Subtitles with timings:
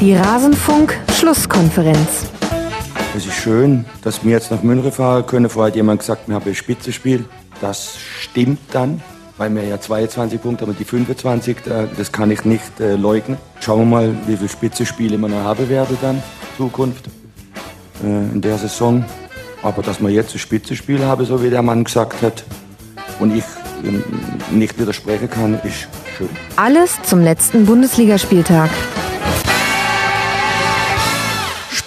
[0.00, 2.26] Die Rasenfunk-Schlusskonferenz.
[3.16, 5.48] Es ist schön, dass wir jetzt nach München fahren können.
[5.48, 7.24] Vorher hat jemand gesagt, wir haben ein Spitzenspiel.
[7.62, 9.00] Das stimmt dann,
[9.38, 11.56] weil wir ja 22 Punkte haben und die 25,
[11.96, 13.38] das kann ich nicht äh, leugnen.
[13.60, 16.22] Schauen wir mal, wie viele Spitzenspiele wir noch haben werden dann in
[16.58, 17.06] Zukunft
[18.04, 19.02] äh, in der Saison.
[19.62, 22.44] Aber dass wir jetzt ein Spitzenspiel haben, so wie der Mann gesagt hat,
[23.18, 23.44] und ich
[23.82, 25.88] äh, nicht widersprechen kann, ist
[26.18, 26.28] schön.
[26.56, 28.68] Alles zum letzten Bundesligaspieltag.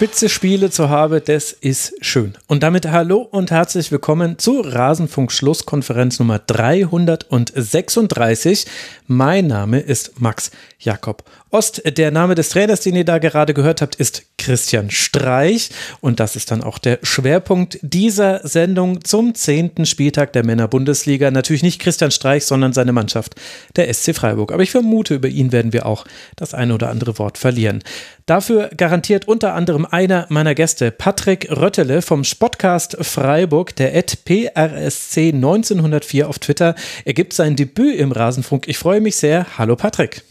[0.00, 2.32] Spitze Spiele zu haben, das ist schön.
[2.46, 8.64] Und damit hallo und herzlich willkommen zu Rasenfunk Schlusskonferenz Nummer 336.
[9.12, 11.82] Mein Name ist Max Jakob Ost.
[11.84, 15.70] Der Name des Trainers, den ihr da gerade gehört habt, ist Christian Streich.
[16.00, 21.32] Und das ist dann auch der Schwerpunkt dieser Sendung zum zehnten Spieltag der Männer-Bundesliga.
[21.32, 23.34] Natürlich nicht Christian Streich, sondern seine Mannschaft,
[23.74, 24.52] der SC Freiburg.
[24.52, 27.82] Aber ich vermute, über ihn werden wir auch das eine oder andere Wort verlieren.
[28.26, 36.28] Dafür garantiert unter anderem einer meiner Gäste, Patrick Röttele vom Spotcast Freiburg, der PRSC 1904
[36.28, 36.76] auf Twitter.
[37.04, 38.68] Er gibt sein Debüt im Rasenfunk.
[38.68, 39.46] Ich freue mich sehr.
[39.58, 40.22] Hallo Patrick.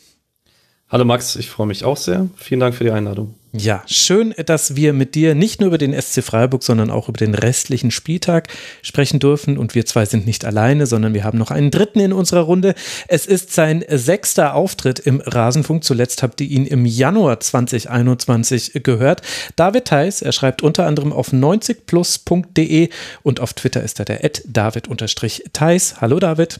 [0.91, 2.27] Hallo Max, ich freue mich auch sehr.
[2.35, 3.35] Vielen Dank für die Einladung.
[3.51, 7.17] Ja, schön, dass wir mit dir nicht nur über den SC Freiburg, sondern auch über
[7.17, 8.47] den restlichen Spieltag
[8.83, 9.57] sprechen dürfen.
[9.57, 12.75] Und wir zwei sind nicht alleine, sondern wir haben noch einen dritten in unserer Runde.
[13.07, 15.83] Es ist sein sechster Auftritt im Rasenfunk.
[15.83, 19.21] Zuletzt habt ihr ihn im Januar 2021 gehört.
[19.55, 22.89] David Theis, er schreibt unter anderem auf 90plus.de
[23.23, 26.01] und auf Twitter ist er der David-Theis.
[26.01, 26.59] Hallo David.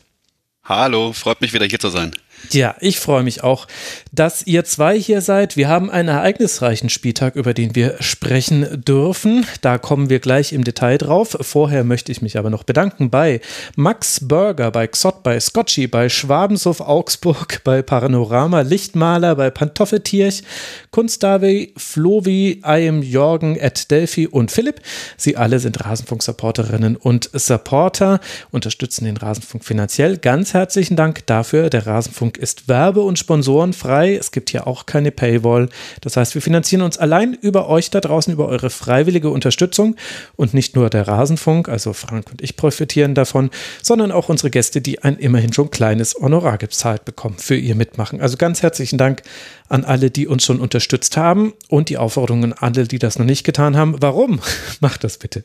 [0.70, 2.12] Hallo, freut mich wieder hier zu sein.
[2.52, 3.68] Ja, ich freue mich auch,
[4.12, 5.56] dass ihr zwei hier seid.
[5.56, 9.46] Wir haben einen ereignisreichen Spieltag, über den wir sprechen dürfen.
[9.62, 11.38] Da kommen wir gleich im Detail drauf.
[11.42, 13.40] Vorher möchte ich mich aber noch bedanken bei
[13.76, 20.42] Max Burger, bei Xot, bei Scotchy, bei Schwabenshof Augsburg, bei Panorama Lichtmaler, bei Pantoffeltierch,
[20.90, 24.82] Kunstdavi, Flovi, I Jorgen, at Delphi und Philipp.
[25.18, 28.20] Sie alle sind Rasenfunk-Supporterinnen und Supporter,
[28.52, 30.18] unterstützen den Rasenfunk finanziell.
[30.18, 31.70] Ganz herzlichen Dank dafür.
[31.70, 34.16] Der Rasenfunk Rasenfunk ist werbe- und sponsorenfrei.
[34.16, 35.70] Es gibt hier auch keine Paywall.
[36.02, 39.96] Das heißt, wir finanzieren uns allein über euch da draußen, über eure freiwillige Unterstützung.
[40.36, 43.50] Und nicht nur der Rasenfunk, also Frank und ich profitieren davon,
[43.82, 48.22] sondern auch unsere Gäste, die ein immerhin schon kleines Honorar gezahlt bekommen für ihr Mitmachen.
[48.22, 49.24] Also ganz herzlichen Dank
[49.68, 53.26] an alle, die uns schon unterstützt haben und die Aufforderung an alle, die das noch
[53.26, 53.96] nicht getan haben.
[54.00, 54.40] Warum?
[54.80, 55.44] Macht das bitte.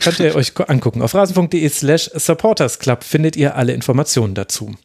[0.00, 1.02] Könnt ihr euch angucken.
[1.02, 4.76] Auf rasen.de slash supportersclub findet ihr alle Informationen dazu.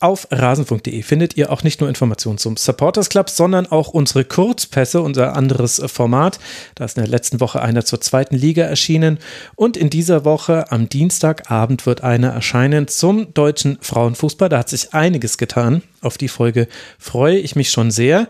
[0.00, 5.00] Auf rasenfunk.de findet ihr auch nicht nur Informationen zum Supporters Club, sondern auch unsere Kurzpässe,
[5.00, 6.38] unser anderes Format.
[6.74, 9.18] Da ist in der letzten Woche einer zur zweiten Liga erschienen
[9.54, 14.48] und in dieser Woche am Dienstagabend wird einer erscheinen zum deutschen Frauenfußball.
[14.48, 15.82] Da hat sich einiges getan.
[16.00, 16.68] Auf die Folge
[16.98, 18.28] freue ich mich schon sehr.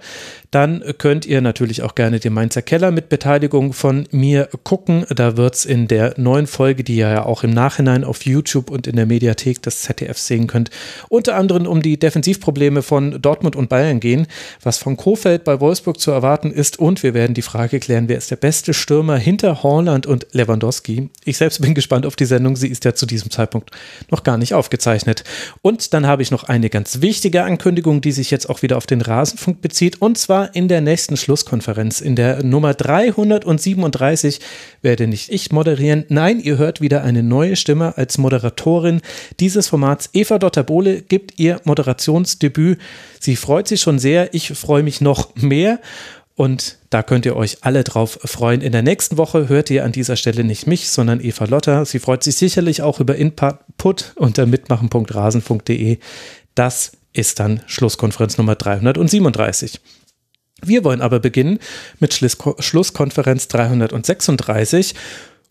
[0.56, 5.04] Dann könnt ihr natürlich auch gerne den Mainzer Keller mit Beteiligung von mir gucken.
[5.14, 8.70] Da wird es in der neuen Folge, die ihr ja auch im Nachhinein auf YouTube
[8.70, 10.70] und in der Mediathek des ZDF sehen könnt,
[11.10, 14.28] unter anderem um die Defensivprobleme von Dortmund und Bayern gehen,
[14.62, 16.78] was von Kofeld bei Wolfsburg zu erwarten ist.
[16.78, 21.10] Und wir werden die Frage klären, wer ist der beste Stürmer hinter Horland und Lewandowski.
[21.26, 22.56] Ich selbst bin gespannt auf die Sendung.
[22.56, 23.72] Sie ist ja zu diesem Zeitpunkt
[24.10, 25.22] noch gar nicht aufgezeichnet.
[25.60, 28.86] Und dann habe ich noch eine ganz wichtige Ankündigung, die sich jetzt auch wieder auf
[28.86, 30.00] den Rasenfunk bezieht.
[30.00, 34.40] Und zwar in der nächsten Schlusskonferenz, in der Nummer 337,
[34.82, 36.04] werde nicht ich moderieren.
[36.08, 39.00] Nein, ihr hört wieder eine neue Stimme als Moderatorin
[39.40, 40.10] dieses Formats.
[40.12, 42.78] Eva Dotterbohle gibt ihr Moderationsdebüt.
[43.20, 44.34] Sie freut sich schon sehr.
[44.34, 45.80] Ich freue mich noch mehr.
[46.36, 48.60] Und da könnt ihr euch alle drauf freuen.
[48.60, 51.86] In der nächsten Woche hört ihr an dieser Stelle nicht mich, sondern Eva Lotter.
[51.86, 55.98] Sie freut sich sicherlich auch über Input unter mitmachen.rasen.de.
[56.54, 59.80] Das ist dann Schlusskonferenz Nummer 337.
[60.62, 61.58] Wir wollen aber beginnen
[62.00, 64.94] mit Schlusskonferenz 336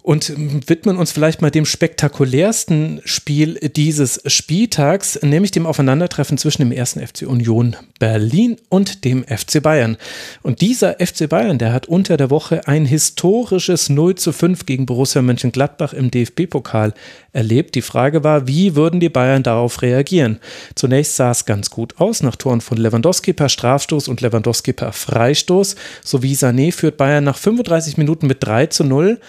[0.06, 0.32] und
[0.70, 7.00] widmen uns vielleicht mal dem spektakulärsten Spiel dieses Spieltags, nämlich dem Aufeinandertreffen zwischen dem ersten
[7.06, 9.98] FC Union Berlin und dem FC Bayern.
[10.44, 14.86] Und dieser FC Bayern, der hat unter der Woche ein historisches 0 zu 5 gegen
[14.86, 16.94] Borussia Mönchengladbach im DFB-Pokal
[17.34, 17.74] erlebt.
[17.74, 20.38] Die Frage war, wie würden die Bayern darauf reagieren?
[20.76, 24.94] Zunächst sah es ganz gut aus, nach Toren von Lewandowski per Strafstoß und Lewandowski per
[24.94, 29.20] Freistoß sowie Sané führt Bayern nach 35 Minuten mit 3 zu 0.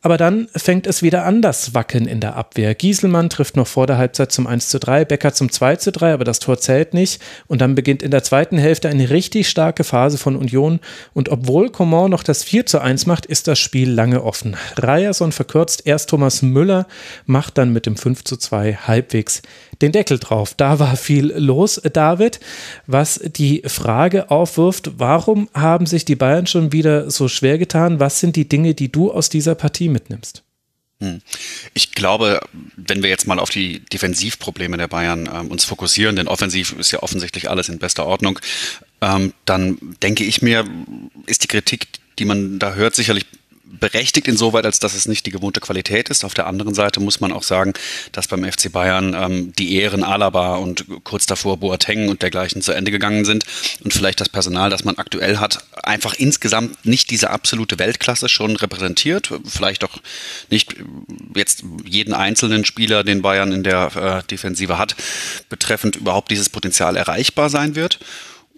[0.00, 2.74] Aber dann fängt es wieder an, das Wackeln in der Abwehr.
[2.74, 6.12] Gieselmann trifft noch vor der Halbzeit zum 1 zu 3, Becker zum 2 zu 3,
[6.12, 7.20] aber das Tor zählt nicht.
[7.48, 10.78] Und dann beginnt in der zweiten Hälfte eine richtig starke Phase von Union.
[11.14, 14.56] Und obwohl Coman noch das 4 zu 1 macht, ist das Spiel lange offen.
[14.80, 16.86] Ryerson verkürzt erst Thomas Müller,
[17.26, 19.42] macht dann mit dem 5 zu 2 halbwegs
[19.82, 20.54] den Deckel drauf.
[20.56, 22.40] Da war viel los, David,
[22.86, 28.00] was die Frage aufwirft, warum haben sich die Bayern schon wieder so schwer getan?
[28.00, 30.42] Was sind die Dinge, die du aus dieser Partie mitnimmst?
[31.00, 31.20] Hm.
[31.74, 32.40] Ich glaube,
[32.76, 36.90] wenn wir jetzt mal auf die Defensivprobleme der Bayern ähm, uns fokussieren, denn offensiv ist
[36.90, 38.40] ja offensichtlich alles in bester Ordnung,
[39.00, 40.64] ähm, dann denke ich mir,
[41.26, 41.86] ist die Kritik,
[42.18, 43.26] die man da hört, sicherlich
[43.70, 46.24] berechtigt insoweit, als dass es nicht die gewohnte Qualität ist.
[46.24, 47.74] Auf der anderen Seite muss man auch sagen,
[48.12, 52.72] dass beim FC Bayern ähm, die Ehren Alaba und kurz davor Boateng und dergleichen zu
[52.72, 53.44] Ende gegangen sind
[53.84, 58.56] und vielleicht das Personal, das man aktuell hat, einfach insgesamt nicht diese absolute Weltklasse schon
[58.56, 59.30] repräsentiert.
[59.44, 59.98] Vielleicht auch
[60.50, 60.74] nicht
[61.34, 64.96] jetzt jeden einzelnen Spieler, den Bayern in der äh, Defensive hat,
[65.48, 67.98] betreffend überhaupt dieses Potenzial erreichbar sein wird.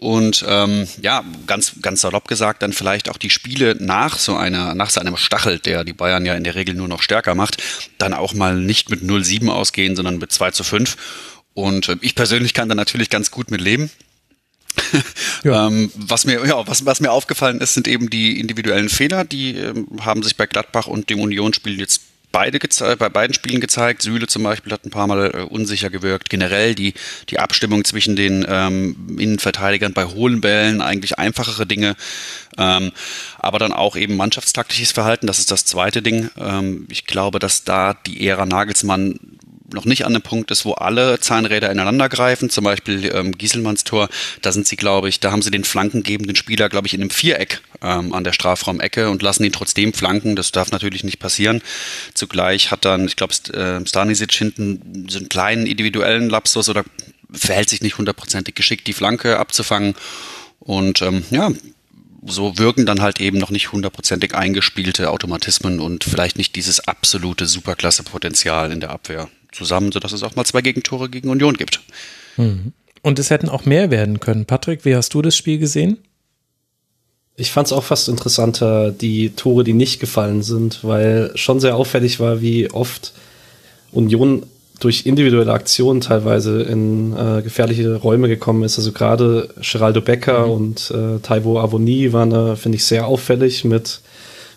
[0.01, 4.75] Und ähm, ja, ganz, ganz salopp gesagt, dann vielleicht auch die Spiele nach so einer,
[4.75, 7.63] nach so einem Stachel, der die Bayern ja in der Regel nur noch stärker macht,
[7.99, 10.97] dann auch mal nicht mit 0-7 ausgehen, sondern mit 2 zu 5.
[11.53, 13.91] Und äh, ich persönlich kann da natürlich ganz gut mit leben.
[15.43, 15.69] Ja.
[15.69, 19.57] ähm, was mir ja was, was mir aufgefallen ist, sind eben die individuellen Fehler, die
[19.57, 22.03] ähm, haben sich bei Gladbach und dem Unionsspiel jetzt
[22.33, 22.59] beide
[22.97, 24.03] bei beiden Spielen gezeigt.
[24.03, 26.31] Süle zum Beispiel hat ein paar Mal äh, unsicher gewirkt.
[26.31, 26.95] Generell die,
[27.29, 31.97] die Abstimmung zwischen den ähm, Innenverteidigern bei hohlen Bällen, eigentlich einfachere Dinge.
[32.59, 32.93] Ähm,
[33.39, 36.31] aber dann auch eben mannschaftstaktisches Verhalten, das ist das zweite Ding.
[36.39, 39.19] Ähm, ich glaube, dass da die Ära Nagelsmann
[39.73, 43.85] noch nicht an dem Punkt ist, wo alle Zahnräder ineinander greifen, zum Beispiel ähm, Gieselmanns
[43.85, 44.09] Tor,
[44.43, 47.11] da sind sie, glaube ich, da haben sie den flankengebenden Spieler, glaube ich, in einem
[47.11, 50.37] Viereck ähm, an der Strafraumecke und lassen ihn trotzdem flanken.
[50.37, 51.63] Das darf natürlich nicht passieren.
[52.15, 56.85] Zugleich hat dann, ich glaube, äh, Stanisic hinten so einen kleinen individuellen Lapsus oder
[57.33, 59.95] verhält sich nicht hundertprozentig geschickt, die Flanke abzufangen.
[60.59, 61.51] Und ähm, ja,
[62.27, 67.47] so wirken dann halt eben noch nicht hundertprozentig eingespielte Automatismen und vielleicht nicht dieses absolute
[67.47, 71.81] Superklasse-Potenzial in der Abwehr zusammen, sodass es auch mal zwei Gegentore gegen Union gibt.
[72.37, 72.73] Mhm.
[73.03, 74.45] Und es hätten auch mehr werden können.
[74.45, 75.99] Patrick, wie hast du das Spiel gesehen?
[77.37, 81.77] Ich fand es auch fast interessanter, die Tore, die nicht gefallen sind, weil schon sehr
[81.77, 83.15] auffällig war, wie oft
[83.93, 84.45] Union
[84.79, 88.79] durch individuelle Aktionen teilweise in äh, gefährliche Räume gekommen ist.
[88.79, 90.53] Also gerade Geraldo Becker mhm.
[90.53, 94.01] und äh, Taiwo Avoni waren da, finde ich, sehr auffällig mit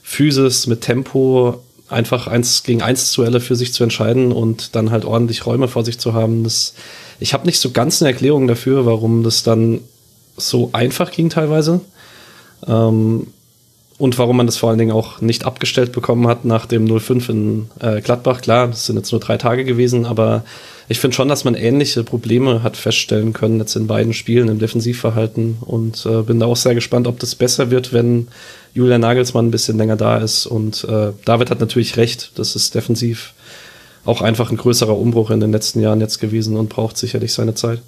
[0.02, 1.62] Physis, mit Tempo,
[1.94, 5.86] einfach eins gegen eins Duelle für sich zu entscheiden und dann halt ordentlich Räume vor
[5.86, 6.44] sich zu haben.
[6.44, 6.74] Das,
[7.20, 9.80] ich habe nicht so ganz eine Erklärung dafür, warum das dann
[10.36, 11.82] so einfach ging teilweise.
[12.68, 13.28] Ähm,
[14.00, 17.30] und warum man das vor allen Dingen auch nicht abgestellt bekommen hat nach dem 0-5
[17.30, 18.42] in äh, Gladbach.
[18.42, 20.44] Klar, das sind jetzt nur drei Tage gewesen, aber
[20.90, 24.60] ich finde schon, dass man ähnliche Probleme hat feststellen können jetzt in beiden Spielen im
[24.60, 28.28] Defensivverhalten und äh, bin da auch sehr gespannt, ob das besser wird, wenn
[28.74, 30.46] Julian Nagelsmann ein bisschen länger da ist.
[30.46, 33.34] Und äh, David hat natürlich recht, das ist defensiv
[34.06, 37.56] auch einfach ein größerer Umbruch in den letzten Jahren jetzt gewesen und braucht sicherlich seine
[37.56, 37.82] Zeit.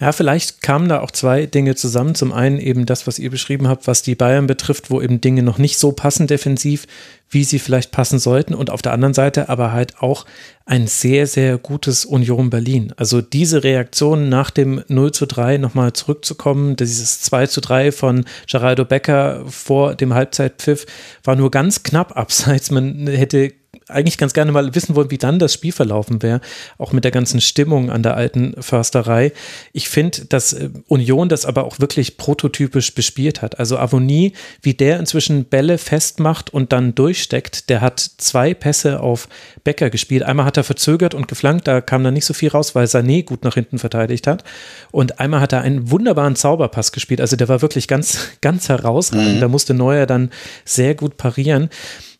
[0.00, 2.14] Ja, vielleicht kamen da auch zwei Dinge zusammen.
[2.14, 5.42] Zum einen eben das, was ihr beschrieben habt, was die Bayern betrifft, wo eben Dinge
[5.42, 6.86] noch nicht so passen defensiv,
[7.28, 8.54] wie sie vielleicht passen sollten.
[8.54, 10.24] Und auf der anderen Seite aber halt auch
[10.64, 12.94] ein sehr, sehr gutes Union Berlin.
[12.96, 18.24] Also diese Reaktion nach dem 0 zu 3 nochmal zurückzukommen, dieses 2 zu 3 von
[18.50, 20.86] Geraldo Becker vor dem Halbzeitpfiff
[21.24, 22.70] war nur ganz knapp abseits.
[22.70, 23.52] Man hätte
[23.90, 26.40] eigentlich ganz gerne mal wissen wollen, wie dann das Spiel verlaufen wäre,
[26.78, 29.32] auch mit der ganzen Stimmung an der alten Försterei.
[29.72, 33.58] Ich finde, dass äh, Union das aber auch wirklich prototypisch bespielt hat.
[33.58, 34.32] Also Avonie,
[34.62, 39.28] wie der inzwischen Bälle festmacht und dann durchsteckt, der hat zwei Pässe auf
[39.64, 40.22] Becker gespielt.
[40.22, 43.24] Einmal hat er verzögert und geflankt, da kam dann nicht so viel raus, weil Sané
[43.24, 44.44] gut nach hinten verteidigt hat.
[44.90, 47.20] Und einmal hat er einen wunderbaren Zauberpass gespielt.
[47.20, 49.36] Also der war wirklich ganz, ganz herausragend.
[49.36, 49.40] Mhm.
[49.40, 50.30] Da musste Neuer dann
[50.64, 51.70] sehr gut parieren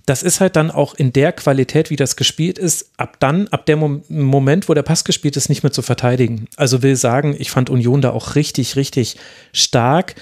[0.06, 3.66] das ist halt dann auch in der Qualität, wie das gespielt ist, ab dann, ab
[3.66, 6.46] dem Moment, wo der Pass gespielt ist, nicht mehr zu verteidigen.
[6.56, 9.16] Also will sagen, ich fand Union da auch richtig, richtig
[9.52, 10.14] stark.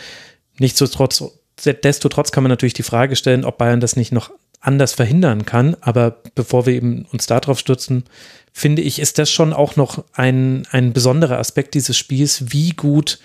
[0.59, 1.23] Nichtsdestotrotz,
[1.65, 4.31] destotrotz kann man natürlich die Frage stellen, ob Bayern das nicht noch
[4.61, 5.77] anders verhindern kann.
[5.81, 8.05] Aber bevor wir eben uns darauf stürzen,
[8.53, 13.21] finde ich, ist das schon auch noch ein, ein besonderer Aspekt dieses Spiels, wie gut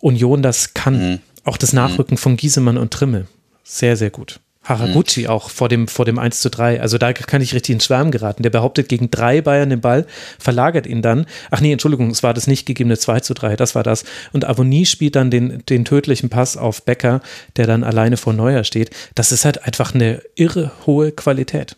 [0.00, 1.10] Union das kann.
[1.10, 1.18] Mhm.
[1.44, 3.26] Auch das Nachrücken von Giesemann und Trimmel.
[3.64, 4.40] Sehr, sehr gut.
[4.62, 5.28] Haraguchi mhm.
[5.28, 6.80] auch vor dem, vor dem 1 zu 3.
[6.80, 8.42] Also da kann ich richtig ins Schwärmen geraten.
[8.42, 10.06] Der behauptet gegen drei Bayern den Ball,
[10.38, 11.26] verlagert ihn dann.
[11.50, 14.04] Ach nee, Entschuldigung, es war das nicht gegebene 2 zu 3, das war das.
[14.32, 17.20] Und Avonie spielt dann den, den tödlichen Pass auf Becker,
[17.56, 18.90] der dann alleine vor Neuer steht.
[19.14, 21.76] Das ist halt einfach eine irre hohe Qualität.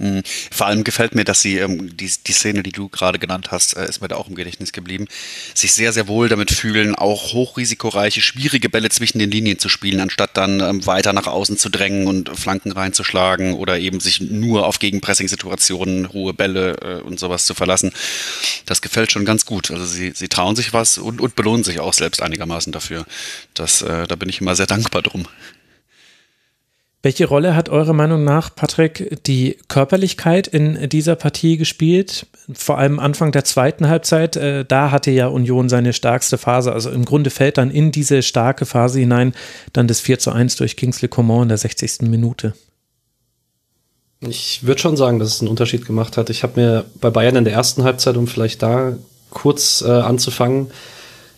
[0.00, 0.22] Mhm.
[0.50, 3.76] Vor allem gefällt mir, dass sie, ähm, die, die Szene, die du gerade genannt hast,
[3.76, 5.06] äh, ist mir da auch im Gedächtnis geblieben,
[5.54, 10.00] sich sehr, sehr wohl damit fühlen, auch hochrisikoreiche, schwierige Bälle zwischen den Linien zu spielen,
[10.00, 14.66] anstatt dann ähm, weiter nach außen zu drängen und Flanken reinzuschlagen oder eben sich nur
[14.66, 17.92] auf Gegenpressing-Situationen, hohe Bälle äh, und sowas zu verlassen.
[18.64, 19.70] Das gefällt schon ganz gut.
[19.70, 23.04] Also sie, sie trauen sich was und, und belohnen sich auch selbst einigermaßen dafür.
[23.52, 25.26] Das, äh, da bin ich immer sehr dankbar drum.
[27.02, 32.26] Welche Rolle hat eurer Meinung nach, Patrick, die Körperlichkeit in dieser Partie gespielt?
[32.52, 36.72] Vor allem Anfang der zweiten Halbzeit, äh, da hatte ja Union seine stärkste Phase.
[36.72, 39.34] Also im Grunde fällt dann in diese starke Phase hinein
[39.72, 42.02] dann das 4 zu 1 durch Kingsley Coman in der 60.
[42.02, 42.52] Minute.
[44.20, 46.28] Ich würde schon sagen, dass es einen Unterschied gemacht hat.
[46.28, 48.92] Ich habe mir bei Bayern in der ersten Halbzeit, um vielleicht da
[49.30, 50.70] kurz äh, anzufangen,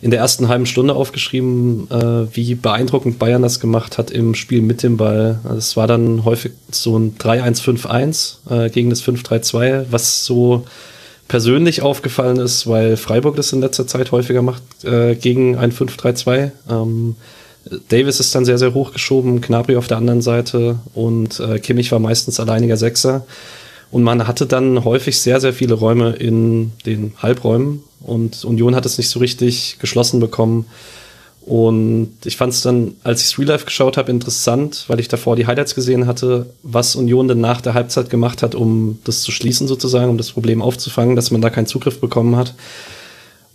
[0.03, 4.61] in der ersten halben Stunde aufgeschrieben, äh, wie beeindruckend Bayern das gemacht hat im Spiel
[4.61, 5.39] mit dem Ball.
[5.45, 10.65] Also es war dann häufig so ein 3-1-5-1 äh, gegen das 5-3-2, was so
[11.29, 16.51] persönlich aufgefallen ist, weil Freiburg das in letzter Zeit häufiger macht äh, gegen ein 5-3-2.
[16.69, 17.15] Ähm,
[17.87, 21.99] Davis ist dann sehr, sehr hochgeschoben, Knabri auf der anderen Seite und äh, Kimmich war
[21.99, 23.25] meistens alleiniger Sechser.
[23.93, 28.87] Und man hatte dann häufig sehr, sehr viele Räume in den Halbräumen und Union hat
[28.87, 30.65] es nicht so richtig geschlossen bekommen.
[31.45, 35.35] Und ich fand es dann, als ich Real Life geschaut habe, interessant, weil ich davor
[35.35, 39.31] die Highlights gesehen hatte, was Union denn nach der Halbzeit gemacht hat, um das zu
[39.31, 42.55] schließen sozusagen, um das Problem aufzufangen, dass man da keinen Zugriff bekommen hat.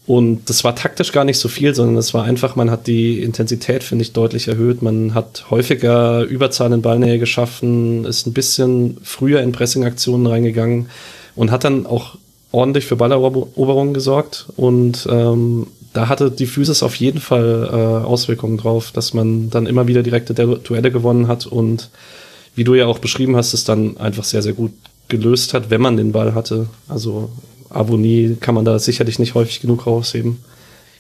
[0.08, 3.22] Und das war taktisch gar nicht so viel, sondern es war einfach, man hat die
[3.22, 4.80] Intensität, finde ich, deutlich erhöht.
[4.80, 10.88] Man hat häufiger Überzahl in Ballnähe geschaffen, ist ein bisschen früher in Pressingaktionen reingegangen
[11.36, 12.16] und hat dann auch
[12.52, 14.46] ordentlich für Balleroberungen gesorgt.
[14.56, 19.66] Und ähm, da hatte die Physis auf jeden Fall äh, Auswirkungen drauf, dass man dann
[19.66, 21.90] immer wieder direkte Duelle gewonnen hat und
[22.54, 24.72] wie du ja auch beschrieben hast, es dann einfach sehr, sehr gut
[25.08, 26.66] gelöst hat, wenn man den Ball hatte.
[26.88, 27.28] Also
[27.70, 30.38] Avonie kann man da sicherlich nicht häufig genug rausheben.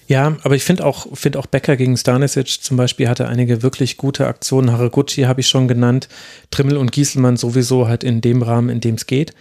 [0.08, 3.98] Ja, aber ich finde auch, finde auch Becker gegen Stanisic zum Beispiel hatte einige wirklich
[3.98, 4.72] gute Aktionen.
[4.72, 6.08] Haraguchi habe ich schon genannt.
[6.50, 9.34] Trimmel und Gieselmann sowieso halt in dem Rahmen, in dem es geht.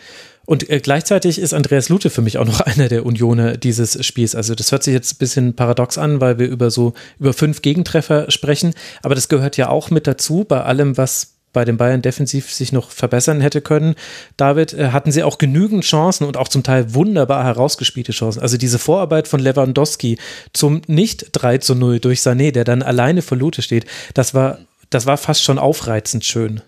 [0.46, 4.36] Und äh, gleichzeitig ist Andreas Lute für mich auch noch einer der Unioner dieses Spiels.
[4.36, 7.62] Also das hört sich jetzt ein bisschen paradox an, weil wir über so über fünf
[7.62, 8.74] Gegentreffer sprechen.
[9.04, 12.72] Aber das gehört ja auch mit dazu bei allem, was bei den Bayern defensiv sich
[12.72, 13.96] noch verbessern hätte können.
[14.38, 18.44] David, äh, hatten sie auch genügend Chancen und auch zum Teil wunderbar herausgespielte Chancen.
[18.44, 20.20] Also diese Vorarbeit von Lewandowski
[20.54, 24.60] zum nicht 3 zu 0 durch Sané, der dann alleine vor Lute steht, das war,
[24.92, 26.62] das war fast schon aufreizend schön.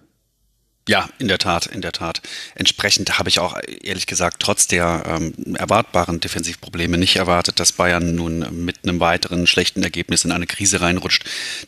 [0.90, 2.20] Ja, in der Tat, in der Tat.
[2.56, 8.16] Entsprechend habe ich auch ehrlich gesagt trotz der ähm, erwartbaren Defensivprobleme nicht erwartet, dass Bayern
[8.16, 11.26] nun mit einem weiteren schlechten Ergebnis in eine Krise reinrutscht.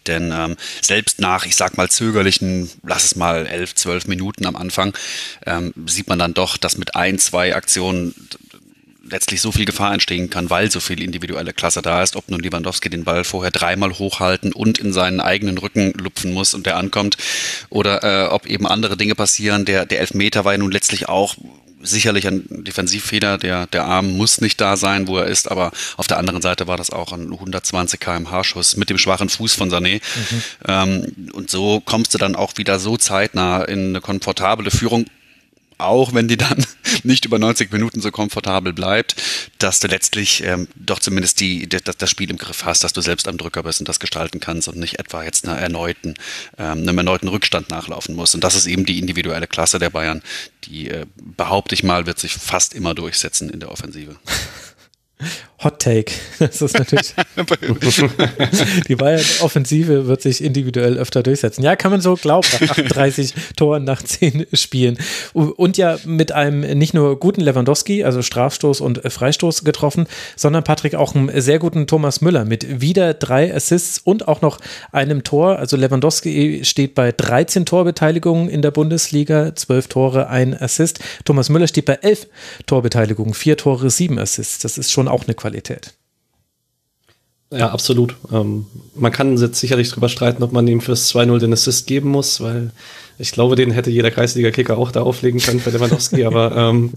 [0.07, 4.55] Denn ähm, selbst nach, ich sag mal, zögerlichen, lass es mal elf, zwölf Minuten am
[4.55, 4.97] Anfang,
[5.45, 8.15] ähm, sieht man dann doch, dass mit ein, zwei Aktionen
[9.11, 12.39] letztlich so viel Gefahr entstehen kann, weil so viel individuelle Klasse da ist, ob nun
[12.39, 16.77] Lewandowski den Ball vorher dreimal hochhalten und in seinen eigenen Rücken lupfen muss und der
[16.77, 17.17] ankommt
[17.69, 19.65] oder äh, ob eben andere Dinge passieren.
[19.65, 21.35] Der, der Elfmeter war ja nun letztlich auch
[21.83, 23.37] sicherlich ein Defensivfehler.
[23.37, 26.67] Der, der Arm muss nicht da sein, wo er ist, aber auf der anderen Seite
[26.67, 30.01] war das auch ein 120 kmh Schuss mit dem schwachen Fuß von Sané.
[30.01, 30.43] Mhm.
[30.67, 35.05] Ähm, und so kommst du dann auch wieder so zeitnah in eine komfortable Führung
[35.83, 36.65] auch wenn die dann
[37.03, 39.15] nicht über 90 Minuten so komfortabel bleibt,
[39.57, 43.01] dass du letztlich ähm, doch zumindest die, das, das Spiel im Griff hast, dass du
[43.01, 46.15] selbst am Drücker bist und das gestalten kannst und nicht etwa jetzt einer erneuten,
[46.57, 48.35] ähm, einem erneuten Rückstand nachlaufen musst.
[48.35, 50.21] Und das ist eben die individuelle Klasse der Bayern,
[50.63, 54.15] die, äh, behaupte ich mal, wird sich fast immer durchsetzen in der Offensive.
[55.63, 56.11] Hot Take.
[56.39, 57.13] Das ist natürlich.
[58.87, 61.61] die Bayern-Offensive wird sich individuell öfter durchsetzen.
[61.61, 64.97] Ja, kann man so glauben, nach 38 Toren nach 10 Spielen.
[65.33, 70.95] Und ja mit einem nicht nur guten Lewandowski, also Strafstoß und Freistoß getroffen, sondern Patrick
[70.95, 74.59] auch einen sehr guten Thomas Müller mit wieder drei Assists und auch noch
[74.91, 75.59] einem Tor.
[75.59, 80.99] Also Lewandowski steht bei 13 Torbeteiligungen in der Bundesliga, 12 Tore, ein Assist.
[81.23, 82.27] Thomas Müller steht bei 11
[82.65, 84.59] Torbeteiligungen, vier Tore, sieben Assists.
[84.59, 85.50] Das ist schon auch eine Qualität.
[87.53, 88.15] Ja, absolut.
[88.31, 88.65] Ähm,
[88.95, 92.39] man kann jetzt sicherlich drüber streiten, ob man ihm fürs 2-0 den Assist geben muss,
[92.39, 92.71] weil
[93.17, 96.93] ich glaube, den hätte jeder Kreisliga-Kicker auch da auflegen können für Lewandowski, aber ähm,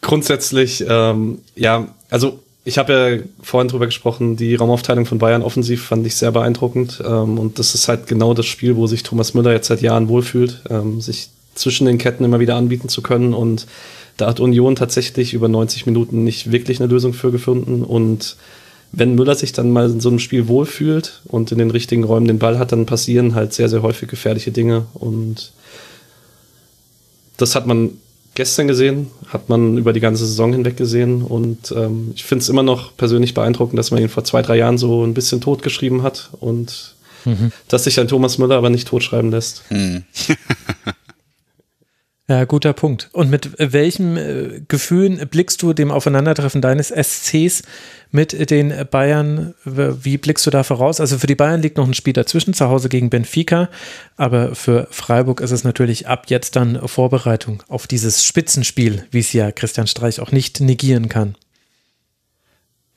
[0.00, 5.84] grundsätzlich, ähm, ja, also ich habe ja vorhin drüber gesprochen, die Raumaufteilung von Bayern offensiv
[5.84, 7.02] fand ich sehr beeindruckend.
[7.04, 10.08] Ähm, und das ist halt genau das Spiel, wo sich Thomas Müller jetzt seit Jahren
[10.08, 13.34] wohlfühlt, ähm, sich zwischen den Ketten immer wieder anbieten zu können.
[13.34, 13.66] Und
[14.16, 17.82] da hat Union tatsächlich über 90 Minuten nicht wirklich eine Lösung für gefunden.
[17.82, 18.36] Und
[18.92, 22.26] wenn Müller sich dann mal in so einem Spiel wohlfühlt und in den richtigen Räumen
[22.26, 24.86] den Ball hat, dann passieren halt sehr, sehr häufig gefährliche Dinge.
[24.94, 25.52] Und
[27.36, 27.90] das hat man
[28.34, 32.48] gestern gesehen, hat man über die ganze Saison hinweg gesehen und ähm, ich finde es
[32.48, 36.02] immer noch persönlich beeindruckend, dass man ihn vor zwei, drei Jahren so ein bisschen totgeschrieben
[36.02, 37.52] hat und mhm.
[37.68, 39.64] dass sich ein Thomas Müller aber nicht totschreiben lässt.
[39.70, 40.04] Mhm.
[42.32, 43.10] Ja, guter Punkt.
[43.12, 47.62] Und mit welchen äh, Gefühlen blickst du dem Aufeinandertreffen deines SCs
[48.10, 49.52] mit den Bayern?
[49.66, 50.98] Wie blickst du da voraus?
[50.98, 53.68] Also für die Bayern liegt noch ein Spiel dazwischen, zu Hause gegen Benfica.
[54.16, 59.34] Aber für Freiburg ist es natürlich ab jetzt dann Vorbereitung auf dieses Spitzenspiel, wie es
[59.34, 61.34] ja Christian Streich auch nicht negieren kann.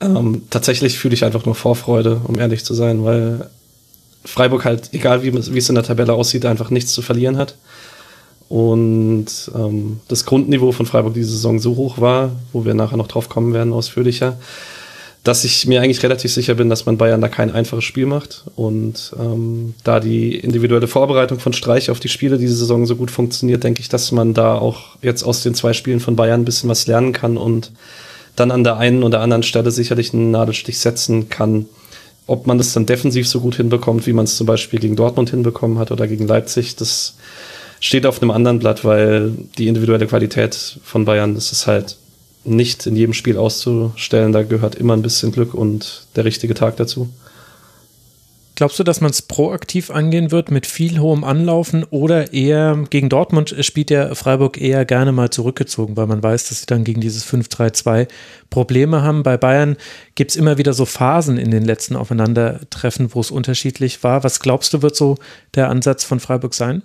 [0.00, 3.50] Ähm, tatsächlich fühle ich einfach nur Vorfreude, um ehrlich zu sein, weil
[4.24, 7.56] Freiburg halt, egal wie es in der Tabelle aussieht, einfach nichts zu verlieren hat
[8.48, 13.08] und ähm, das Grundniveau von Freiburg diese Saison so hoch war, wo wir nachher noch
[13.08, 14.38] drauf kommen werden, ausführlicher,
[15.24, 18.44] dass ich mir eigentlich relativ sicher bin, dass man Bayern da kein einfaches Spiel macht.
[18.54, 23.10] Und ähm, da die individuelle Vorbereitung von Streich auf die Spiele diese Saison so gut
[23.10, 26.44] funktioniert, denke ich, dass man da auch jetzt aus den zwei Spielen von Bayern ein
[26.44, 27.72] bisschen was lernen kann und
[28.36, 31.66] dann an der einen oder anderen Stelle sicherlich einen Nadelstich setzen kann.
[32.28, 35.30] Ob man das dann defensiv so gut hinbekommt, wie man es zum Beispiel gegen Dortmund
[35.30, 37.16] hinbekommen hat oder gegen Leipzig, das
[37.80, 41.96] steht auf einem anderen Blatt, weil die individuelle Qualität von Bayern, das ist halt
[42.44, 44.32] nicht in jedem Spiel auszustellen.
[44.32, 47.10] Da gehört immer ein bisschen Glück und der richtige Tag dazu.
[48.56, 53.10] Glaubst du, dass man es proaktiv angehen wird mit viel hohem Anlaufen oder eher gegen
[53.10, 57.02] Dortmund spielt ja Freiburg eher gerne mal zurückgezogen, weil man weiß, dass sie dann gegen
[57.02, 58.08] dieses 5-3-2
[58.48, 59.22] Probleme haben.
[59.22, 59.76] Bei Bayern
[60.14, 64.24] gibt es immer wieder so Phasen in den letzten Aufeinandertreffen, wo es unterschiedlich war.
[64.24, 65.16] Was glaubst du, wird so
[65.54, 66.82] der Ansatz von Freiburg sein?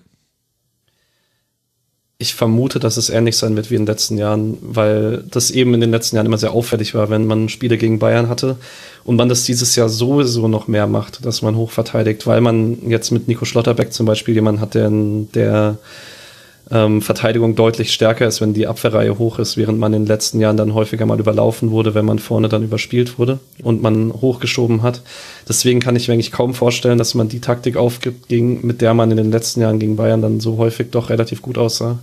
[2.21, 5.73] Ich vermute, dass es ähnlich sein wird wie in den letzten Jahren, weil das eben
[5.73, 8.57] in den letzten Jahren immer sehr auffällig war, wenn man Spiele gegen Bayern hatte
[9.03, 12.77] und man das dieses Jahr sowieso noch mehr macht, dass man hoch verteidigt, weil man
[12.87, 15.77] jetzt mit Nico Schlotterbeck zum Beispiel jemanden hat, der, der
[16.69, 20.39] ähm, Verteidigung deutlich stärker ist, wenn die Abwehrreihe hoch ist, während man in den letzten
[20.39, 24.83] Jahren dann häufiger mal überlaufen wurde, wenn man vorne dann überspielt wurde und man hochgeschoben
[24.83, 25.01] hat.
[25.49, 28.93] Deswegen kann ich mir eigentlich kaum vorstellen, dass man die Taktik aufgibt, gegen, mit der
[28.93, 31.99] man in den letzten Jahren gegen Bayern dann so häufig doch relativ gut aussah.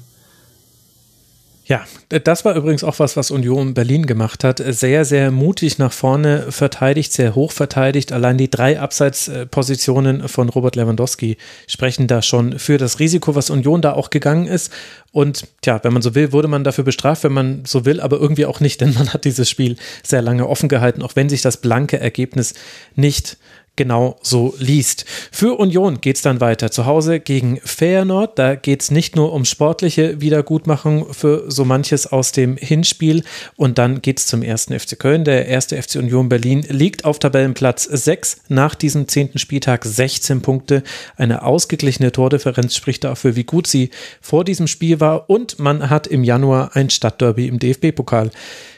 [1.69, 4.63] Ja, das war übrigens auch was, was Union Berlin gemacht hat.
[4.67, 8.11] Sehr, sehr mutig nach vorne verteidigt, sehr hoch verteidigt.
[8.11, 13.83] Allein die drei Abseitspositionen von Robert Lewandowski sprechen da schon für das Risiko, was Union
[13.83, 14.73] da auch gegangen ist.
[15.13, 18.19] Und tja, wenn man so will, wurde man dafür bestraft, wenn man so will, aber
[18.19, 21.43] irgendwie auch nicht, denn man hat dieses Spiel sehr lange offen gehalten, auch wenn sich
[21.43, 22.55] das blanke Ergebnis
[22.95, 23.37] nicht
[23.79, 25.07] genau so liest.
[25.33, 26.71] Für Union geht es dann weiter.
[26.71, 28.39] Zu Hause gegen Feyenoord.
[28.39, 33.25] Da geht es nicht nur um sportliche Wiedergutmachung für so manches aus dem Hinspiel.
[33.57, 35.25] Und dann geht es zum ersten FC Köln.
[35.25, 40.83] Der erste FC Union Berlin liegt auf Tabellenplatz 6 nach diesem zehnten Spieltag 16 Punkte.
[41.17, 45.31] Eine ausgeglichene Tordifferenz spricht dafür, wie gut sie vor diesem Spiel war.
[45.31, 48.33] Und man hat im Januar ein Stadtderby im DFB-Pokal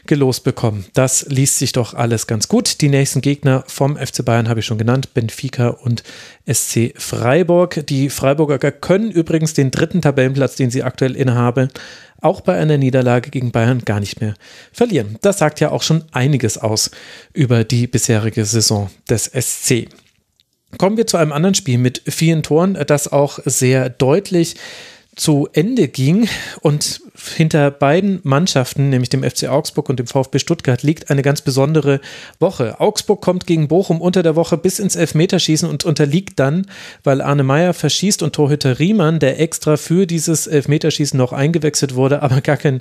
[0.07, 0.85] gelost bekommen.
[0.95, 2.81] Das liest sich doch alles ganz gut.
[2.81, 6.03] Die nächsten Gegner vom FC Bayern habe ich schon genannt, Benfica und
[6.51, 7.87] SC Freiburg.
[7.87, 11.69] Die Freiburger können übrigens den dritten Tabellenplatz, den sie aktuell innehaben,
[12.21, 14.35] auch bei einer Niederlage gegen Bayern gar nicht mehr
[14.73, 15.19] verlieren.
[15.23, 16.91] Das sagt ja auch schon einiges aus
[17.33, 19.89] über die bisherige Saison des SC.
[20.79, 24.57] Kommen wir zu einem anderen Spiel mit vielen Toren, das auch sehr deutlich
[25.17, 26.29] zu Ende ging
[26.61, 27.01] und
[27.37, 32.01] hinter beiden Mannschaften, nämlich dem FC Augsburg und dem VfB Stuttgart, liegt eine ganz besondere
[32.39, 32.81] Woche.
[32.81, 36.67] Augsburg kommt gegen Bochum unter der Woche bis ins Elfmeterschießen und unterliegt dann,
[37.03, 42.23] weil Arne Meyer verschießt und Torhüter Riemann, der extra für dieses Elfmeterschießen noch eingewechselt wurde,
[42.23, 42.81] aber gar kein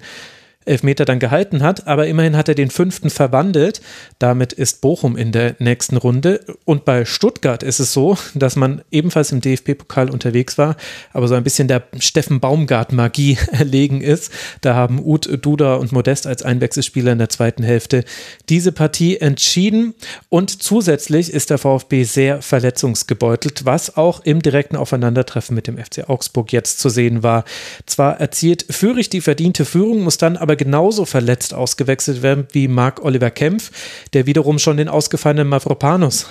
[0.65, 3.81] Elfmeter dann gehalten hat, aber immerhin hat er den fünften verwandelt.
[4.19, 6.41] Damit ist Bochum in der nächsten Runde.
[6.65, 10.75] Und bei Stuttgart ist es so, dass man ebenfalls im DFB-Pokal unterwegs war,
[11.13, 14.31] aber so ein bisschen der Steffen Baumgart-Magie erlegen ist.
[14.61, 18.03] Da haben Uth, Duda und Modest als Einwechselspieler in der zweiten Hälfte
[18.49, 19.95] diese Partie entschieden.
[20.27, 26.09] Und zusätzlich ist der VfB sehr verletzungsgebeutelt, was auch im direkten Aufeinandertreffen mit dem FC
[26.09, 27.43] Augsburg jetzt zu sehen war.
[27.85, 33.03] Zwar erzielt Fürich die verdiente Führung, muss dann aber genauso verletzt ausgewechselt werden wie Marc
[33.03, 33.71] Oliver Kempf,
[34.13, 36.27] der wiederum schon den ausgefallenen Mavropanos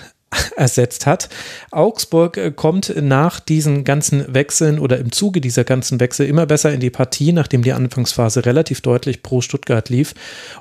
[0.57, 1.29] ersetzt hat.
[1.71, 6.73] Augsburg äh, kommt nach diesen ganzen Wechseln oder im Zuge dieser ganzen Wechsel immer besser
[6.73, 10.15] in die Partie, nachdem die Anfangsphase relativ deutlich pro Stuttgart lief.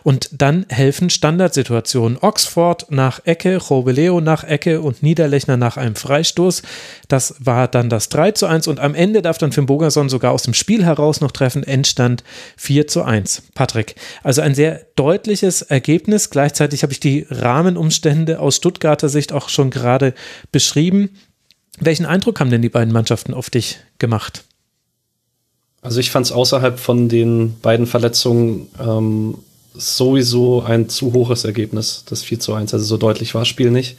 [0.04, 2.18] Und dann helfen Standardsituationen.
[2.22, 6.62] Oxford nach Ecke, Robeleo nach Ecke und Niederlechner nach einem Freistoß.
[7.08, 10.32] Das war dann das 3 zu 1 und am Ende darf dann Finn Bogerson sogar
[10.32, 11.64] aus dem Spiel heraus noch treffen.
[11.64, 12.24] Endstand
[12.58, 13.44] 4 zu 1.
[13.54, 16.30] Patrick, also ein sehr deutliches Ergebnis.
[16.30, 20.14] Gleichzeitig habe ich die Rahmenumstände aus Stuttgarter Sicht auch schon gerade
[20.52, 21.10] beschrieben.
[21.80, 24.44] Welchen Eindruck haben denn die beiden Mannschaften auf dich gemacht?
[25.82, 29.38] Also ich fand es außerhalb von den beiden Verletzungen ähm,
[29.74, 32.74] sowieso ein zu hohes Ergebnis, das 4 zu 1.
[32.74, 33.98] Also so deutlich war das Spiel nicht.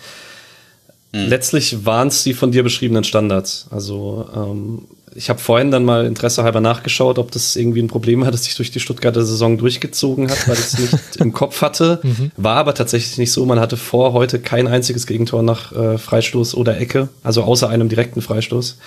[1.12, 1.28] Mhm.
[1.28, 3.66] Letztlich waren es die von dir beschriebenen Standards.
[3.70, 4.84] Also ähm,
[5.18, 8.44] ich habe vorhin dann mal Interesse halber nachgeschaut, ob das irgendwie ein Problem hat, das
[8.44, 11.98] sich durch die Stuttgarter Saison durchgezogen hat, weil ich es nicht im Kopf hatte.
[12.04, 12.30] Mhm.
[12.36, 13.44] War aber tatsächlich nicht so.
[13.44, 17.88] Man hatte vor heute kein einziges Gegentor nach äh, Freistoß oder Ecke, also außer einem
[17.88, 18.78] direkten Freistoß.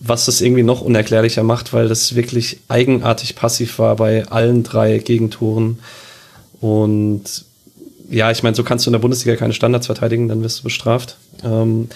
[0.00, 4.98] Was das irgendwie noch unerklärlicher macht, weil das wirklich eigenartig passiv war bei allen drei
[4.98, 5.80] Gegentoren.
[6.60, 7.44] Und
[8.10, 10.62] ja, ich meine, so kannst du in der Bundesliga keine Standards verteidigen, dann wirst du
[10.64, 11.18] bestraft.
[11.44, 11.88] Ähm,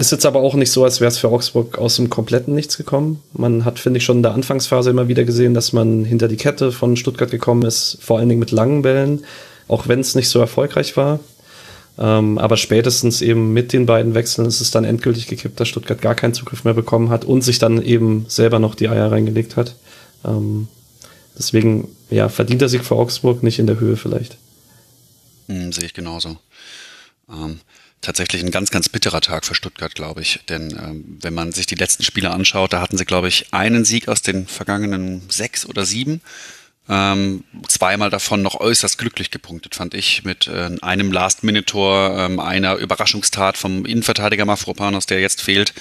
[0.00, 2.76] ist jetzt aber auch nicht so, als wäre es für Augsburg aus dem kompletten Nichts
[2.76, 3.22] gekommen.
[3.32, 6.36] Man hat, finde ich, schon in der Anfangsphase immer wieder gesehen, dass man hinter die
[6.36, 9.24] Kette von Stuttgart gekommen ist, vor allen Dingen mit langen Bällen,
[9.68, 11.20] auch wenn es nicht so erfolgreich war.
[11.98, 16.00] Ähm, aber spätestens eben mit den beiden Wechseln ist es dann endgültig gekippt, dass Stuttgart
[16.00, 19.56] gar keinen Zugriff mehr bekommen hat und sich dann eben selber noch die Eier reingelegt
[19.56, 19.74] hat.
[20.24, 20.68] Ähm,
[21.36, 24.38] deswegen, ja, verdient er sich für Augsburg nicht in der Höhe vielleicht.
[25.48, 26.38] Hm, sehe ich genauso.
[27.30, 27.60] Ähm,
[28.00, 30.40] tatsächlich ein ganz, ganz bitterer Tag für Stuttgart, glaube ich.
[30.48, 33.84] Denn ähm, wenn man sich die letzten Spiele anschaut, da hatten sie, glaube ich, einen
[33.84, 36.20] Sieg aus den vergangenen sechs oder sieben.
[36.88, 42.74] Ähm, zweimal davon noch äußerst glücklich gepunktet, fand ich, mit äh, einem Last-Minute-Tor, ähm, einer
[42.76, 45.72] Überraschungstat vom Innenverteidiger Mafropanos, der jetzt fehlt,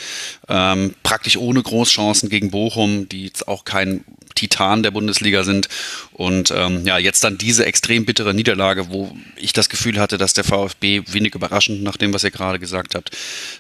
[0.48, 4.04] ähm, praktisch ohne Großchancen gegen Bochum, die jetzt auch kein
[4.36, 5.70] Titan der Bundesliga sind.
[6.14, 10.34] Und ähm, ja, jetzt dann diese extrem bittere Niederlage, wo ich das Gefühl hatte, dass
[10.34, 13.12] der VfB wenig überraschend, nach dem, was ihr gerade gesagt habt,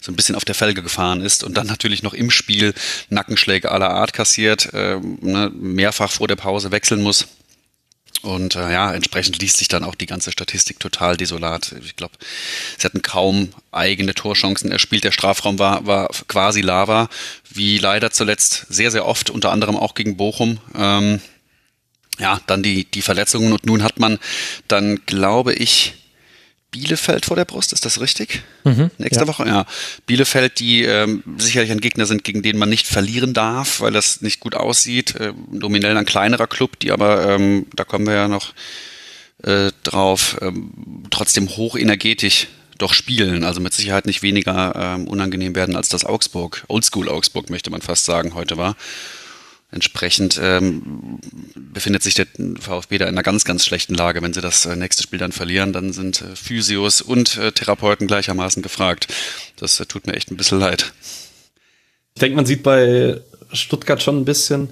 [0.01, 2.73] so ein bisschen auf der Felge gefahren ist und dann natürlich noch im Spiel
[3.09, 7.27] Nackenschläge aller Art kassiert, äh, ne, mehrfach vor der Pause wechseln muss.
[8.21, 11.73] Und äh, ja, entsprechend liest sich dann auch die ganze Statistik total desolat.
[11.83, 12.13] Ich glaube,
[12.77, 15.05] sie hatten kaum eigene Torchancen erspielt.
[15.05, 17.09] Der Strafraum war, war quasi Lava,
[17.49, 20.59] wie leider zuletzt sehr, sehr oft, unter anderem auch gegen Bochum.
[20.75, 21.21] Ähm,
[22.19, 24.19] ja, dann die, die Verletzungen und nun hat man
[24.67, 25.93] dann, glaube ich,
[26.71, 28.43] Bielefeld vor der Brust, ist das richtig?
[28.63, 29.27] Mhm, Nächste ja.
[29.27, 29.65] Woche, ja.
[30.05, 34.21] Bielefeld, die ähm, sicherlich ein Gegner sind, gegen den man nicht verlieren darf, weil das
[34.21, 35.15] nicht gut aussieht.
[35.19, 38.53] Ähm, nominell ein kleinerer Club, die aber, ähm, da kommen wir ja noch
[39.43, 40.71] äh, drauf, ähm,
[41.09, 43.43] trotzdem hochenergetisch doch spielen.
[43.43, 47.81] Also mit Sicherheit nicht weniger ähm, unangenehm werden, als das Augsburg, Oldschool Augsburg möchte man
[47.81, 48.75] fast sagen, heute war.
[49.71, 51.19] Entsprechend ähm,
[51.55, 52.25] befindet sich der
[52.59, 54.21] VfB da in einer ganz, ganz schlechten Lage.
[54.23, 58.07] Wenn sie das äh, nächste Spiel dann verlieren, dann sind äh, Physios und äh, Therapeuten
[58.07, 59.07] gleichermaßen gefragt.
[59.57, 60.91] Das äh, tut mir echt ein bisschen leid.
[62.15, 63.21] Ich denke, man sieht bei
[63.53, 64.69] Stuttgart schon ein bisschen,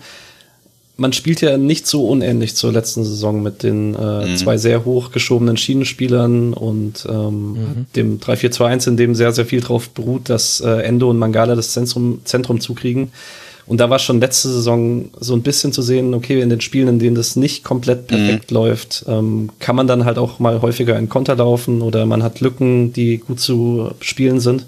[0.97, 4.37] man spielt ja nicht so unähnlich zur letzten Saison mit den äh, mhm.
[4.37, 7.85] zwei sehr hochgeschobenen Schienenspielern und ähm, mhm.
[7.95, 11.71] dem 3-4-2-1, in dem sehr, sehr viel drauf beruht, dass äh, Endo und Mangala das
[11.71, 13.11] Zentrum, Zentrum zukriegen.
[13.67, 16.87] Und da war schon letzte Saison so ein bisschen zu sehen, okay, in den Spielen,
[16.87, 18.55] in denen das nicht komplett perfekt mhm.
[18.55, 22.39] läuft, ähm, kann man dann halt auch mal häufiger in Konter laufen oder man hat
[22.39, 24.65] Lücken, die gut zu spielen sind.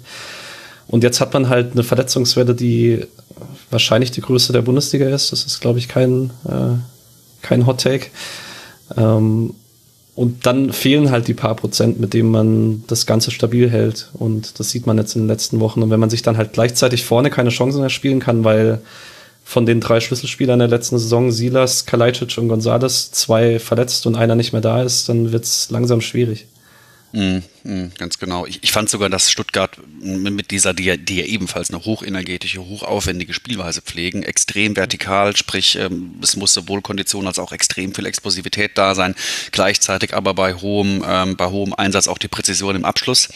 [0.86, 3.06] Und jetzt hat man halt eine Verletzungswelle, die
[3.70, 5.32] wahrscheinlich die größte der Bundesliga ist.
[5.32, 6.76] Das ist, glaube ich, kein, äh,
[7.40, 8.06] kein Hot Take.
[8.96, 9.54] Ähm,
[10.20, 14.10] und dann fehlen halt die paar Prozent, mit denen man das Ganze stabil hält.
[14.12, 15.82] Und das sieht man jetzt in den letzten Wochen.
[15.82, 18.82] Und wenn man sich dann halt gleichzeitig vorne keine Chancen mehr spielen kann, weil
[19.46, 24.34] von den drei Schlüsselspielern der letzten Saison, Silas, Kalajdzic und Gonzales, zwei verletzt und einer
[24.34, 26.46] nicht mehr da ist, dann wird es langsam schwierig.
[27.12, 28.46] Mm, mm, ganz genau.
[28.46, 33.34] Ich, ich, fand sogar, dass Stuttgart mit dieser, die, die ja ebenfalls eine hochenergetische, hochaufwendige
[33.34, 38.78] Spielweise pflegen, extrem vertikal, sprich, ähm, es muss sowohl Kondition als auch extrem viel Explosivität
[38.78, 39.16] da sein,
[39.50, 43.28] gleichzeitig aber bei hohem, ähm, bei hohem Einsatz auch die Präzision im Abschluss.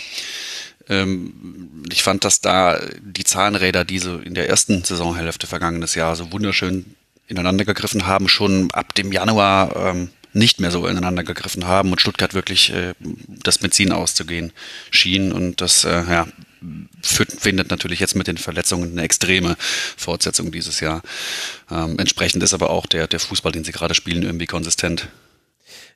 [0.88, 6.14] Ähm, ich fand, dass da die Zahnräder, die so in der ersten Saisonhälfte vergangenes Jahr
[6.14, 6.94] so wunderschön
[7.26, 12.00] ineinander gegriffen haben, schon ab dem Januar ähm, nicht mehr so ineinander gegriffen haben und
[12.00, 12.94] Stuttgart wirklich äh,
[13.28, 14.52] das Benzin auszugehen
[14.90, 15.32] schien.
[15.32, 16.26] Und das äh, ja,
[17.02, 19.56] findet natürlich jetzt mit den Verletzungen eine extreme
[19.96, 21.02] Fortsetzung dieses Jahr.
[21.70, 25.08] Ähm, entsprechend ist aber auch der, der Fußball, den sie gerade spielen, irgendwie konsistent.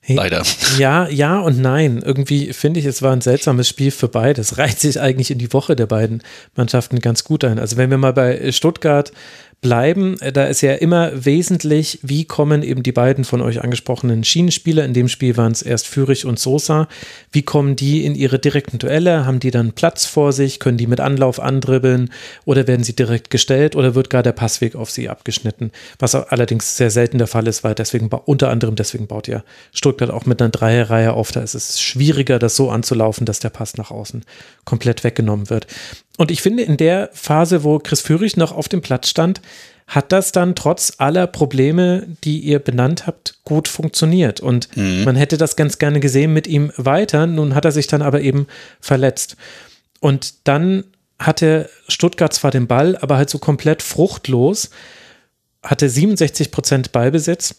[0.07, 0.42] Leider.
[0.79, 2.01] Ja, ja und nein.
[2.05, 4.40] Irgendwie finde ich, es war ein seltsames Spiel für beide.
[4.40, 6.22] Es reiht sich eigentlich in die Woche der beiden
[6.55, 7.59] Mannschaften ganz gut ein.
[7.59, 9.12] Also wenn wir mal bei Stuttgart
[9.61, 10.21] bleiben.
[10.21, 14.85] Äh, da ist ja immer wesentlich, wie kommen eben die beiden von euch angesprochenen Schienenspieler,
[14.85, 16.88] in dem Spiel waren es erst Fürich und Sosa,
[17.33, 19.27] wie kommen die in ihre direkten Duelle?
[19.27, 20.61] Haben die dann Platz vor sich?
[20.61, 22.11] Können die mit Anlauf andribbeln?
[22.44, 23.77] Oder werden sie direkt gestellt?
[23.77, 25.73] Oder wird gar der Passweg auf sie abgeschnitten?
[25.99, 29.42] Was allerdings sehr selten der Fall ist, weil deswegen, unter anderem deswegen baut ja
[29.73, 31.33] Stuttgart auch mit einer Dreierreihe auf.
[31.33, 34.25] Da ist es schwieriger, das so anzulaufen, dass der Pass nach außen
[34.64, 35.66] komplett weggenommen wird.
[36.18, 39.40] Und ich finde, in der Phase, wo Chris Führig noch auf dem Platz stand,
[39.87, 44.40] hat das dann trotz aller Probleme, die ihr benannt habt, gut funktioniert.
[44.40, 45.04] Und mhm.
[45.04, 47.28] man hätte das ganz gerne gesehen mit ihm weiter.
[47.28, 48.48] Nun hat er sich dann aber eben
[48.81, 49.37] verletzt.
[50.00, 50.85] Und dann
[51.20, 54.70] hatte Stuttgart zwar den Ball, aber halt so komplett fruchtlos,
[55.62, 57.54] hatte 67 Prozent Ballbesitz,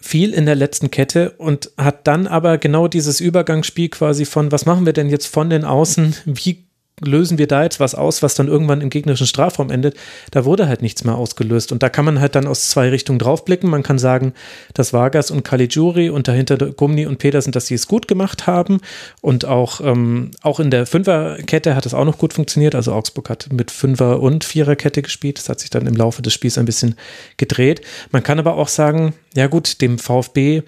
[0.00, 4.64] viel in der letzten Kette und hat dann aber genau dieses Übergangsspiel quasi von, was
[4.64, 6.67] machen wir denn jetzt von den Außen, wie
[7.00, 9.96] lösen wir da jetzt was aus, was dann irgendwann im gegnerischen Strafraum endet,
[10.30, 11.72] da wurde halt nichts mehr ausgelöst.
[11.72, 13.70] Und da kann man halt dann aus zwei Richtungen draufblicken.
[13.70, 14.32] Man kann sagen,
[14.74, 18.80] dass Vargas und Caligiuri und dahinter Gumni und Petersen, dass sie es gut gemacht haben.
[19.20, 22.74] Und auch, ähm, auch in der Fünferkette hat es auch noch gut funktioniert.
[22.74, 25.38] Also Augsburg hat mit Fünfer- und Viererkette gespielt.
[25.38, 26.96] Das hat sich dann im Laufe des Spiels ein bisschen
[27.36, 27.82] gedreht.
[28.10, 30.62] Man kann aber auch sagen, ja gut, dem VfB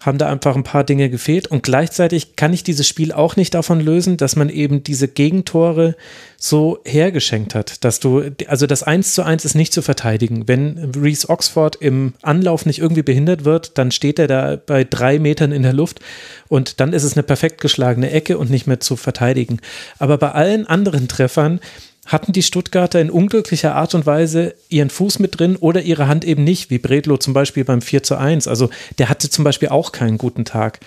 [0.00, 1.46] haben da einfach ein paar Dinge gefehlt.
[1.46, 5.94] Und gleichzeitig kann ich dieses Spiel auch nicht davon lösen, dass man eben diese Gegentore
[6.38, 10.48] so hergeschenkt hat, dass du, also das 1 zu 1 ist nicht zu verteidigen.
[10.48, 15.18] Wenn Reese Oxford im Anlauf nicht irgendwie behindert wird, dann steht er da bei drei
[15.18, 16.00] Metern in der Luft
[16.48, 19.60] und dann ist es eine perfekt geschlagene Ecke und nicht mehr zu verteidigen.
[19.98, 21.60] Aber bei allen anderen Treffern
[22.06, 26.24] hatten die Stuttgarter in unglücklicher Art und Weise ihren Fuß mit drin oder ihre Hand
[26.24, 28.48] eben nicht, wie Bredlo zum Beispiel beim 4 zu 1.
[28.48, 30.80] Also der hatte zum Beispiel auch keinen guten Tag.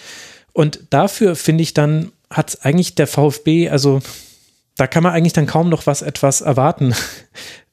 [0.52, 4.02] Und dafür finde ich dann, hat eigentlich der VfB, also
[4.78, 6.96] da kann man eigentlich dann kaum noch was etwas erwarten.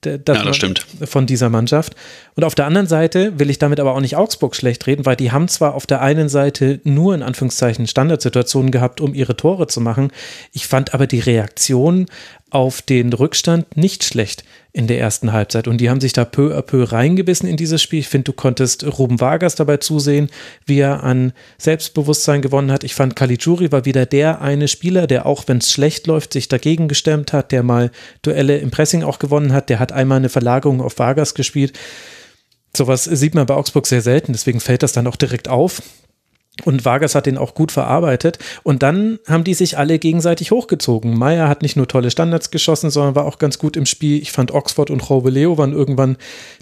[0.05, 0.87] Ja, das stimmt.
[1.05, 1.95] Von dieser Mannschaft.
[2.35, 5.17] Und auf der anderen Seite will ich damit aber auch nicht Augsburg schlecht reden, weil
[5.17, 9.67] die haben zwar auf der einen Seite nur in Anführungszeichen Standardsituationen gehabt, um ihre Tore
[9.67, 10.11] zu machen.
[10.53, 12.07] Ich fand aber die Reaktion
[12.51, 15.67] auf den Rückstand nicht schlecht in der ersten Halbzeit.
[15.67, 18.01] Und die haben sich da peu à peu reingebissen in dieses Spiel.
[18.01, 20.31] Ich finde, du konntest Ruben Vargas dabei zusehen,
[20.65, 22.85] wie er an Selbstbewusstsein gewonnen hat.
[22.85, 26.49] Ich fand Caligiuri war wieder der eine Spieler, der auch, wenn es schlecht läuft, sich
[26.49, 27.91] dagegen gestemmt hat, der mal
[28.23, 29.69] Duelle im Pressing auch gewonnen hat.
[29.71, 31.79] Der hat einmal eine Verlagerung auf Vargas gespielt.
[32.77, 35.83] Sowas sieht man bei Augsburg sehr selten, deswegen fällt das dann auch direkt auf.
[36.64, 38.38] Und Vargas hat den auch gut verarbeitet.
[38.62, 41.16] Und dann haben die sich alle gegenseitig hochgezogen.
[41.16, 44.20] Meyer hat nicht nur tolle Standards geschossen, sondern war auch ganz gut im Spiel.
[44.20, 46.16] Ich fand Oxford und Robeleo waren irgendwann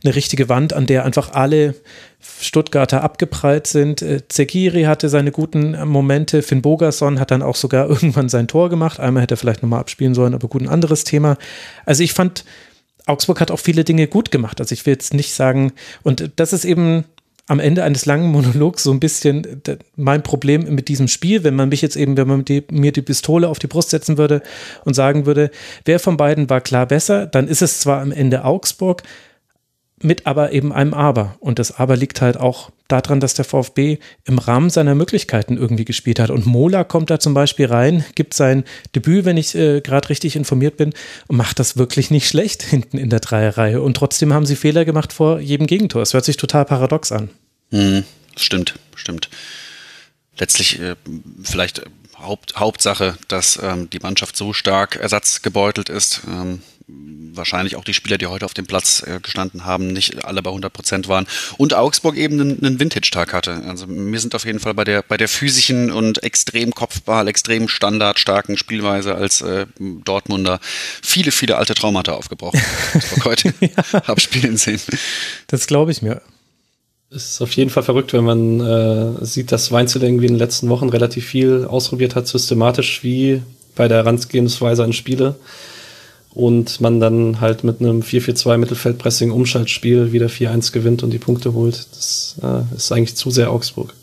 [0.04, 1.74] eine richtige Wand, an der einfach alle
[2.20, 4.02] Stuttgarter abgeprallt sind.
[4.02, 6.42] Äh, Zekiri hatte seine guten Momente.
[6.42, 9.00] Finn Bogerson hat dann auch sogar irgendwann sein Tor gemacht.
[9.00, 11.36] Einmal hätte er vielleicht nochmal abspielen sollen, aber gut, ein anderes Thema.
[11.86, 12.44] Also ich fand,
[13.06, 14.60] Augsburg hat auch viele Dinge gut gemacht.
[14.60, 17.04] Also ich will jetzt nicht sagen, und das ist eben
[17.48, 19.62] am Ende eines langen Monologs so ein bisschen
[19.96, 23.02] mein Problem mit diesem Spiel, wenn man mich jetzt eben, wenn man die, mir die
[23.02, 24.42] Pistole auf die Brust setzen würde
[24.84, 25.50] und sagen würde,
[25.84, 29.02] wer von beiden war klar besser, dann ist es zwar am Ende Augsburg,
[30.00, 31.36] mit aber eben einem Aber.
[31.40, 35.84] Und das Aber liegt halt auch daran, dass der VfB im Rahmen seiner Möglichkeiten irgendwie
[35.84, 36.30] gespielt hat.
[36.30, 40.36] Und Mola kommt da zum Beispiel rein, gibt sein Debüt, wenn ich äh, gerade richtig
[40.36, 40.92] informiert bin,
[41.28, 43.80] und macht das wirklich nicht schlecht hinten in der Dreierreihe.
[43.80, 46.02] Und trotzdem haben sie Fehler gemacht vor jedem Gegentor.
[46.02, 47.30] Es hört sich total paradox an.
[47.70, 48.04] Hm,
[48.36, 49.28] stimmt, stimmt.
[50.38, 50.94] Letztlich äh,
[51.42, 51.82] vielleicht
[52.18, 56.22] Haupt, Hauptsache, dass ähm, die Mannschaft so stark ersatzgebeutelt ist.
[56.28, 60.42] Ähm, wahrscheinlich auch die Spieler, die heute auf dem Platz äh, gestanden haben, nicht alle
[60.42, 61.26] bei 100 Prozent waren.
[61.56, 63.62] Und Augsburg eben einen, einen Vintage-Tag hatte.
[63.66, 67.68] Also wir sind auf jeden Fall bei der, bei der physischen und extrem Kopfball, extrem
[67.68, 72.60] standardstarken Spielweise als äh, Dortmunder viele, viele alte Traumata aufgebrochen.
[72.92, 74.02] Das war heute ja.
[74.06, 74.80] habe spielen sehen.
[75.46, 76.20] Das glaube ich mir.
[77.10, 80.38] Es ist auf jeden Fall verrückt, wenn man äh, sieht, dass Weinzel irgendwie in den
[80.38, 83.42] letzten Wochen relativ viel ausprobiert hat, systematisch wie
[83.76, 85.36] bei der Herangehensweise an Spiele
[86.34, 91.52] und man dann halt mit einem 4-4-2 Mittelfeldpressing Umschaltspiel wieder 4-1 gewinnt und die Punkte
[91.54, 91.86] holt.
[91.92, 93.94] Das äh, ist eigentlich zu sehr Augsburg.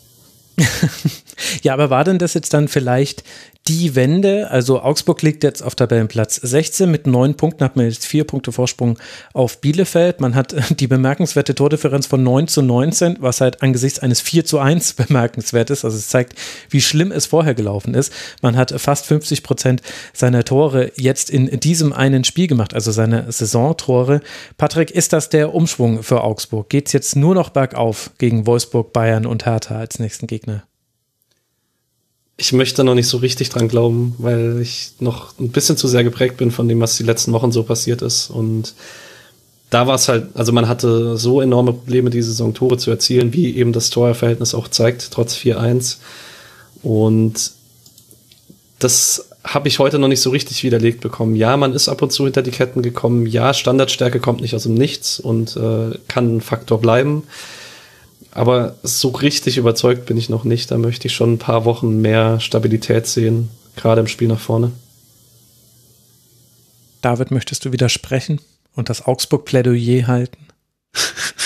[1.63, 3.23] ja, aber war denn das jetzt dann vielleicht
[3.67, 8.05] die Wende, also Augsburg liegt jetzt auf Tabellenplatz 16 mit neun Punkten, hat man jetzt
[8.05, 8.99] vier Punkte Vorsprung
[9.33, 10.21] auf Bielefeld.
[10.21, 14.59] Man hat die bemerkenswerte Tordifferenz von 9 zu 19, was halt angesichts eines 4 zu
[14.59, 15.83] 1 bemerkenswert ist.
[15.83, 16.35] Also es zeigt,
[16.69, 18.13] wie schlimm es vorher gelaufen ist.
[18.43, 19.81] Man hat fast 50 Prozent
[20.13, 24.21] seiner Tore jetzt in diesem einen Spiel gemacht, also seine Saisontore.
[24.57, 26.69] Patrick, ist das der Umschwung für Augsburg?
[26.69, 30.65] Geht es jetzt nur noch bergauf gegen Wolfsburg, Bayern und Hertha als nächsten Gegner?
[32.37, 36.03] Ich möchte noch nicht so richtig dran glauben, weil ich noch ein bisschen zu sehr
[36.03, 38.29] geprägt bin von dem, was die letzten Wochen so passiert ist.
[38.29, 38.73] Und
[39.69, 43.33] da war es halt, also man hatte so enorme Probleme, diese Saison Tore zu erzielen,
[43.33, 45.97] wie eben das Torverhältnis auch zeigt, trotz 4-1.
[46.83, 47.51] Und
[48.79, 51.35] das habe ich heute noch nicht so richtig widerlegt bekommen.
[51.35, 53.27] Ja, man ist ab und zu hinter die Ketten gekommen.
[53.27, 57.23] Ja, Standardstärke kommt nicht aus dem Nichts und äh, kann ein Faktor bleiben.
[58.35, 60.69] Aber so richtig überzeugt bin ich noch nicht.
[60.69, 64.73] Da möchte ich schon ein paar Wochen mehr Stabilität sehen, gerade im Spiel nach vorne.
[67.01, 68.41] David, möchtest du widersprechen
[68.75, 70.47] und das Augsburg-Plädoyer halten?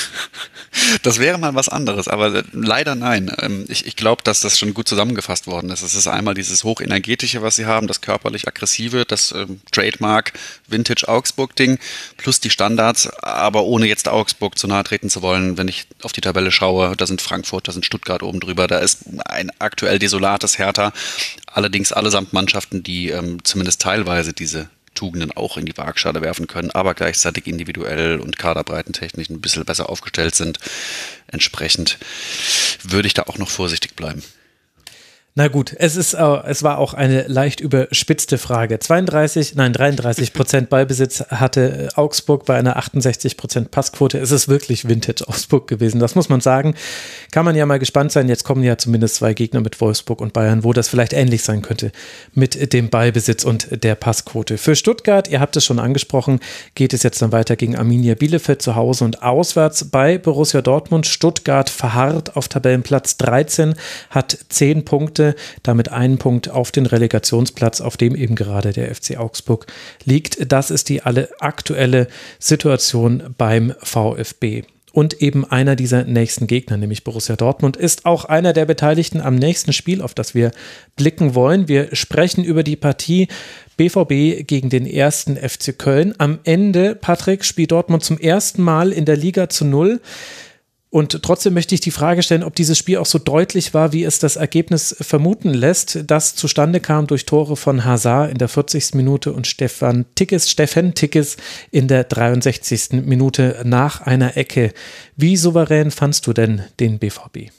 [1.03, 3.31] Das wäre mal was anderes, aber leider nein.
[3.41, 5.81] Ähm, ich, ich glaube, dass das schon gut zusammengefasst worden ist.
[5.81, 10.33] Es ist einmal dieses hochenergetische, was sie haben, das körperlich aggressive, das ähm, Trademark
[10.67, 11.79] Vintage Augsburg-Ding,
[12.17, 15.57] plus die Standards, aber ohne jetzt Augsburg zu nahe treten zu wollen.
[15.57, 18.79] Wenn ich auf die Tabelle schaue, da sind Frankfurt, da sind Stuttgart oben drüber, da
[18.79, 20.93] ist ein aktuell desolates Hertha.
[21.47, 26.71] Allerdings allesamt Mannschaften, die ähm, zumindest teilweise diese Tugenden auch in die Waagschale werfen können,
[26.71, 30.59] aber gleichzeitig individuell und kaderbreitentechnisch ein bisschen besser aufgestellt sind.
[31.27, 31.97] Entsprechend
[32.83, 34.21] würde ich da auch noch vorsichtig bleiben.
[35.35, 38.79] Na gut, es ist, äh, es war auch eine leicht überspitzte Frage.
[38.79, 44.17] 32, nein 33 Prozent Ballbesitz hatte äh, Augsburg bei einer 68 Prozent Passquote.
[44.17, 45.99] Es ist wirklich Vintage Augsburg gewesen.
[45.99, 46.73] Das muss man sagen.
[47.31, 48.27] Kann man ja mal gespannt sein.
[48.27, 51.61] Jetzt kommen ja zumindest zwei Gegner mit Wolfsburg und Bayern, wo das vielleicht ähnlich sein
[51.61, 51.91] könnte
[52.33, 54.57] mit dem Ballbesitz und der Passquote.
[54.57, 56.39] Für Stuttgart, ihr habt es schon angesprochen,
[56.73, 61.05] geht es jetzt dann weiter gegen Arminia Bielefeld zu Hause und auswärts bei Borussia Dortmund.
[61.05, 63.75] Stuttgart verharrt auf Tabellenplatz 13,
[64.09, 65.18] hat 10 Punkte
[65.63, 69.67] damit einen Punkt auf den Relegationsplatz, auf dem eben gerade der FC Augsburg
[70.03, 70.51] liegt.
[70.51, 72.07] Das ist die alle aktuelle
[72.39, 74.63] Situation beim VfB.
[74.91, 79.35] Und eben einer dieser nächsten Gegner, nämlich Borussia Dortmund, ist auch einer der Beteiligten am
[79.35, 80.51] nächsten Spiel, auf das wir
[80.95, 81.67] blicken wollen.
[81.67, 83.27] Wir sprechen über die Partie
[83.77, 86.15] BVB gegen den ersten FC Köln.
[86.17, 90.01] Am Ende, Patrick, spielt Dortmund zum ersten Mal in der Liga zu Null.
[90.91, 94.03] Und trotzdem möchte ich die Frage stellen, ob dieses Spiel auch so deutlich war, wie
[94.03, 95.99] es das Ergebnis vermuten lässt.
[96.07, 98.95] Das zustande kam durch Tore von Hazard in der 40.
[98.95, 101.37] Minute und Stefan Tickes, Steffen Tickes
[101.69, 103.03] in der 63.
[103.05, 104.73] Minute nach einer Ecke.
[105.15, 107.51] Wie souverän fandst du denn den BVB?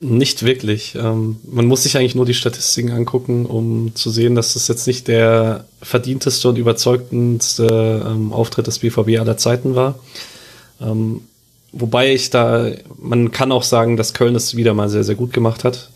[0.00, 0.96] Nicht wirklich.
[0.96, 4.88] Ähm, man muss sich eigentlich nur die Statistiken angucken, um zu sehen, dass das jetzt
[4.88, 10.00] nicht der verdienteste und überzeugendste ähm, Auftritt des BVB aller Zeiten war.
[10.82, 11.22] Ähm,
[11.72, 15.32] wobei ich da, man kann auch sagen, dass Köln es wieder mal sehr, sehr gut
[15.32, 15.90] gemacht hat.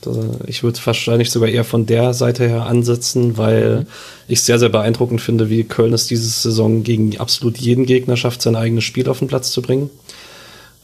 [0.46, 3.87] Ich würde wahrscheinlich sogar eher von der Seite her ansetzen, weil mhm.
[4.29, 8.42] ich sehr, sehr beeindruckend finde, wie Köln es diese Saison gegen absolut jeden Gegner schafft,
[8.42, 9.90] sein eigenes Spiel auf den Platz zu bringen.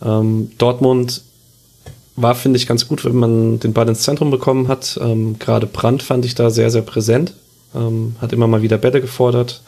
[0.05, 1.23] Ähm, Dortmund
[2.17, 5.01] war, finde ich, ganz gut, wenn man den Ball ins Zentrum bekommen hat.
[5.03, 7.33] Ähm, Gerade Brandt fand ich da sehr, sehr präsent.
[7.75, 9.63] Ähm, hat immer mal wieder Bälle gefordert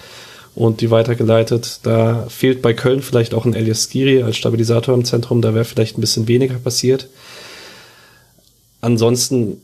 [0.54, 1.80] und die weitergeleitet.
[1.82, 5.64] Da fehlt bei Köln vielleicht auch ein Elias Skiri als Stabilisator im Zentrum, da wäre
[5.64, 7.08] vielleicht ein bisschen weniger passiert.
[8.80, 9.62] Ansonsten,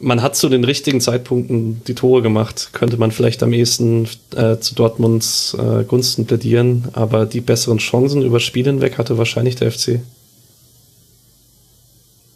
[0.00, 4.58] man hat zu den richtigen Zeitpunkten die Tore gemacht, könnte man vielleicht am ehesten äh,
[4.58, 9.70] zu Dortmunds äh, Gunsten plädieren, aber die besseren Chancen über Spiel hinweg hatte wahrscheinlich der
[9.70, 10.00] FC.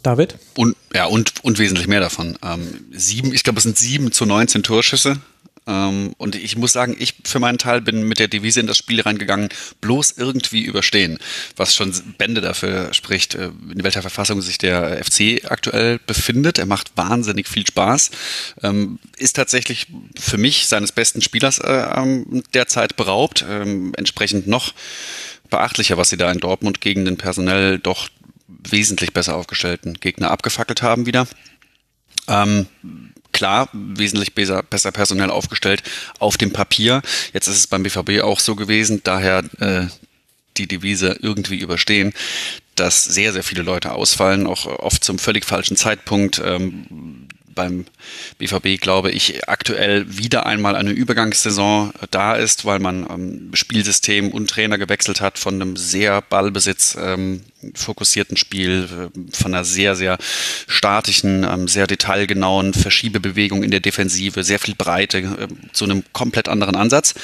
[0.02, 0.36] David?
[0.56, 2.36] Und, ja, und, und wesentlich mehr davon.
[2.42, 5.20] Ähm, sieben, ich glaube, es sind sieben zu 19 Torschüsse
[5.64, 9.00] und ich muss sagen, ich für meinen Teil bin mit der Devise in das Spiel
[9.00, 9.48] reingegangen,
[9.80, 11.18] bloß irgendwie überstehen,
[11.56, 16.58] was schon Bände dafür spricht, äh, in welcher Verfassung sich der FC aktuell befindet.
[16.58, 18.10] Er macht wahnsinnig viel Spaß,
[18.62, 19.86] ähm, ist tatsächlich
[20.18, 24.72] für mich seines besten Spielers äh, ähm, derzeit beraubt, entsprechend noch
[25.50, 28.08] beachtlicher, was sie da in Dortmund gegen den personell doch
[28.48, 31.26] wesentlich besser aufgestellten Gegner abgefackelt haben wieder.
[32.28, 32.66] Ähm,
[33.42, 35.82] klar, wesentlich besser, besser personell aufgestellt
[36.20, 37.02] auf dem Papier.
[37.32, 39.86] Jetzt ist es beim BVB auch so gewesen, daher äh,
[40.58, 42.12] die Devise irgendwie überstehen,
[42.76, 46.40] dass sehr, sehr viele Leute ausfallen, auch oft zum völlig falschen Zeitpunkt.
[46.44, 47.86] Ähm, beim
[48.38, 54.50] BVB, glaube ich, aktuell wieder einmal eine Übergangssaison da ist, weil man ähm, Spielsystem und
[54.50, 57.42] Trainer gewechselt hat von einem sehr Ballbesitz ähm,
[57.74, 60.18] fokussierten Spiel, äh, von einer sehr, sehr
[60.66, 66.48] statischen, ähm, sehr detailgenauen Verschiebebewegung in der Defensive, sehr viel Breite, äh, zu einem komplett
[66.48, 67.14] anderen Ansatz.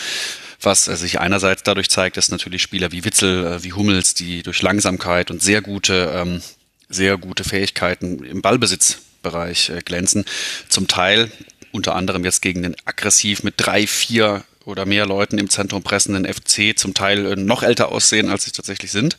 [0.61, 4.43] Was äh, sich einerseits dadurch zeigt, dass natürlich Spieler wie Witzel, äh, wie Hummels, die
[4.43, 6.43] durch Langsamkeit und sehr gute, ähm,
[6.88, 8.99] sehr gute Fähigkeiten im Ballbesitz
[9.31, 10.25] Bereich äh, glänzen.
[10.69, 11.31] Zum Teil
[11.73, 16.27] unter anderem jetzt gegen den aggressiv mit drei, vier oder mehr Leuten im Zentrum pressenden
[16.33, 19.17] FC zum Teil äh, noch älter aussehen, als sie tatsächlich sind.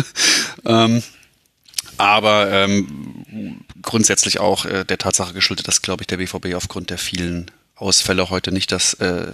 [0.64, 1.02] ähm,
[1.96, 6.98] aber ähm, grundsätzlich auch äh, der Tatsache geschuldet, dass, glaube ich, der BVB aufgrund der
[6.98, 9.32] vielen Ausfälle heute nicht das äh,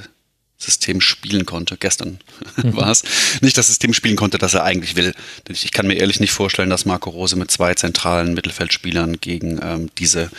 [0.60, 1.76] System spielen konnte.
[1.78, 2.20] Gestern
[2.56, 2.76] mhm.
[2.76, 3.02] war es.
[3.40, 5.14] Nicht das System spielen konnte, das er eigentlich will.
[5.48, 9.90] Ich, kann mir ehrlich nicht vorstellen, dass Marco Rose mit zwei zentralen Mittelfeldspielern gegen ähm,
[9.98, 10.30] diese,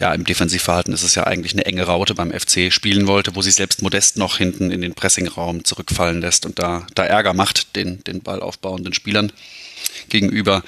[0.00, 3.42] ja, im Defensivverhalten ist es ja eigentlich eine enge Raute beim FC spielen wollte, wo
[3.42, 7.76] sich selbst Modest noch hinten in den Pressingraum zurückfallen lässt und da, da Ärger macht
[7.76, 9.32] den, den Ball aufbauenden Spielern
[10.08, 10.62] gegenüber.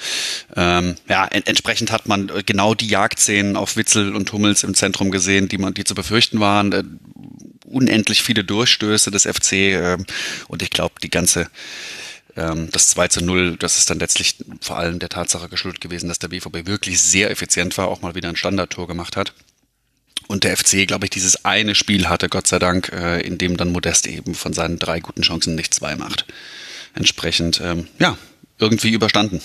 [0.55, 5.11] Ähm, ja, en entsprechend hat man genau die Jagdszenen auf Witzel und Hummels im Zentrum
[5.11, 6.99] gesehen, die man, die zu befürchten waren.
[7.71, 9.97] Unendlich viele Durchstöße des FC äh,
[10.47, 11.47] und ich glaube, die ganze
[12.35, 16.07] ähm, das 2 zu 0, das ist dann letztlich vor allem der Tatsache geschuldet gewesen,
[16.07, 19.33] dass der BVB wirklich sehr effizient war, auch mal wieder ein Standardtor gemacht hat.
[20.27, 23.57] Und der FC, glaube ich, dieses eine Spiel hatte, Gott sei Dank, äh, in dem
[23.57, 26.25] dann Modest eben von seinen drei guten Chancen nicht zwei macht.
[26.93, 28.17] Entsprechend, ähm, ja,
[28.57, 29.41] irgendwie überstanden.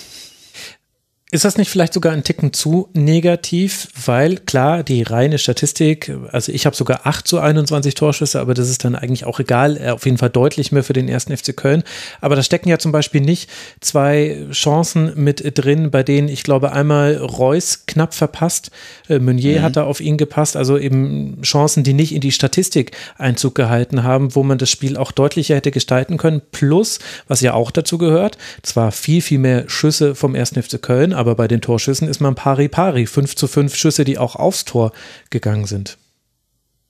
[1.32, 3.88] Ist das nicht vielleicht sogar ein Ticken zu negativ?
[4.04, 8.70] Weil klar, die reine Statistik, also ich habe sogar 8 zu 21 Torschüsse, aber das
[8.70, 11.56] ist dann eigentlich auch egal, äh, auf jeden Fall deutlich mehr für den ersten FC
[11.56, 11.82] Köln.
[12.20, 13.50] Aber da stecken ja zum Beispiel nicht
[13.80, 18.70] zwei Chancen mit drin, bei denen ich glaube einmal Reus knapp verpasst,
[19.08, 19.62] äh, Meunier mhm.
[19.64, 24.04] hat da auf ihn gepasst, also eben Chancen, die nicht in die Statistik Einzug gehalten
[24.04, 26.40] haben, wo man das Spiel auch deutlicher hätte gestalten können.
[26.52, 31.16] Plus, was ja auch dazu gehört, zwar viel, viel mehr Schüsse vom ersten FC Köln,
[31.16, 33.06] aber bei den Torschüssen ist man pari pari.
[33.06, 34.92] 5 zu 5 Schüsse, die auch aufs Tor
[35.30, 35.98] gegangen sind.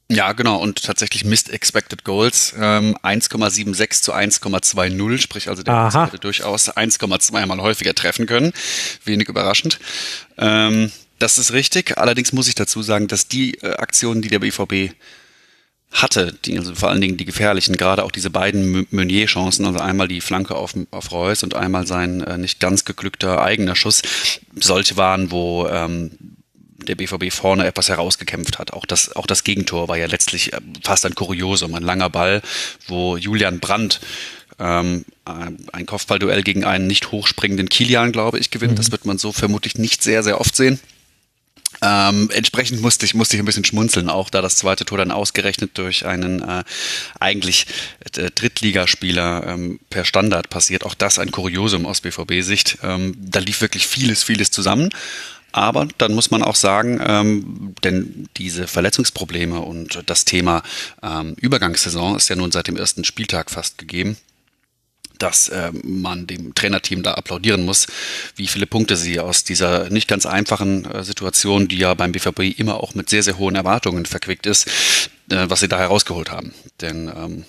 [0.08, 0.60] Ja, genau.
[0.60, 6.06] Und tatsächlich Missed Expected Goals ähm, 1,76 zu 1,20, sprich also der Aha.
[6.06, 8.52] hätte durchaus 1,2 mal häufiger treffen können.
[9.04, 9.80] Wenig überraschend.
[10.38, 11.98] Ähm, das ist richtig.
[11.98, 14.94] Allerdings muss ich dazu sagen, dass die äh, Aktionen, die der BVB
[15.92, 20.08] hatte, die, also vor allen Dingen die gefährlichen, gerade auch diese beiden Meunier-Chancen, also einmal
[20.08, 24.02] die Flanke auf, auf Reus und einmal sein äh, nicht ganz geglückter eigener Schuss,
[24.54, 26.10] solche waren, wo ähm,
[26.86, 28.72] der BVB vorne etwas herausgekämpft hat.
[28.72, 32.42] Auch das, auch das Gegentor war ja letztlich äh, fast ein Kuriosum, ein langer Ball,
[32.88, 34.00] wo Julian Brandt
[34.58, 38.72] ähm, ein Kopfballduell gegen einen nicht hochspringenden Kilian, glaube ich, gewinnt.
[38.72, 38.76] Mhm.
[38.76, 40.80] Das wird man so vermutlich nicht sehr, sehr oft sehen.
[41.82, 45.10] Ähm, entsprechend musste ich, musste ich ein bisschen schmunzeln, auch da das zweite Tor dann
[45.10, 46.64] ausgerechnet durch einen äh,
[47.20, 47.66] eigentlich
[48.16, 50.84] äh, Drittligaspieler ähm, per Standard passiert.
[50.84, 52.78] Auch das ein Kuriosum aus BVB-Sicht.
[52.82, 54.90] Ähm, da lief wirklich vieles, vieles zusammen.
[55.52, 60.62] Aber dann muss man auch sagen, ähm, denn diese Verletzungsprobleme und das Thema
[61.02, 64.18] ähm, Übergangssaison ist ja nun seit dem ersten Spieltag fast gegeben
[65.18, 67.86] dass äh, man dem Trainerteam da applaudieren muss,
[68.34, 72.58] wie viele Punkte sie aus dieser nicht ganz einfachen äh, Situation, die ja beim BVB
[72.58, 74.68] immer auch mit sehr, sehr hohen Erwartungen verquickt ist,
[75.30, 76.52] äh, was sie da herausgeholt haben.
[76.80, 77.44] Denn ähm,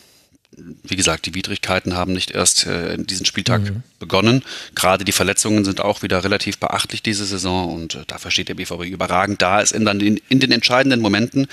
[0.83, 3.83] wie gesagt, die Widrigkeiten haben nicht erst äh, in diesem Spieltag mhm.
[3.99, 4.43] begonnen.
[4.73, 8.55] Gerade die Verletzungen sind auch wieder relativ beachtlich diese Saison und äh, dafür steht der
[8.55, 9.59] BVB überragend da.
[9.59, 11.47] Ist dann in, in, den entscheidenden Momenten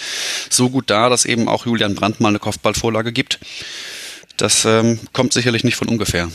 [0.49, 3.41] so gut da, dass eben auch Julian Brandt mal eine Kopfballvorlage gibt.
[4.37, 6.29] Das ähm, kommt sicherlich nicht von ungefähr.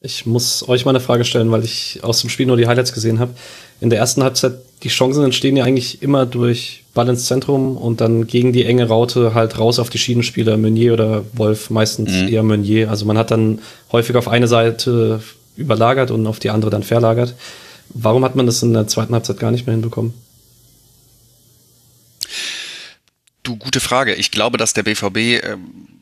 [0.00, 2.92] Ich muss euch mal eine Frage stellen, weil ich aus dem Spiel nur die Highlights
[2.92, 3.34] gesehen habe.
[3.80, 8.00] In der ersten Halbzeit, die Chancen entstehen ja eigentlich immer durch Ball ins Zentrum und
[8.00, 12.28] dann gegen die enge Raute halt raus auf die Schienenspieler, Meunier oder Wolf, meistens mhm.
[12.28, 12.90] eher Meunier.
[12.90, 15.22] Also man hat dann häufig auf eine Seite
[15.56, 17.34] überlagert und auf die andere dann verlagert.
[17.88, 20.12] Warum hat man das in der zweiten Halbzeit gar nicht mehr hinbekommen?
[23.42, 24.14] Du, gute Frage.
[24.14, 25.95] Ich glaube, dass der BVB ähm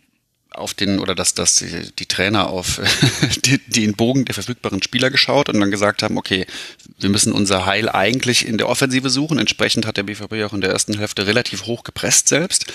[0.55, 2.81] auf den oder dass, dass die, die Trainer auf
[3.45, 6.47] die, den Bogen der verfügbaren Spieler geschaut und dann gesagt haben, okay,
[6.99, 9.39] wir müssen unser Heil eigentlich in der Offensive suchen.
[9.39, 12.67] Entsprechend hat der BVB auch in der ersten Hälfte relativ hoch gepresst selbst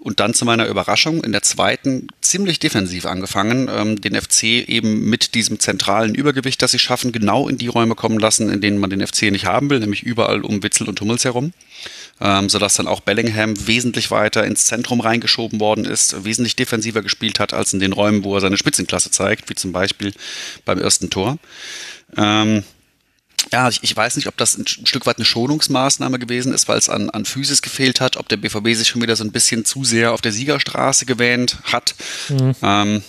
[0.00, 5.08] und dann zu meiner Überraschung in der zweiten ziemlich defensiv angefangen, ähm, den FC eben
[5.08, 8.78] mit diesem zentralen Übergewicht, das sie schaffen, genau in die Räume kommen lassen, in denen
[8.78, 11.52] man den FC nicht haben will, nämlich überall um Witzel und Hummels herum
[12.20, 17.40] ähm, sodass dann auch Bellingham wesentlich weiter ins Zentrum reingeschoben worden ist, wesentlich defensiver gespielt
[17.40, 20.12] hat als in den Räumen, wo er seine Spitzenklasse zeigt, wie zum Beispiel
[20.64, 21.38] beim ersten Tor.
[22.16, 22.62] Ähm,
[23.52, 26.78] ja, ich, ich, weiß nicht, ob das ein Stück weit eine Schonungsmaßnahme gewesen ist, weil
[26.78, 29.64] es an, an Physis gefehlt hat, ob der BVB sich schon wieder so ein bisschen
[29.64, 31.94] zu sehr auf der Siegerstraße gewähnt hat.
[32.28, 32.54] Mhm.
[32.62, 33.02] Ähm,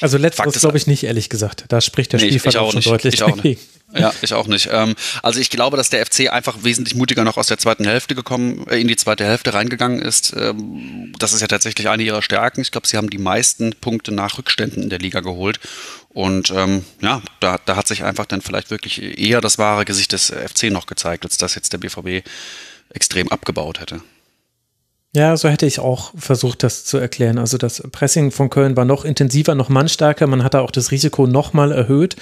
[0.00, 1.64] also letzteres glaube ich nicht, ehrlich gesagt.
[1.68, 2.88] Da spricht der nee, Spielverlauf schon nicht.
[2.88, 3.60] deutlich ich auch nicht.
[3.96, 4.68] Ja, ich auch nicht.
[4.72, 8.14] Ähm, also ich glaube, dass der FC einfach wesentlich mutiger noch aus der zweiten Hälfte
[8.14, 10.34] gekommen, äh, in die zweite Hälfte reingegangen ist.
[10.36, 12.60] Ähm, das ist ja tatsächlich eine ihrer Stärken.
[12.60, 15.60] Ich glaube, sie haben die meisten Punkte nach Rückständen in der Liga geholt.
[16.08, 20.12] Und ähm, ja, da, da hat sich einfach dann vielleicht wirklich eher das wahre Gesicht
[20.12, 22.26] des FC noch gezeigt, als dass jetzt der BVB
[22.90, 24.00] extrem abgebaut hätte.
[25.14, 27.38] Ja, so hätte ich auch versucht, das zu erklären.
[27.38, 30.26] Also das Pressing von Köln war noch intensiver, noch mannstärker.
[30.26, 32.16] Man hat da auch das Risiko nochmal erhöht.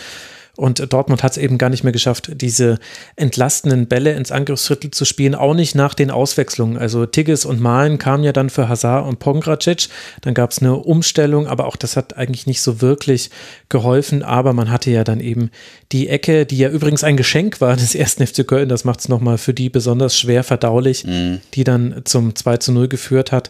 [0.54, 2.78] Und Dortmund hat es eben gar nicht mehr geschafft, diese
[3.16, 6.76] entlastenden Bälle ins Angriffsviertel zu spielen, auch nicht nach den Auswechslungen.
[6.76, 9.88] Also Tigges und Malen kamen ja dann für Hazard und Pongracic.
[10.20, 13.30] Dann gab es eine Umstellung, aber auch das hat eigentlich nicht so wirklich
[13.70, 14.22] geholfen.
[14.22, 15.50] Aber man hatte ja dann eben
[15.90, 18.68] die Ecke, die ja übrigens ein Geschenk war des ersten FC Köln.
[18.68, 21.40] Das macht es nochmal für die besonders schwer verdaulich, mhm.
[21.54, 23.48] die dann zum 2 zu 0 geführt hat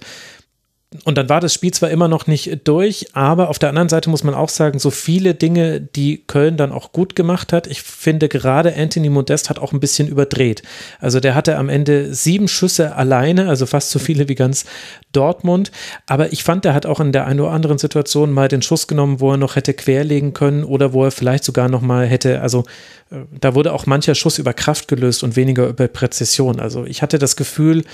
[1.05, 4.11] und dann war das Spiel zwar immer noch nicht durch, aber auf der anderen Seite
[4.11, 7.66] muss man auch sagen, so viele Dinge, die Köln dann auch gut gemacht hat.
[7.66, 10.62] Ich finde gerade Anthony Modest hat auch ein bisschen überdreht.
[11.01, 14.64] Also der hatte am Ende sieben Schüsse alleine, also fast so viele wie ganz
[15.12, 15.72] Dortmund.
[16.07, 18.86] Aber ich fand, der hat auch in der einen oder anderen Situation mal den Schuss
[18.86, 22.43] genommen, wo er noch hätte querlegen können oder wo er vielleicht sogar noch mal hätte,
[22.43, 22.64] also
[23.11, 26.61] äh, da wurde auch mancher Schuss über Kraft gelöst und weniger über Präzision.
[26.61, 27.84] Also ich hatte das Gefühl,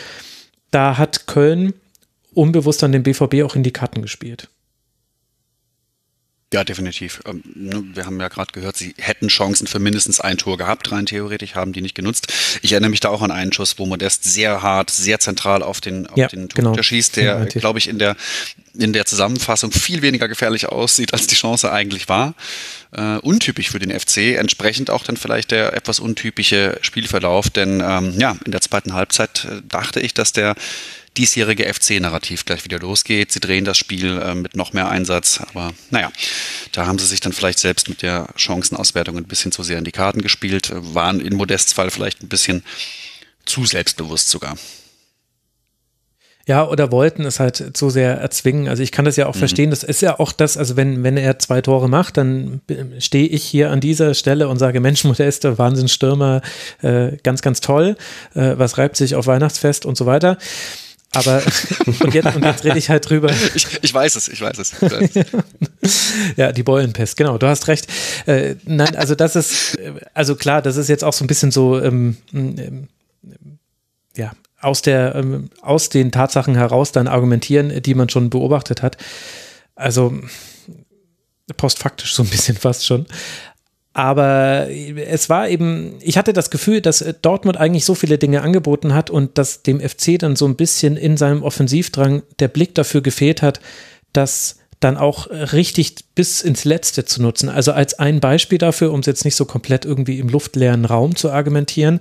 [0.71, 1.75] da hat Köln
[2.39, 4.49] unbewusst dann dem BVB auch in die Karten gespielt.
[6.51, 7.21] Ja, definitiv.
[7.27, 10.91] Ähm, ne, wir haben ja gerade gehört, sie hätten Chancen für mindestens ein Tor gehabt,
[10.91, 12.33] rein theoretisch, haben die nicht genutzt.
[12.63, 15.83] Ich erinnere mich da auch an einen Schuss, wo Modest sehr hart, sehr zentral auf
[15.83, 16.81] den, auf ja, den genau.
[16.81, 18.17] schießt, der, glaube ich, in der,
[18.73, 22.35] in der Zusammenfassung viel weniger gefährlich aussieht, als die Chance eigentlich war.
[22.93, 28.19] Äh, untypisch für den FC, entsprechend auch dann vielleicht der etwas untypische Spielverlauf, denn ähm,
[28.19, 30.55] ja, in der zweiten Halbzeit äh, dachte ich, dass der
[31.19, 33.33] diesjährige FC-Narrativ gleich wieder losgeht.
[33.33, 36.11] Sie drehen das Spiel äh, mit noch mehr Einsatz, aber naja,
[36.73, 39.85] da haben sie sich dann vielleicht selbst mit der Chancenauswertung ein bisschen zu sehr in
[39.85, 42.63] die Karten gespielt, waren in Modests Fall vielleicht ein bisschen
[43.45, 44.57] zu selbstbewusst sogar.
[46.47, 48.69] Ja, oder wollten es halt zu sehr erzwingen.
[48.69, 49.41] Also ich kann das ja auch mhm.
[49.41, 49.69] verstehen.
[49.69, 52.63] Das ist ja auch das, also wenn, wenn er zwei Tore macht, dann
[53.01, 56.41] stehe ich hier an dieser Stelle und sage, Mensch, Modeste, Wahnsinnsstürmer,
[56.81, 57.97] äh, ganz, ganz toll.
[58.35, 60.39] Äh, was reibt sich auf Weihnachtsfest und so weiter.
[61.13, 61.43] Aber
[61.87, 63.31] und jetzt, und jetzt rede ich halt drüber.
[63.55, 64.75] Ich, ich weiß es, ich weiß es.
[64.75, 66.35] Ich weiß es.
[66.37, 67.87] ja, die Beulenpest, genau, du hast recht.
[68.27, 69.79] Äh, nein, also das ist,
[70.15, 72.89] also klar, das ist jetzt auch so ein bisschen so, ähm, ähm,
[74.17, 78.97] ja, aus der, ähm, aus den Tatsachen heraus dann argumentieren, die man schon beobachtet hat.
[79.75, 80.13] Also
[81.57, 83.07] postfaktisch so ein bisschen fast schon.
[83.99, 88.95] Aber es war eben, ich hatte das Gefühl, dass Dortmund eigentlich so viele Dinge angeboten
[88.95, 93.01] hat und dass dem FC dann so ein bisschen in seinem Offensivdrang der Blick dafür
[93.01, 93.59] gefehlt hat,
[94.13, 97.49] dass dann auch richtig bis ins Letzte zu nutzen.
[97.49, 101.17] Also als ein Beispiel dafür, um es jetzt nicht so komplett irgendwie im luftleeren Raum
[101.17, 101.99] zu argumentieren,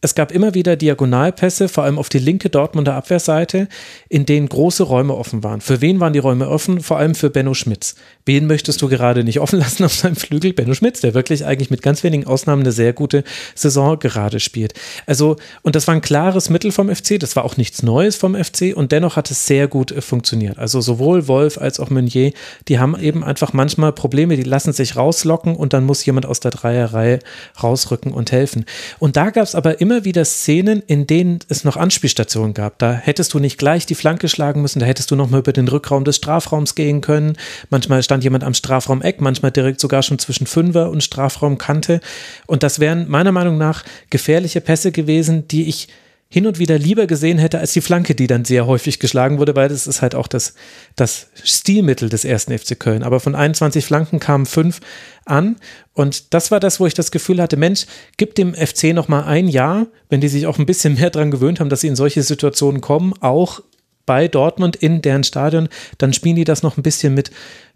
[0.00, 3.68] es gab immer wieder Diagonalpässe, vor allem auf die linke Dortmunder Abwehrseite,
[4.08, 5.60] in denen große Räume offen waren.
[5.60, 6.80] Für wen waren die Räume offen?
[6.80, 7.96] Vor allem für Benno Schmitz.
[8.24, 10.52] Wen möchtest du gerade nicht offen lassen auf seinem Flügel?
[10.52, 13.24] Benno Schmitz, der wirklich eigentlich mit ganz wenigen Ausnahmen eine sehr gute
[13.54, 14.74] Saison gerade spielt.
[15.06, 18.34] Also, und das war ein klares Mittel vom FC, das war auch nichts Neues vom
[18.34, 20.58] FC und dennoch hat es sehr gut äh, funktioniert.
[20.58, 22.32] Also sowohl Wolf als auch Meunier,
[22.68, 26.40] die haben eben einfach manchmal Probleme, die lassen sich rauslocken und dann muss jemand aus
[26.40, 27.18] der Dreierreihe
[27.62, 28.64] rausrücken und helfen.
[28.98, 32.78] Und da gab es aber immer immer wieder Szenen, in denen es noch Anspielstationen gab.
[32.78, 35.54] Da hättest du nicht gleich die Flanke schlagen müssen, da hättest du noch mal über
[35.54, 37.38] den Rückraum des Strafraums gehen können.
[37.70, 42.02] Manchmal stand jemand am Strafraumeck, manchmal direkt sogar schon zwischen Fünfer und Strafraumkante.
[42.46, 45.88] Und das wären meiner Meinung nach gefährliche Pässe gewesen, die ich
[46.30, 49.56] hin und wieder lieber gesehen hätte als die Flanke, die dann sehr häufig geschlagen wurde,
[49.56, 50.54] weil das ist halt auch das,
[50.94, 53.02] das Stilmittel des ersten FC Köln.
[53.02, 54.80] Aber von 21 Flanken kamen fünf
[55.24, 55.56] an
[55.94, 57.86] und das war das, wo ich das Gefühl hatte, Mensch,
[58.18, 61.30] gib dem FC noch mal ein Jahr, wenn die sich auch ein bisschen mehr dran
[61.30, 63.60] gewöhnt haben, dass sie in solche Situationen kommen, auch
[64.04, 65.68] bei Dortmund in deren Stadion,
[65.98, 67.30] dann spielen die das noch ein bisschen mit.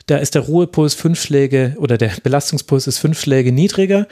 [0.06, 4.08] Da ist der Ruhepuls fünf Schläge oder der Belastungspuls ist fünf Schläge niedriger.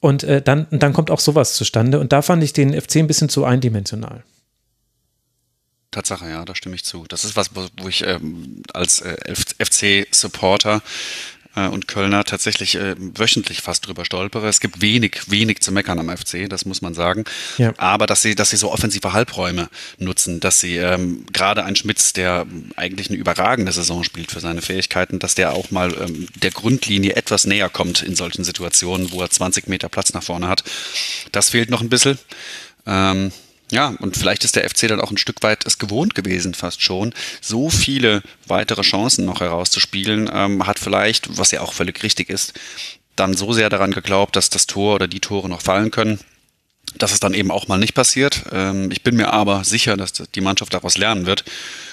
[0.00, 2.00] Und äh, dann, dann kommt auch sowas zustande.
[2.00, 4.24] Und da fand ich den FC ein bisschen zu eindimensional.
[5.90, 7.04] Tatsache, ja, da stimme ich zu.
[7.08, 10.82] Das ist was, wo ich ähm, als äh, FC-Supporter
[11.68, 14.48] und Kölner tatsächlich äh, wöchentlich fast drüber stolpere.
[14.48, 17.24] Es gibt wenig, wenig zu meckern am FC, das muss man sagen.
[17.58, 17.72] Ja.
[17.76, 22.12] Aber dass sie, dass sie so offensive Halbräume nutzen, dass sie ähm, gerade ein Schmitz,
[22.12, 22.46] der
[22.76, 27.16] eigentlich eine überragende Saison spielt für seine Fähigkeiten, dass der auch mal ähm, der Grundlinie
[27.16, 30.64] etwas näher kommt in solchen Situationen, wo er 20 Meter Platz nach vorne hat.
[31.32, 32.18] Das fehlt noch ein bisschen.
[32.86, 33.32] Ähm,
[33.70, 36.82] ja, und vielleicht ist der FC dann auch ein Stück weit es gewohnt gewesen, fast
[36.82, 42.30] schon, so viele weitere Chancen noch herauszuspielen, ähm, hat vielleicht, was ja auch völlig richtig
[42.30, 42.52] ist,
[43.16, 46.18] dann so sehr daran geglaubt, dass das Tor oder die Tore noch fallen können,
[46.96, 48.44] dass es dann eben auch mal nicht passiert.
[48.52, 51.44] Ähm, ich bin mir aber sicher, dass die Mannschaft daraus lernen wird.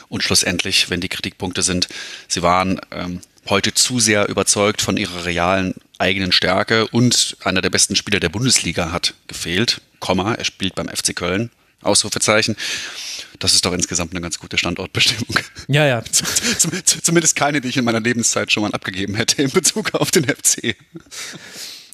[0.10, 1.90] Und schlussendlich, wenn die Kritikpunkte sind,
[2.28, 7.70] sie waren ähm, heute zu sehr überzeugt von ihrer realen eigenen Stärke und einer der
[7.70, 9.82] besten Spieler der Bundesliga hat gefehlt.
[10.00, 11.50] Komma, er spielt beim FC Köln.
[11.82, 12.56] Ausrufezeichen.
[13.40, 15.38] Das ist doch insgesamt eine ganz gute Standortbestimmung.
[15.68, 16.04] Ja, ja.
[17.04, 20.26] Zumindest keine, die ich in meiner Lebenszeit schon mal abgegeben hätte in Bezug auf den
[20.26, 20.76] FC.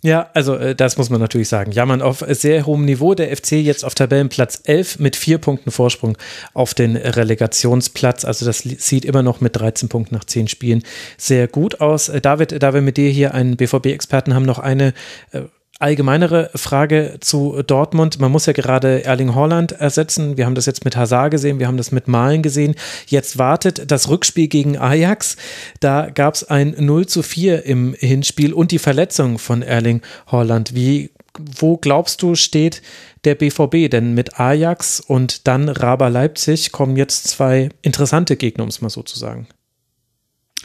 [0.03, 1.71] Ja, also äh, das muss man natürlich sagen.
[1.71, 3.13] Jammern auf sehr hohem Niveau.
[3.13, 6.17] Der FC jetzt auf Tabellenplatz 11 mit vier Punkten Vorsprung
[6.53, 8.25] auf den Relegationsplatz.
[8.25, 10.83] Also das sieht immer noch mit 13 Punkten nach 10 Spielen
[11.17, 12.09] sehr gut aus.
[12.09, 14.93] Äh, David, da wir mit dir hier einen BVB-Experten haben, noch eine
[15.31, 15.43] äh,
[15.83, 18.19] allgemeinere Frage zu Dortmund.
[18.19, 20.37] Man muss ja gerade Erling Haaland ersetzen.
[20.37, 22.75] Wir haben das jetzt mit Hazard gesehen, wir haben das mit Malen gesehen.
[23.07, 25.35] Jetzt wartet das Rückspiel gegen Ajax.
[25.81, 30.73] Da gab es ein 0 zu 4 im Hinspiel und die Verletzung von Erling Haaland.
[30.73, 32.81] Wie, wo glaubst du, steht
[33.25, 33.91] der BVB?
[33.91, 38.89] Denn mit Ajax und dann Raber Leipzig kommen jetzt zwei interessante Gegner, um es mal
[38.89, 39.47] so zu sagen.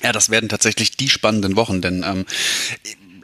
[0.01, 2.25] Ja, das werden tatsächlich die spannenden Wochen, denn ähm,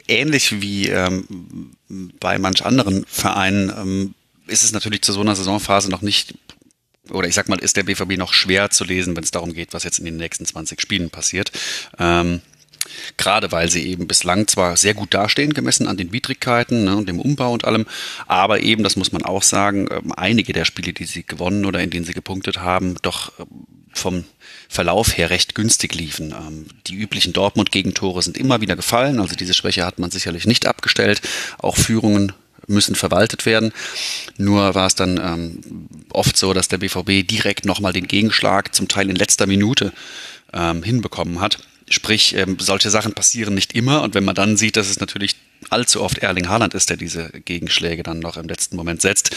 [0.07, 4.15] ähnlich wie ähm, bei manch anderen Vereinen ähm,
[4.47, 6.35] ist es natürlich zu so einer Saisonphase noch nicht
[7.11, 9.73] oder ich sag mal, ist der BVB noch schwer zu lesen, wenn es darum geht,
[9.73, 11.51] was jetzt in den nächsten 20 Spielen passiert.
[11.99, 12.41] Ähm,
[13.17, 17.09] Gerade weil sie eben bislang zwar sehr gut dastehen, gemessen an den Widrigkeiten ne, und
[17.09, 17.87] dem Umbau und allem,
[18.27, 21.81] aber eben, das muss man auch sagen, ähm, einige der Spiele, die sie gewonnen oder
[21.81, 23.47] in denen sie gepunktet haben, doch ähm,
[23.91, 24.23] vom
[24.75, 26.31] Verlauf her recht günstig liefen.
[26.31, 30.67] Ähm, die üblichen Dortmund-Gegentore sind immer wieder gefallen, also diese Schwäche hat man sicherlich nicht
[30.67, 31.21] abgestellt.
[31.57, 32.33] Auch Führungen
[32.67, 33.71] müssen verwaltet werden.
[34.37, 38.89] Nur war es dann ähm, oft so, dass der BVB direkt nochmal den Gegenschlag, zum
[38.89, 39.93] Teil in letzter Minute,
[40.51, 41.59] ähm, hinbekommen hat.
[41.89, 45.35] Sprich, ähm, solche Sachen passieren nicht immer und wenn man dann sieht, dass es natürlich
[45.69, 49.35] allzu oft Erling Haaland ist, der diese Gegenschläge dann noch im letzten Moment setzt.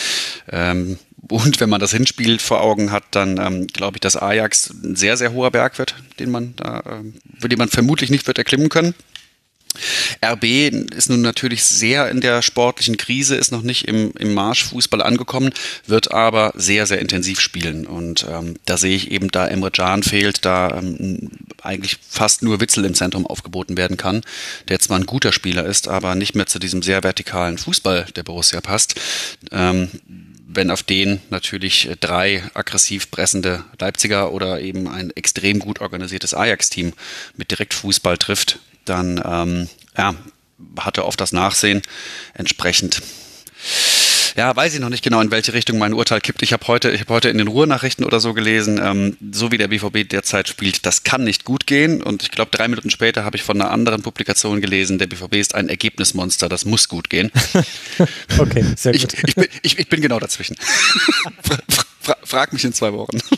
[0.51, 0.99] Ähm,
[1.29, 4.97] und wenn man das Hinspiel vor Augen hat, dann ähm, glaube ich, dass Ajax ein
[4.97, 8.69] sehr, sehr hoher Berg wird, den man da, äh, den man vermutlich nicht wird erklimmen
[8.69, 8.95] können.
[10.25, 10.45] RB
[10.95, 15.53] ist nun natürlich sehr in der sportlichen Krise, ist noch nicht im, im Marschfußball angekommen,
[15.87, 17.87] wird aber sehr, sehr intensiv spielen.
[17.87, 21.31] Und ähm, da sehe ich eben, da Emre Can fehlt, da ähm,
[21.63, 24.23] eigentlich fast nur Witzel im Zentrum aufgeboten werden kann,
[24.69, 28.23] der zwar ein guter Spieler ist, aber nicht mehr zu diesem sehr vertikalen Fußball der
[28.23, 28.95] Borussia passt.
[29.51, 29.89] Ähm,
[30.51, 36.95] wenn auf den natürlich drei aggressiv pressende Leipziger oder eben ein extrem gut organisiertes Ajax-Team
[37.37, 38.59] mit Direktfußball trifft,
[38.89, 40.15] dann ähm, ja,
[40.79, 41.83] hatte oft das Nachsehen.
[42.35, 43.03] Entsprechend
[44.39, 46.43] ja, weiß ich noch nicht genau, in welche Richtung mein Urteil kippt.
[46.43, 49.59] Ich habe heute, ich habe heute in den Ruhrnachrichten oder so gelesen, ähm, so wie
[49.59, 52.01] der BVB derzeit spielt, das kann nicht gut gehen.
[52.01, 55.35] Und ich glaube, drei Minuten später habe ich von einer anderen Publikation gelesen, der BVB
[55.35, 57.33] ist ein Ergebnismonster, das muss gut gehen.
[58.39, 59.13] okay, sehr gut.
[59.13, 60.55] Ich, ich, bin, ich, ich bin genau dazwischen.
[62.23, 63.19] frag mich in zwei Wochen.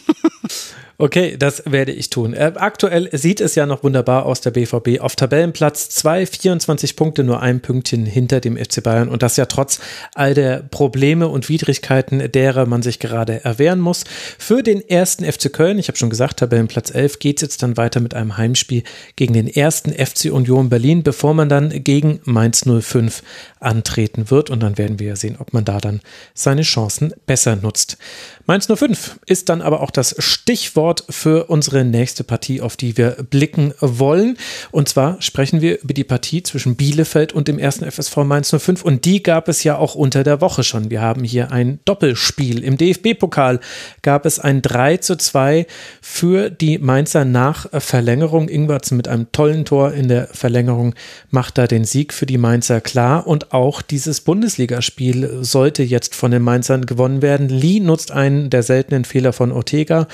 [1.02, 2.34] Okay, das werde ich tun.
[2.34, 7.24] Äh, aktuell sieht es ja noch wunderbar aus, der BVB auf Tabellenplatz 2, 24 Punkte,
[7.24, 9.80] nur ein Pünktchen hinter dem FC Bayern und das ja trotz
[10.14, 14.04] all der Probleme und Widrigkeiten, derer man sich gerade erwehren muss.
[14.36, 17.78] Für den ersten FC Köln, ich habe schon gesagt, Tabellenplatz 11, geht es jetzt dann
[17.78, 18.82] weiter mit einem Heimspiel
[19.16, 23.22] gegen den ersten FC Union Berlin, bevor man dann gegen Mainz 05
[23.58, 26.02] antreten wird und dann werden wir ja sehen, ob man da dann
[26.34, 27.96] seine Chancen besser nutzt.
[28.44, 33.16] Mainz 05 ist dann aber auch das Stichwort für unsere nächste Partie, auf die wir
[33.30, 34.36] blicken wollen.
[34.70, 38.82] Und zwar sprechen wir über die Partie zwischen Bielefeld und dem ersten FSV Mainz 05.
[38.82, 40.90] Und die gab es ja auch unter der Woche schon.
[40.90, 42.64] Wir haben hier ein Doppelspiel.
[42.64, 43.60] Im DFB-Pokal
[44.02, 45.66] gab es ein 3 zu 2
[46.00, 48.48] für die Mainzer nach Verlängerung.
[48.48, 50.94] Ingwarzen mit einem tollen Tor in der Verlängerung
[51.30, 53.26] macht da den Sieg für die Mainzer klar.
[53.26, 57.48] Und auch dieses Bundesligaspiel sollte jetzt von den Mainzern gewonnen werden.
[57.48, 60.08] Lee nutzt einen der seltenen Fehler von Ortega.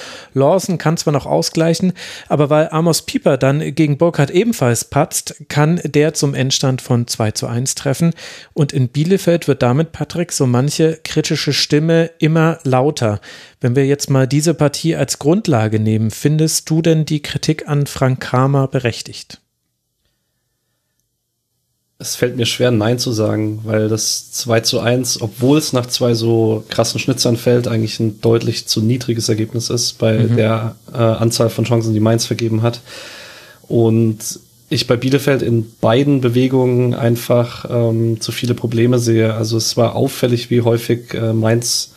[0.67, 1.93] Lawson kann zwar noch ausgleichen,
[2.29, 7.31] aber weil Amos Pieper dann gegen Burkhardt ebenfalls patzt, kann der zum Endstand von 2
[7.33, 8.13] zu 1 treffen.
[8.53, 13.21] Und in Bielefeld wird damit, Patrick, so manche kritische Stimme immer lauter.
[13.61, 17.87] Wenn wir jetzt mal diese Partie als Grundlage nehmen, findest du denn die Kritik an
[17.87, 19.41] Frank Kramer berechtigt?
[21.99, 25.87] Es fällt mir schwer, Nein zu sagen, weil das 2 zu 1, obwohl es nach
[25.87, 30.37] zwei so krassen Schnitzern fällt, eigentlich ein deutlich zu niedriges Ergebnis ist bei mhm.
[30.37, 32.81] der äh, Anzahl von Chancen, die Mainz vergeben hat.
[33.67, 34.19] Und
[34.69, 39.33] ich bei Bielefeld in beiden Bewegungen einfach ähm, zu viele Probleme sehe.
[39.33, 41.93] Also es war auffällig, wie häufig äh, Mainz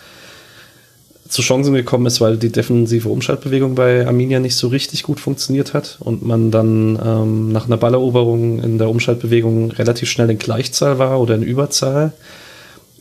[1.30, 5.76] zu Chancen gekommen ist, weil die defensive Umschaltbewegung bei Arminia nicht so richtig gut funktioniert
[5.76, 10.98] hat und man dann ähm, nach einer Balleroberung in der Umschaltbewegung relativ schnell in Gleichzahl
[10.98, 12.14] war oder in Überzahl.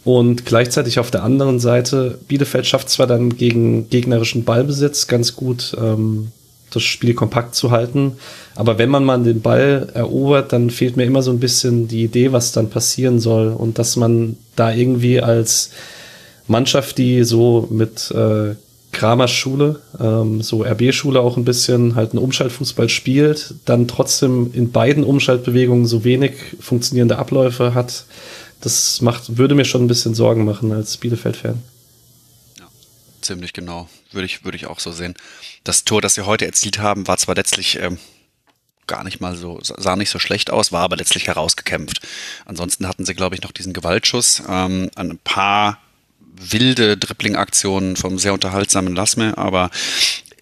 [0.05, 5.75] Und gleichzeitig auf der anderen Seite, Bielefeld schafft zwar dann gegen gegnerischen Ballbesitz ganz gut
[5.81, 6.29] ähm,
[6.71, 8.13] das Spiel kompakt zu halten,
[8.55, 12.05] aber wenn man mal den Ball erobert, dann fehlt mir immer so ein bisschen die
[12.05, 15.71] Idee, was dann passieren soll und dass man da irgendwie als
[16.49, 18.55] Mannschaft, die so mit äh,
[18.93, 24.73] Kramer Schule, ähm, so RB-Schule auch ein bisschen, halt einen Umschaltfußball spielt, dann trotzdem in
[24.73, 28.07] beiden Umschaltbewegungen so wenig funktionierende Abläufe hat.
[28.61, 31.63] Das macht, würde mir schon ein bisschen Sorgen machen als Bielefeld-Fan.
[32.59, 32.67] Ja,
[33.21, 33.89] ziemlich genau.
[34.11, 35.15] Würde ich, würde ich auch so sehen.
[35.65, 37.99] Das Tor, das sie heute erzielt haben, war zwar letztlich ähm,
[38.87, 42.01] gar nicht mal so, sah nicht so schlecht aus, war aber letztlich herausgekämpft.
[42.47, 44.43] Ansonsten hatten sie, glaube ich, noch diesen Gewaltschuss.
[44.49, 45.79] Ähm, ein paar
[46.41, 49.71] wilde Dribbling-Aktionen vom sehr unterhaltsamen Lasme, aber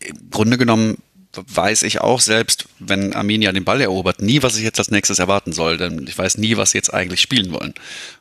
[0.00, 0.98] im Grunde genommen
[1.36, 5.18] weiß ich auch selbst, wenn Arminia den Ball erobert, nie, was ich jetzt als nächstes
[5.18, 7.74] erwarten soll, denn ich weiß nie, was sie jetzt eigentlich spielen wollen.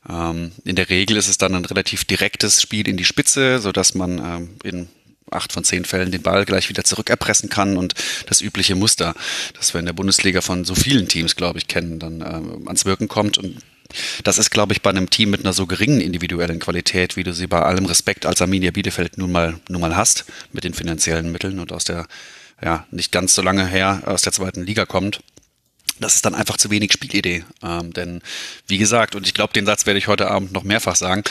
[0.10, 3.96] Ähm, in der Regel ist es dann ein relativ direktes Spiel in die Spitze, sodass
[3.96, 4.88] man ähm, in
[5.32, 7.94] acht von zehn Fällen den Ball gleich wieder zurückerpressen kann und
[8.28, 9.16] das übliche Muster,
[9.56, 12.86] das wir in der Bundesliga von so vielen Teams, glaube ich, kennen, dann äh, ans
[12.86, 13.58] Wirken kommt und
[14.24, 17.34] das ist, glaube ich, bei einem Team mit einer so geringen individuellen Qualität, wie du
[17.34, 21.32] sie bei allem Respekt als Arminia Bielefeld nun mal, nun mal hast, mit den finanziellen
[21.32, 22.08] Mitteln und aus der,
[22.64, 25.22] ja, nicht ganz so lange her aus der zweiten Liga kommt.
[26.00, 27.46] Das ist dann einfach zu wenig Spielidee.
[27.64, 28.22] Ähm, denn,
[28.68, 31.24] wie gesagt, und ich glaube, den Satz werde ich heute Abend noch mehrfach sagen,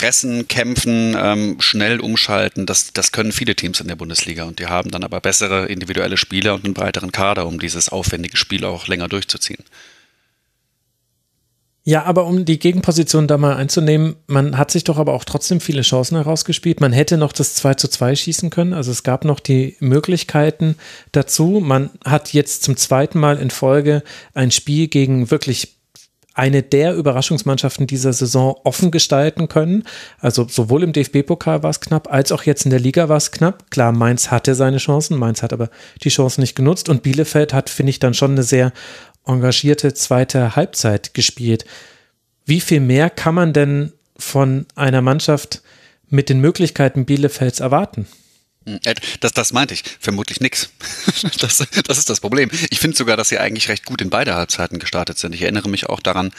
[0.00, 4.66] pressen, kämpfen, ähm, schnell umschalten, das, das können viele Teams in der Bundesliga und die
[4.66, 8.86] haben dann aber bessere individuelle Spieler und einen breiteren Kader, um dieses aufwendige Spiel auch
[8.86, 9.62] länger durchzuziehen.
[11.82, 15.60] Ja, aber um die Gegenposition da mal einzunehmen, man hat sich doch aber auch trotzdem
[15.60, 16.80] viele Chancen herausgespielt.
[16.80, 18.74] Man hätte noch das 2 zu 2 schießen können.
[18.74, 20.76] Also es gab noch die Möglichkeiten
[21.12, 21.60] dazu.
[21.62, 24.02] Man hat jetzt zum zweiten Mal in Folge
[24.34, 25.80] ein Spiel gegen wirklich
[26.34, 29.84] eine der Überraschungsmannschaften dieser Saison offen gestalten können.
[30.20, 33.32] Also sowohl im DFB-Pokal war es knapp, als auch jetzt in der Liga war es
[33.32, 33.70] knapp.
[33.70, 35.70] Klar, Mainz hatte seine Chancen, Mainz hat aber
[36.02, 38.72] die Chancen nicht genutzt und Bielefeld hat, finde ich, dann schon eine sehr
[39.32, 41.64] engagierte zweite Halbzeit gespielt.
[42.44, 45.62] Wie viel mehr kann man denn von einer Mannschaft
[46.08, 48.06] mit den Möglichkeiten Bielefelds erwarten?
[48.66, 48.78] Hm,
[49.20, 49.84] das, das meinte ich.
[50.00, 50.70] Vermutlich nix.
[51.40, 52.50] Das, das ist das Problem.
[52.70, 55.34] Ich finde sogar, dass sie eigentlich recht gut in beide Halbzeiten gestartet sind.
[55.34, 56.32] Ich erinnere mich auch daran,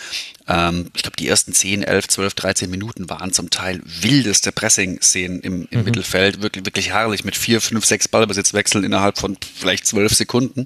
[0.47, 5.41] ähm, ich glaube, die ersten 10, 11, 12, 13 Minuten waren zum Teil wildeste Pressing-Szenen
[5.41, 5.85] im, im mhm.
[5.85, 6.41] Mittelfeld.
[6.41, 10.65] Wirklich, wirklich herrlich mit vier, fünf, sechs Ballbesitzwechseln innerhalb von vielleicht zwölf Sekunden.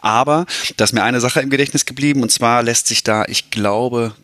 [0.00, 3.50] Aber da ist mir eine Sache im Gedächtnis geblieben und zwar lässt sich da, ich
[3.50, 4.14] glaube,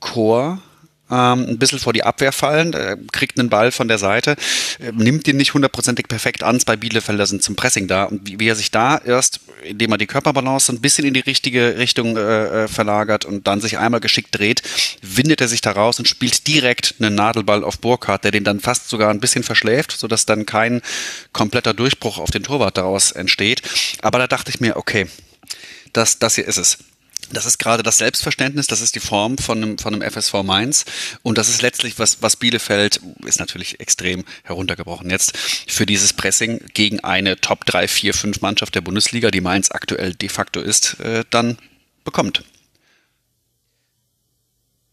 [0.00, 0.62] Chor
[1.10, 4.36] ähm, ein bisschen vor die Abwehr fallen, äh, kriegt einen Ball von der Seite,
[4.78, 6.60] äh, nimmt den nicht hundertprozentig perfekt an.
[6.60, 8.04] Zwei Bielefelder sind zum Pressing da.
[8.04, 11.20] Und wie, wie, er sich da erst, indem er die Körperbalance ein bisschen in die
[11.20, 14.62] richtige Richtung äh, äh, verlagert und dann sich einmal geschickt dreht,
[15.02, 18.60] windet er sich da raus und spielt direkt einen Nadelball auf Burkhardt, der den dann
[18.60, 20.82] fast sogar ein bisschen verschläft, sodass dann kein
[21.32, 23.62] kompletter Durchbruch auf den Torwart daraus entsteht.
[24.02, 25.06] Aber da dachte ich mir, okay,
[25.92, 26.78] das, das hier ist es.
[27.30, 30.84] Das ist gerade das Selbstverständnis, das ist die Form von einem, von einem FSV Mainz
[31.22, 36.60] und das ist letztlich, was, was Bielefeld, ist natürlich extrem heruntergebrochen jetzt, für dieses Pressing
[36.72, 41.00] gegen eine Top 3, 4, 5 Mannschaft der Bundesliga, die Mainz aktuell de facto ist,
[41.00, 41.58] äh, dann
[42.04, 42.44] bekommt.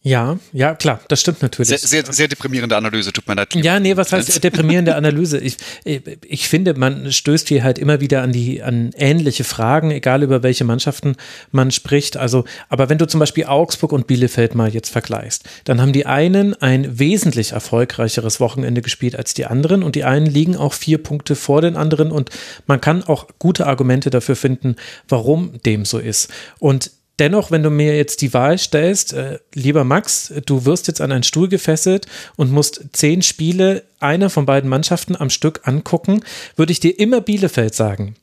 [0.06, 1.70] Ja, ja, klar, das stimmt natürlich.
[1.70, 3.56] Sehr, sehr, sehr deprimierende Analyse, tut mir leid.
[3.56, 5.40] Ja, nee, was heißt deprimierende Analyse?
[5.40, 10.22] Ich, ich finde, man stößt hier halt immer wieder an die, an ähnliche Fragen, egal
[10.22, 11.16] über welche Mannschaften
[11.52, 12.18] man spricht.
[12.18, 16.06] Also, aber wenn du zum Beispiel Augsburg und Bielefeld mal jetzt vergleichst, dann haben die
[16.06, 21.00] einen ein wesentlich erfolgreicheres Wochenende gespielt als die anderen und die einen liegen auch vier
[21.00, 22.30] Punkte vor den anderen und
[22.68, 24.76] man kann auch gute Argumente dafür finden,
[25.10, 26.30] warum dem so ist.
[26.60, 31.02] Und Dennoch, wenn du mir jetzt die Wahl stellst, äh, lieber Max, du wirst jetzt
[31.02, 36.22] an einen Stuhl gefesselt und musst zehn Spiele einer von beiden Mannschaften am Stück angucken,
[36.56, 38.16] würde ich dir immer Bielefeld sagen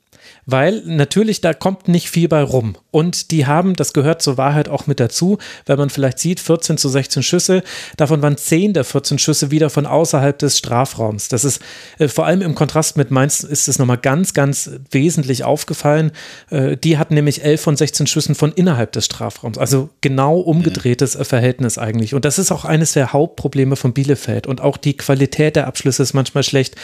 [0.45, 2.75] weil natürlich da kommt nicht viel bei rum.
[2.91, 6.77] Und die haben, das gehört zur Wahrheit auch mit dazu, wenn man vielleicht sieht, 14
[6.77, 7.63] zu 16 Schüsse,
[7.97, 11.27] davon waren 10 der 14 Schüsse wieder von außerhalb des Strafraums.
[11.29, 11.61] Das ist
[11.97, 16.11] äh, vor allem im Kontrast mit Mainz ist es nochmal ganz, ganz wesentlich aufgefallen.
[16.49, 19.57] Äh, die hatten nämlich 11 von 16 Schüssen von innerhalb des Strafraums.
[19.57, 21.25] Also genau umgedrehtes mhm.
[21.25, 22.13] Verhältnis eigentlich.
[22.13, 24.47] Und das ist auch eines der Hauptprobleme von Bielefeld.
[24.47, 26.75] Und auch die Qualität der Abschlüsse ist manchmal schlecht.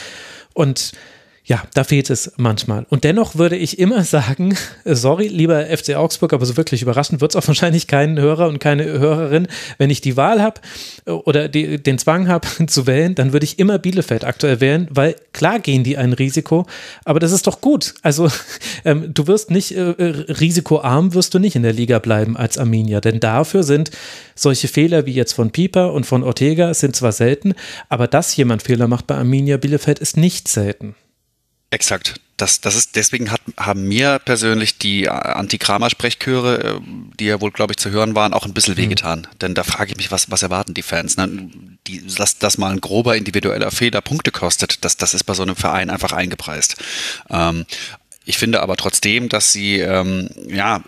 [0.54, 0.94] Und
[1.50, 2.86] ja, da fehlt es manchmal.
[2.90, 7.32] Und dennoch würde ich immer sagen, sorry, lieber FC Augsburg, aber so wirklich überraschend wird
[7.32, 9.48] es auch wahrscheinlich keinen Hörer und keine Hörerin.
[9.80, 10.62] Wenn ich die Wahl habe
[11.06, 14.88] äh, oder die, den Zwang habe zu wählen, dann würde ich immer Bielefeld aktuell wählen,
[14.92, 16.68] weil klar gehen die ein Risiko,
[17.04, 17.96] aber das ist doch gut.
[18.04, 18.30] Also
[18.86, 22.60] ähm, du wirst nicht äh, äh, risikoarm, wirst du nicht in der Liga bleiben als
[22.60, 23.90] Arminia, denn dafür sind
[24.36, 27.56] solche Fehler wie jetzt von Pieper und von Ortega sind zwar selten,
[27.90, 30.94] aber dass jemand Fehler macht bei Arminia Bielefeld ist nicht selten.
[31.72, 32.16] Exakt.
[32.38, 36.80] Das, das ist, deswegen hat, haben mir persönlich die Anti-Kramer-Sprechchöre, äh,
[37.20, 38.80] die ja wohl, glaube ich, zu hören waren, auch ein bisschen mhm.
[38.80, 39.28] wehgetan.
[39.42, 41.18] Denn da frage ich mich, was, was erwarten die Fans?
[41.18, 41.50] Ne?
[41.86, 45.44] Die, dass, dass mal ein grober individueller Fehler Punkte kostet, das, das ist bei so
[45.44, 46.78] einem Verein einfach eingepreist.
[47.30, 47.66] Ähm,
[48.26, 50.82] ich finde aber trotzdem, dass sie, ähm, ja,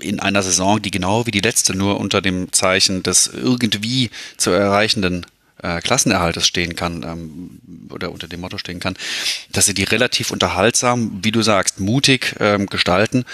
[0.00, 4.50] in einer Saison, die genau wie die letzte nur unter dem Zeichen des irgendwie zu
[4.50, 5.26] erreichenden
[5.62, 8.96] äh, Klassenerhaltes stehen kann ähm, oder unter dem Motto stehen kann,
[9.52, 13.24] dass sie die relativ unterhaltsam, wie du sagst, mutig ähm, gestalten.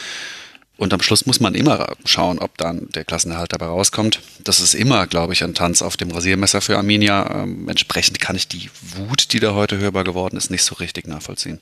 [0.76, 4.20] Und am Schluss muss man immer schauen, ob dann der Klassenerhalt dabei rauskommt.
[4.42, 7.42] Das ist immer, glaube ich, ein Tanz auf dem Rasiermesser für Arminia.
[7.42, 11.06] Ähm, entsprechend kann ich die Wut, die da heute hörbar geworden ist, nicht so richtig
[11.06, 11.60] nachvollziehen.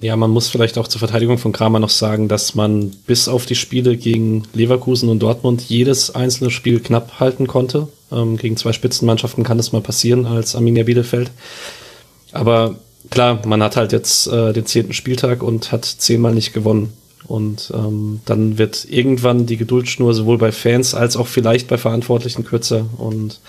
[0.00, 3.46] Ja, man muss vielleicht auch zur Verteidigung von Kramer noch sagen, dass man bis auf
[3.46, 7.88] die Spiele gegen Leverkusen und Dortmund jedes einzelne Spiel knapp halten konnte.
[8.10, 11.30] Ähm, gegen zwei Spitzenmannschaften kann das mal passieren als Arminia Bielefeld.
[12.32, 12.74] Aber
[13.10, 16.92] klar, man hat halt jetzt äh, den zehnten Spieltag und hat zehnmal nicht gewonnen.
[17.26, 22.44] Und ähm, dann wird irgendwann die Geduldsschnur sowohl bei Fans als auch vielleicht bei Verantwortlichen
[22.44, 22.84] kürzer.
[22.98, 23.40] Und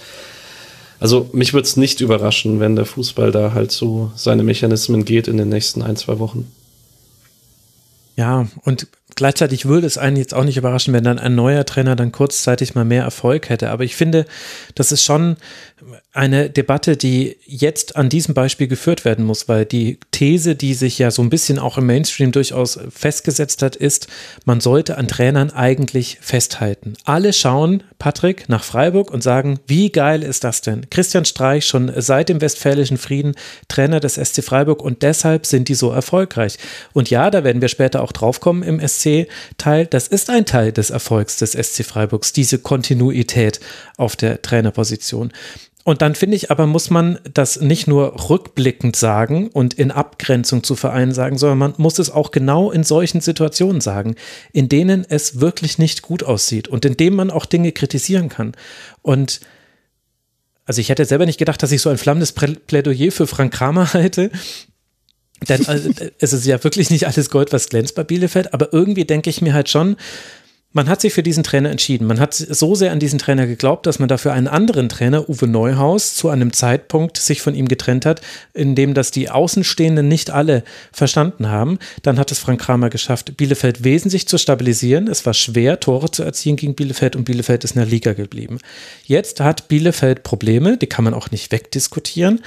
[1.05, 5.27] also mich würde es nicht überraschen, wenn der Fußball da halt so seine Mechanismen geht
[5.27, 6.51] in den nächsten ein, zwei Wochen.
[8.15, 11.95] Ja, und gleichzeitig würde es einen jetzt auch nicht überraschen, wenn dann ein neuer Trainer
[11.95, 13.69] dann kurzzeitig mal mehr Erfolg hätte.
[13.69, 14.25] Aber ich finde,
[14.73, 15.37] das ist schon
[16.15, 20.97] eine Debatte, die jetzt an diesem Beispiel geführt werden muss, weil die These, die sich
[20.97, 24.07] ja so ein bisschen auch im Mainstream durchaus festgesetzt hat, ist,
[24.45, 26.93] man sollte an Trainern eigentlich festhalten.
[27.03, 30.89] Alle schauen, Patrick, nach Freiburg und sagen, wie geil ist das denn?
[30.89, 33.35] Christian Streich schon seit dem Westfälischen Frieden
[33.67, 36.57] Trainer des SC Freiburg und deshalb sind die so erfolgreich.
[36.93, 39.85] Und ja, da werden wir später auch draufkommen im SC-Teil.
[39.87, 43.59] Das ist ein Teil des Erfolgs des SC Freiburgs, diese Kontinuität
[43.97, 45.33] auf der Trainerposition.
[45.87, 50.63] Und dann finde ich aber, muss man das nicht nur rückblickend sagen und in Abgrenzung
[50.63, 54.15] zu Vereinen sagen, sondern man muss es auch genau in solchen Situationen sagen,
[54.51, 58.53] in denen es wirklich nicht gut aussieht und in denen man auch Dinge kritisieren kann.
[59.03, 59.41] Und
[60.65, 63.93] also ich hätte selber nicht gedacht, dass ich so ein flammendes Plädoyer für Frank Kramer
[63.93, 64.31] halte.
[65.47, 69.05] Denn also, es ist ja wirklich nicht alles Gold, was glänzt bei Bielefeld, aber irgendwie
[69.05, 69.97] denke ich mir halt schon,
[70.75, 72.05] man hat sich für diesen Trainer entschieden.
[72.05, 75.47] Man hat so sehr an diesen Trainer geglaubt, dass man dafür einen anderen Trainer, Uwe
[75.47, 78.19] Neuhaus, zu einem Zeitpunkt sich von ihm getrennt hat,
[78.53, 81.79] in dem das die Außenstehenden nicht alle verstanden haben.
[82.03, 85.07] Dann hat es Frank Kramer geschafft, Bielefeld wesentlich zu stabilisieren.
[85.07, 88.59] Es war schwer, Tore zu erzielen gegen Bielefeld und Bielefeld ist in der Liga geblieben.
[89.05, 92.41] Jetzt hat Bielefeld Probleme, die kann man auch nicht wegdiskutieren.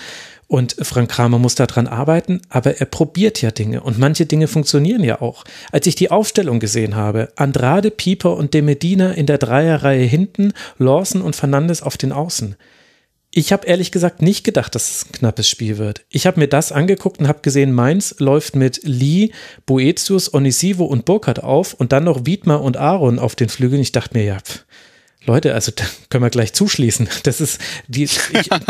[0.49, 5.05] Und Frank Kramer muss daran arbeiten, aber er probiert ja Dinge und manche Dinge funktionieren
[5.05, 5.45] ja auch.
[5.73, 10.55] Als ich die Aufstellung gesehen habe, Andrade, Pieper und De Medina in der Dreierreihe hinten,
[10.79, 12.57] Lawson und Fernandes auf den Außen.
[13.31, 16.07] Ich habe ehrlich gesagt nicht gedacht, dass es ein knappes Spiel wird.
[16.09, 19.33] Ich habe mir das angeguckt und habe gesehen, Mainz läuft mit Lee,
[19.67, 23.83] Boetius, Onisivo und Burkhardt auf und dann noch Wiedmer und Aaron auf den Flügeln.
[23.83, 24.65] Ich dachte mir, ja, pff,
[25.29, 27.09] Leute, also da können wir gleich zuschließen.
[27.23, 28.19] Das ist die, ich,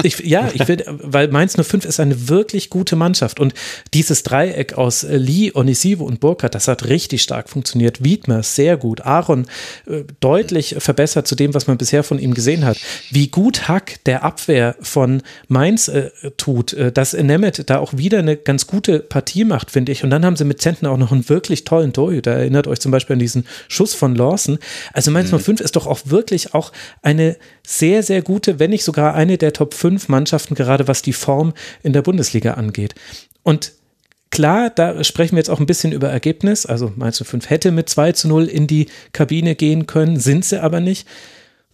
[0.03, 3.55] ich, ja, ich will, weil Mainz 05 ist eine wirklich gute Mannschaft und
[3.95, 8.03] dieses Dreieck aus Lee, Onisivo und Burkhardt, das hat richtig stark funktioniert.
[8.03, 9.47] Wiedmer sehr gut, Aaron
[9.87, 12.79] äh, deutlich verbessert zu dem, was man bisher von ihm gesehen hat.
[13.11, 18.19] Wie gut Hack der Abwehr von Mainz äh, tut, äh, dass Nemeth da auch wieder
[18.19, 20.03] eine ganz gute Partie macht, finde ich.
[20.03, 22.33] Und dann haben sie mit Zentner auch noch einen wirklich tollen Torhüter.
[22.33, 24.59] Erinnert euch zum Beispiel an diesen Schuss von Lawson.
[24.93, 25.39] Also Mainz mhm.
[25.39, 26.73] 05 ist doch auch wirklich auch
[27.03, 27.37] eine
[27.67, 31.55] sehr, sehr gute, wenn nicht sogar eine der Top 5 Mannschaften, gerade was die Form
[31.83, 32.95] in der Bundesliga angeht.
[33.43, 33.73] Und
[34.31, 36.67] Klar, da sprechen wir jetzt auch ein bisschen über Ergebnis.
[36.67, 40.63] Also Mainz 05 hätte mit 2 zu 0 in die Kabine gehen können, sind sie
[40.63, 41.09] aber nicht.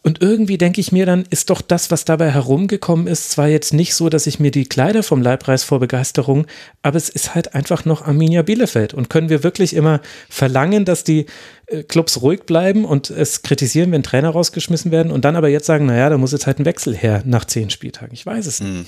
[0.06, 3.72] Und irgendwie denke ich mir dann, ist doch das, was dabei herumgekommen ist, zwar jetzt
[3.72, 6.46] nicht so, dass ich mir die Kleider vom Leib reiß vor Begeisterung,
[6.82, 8.92] aber es ist halt einfach noch Arminia Bielefeld.
[8.92, 11.24] Und können wir wirklich immer verlangen, dass die
[11.68, 15.64] äh, Clubs ruhig bleiben und es kritisieren, wenn Trainer rausgeschmissen werden und dann aber jetzt
[15.64, 18.12] sagen, naja, da muss jetzt halt ein Wechsel her nach zehn Spieltagen.
[18.12, 18.72] Ich weiß es nicht.
[18.72, 18.86] Mhm.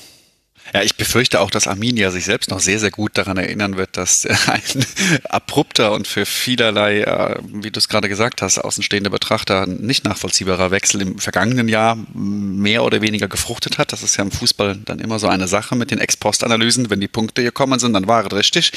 [0.74, 3.96] Ja, ich befürchte auch, dass Arminia sich selbst noch sehr, sehr gut daran erinnern wird,
[3.96, 4.86] dass ein
[5.28, 10.70] abrupter und für vielerlei, äh, wie du es gerade gesagt hast, außenstehende Betrachter nicht nachvollziehbarer
[10.70, 13.92] Wechsel im vergangenen Jahr mehr oder weniger gefruchtet hat.
[13.92, 16.90] Das ist ja im Fußball dann immer so eine Sache mit den Ex-Post-Analysen.
[16.90, 18.72] Wenn die Punkte gekommen sind, dann war es richtig.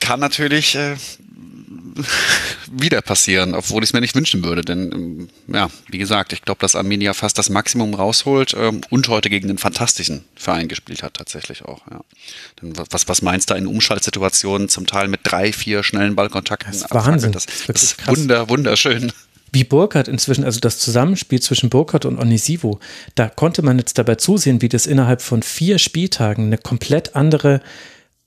[0.00, 0.96] Kann natürlich äh,
[2.70, 4.62] wieder passieren, obwohl ich es mir nicht wünschen würde.
[4.62, 9.08] Denn ähm, ja, wie gesagt, ich glaube, dass Arminia fast das Maximum rausholt ähm, und
[9.08, 11.82] heute gegen einen fantastischen Verein gespielt hat, tatsächlich auch.
[11.90, 12.00] Ja.
[12.60, 16.72] Denn was, was meinst du in Umschaltsituationen zum Teil mit drei, vier schnellen Ballkontakten?
[16.72, 17.32] Das ist Wahnsinn.
[17.32, 19.12] Das, das, das ist wunder, wunderschön
[19.52, 22.80] wie Burkhardt inzwischen, also das Zusammenspiel zwischen Burkhardt und Onisivo,
[23.14, 27.60] da konnte man jetzt dabei zusehen, wie das innerhalb von vier Spieltagen eine komplett andere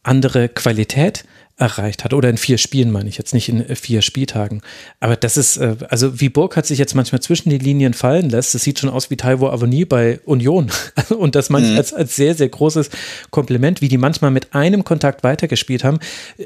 [0.07, 1.25] andere Qualität
[1.57, 2.13] erreicht hat.
[2.13, 4.61] Oder in vier Spielen meine ich jetzt, nicht in vier Spieltagen.
[4.99, 8.29] Aber das ist, äh, also wie Burg hat sich jetzt manchmal zwischen die Linien fallen
[8.29, 10.69] lässt, das sieht schon aus wie Taiwo Avenue bei Union.
[11.17, 11.77] Und das manchmal mhm.
[11.79, 12.91] als, als sehr, sehr großes
[13.31, 15.99] Kompliment, wie die manchmal mit einem Kontakt weitergespielt haben.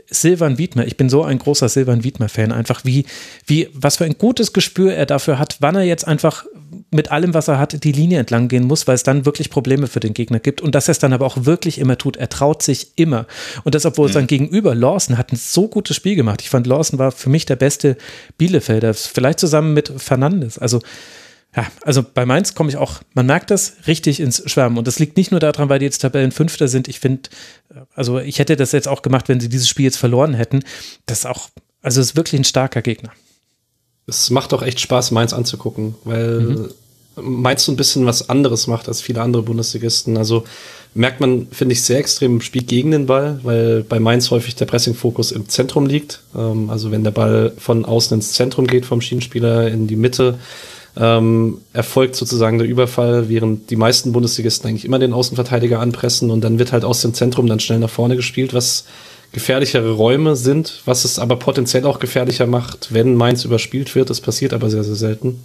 [0.10, 3.06] Silvan Wiedmer, ich bin so ein großer Silvan Wiedmer-Fan, einfach wie,
[3.46, 6.46] wie, was für ein gutes Gespür er dafür hat, wann er jetzt einfach
[6.92, 9.88] mit allem, was er hat, die Linie entlang gehen muss, weil es dann wirklich Probleme
[9.88, 10.62] für den Gegner gibt.
[10.62, 12.18] Und dass er es dann aber auch wirklich immer tut.
[12.18, 13.28] Er traut sich immer.
[13.64, 14.14] Und das, obwohl mhm.
[14.14, 16.42] sein Gegenüber, Lawson, hat ein so gutes Spiel gemacht.
[16.42, 17.98] Ich fand, Lawson war für mich der beste
[18.38, 18.94] Bielefelder.
[18.94, 20.58] Vielleicht zusammen mit Fernandes.
[20.58, 20.82] Also,
[21.56, 24.78] ja, also bei Mainz komme ich auch, man merkt das richtig ins Schwärmen.
[24.78, 26.88] Und das liegt nicht nur daran, weil die jetzt Tabellenfünfter sind.
[26.88, 27.30] Ich finde,
[27.94, 30.64] also ich hätte das jetzt auch gemacht, wenn sie dieses Spiel jetzt verloren hätten.
[31.08, 31.50] Das ist auch,
[31.82, 33.12] also es ist wirklich ein starker Gegner.
[34.08, 36.70] Es macht auch echt Spaß, Mainz anzugucken, weil mhm.
[37.16, 40.18] Mainz so ein bisschen was anderes macht als viele andere Bundesligisten.
[40.18, 40.46] Also
[40.94, 44.56] merkt man, finde ich, sehr extrem im Spiel gegen den Ball, weil bei Mainz häufig
[44.56, 46.22] der Pressing-Fokus im Zentrum liegt.
[46.36, 50.38] Ähm, also wenn der Ball von außen ins Zentrum geht vom Schienenspieler in die Mitte,
[50.98, 56.42] ähm, erfolgt sozusagen der Überfall, während die meisten Bundesligisten eigentlich immer den Außenverteidiger anpressen und
[56.42, 58.86] dann wird halt aus dem Zentrum dann schnell nach vorne gespielt, was
[59.32, 64.10] gefährlichere Räume sind, was es aber potenziell auch gefährlicher macht, wenn Mainz überspielt wird.
[64.10, 65.44] Das passiert aber sehr, sehr selten.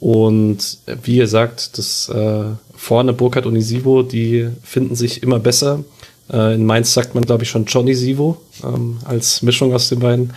[0.00, 2.44] Und wie ihr sagt, das äh,
[2.74, 5.84] vorne Burkhardt und Isivo, die finden sich immer besser.
[6.32, 10.00] Äh, in Mainz sagt man, glaube ich, schon Johnny Sivo ähm, als Mischung aus den
[10.00, 10.32] beiden.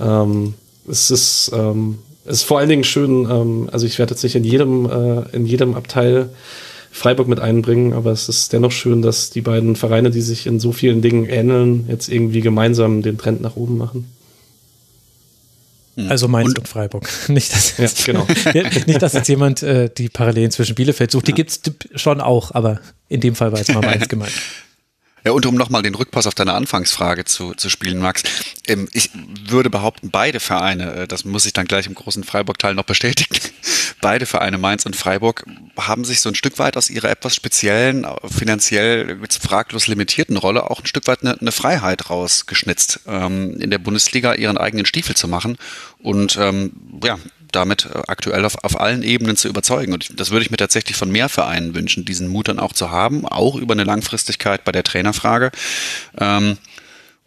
[0.00, 0.54] Ähm,
[0.88, 4.34] es ist, ähm, es ist vor allen Dingen schön, ähm, also ich werde jetzt nicht
[4.34, 6.30] in jedem, äh, in jedem Abteil
[6.90, 10.58] Freiburg mit einbringen, aber es ist dennoch schön, dass die beiden Vereine, die sich in
[10.58, 14.06] so vielen Dingen ähneln, jetzt irgendwie gemeinsam den Trend nach oben machen.
[15.96, 16.10] Hm.
[16.10, 17.08] Also Mainz und, und Freiburg.
[17.28, 18.26] Nicht, dass jetzt, ja, genau.
[18.86, 21.26] nicht, dass jetzt jemand äh, die Parallelen zwischen Bielefeld sucht.
[21.26, 21.36] Die ja.
[21.36, 24.32] gibt es schon auch, aber in dem Fall war jetzt mal Mainz gemeint.
[25.26, 28.22] Ja, und um nochmal den Rückpass auf deine Anfangsfrage zu, zu spielen, Max,
[28.68, 29.10] ähm, ich
[29.48, 33.36] würde behaupten, beide Vereine, äh, das muss ich dann gleich im großen Freiburg-Teil noch bestätigen,
[34.00, 35.44] beide Vereine, Mainz und Freiburg,
[35.76, 40.70] haben sich so ein Stück weit aus ihrer etwas speziellen, äh, finanziell fraglos limitierten Rolle
[40.70, 45.16] auch ein Stück weit eine, eine Freiheit rausgeschnitzt, ähm, in der Bundesliga ihren eigenen Stiefel
[45.16, 45.58] zu machen.
[45.98, 46.70] Und ähm,
[47.02, 47.18] ja,
[47.56, 49.92] damit äh, aktuell auf, auf allen Ebenen zu überzeugen.
[49.92, 52.90] Und das würde ich mir tatsächlich von mehr Vereinen wünschen, diesen Mut dann auch zu
[52.90, 55.50] haben, auch über eine Langfristigkeit bei der Trainerfrage.
[56.18, 56.58] Ähm,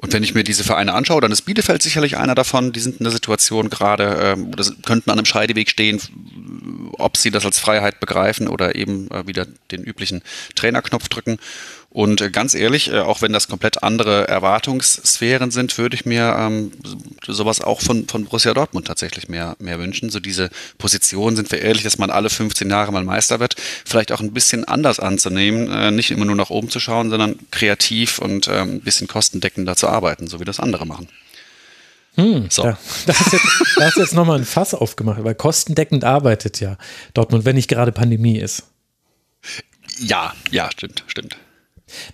[0.01, 2.71] und wenn ich mir diese Vereine anschaue, dann ist Bielefeld sicherlich einer davon.
[2.71, 5.99] Die sind in der Situation gerade, ähm, oder könnten an einem Scheideweg stehen,
[6.93, 10.21] ob sie das als Freiheit begreifen oder eben äh, wieder den üblichen
[10.55, 11.37] Trainerknopf drücken.
[11.91, 16.35] Und äh, ganz ehrlich, äh, auch wenn das komplett andere Erwartungssphären sind, würde ich mir
[16.37, 16.71] ähm,
[17.25, 20.11] sowas auch von, von Borussia Dortmund tatsächlich mehr, mehr wünschen.
[20.11, 24.11] So diese Position, sind wir ehrlich, dass man alle 15 Jahre mal Meister wird, vielleicht
[24.11, 28.19] auch ein bisschen anders anzunehmen, äh, nicht immer nur nach oben zu schauen, sondern kreativ
[28.19, 31.07] und ähm, ein bisschen kostendeckender zu arbeiten, so wie das andere machen.
[32.15, 32.63] Hm, so.
[32.63, 32.77] Da,
[33.07, 33.45] da, hast jetzt,
[33.77, 36.77] da hast jetzt nochmal ein Fass aufgemacht, weil kostendeckend arbeitet ja
[37.15, 38.63] Dortmund, wenn nicht gerade Pandemie ist.
[39.97, 41.37] Ja, ja, stimmt, stimmt.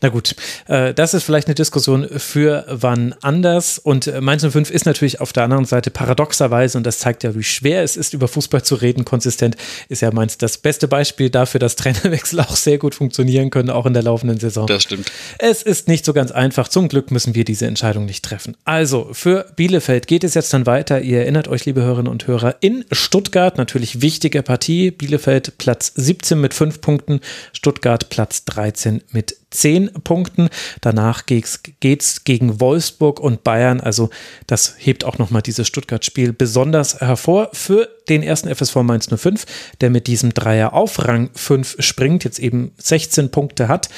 [0.01, 0.35] Na gut,
[0.67, 3.79] äh, das ist vielleicht eine Diskussion für wann anders.
[3.79, 7.35] Und äh, Mainz 05 ist natürlich auf der anderen Seite paradoxerweise, und das zeigt ja,
[7.35, 9.57] wie schwer es ist, über Fußball zu reden, konsistent,
[9.89, 13.85] ist ja Mainz das beste Beispiel dafür, dass Trainerwechsel auch sehr gut funktionieren können, auch
[13.85, 14.67] in der laufenden Saison.
[14.67, 15.11] Das stimmt.
[15.39, 16.67] Es ist nicht so ganz einfach.
[16.67, 18.55] Zum Glück müssen wir diese Entscheidung nicht treffen.
[18.63, 21.01] Also, für Bielefeld geht es jetzt dann weiter.
[21.01, 24.91] Ihr erinnert euch, liebe Hörerinnen und Hörer, in Stuttgart, natürlich wichtige Partie.
[24.91, 27.19] Bielefeld Platz 17 mit 5 Punkten,
[27.53, 30.49] Stuttgart Platz 13 mit zehn Punkten.
[30.81, 33.79] Danach geht's, geht's gegen Wolfsburg und Bayern.
[33.81, 34.09] Also
[34.47, 39.45] das hebt auch nochmal dieses Stuttgart-Spiel besonders hervor für den ersten FSV Mainz 05,
[39.81, 43.89] der mit diesem Dreier auf Rang 5 springt, jetzt eben 16 Punkte hat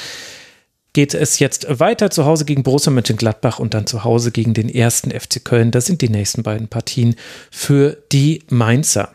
[0.98, 4.68] geht es jetzt weiter zu Hause gegen Borussia Mönchengladbach und dann zu Hause gegen den
[4.68, 5.70] ersten FC Köln.
[5.70, 7.16] Das sind die nächsten beiden Partien
[7.52, 9.12] für die Mainzer.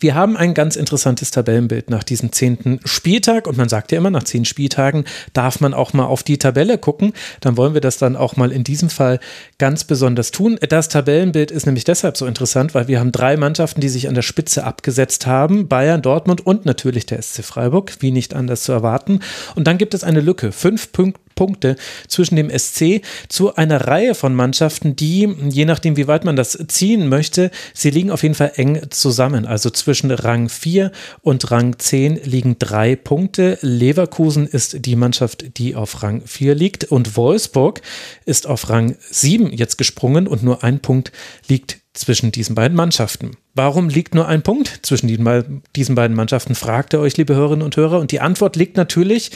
[0.00, 4.10] Wir haben ein ganz interessantes Tabellenbild nach diesem zehnten Spieltag und man sagt ja immer,
[4.10, 7.12] nach zehn Spieltagen darf man auch mal auf die Tabelle gucken.
[7.40, 9.18] Dann wollen wir das dann auch mal in diesem Fall
[9.58, 10.58] ganz besonders tun.
[10.68, 14.14] Das Tabellenbild ist nämlich deshalb so interessant, weil wir haben drei Mannschaften, die sich an
[14.14, 15.68] der Spitze abgesetzt haben.
[15.68, 19.20] Bayern, Dortmund und natürlich der SC Freiburg, wie nicht anders zu erwarten.
[19.56, 20.52] Und dann gibt es eine Lücke.
[20.52, 21.76] Fünf Punkte Punkte
[22.08, 26.58] zwischen dem SC zu einer Reihe von Mannschaften, die, je nachdem, wie weit man das
[26.66, 29.46] ziehen möchte, sie liegen auf jeden Fall eng zusammen.
[29.46, 30.90] Also zwischen Rang 4
[31.22, 33.56] und Rang 10 liegen drei Punkte.
[33.60, 37.82] Leverkusen ist die Mannschaft, die auf Rang 4 liegt und Wolfsburg
[38.24, 41.12] ist auf Rang 7 jetzt gesprungen und nur ein Punkt
[41.46, 43.36] liegt zwischen diesen beiden Mannschaften.
[43.54, 47.76] Warum liegt nur ein Punkt zwischen diesen beiden Mannschaften, fragt ihr euch, liebe Hörerinnen und
[47.76, 47.98] Hörer.
[47.98, 49.30] Und die Antwort liegt natürlich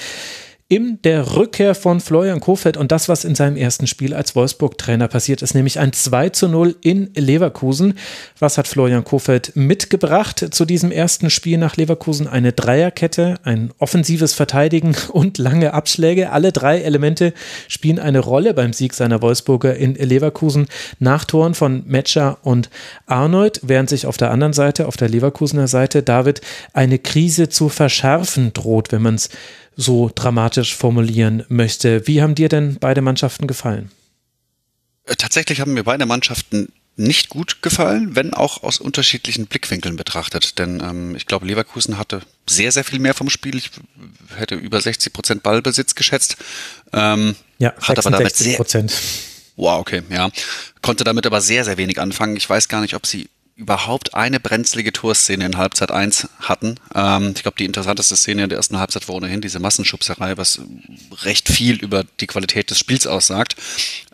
[0.72, 5.06] in der Rückkehr von Florian Kofeld und das, was in seinem ersten Spiel als Wolfsburg-Trainer
[5.06, 7.98] passiert ist, nämlich ein 2 zu 0 in Leverkusen.
[8.38, 12.26] Was hat Florian Kofeld mitgebracht zu diesem ersten Spiel nach Leverkusen?
[12.26, 16.30] Eine Dreierkette, ein offensives Verteidigen und lange Abschläge.
[16.30, 17.34] Alle drei Elemente
[17.68, 20.68] spielen eine Rolle beim Sieg seiner Wolfsburger in Leverkusen
[20.98, 22.70] nach Toren von Metscher und
[23.04, 26.40] Arnold, während sich auf der anderen Seite, auf der Leverkusener Seite, David
[26.72, 29.28] eine Krise zu verschärfen droht, wenn man es
[29.76, 32.06] so dramatisch formulieren möchte.
[32.06, 33.90] Wie haben dir denn beide Mannschaften gefallen?
[35.04, 40.58] Äh, tatsächlich haben mir beide Mannschaften nicht gut gefallen, wenn auch aus unterschiedlichen Blickwinkeln betrachtet.
[40.58, 43.56] Denn ähm, ich glaube, Leverkusen hatte sehr, sehr viel mehr vom Spiel.
[43.56, 43.70] Ich
[44.36, 46.36] hätte über 60 Prozent Ballbesitz geschätzt.
[46.92, 48.92] Ähm, ja, hat aber damit sehr, Prozent.
[49.56, 50.30] Wow, okay, ja.
[50.82, 52.36] Konnte damit aber sehr, sehr wenig anfangen.
[52.36, 53.28] Ich weiß gar nicht, ob sie
[53.62, 56.74] überhaupt eine brenzlige Torszene in Halbzeit 1 hatten.
[56.94, 60.60] Ähm, ich glaube, die interessanteste Szene in der ersten Halbzeit war ohnehin diese Massenschubserei, was
[61.22, 63.56] recht viel über die Qualität des Spiels aussagt.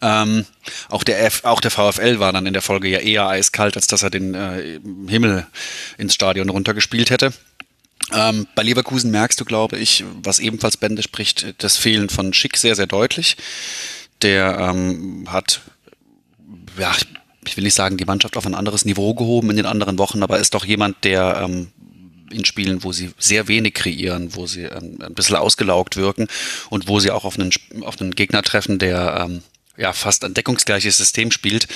[0.02, 0.44] Ähm,
[0.90, 3.86] auch, der F, auch der VfL war dann in der Folge ja eher eiskalt, als
[3.86, 5.46] dass er den äh, Himmel
[5.96, 7.32] ins Stadion runtergespielt hätte.
[8.12, 12.56] Ähm, bei Leverkusen merkst du, glaube ich, was ebenfalls Bände spricht, das Fehlen von Schick
[12.56, 13.36] sehr, sehr deutlich.
[14.22, 15.62] Der ähm, hat
[16.78, 16.92] ja,
[17.48, 20.22] ich will nicht sagen, die Mannschaft auf ein anderes Niveau gehoben in den anderen Wochen,
[20.22, 21.68] aber ist doch jemand, der ähm,
[22.30, 26.28] in Spielen, wo sie sehr wenig kreieren, wo sie ähm, ein bisschen ausgelaugt wirken
[26.70, 27.50] und wo sie auch auf einen,
[27.82, 29.42] auf einen Gegner treffen, der ähm,
[29.76, 31.68] ja fast ein deckungsgleiches System spielt,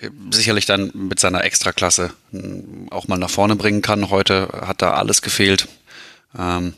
[0.00, 2.38] äh, sicherlich dann mit seiner Extraklasse äh,
[2.90, 4.10] auch mal nach vorne bringen kann.
[4.10, 5.68] Heute hat da alles gefehlt.
[6.38, 6.74] Ähm,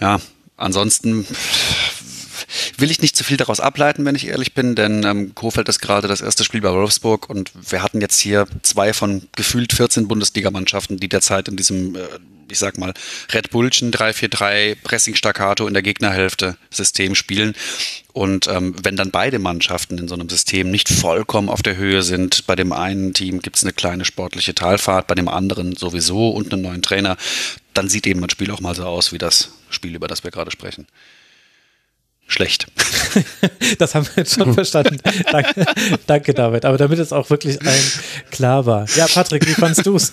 [0.00, 0.20] ja,
[0.56, 1.26] ansonsten
[2.76, 5.80] will ich nicht zu viel daraus ableiten, wenn ich ehrlich bin, denn ähm, Kofeld ist
[5.80, 10.08] gerade das erste Spiel bei Wolfsburg und wir hatten jetzt hier zwei von gefühlt 14
[10.08, 12.00] Bundesligamannschaften, die derzeit in diesem, äh,
[12.50, 12.92] ich sag mal,
[13.32, 17.54] Red Bullchen 3-4-3 Pressing Staccato in der Gegnerhälfte System spielen.
[18.12, 22.02] Und ähm, wenn dann beide Mannschaften in so einem System nicht vollkommen auf der Höhe
[22.02, 26.30] sind, bei dem einen Team gibt es eine kleine sportliche Talfahrt, bei dem anderen sowieso
[26.30, 27.16] und einen neuen Trainer,
[27.72, 30.30] dann sieht eben ein Spiel auch mal so aus wie das Spiel, über das wir
[30.30, 30.86] gerade sprechen
[32.26, 32.66] schlecht.
[33.78, 34.98] das haben wir jetzt schon verstanden.
[35.30, 35.66] danke,
[36.06, 36.64] danke, David.
[36.64, 37.82] Aber damit es auch wirklich ein
[38.30, 38.86] klar war.
[38.96, 40.12] Ja, Patrick, wie fandst du es?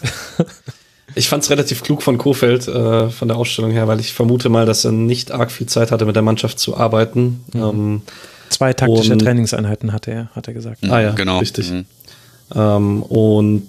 [1.16, 4.50] Ich fand es relativ klug von Kofeld, äh, von der Ausstellung her, weil ich vermute
[4.50, 7.44] mal, dass er nicht arg viel Zeit hatte, mit der Mannschaft zu arbeiten.
[7.54, 7.62] Mhm.
[7.62, 8.02] Ähm,
[8.50, 10.84] Zwei taktische und, Trainingseinheiten hatte er, hat er gesagt.
[10.90, 11.40] Ah ja, genau.
[11.40, 11.72] Richtig.
[11.72, 11.86] Mhm.
[12.56, 13.68] Ähm, und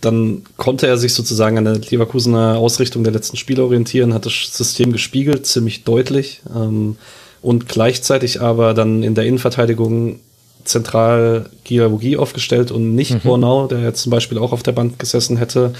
[0.00, 4.32] dann konnte er sich sozusagen an der Leverkusener Ausrichtung der letzten Spiele orientieren, hat das
[4.32, 6.40] System gespiegelt, ziemlich deutlich.
[6.54, 6.96] Ähm,
[7.42, 10.20] und gleichzeitig aber dann in der Innenverteidigung
[10.64, 13.20] zentral Giavugi aufgestellt und nicht mhm.
[13.20, 15.72] Bornau, der jetzt zum Beispiel auch auf der Band gesessen hätte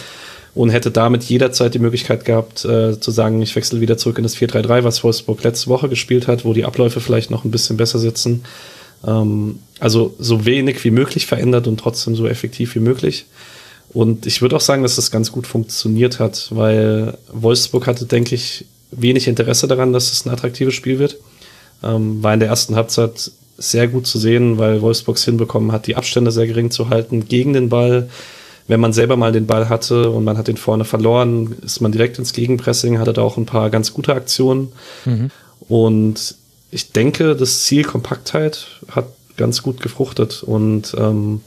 [0.55, 4.25] und hätte damit jederzeit die Möglichkeit gehabt äh, zu sagen, ich wechsle wieder zurück in
[4.25, 7.77] das 4-3-3, was Wolfsburg letzte Woche gespielt hat, wo die Abläufe vielleicht noch ein bisschen
[7.77, 8.43] besser sitzen.
[9.07, 13.27] Ähm, also so wenig wie möglich verändert und trotzdem so effektiv wie möglich.
[13.93, 18.35] Und ich würde auch sagen, dass das ganz gut funktioniert hat, weil Wolfsburg hatte, denke
[18.35, 21.17] ich, wenig Interesse daran, dass es ein attraktives Spiel wird.
[21.83, 25.97] Ähm, war in der ersten Halbzeit sehr gut zu sehen, weil Wolfsburgs hinbekommen hat, die
[25.97, 28.09] Abstände sehr gering zu halten gegen den Ball.
[28.69, 31.93] Wenn man selber mal den Ball hatte und man hat den vorne verloren, ist man
[31.93, 34.73] direkt ins Gegenpressing, hatte da auch ein paar ganz gute Aktionen.
[35.05, 35.31] Mhm.
[35.69, 36.37] Und
[36.71, 39.07] ich denke, das Ziel Kompaktheit hat
[39.37, 40.43] ganz gut gefruchtet.
[40.43, 41.41] Und ähm,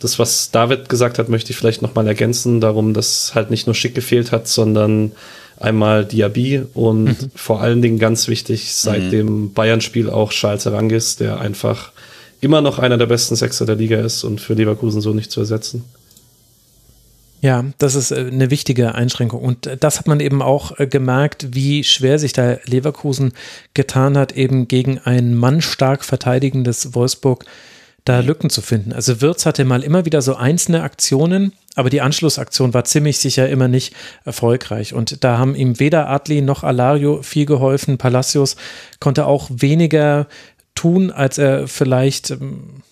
[0.00, 3.74] das, was David gesagt hat, möchte ich vielleicht nochmal ergänzen, darum, dass halt nicht nur
[3.74, 5.12] schick gefehlt hat, sondern
[5.58, 7.30] Einmal Diaby und mhm.
[7.34, 9.10] vor allen Dingen ganz wichtig seit mhm.
[9.10, 11.92] dem Bayern-Spiel auch Charles Arangis, der einfach
[12.40, 15.40] immer noch einer der besten Sechser der Liga ist und für Leverkusen so nicht zu
[15.40, 15.84] ersetzen.
[17.44, 19.42] Ja, das ist äh, eine wichtige Einschränkung.
[19.42, 23.32] Und äh, das hat man eben auch äh, gemerkt, wie schwer sich da Leverkusen
[23.74, 27.44] getan hat, eben gegen ein mannstark verteidigendes Wolfsburg
[28.04, 28.92] da Lücken zu finden.
[28.92, 33.48] Also Wirtz hatte mal immer wieder so einzelne Aktionen, aber die Anschlussaktion war ziemlich sicher
[33.48, 33.94] immer nicht
[34.24, 34.92] erfolgreich.
[34.92, 37.96] Und da haben ihm weder Adli noch Alario viel geholfen.
[37.96, 38.56] Palacios
[39.00, 40.26] konnte auch weniger
[40.74, 42.82] tun, als er vielleicht ähm,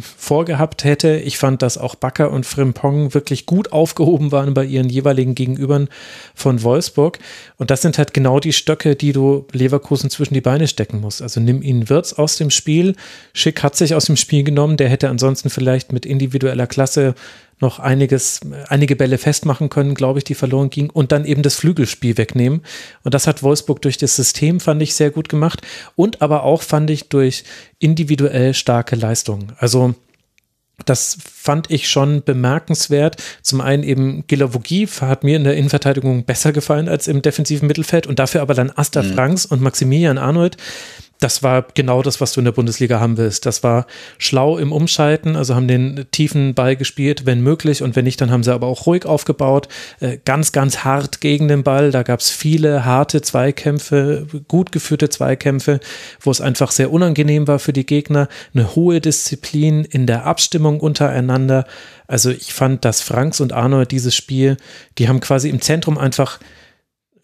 [0.00, 1.16] vorgehabt hätte.
[1.16, 5.88] Ich fand, dass auch Bakker und Frimpong wirklich gut aufgehoben waren bei ihren jeweiligen Gegenübern
[6.34, 7.18] von Wolfsburg.
[7.58, 11.20] Und das sind halt genau die Stöcke, die du Leverkusen zwischen die Beine stecken musst.
[11.20, 12.96] Also nimm ihn Wirtz aus dem Spiel.
[13.34, 14.78] Schick hat sich aus dem Spiel genommen.
[14.78, 17.14] Der hätte ansonsten vielleicht mit individueller Klasse
[17.62, 21.54] noch einiges, einige Bälle festmachen können, glaube ich, die verloren gingen und dann eben das
[21.54, 22.60] Flügelspiel wegnehmen.
[23.04, 25.62] Und das hat Wolfsburg durch das System, fand ich, sehr gut gemacht
[25.96, 27.44] und aber auch, fand ich, durch
[27.78, 29.52] individuell starke Leistungen.
[29.56, 29.94] Also
[30.86, 33.16] Das fand ich schon bemerkenswert.
[33.42, 38.06] Zum einen eben Gilavogi hat mir in der Innenverteidigung besser gefallen als im defensiven Mittelfeld
[38.06, 39.14] und dafür aber dann Asta mhm.
[39.14, 40.56] Franks und Maximilian Arnold,
[41.22, 43.46] das war genau das, was du in der Bundesliga haben willst.
[43.46, 43.86] Das war
[44.18, 48.32] schlau im Umschalten, also haben den tiefen Ball gespielt, wenn möglich, und wenn nicht, dann
[48.32, 49.68] haben sie aber auch ruhig aufgebaut,
[50.00, 51.92] äh, ganz, ganz hart gegen den Ball.
[51.92, 55.78] Da gab es viele harte Zweikämpfe, gut geführte Zweikämpfe,
[56.20, 58.28] wo es einfach sehr unangenehm war für die Gegner.
[58.52, 61.66] Eine hohe Disziplin in der Abstimmung untereinander.
[62.08, 64.56] Also ich fand, dass Franks und Arnold dieses Spiel,
[64.98, 66.40] die haben quasi im Zentrum einfach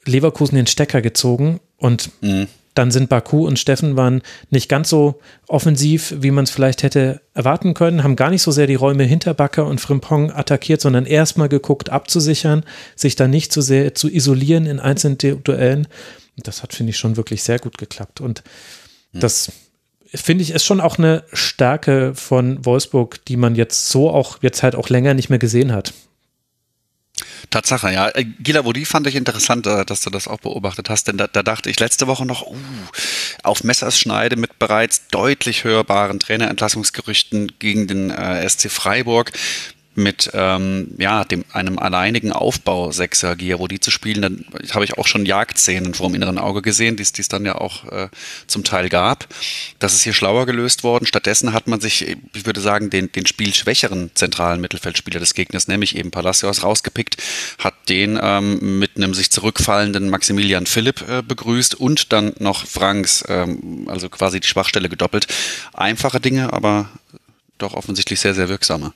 [0.04, 5.20] Leverkusen den Stecker gezogen und mhm dann sind Baku und Steffen waren nicht ganz so
[5.48, 9.04] offensiv, wie man es vielleicht hätte erwarten können, haben gar nicht so sehr die Räume
[9.04, 12.64] hinter Bakker und Frimpong attackiert, sondern erstmal geguckt, abzusichern,
[12.94, 15.88] sich dann nicht zu sehr zu isolieren in einzelnen Duellen.
[16.36, 18.20] Das hat, finde ich, schon wirklich sehr gut geklappt.
[18.20, 18.44] Und
[19.12, 19.20] hm.
[19.20, 19.50] das
[20.14, 24.62] finde ich ist schon auch eine Stärke von Wolfsburg, die man jetzt so auch jetzt
[24.62, 25.92] halt auch länger nicht mehr gesehen hat.
[27.50, 28.08] Tatsache, ja.
[28.08, 31.26] Äh, Gila Wodi fand ich interessant, äh, dass du das auch beobachtet hast, denn da,
[31.26, 32.56] da dachte ich letzte Woche noch, uh,
[33.42, 39.32] auf Messerschneide mit bereits deutlich hörbaren Trainerentlassungsgerüchten gegen den äh, SC Freiburg
[39.98, 45.26] mit ähm, ja, dem, einem alleinigen Aufbau-Sechser Giavodi zu spielen, dann habe ich auch schon
[45.26, 48.08] Jagdszenen vor dem inneren Auge gesehen, die es dann ja auch äh,
[48.46, 49.26] zum Teil gab.
[49.80, 51.04] Das ist hier schlauer gelöst worden.
[51.04, 55.96] Stattdessen hat man sich, ich würde sagen, den, den spielschwächeren zentralen Mittelfeldspieler des Gegners, nämlich
[55.96, 57.16] eben Palacios, rausgepickt,
[57.58, 63.24] hat den ähm, mit einem sich zurückfallenden Maximilian Philipp äh, begrüßt und dann noch Franks,
[63.28, 65.26] ähm, also quasi die Schwachstelle gedoppelt.
[65.74, 66.88] Einfache Dinge, aber
[67.58, 68.92] doch offensichtlich sehr, sehr wirksame.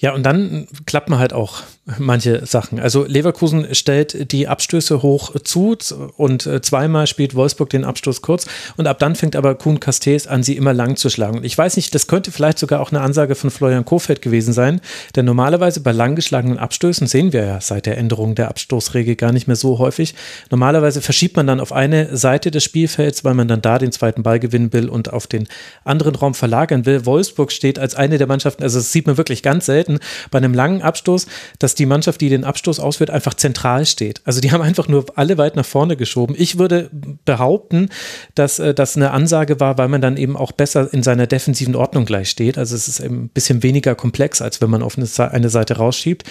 [0.00, 1.62] Ja, und dann klappt man halt auch
[1.98, 2.80] manche Sachen.
[2.80, 5.76] Also Leverkusen stellt die Abstöße hoch zu
[6.16, 8.46] und äh, zweimal spielt Wolfsburg den Abstoß kurz
[8.78, 11.38] und ab dann fängt aber Kuhn Castells an, sie immer lang zu schlagen.
[11.38, 14.54] Und ich weiß nicht, das könnte vielleicht sogar auch eine Ansage von Florian Kofeld gewesen
[14.54, 14.80] sein,
[15.16, 19.32] denn normalerweise bei lang geschlagenen Abstößen sehen wir ja seit der Änderung der Abstoßregel gar
[19.32, 20.14] nicht mehr so häufig.
[20.50, 24.22] Normalerweise verschiebt man dann auf eine Seite des Spielfelds, weil man dann da den zweiten
[24.22, 25.46] Ball gewinnen will und auf den
[25.84, 27.04] anderen Raum verlagern will.
[27.04, 29.89] Wolfsburg steht als eine der Mannschaften, also das sieht man wirklich ganz selten
[30.30, 31.26] bei einem langen Abstoß,
[31.58, 34.20] dass die Mannschaft, die den Abstoß ausführt, einfach zentral steht.
[34.24, 36.34] Also die haben einfach nur alle weit nach vorne geschoben.
[36.38, 36.90] Ich würde
[37.24, 37.88] behaupten,
[38.34, 41.74] dass äh, das eine Ansage war, weil man dann eben auch besser in seiner defensiven
[41.74, 42.58] Ordnung gleich steht.
[42.58, 46.24] Also es ist ein bisschen weniger komplex, als wenn man auf eine Seite rausschiebt.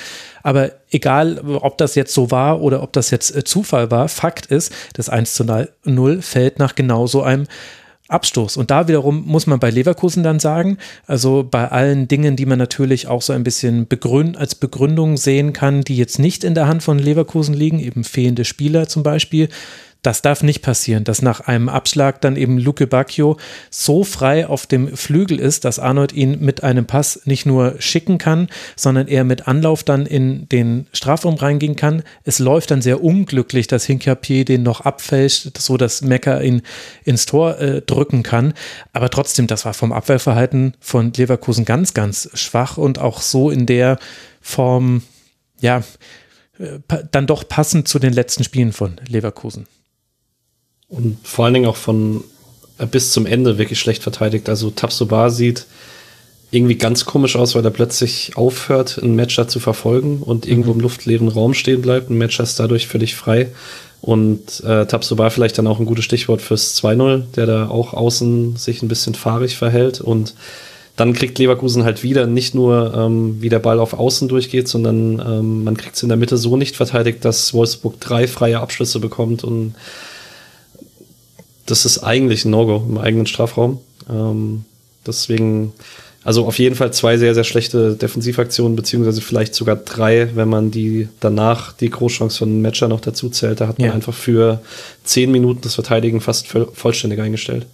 [0.44, 4.46] Aber egal, ob das jetzt so war oder ob das jetzt äh, Zufall war, Fakt
[4.48, 5.46] ist, das 1 zu
[5.84, 7.48] 0 fällt nach genau so einem
[8.10, 8.58] Abstoß.
[8.58, 12.58] Und da wiederum muss man bei Leverkusen dann sagen, also bei allen Dingen, die man
[12.58, 16.68] natürlich auch so ein bisschen begründ als Begründung sehen kann, die jetzt nicht in der
[16.68, 19.50] Hand von Leverkusen liegen, eben fehlende Spieler zum Beispiel,
[20.02, 23.38] das darf nicht passieren, dass nach einem Abschlag dann eben Luke Bacchio
[23.70, 28.18] so frei auf dem Flügel ist, dass Arnold ihn mit einem Pass nicht nur schicken
[28.18, 28.48] kann,
[28.78, 32.04] sondern er mit Anlauf dann in den Strafraum reingehen kann.
[32.24, 36.62] Es läuft dann sehr unglücklich, dass Hinkapier den noch abfälscht, so dass Mecker ihn
[37.04, 38.54] ins Tor äh, drücken kann.
[38.94, 43.66] Aber trotzdem, das war vom Abwehrverhalten von Leverkusen ganz, ganz schwach und auch so in
[43.66, 44.00] der
[44.40, 45.04] Form,
[45.60, 45.84] ja,
[46.58, 46.80] äh,
[47.12, 49.68] dann doch passend zu den letzten Spielen von Leverkusen.
[50.90, 52.24] Und vor allen Dingen auch von
[52.78, 54.50] äh, bis zum Ende wirklich schlecht verteidigt.
[54.50, 55.66] Also Tabsoba sieht
[56.52, 60.80] irgendwie ganz komisch aus, weil er plötzlich aufhört, einen Matcher zu verfolgen und irgendwo im
[60.80, 62.10] luftleeren Raum stehen bleibt.
[62.10, 63.50] Ein Matcher ist dadurch völlig frei.
[64.02, 68.56] Und äh, Tabsoba vielleicht dann auch ein gutes Stichwort fürs 2-0, der da auch außen
[68.56, 70.02] sich ein bisschen fahrig verhält.
[70.02, 70.34] Und
[70.96, 75.20] dann kriegt Leverkusen halt wieder nicht nur, ähm, wie der Ball auf Außen durchgeht, sondern
[75.20, 79.00] ähm, man kriegt es in der Mitte so nicht verteidigt, dass Wolfsburg drei freie Abschlüsse
[79.00, 79.76] bekommt und
[81.70, 83.80] das ist eigentlich ein No-Go im eigenen Strafraum.
[84.10, 84.66] Ähm,
[85.06, 85.74] deswegen,
[86.24, 90.72] also auf jeden Fall zwei sehr, sehr schlechte Defensivaktionen, beziehungsweise vielleicht sogar drei, wenn man
[90.72, 93.62] die danach die Großchance von Matcher noch dazu zählt.
[93.62, 93.94] Da hat man ja.
[93.94, 94.62] einfach für
[95.04, 97.66] zehn Minuten das Verteidigen fast vollständig eingestellt.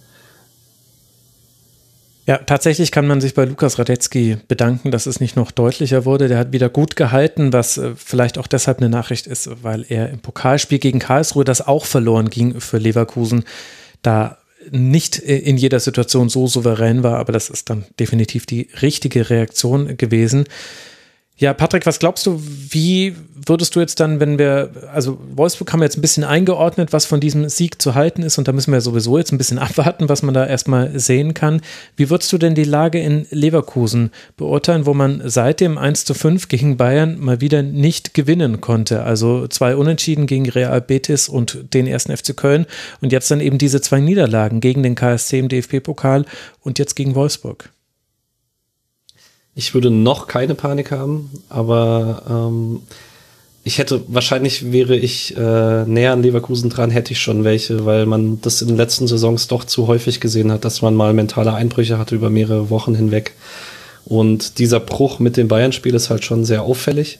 [2.26, 6.26] Ja, tatsächlich kann man sich bei Lukas Radetzky bedanken, dass es nicht noch deutlicher wurde.
[6.26, 10.10] Der hat wieder gut gehalten, was äh, vielleicht auch deshalb eine Nachricht ist, weil er
[10.10, 13.44] im Pokalspiel gegen Karlsruhe, das auch verloren ging für Leverkusen,
[14.06, 14.38] da
[14.70, 19.96] nicht in jeder Situation so souverän war, aber das ist dann definitiv die richtige Reaktion
[19.96, 20.44] gewesen.
[21.38, 25.80] Ja, Patrick, was glaubst du, wie würdest du jetzt dann, wenn wir, also Wolfsburg haben
[25.80, 28.72] wir jetzt ein bisschen eingeordnet, was von diesem Sieg zu halten ist und da müssen
[28.72, 31.60] wir sowieso jetzt ein bisschen abwarten, was man da erstmal sehen kann.
[31.94, 36.14] Wie würdest du denn die Lage in Leverkusen beurteilen, wo man seit dem 1 zu
[36.14, 39.02] 5 gegen Bayern mal wieder nicht gewinnen konnte?
[39.02, 42.64] Also zwei Unentschieden gegen Real Betis und den ersten FC Köln
[43.02, 46.24] und jetzt dann eben diese zwei Niederlagen gegen den KSC im DFB-Pokal
[46.62, 47.75] und jetzt gegen Wolfsburg.
[49.58, 52.82] Ich würde noch keine Panik haben, aber ähm,
[53.64, 58.04] ich hätte, wahrscheinlich wäre ich äh, näher an Leverkusen dran, hätte ich schon welche, weil
[58.04, 61.54] man das in den letzten Saisons doch zu häufig gesehen hat, dass man mal mentale
[61.54, 63.32] Einbrüche hatte über mehrere Wochen hinweg.
[64.04, 67.18] Und dieser Bruch mit dem Bayern-Spiel ist halt schon sehr auffällig.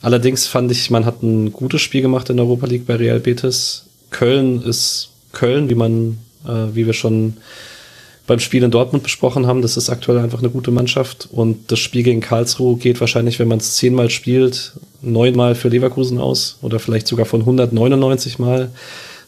[0.00, 3.20] Allerdings fand ich, man hat ein gutes Spiel gemacht in der Europa League bei Real
[3.20, 3.84] Betis.
[4.10, 7.36] Köln ist Köln, wie man, äh, wie wir schon
[8.26, 9.62] beim Spiel in Dortmund besprochen haben.
[9.62, 11.28] Das ist aktuell einfach eine gute Mannschaft.
[11.30, 14.72] Und das Spiel gegen Karlsruhe geht wahrscheinlich, wenn man es zehnmal spielt,
[15.02, 18.70] neunmal für Leverkusen aus oder vielleicht sogar von 199 Mal,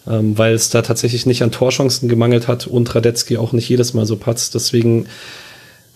[0.09, 3.95] ähm, weil es da tatsächlich nicht an Torchancen gemangelt hat und Radetzky auch nicht jedes
[3.95, 4.55] Mal so patzt.
[4.55, 5.07] Deswegen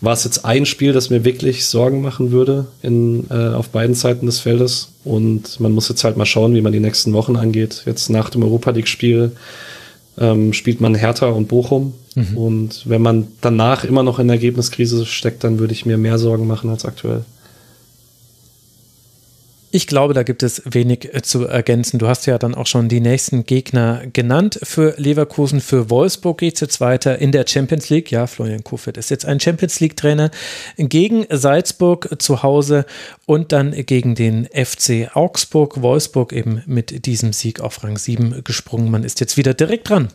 [0.01, 3.95] war es jetzt ein Spiel, das mir wirklich Sorgen machen würde in, äh, auf beiden
[3.95, 4.89] Seiten des Feldes.
[5.05, 7.83] Und man muss jetzt halt mal schauen, wie man die nächsten Wochen angeht.
[7.87, 9.33] Jetzt nach dem Europa League-Spiel
[10.19, 11.95] ähm, spielt man Hertha und Bochum.
[12.15, 12.37] Mhm.
[12.37, 16.19] Und wenn man danach immer noch in der Ergebniskrise steckt, dann würde ich mir mehr
[16.19, 17.25] Sorgen machen als aktuell.
[19.75, 21.99] Ich glaube, da gibt es wenig äh, zu ergänzen.
[21.99, 24.61] Du hast ja dann auch schon die nächsten Gegner genannt.
[24.63, 28.11] Für Leverkusen, für Wolfsburg geht es jetzt weiter in der Champions League.
[28.11, 30.31] Ja, Florian Kofeld ist jetzt ein Champions League-Trainer
[30.77, 32.85] gegen Salzburg zu Hause
[33.25, 35.81] und dann gegen den FC Augsburg.
[35.81, 38.91] Wolfsburg eben mit diesem Sieg auf Rang 7 gesprungen.
[38.91, 40.09] Man ist jetzt wieder direkt dran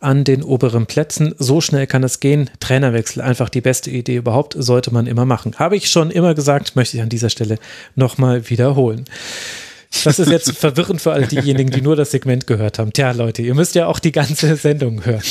[0.00, 1.34] an den oberen Plätzen.
[1.38, 2.50] So schnell kann es gehen.
[2.60, 5.54] Trainerwechsel, einfach die beste Idee überhaupt, sollte man immer machen.
[5.58, 7.58] Habe ich schon immer gesagt, möchte ich an dieser Stelle
[7.94, 10.04] nochmal wiederholen wollen.
[10.04, 12.92] Das ist jetzt verwirrend für all diejenigen, die nur das Segment gehört haben.
[12.92, 15.22] Tja, Leute, ihr müsst ja auch die ganze Sendung hören.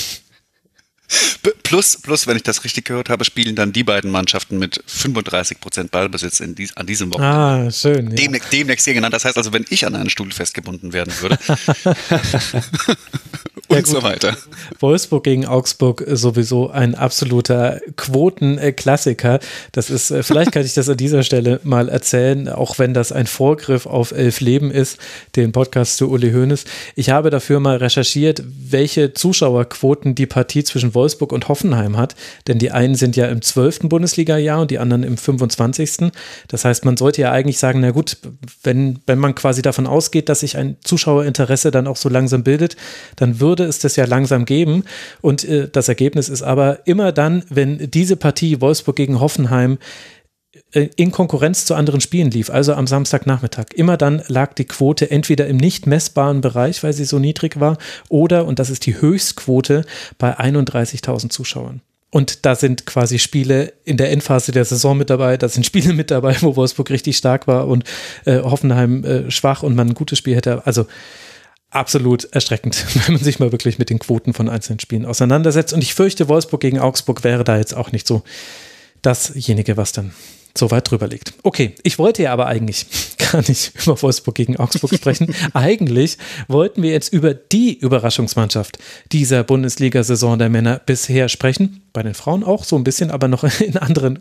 [1.64, 5.60] Plus, plus, wenn ich das richtig gehört habe, spielen dann die beiden Mannschaften mit 35
[5.60, 7.68] Prozent Ballbesitz in dies, an diesem Wochenende.
[7.68, 8.10] Ah, schön.
[8.10, 8.16] Ja.
[8.16, 9.14] Demnächst, demnächst hier genannt.
[9.14, 11.38] Das heißt also, wenn ich an einen Stuhl festgebunden werden würde.
[13.68, 14.36] und ja, so weiter.
[14.80, 19.40] Wolfsburg gegen Augsburg sowieso ein absoluter Quotenklassiker.
[19.72, 23.12] Das ist, äh, vielleicht kann ich das an dieser Stelle mal erzählen, auch wenn das
[23.12, 24.98] ein Vorgriff auf Elf Leben ist,
[25.36, 26.66] den Podcast zu Uli Hoeneß.
[26.96, 32.15] Ich habe dafür mal recherchiert, welche Zuschauerquoten die Partie zwischen Wolfsburg und Hoffenheim hat,
[32.48, 33.82] denn die einen sind ja im 12.
[33.84, 36.11] Bundesliga-Jahr und die anderen im 25.
[36.48, 38.18] Das heißt, man sollte ja eigentlich sagen, na gut,
[38.64, 42.76] wenn, wenn man quasi davon ausgeht, dass sich ein Zuschauerinteresse dann auch so langsam bildet,
[43.15, 44.84] dann würde es das ja langsam geben.
[45.22, 49.78] Und äh, das Ergebnis ist aber immer dann, wenn diese Partie Wolfsburg gegen Hoffenheim
[50.72, 53.68] in Konkurrenz zu anderen Spielen lief, also am Samstagnachmittag.
[53.73, 57.77] Immer dann lag die Quote entweder im nicht messbaren Bereich, weil sie so niedrig war,
[58.10, 59.85] oder, und das ist die Höchstquote,
[60.18, 61.81] bei 31.000 Zuschauern.
[62.10, 65.94] Und da sind quasi Spiele in der Endphase der Saison mit dabei, da sind Spiele
[65.94, 67.84] mit dabei, wo Wolfsburg richtig stark war und
[68.26, 70.65] äh, Hoffenheim äh, schwach und man ein gutes Spiel hätte.
[70.65, 70.85] Also
[71.69, 75.73] absolut erschreckend, wenn man sich mal wirklich mit den Quoten von einzelnen Spielen auseinandersetzt.
[75.73, 78.23] Und ich fürchte, Wolfsburg gegen Augsburg wäre da jetzt auch nicht so
[79.02, 80.14] dasjenige, was dann
[80.58, 81.34] so weit drüber liegt.
[81.44, 82.86] Okay, ich wollte ja aber eigentlich
[83.32, 85.34] gar nicht über Wolfsburg gegen Augsburg sprechen.
[85.54, 86.18] eigentlich
[86.48, 88.78] wollten wir jetzt über die Überraschungsmannschaft
[89.12, 91.82] dieser Bundesliga-Saison der Männer bisher sprechen.
[91.94, 94.20] Bei den Frauen auch so ein bisschen, aber noch in, anderen,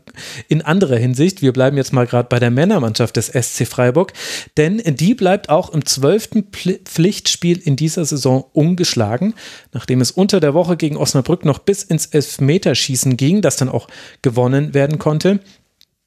[0.48, 1.42] in anderer Hinsicht.
[1.42, 4.12] Wir bleiben jetzt mal gerade bei der Männermannschaft des SC Freiburg,
[4.56, 6.46] denn die bleibt auch im zwölften
[6.84, 9.34] Pflichtspiel in dieser Saison ungeschlagen,
[9.72, 13.88] nachdem es unter der Woche gegen Osnabrück noch bis ins Elfmeterschießen ging, das dann auch
[14.22, 15.40] gewonnen werden konnte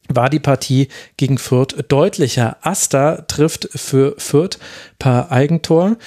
[0.09, 2.57] war die Partie gegen Fürth deutlicher.
[2.61, 4.59] Asta trifft für Fürth
[4.97, 5.97] per Eigentor.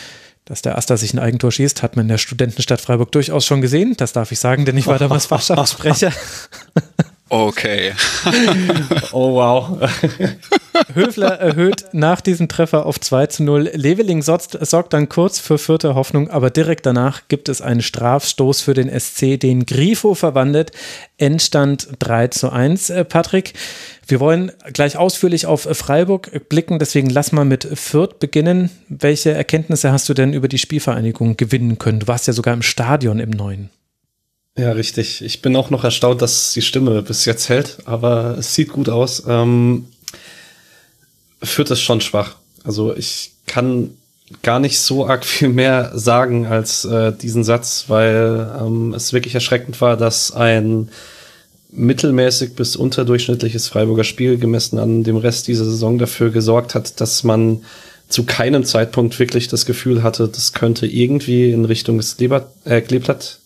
[0.44, 3.60] Dass der Asta sich ein Eigentor schießt, hat man in der Studentenstadt Freiburg durchaus schon
[3.60, 3.94] gesehen.
[3.96, 6.12] Das darf ich sagen, denn ich war damals Fachschaftssprecher.
[7.32, 7.94] Okay.
[9.12, 9.78] oh wow.
[10.94, 13.70] Höfler erhöht nach diesem Treffer auf 2 zu 0.
[13.72, 14.58] Leveling sorgt,
[14.92, 19.40] dann kurz für vierte Hoffnung, aber direkt danach gibt es einen Strafstoß für den SC,
[19.40, 20.72] den Grifo verwandelt.
[21.16, 22.90] Endstand 3 zu 1.
[22.90, 23.54] Äh, Patrick,
[24.06, 28.68] wir wollen gleich ausführlich auf Freiburg blicken, deswegen lass mal mit Fürth beginnen.
[28.90, 32.00] Welche Erkenntnisse hast du denn über die Spielvereinigung gewinnen können?
[32.00, 33.70] Du warst ja sogar im Stadion im Neuen.
[34.56, 35.22] Ja, richtig.
[35.22, 38.90] Ich bin auch noch erstaunt, dass die Stimme bis jetzt hält, aber es sieht gut
[38.90, 39.22] aus.
[39.26, 39.86] Ähm,
[41.42, 42.36] führt es schon schwach.
[42.62, 43.96] Also ich kann
[44.42, 49.34] gar nicht so arg viel mehr sagen als äh, diesen Satz, weil ähm, es wirklich
[49.34, 50.90] erschreckend war, dass ein
[51.70, 57.24] mittelmäßig bis unterdurchschnittliches Freiburger Spiel gemessen an dem Rest dieser Saison dafür gesorgt hat, dass
[57.24, 57.64] man
[58.10, 62.82] zu keinem Zeitpunkt wirklich das Gefühl hatte, das könnte irgendwie in Richtung des Leber äh,
[62.82, 63.38] Kleeblatt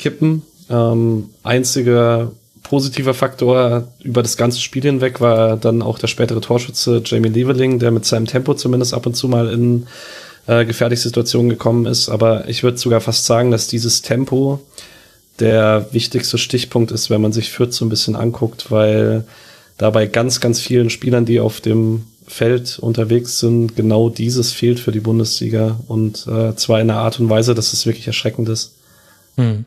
[0.00, 0.42] kippen.
[0.68, 2.32] Ähm, einziger
[2.62, 7.78] positiver Faktor über das ganze Spiel hinweg war dann auch der spätere Torschütze Jamie Leveling,
[7.78, 9.86] der mit seinem Tempo zumindest ab und zu mal in
[10.46, 12.08] äh, gefährliche Situationen gekommen ist.
[12.08, 14.60] Aber ich würde sogar fast sagen, dass dieses Tempo
[15.40, 19.24] der wichtigste Stichpunkt ist, wenn man sich Fürth so ein bisschen anguckt, weil
[19.78, 24.78] da bei ganz, ganz vielen Spielern, die auf dem Feld unterwegs sind, genau dieses fehlt
[24.78, 28.48] für die Bundesliga und äh, zwar in einer Art und Weise, dass es wirklich erschreckend
[28.48, 28.74] ist.
[29.36, 29.64] Hm.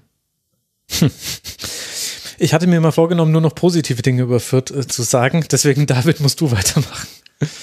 [2.40, 5.46] Ich hatte mir mal vorgenommen, nur noch positive Dinge über Fürth äh, zu sagen.
[5.50, 7.08] Deswegen, David, musst du weitermachen.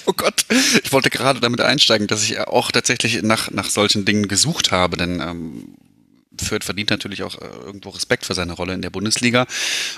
[0.06, 0.44] Oh Gott,
[0.82, 4.96] ich wollte gerade damit einsteigen, dass ich auch tatsächlich nach, nach solchen Dingen gesucht habe,
[4.96, 5.74] denn ähm,
[6.38, 9.46] Fürth verdient natürlich auch äh, irgendwo Respekt für seine Rolle in der Bundesliga.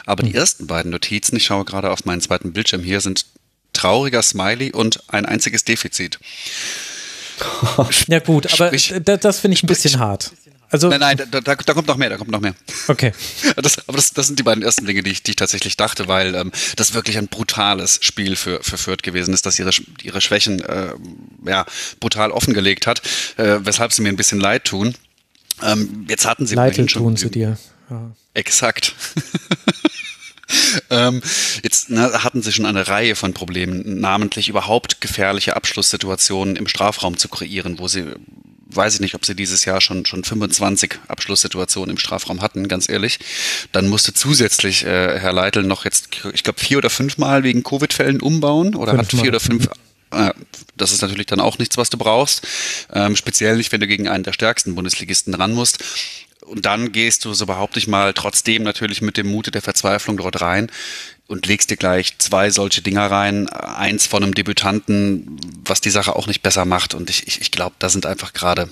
[0.06, 0.38] Aber die hm.
[0.38, 3.26] ersten beiden Notizen, ich schaue gerade auf meinen zweiten Bildschirm hier, sind
[3.72, 6.18] trauriger Smiley und ein einziges Defizit.
[8.06, 10.32] Ja gut, aber Sprich, das finde ich ein bisschen hart.
[10.72, 12.54] Also, nein, nein, da, da, da, kommt noch mehr, da kommt noch mehr.
[12.88, 13.12] Okay.
[13.56, 16.08] Das, aber das, das sind die beiden ersten Dinge, die ich, die ich tatsächlich dachte,
[16.08, 19.70] weil ähm, das wirklich ein brutales Spiel für, für Fürth gewesen ist, dass ihre,
[20.02, 20.94] ihre Schwächen äh,
[21.46, 21.66] ja,
[22.00, 23.02] brutal offengelegt hat,
[23.36, 24.94] äh, weshalb sie mir ein bisschen leid tun.
[25.62, 27.58] Ähm, jetzt hatten sie Leid tun sie dir.
[27.90, 28.10] Ja.
[28.32, 28.94] Exakt.
[30.90, 31.22] ähm,
[31.62, 37.18] jetzt na, hatten sie schon eine Reihe von Problemen, namentlich überhaupt gefährliche Abschlusssituationen im Strafraum
[37.18, 38.06] zu kreieren, wo sie
[38.74, 42.88] weiß ich nicht, ob sie dieses Jahr schon, schon 25 Abschlusssituationen im Strafraum hatten, ganz
[42.88, 43.18] ehrlich.
[43.72, 47.62] Dann musste zusätzlich äh, Herr Leitl noch jetzt, ich glaube, vier oder fünf Mal wegen
[47.62, 49.68] Covid-Fällen umbauen oder fünf hat vier oder fünf
[50.12, 50.30] äh,
[50.82, 52.46] das ist natürlich dann auch nichts, was du brauchst.
[52.92, 55.82] Ähm, speziell nicht, wenn du gegen einen der stärksten Bundesligisten ran musst.
[56.44, 60.16] Und dann gehst du, so behaupte ich mal, trotzdem natürlich mit dem Mute der Verzweiflung
[60.16, 60.70] dort rein
[61.28, 66.16] und legst dir gleich zwei solche Dinger rein, eins von einem Debütanten, was die Sache
[66.16, 66.94] auch nicht besser macht.
[66.94, 68.68] Und ich, ich, ich glaube, da sind einfach gerade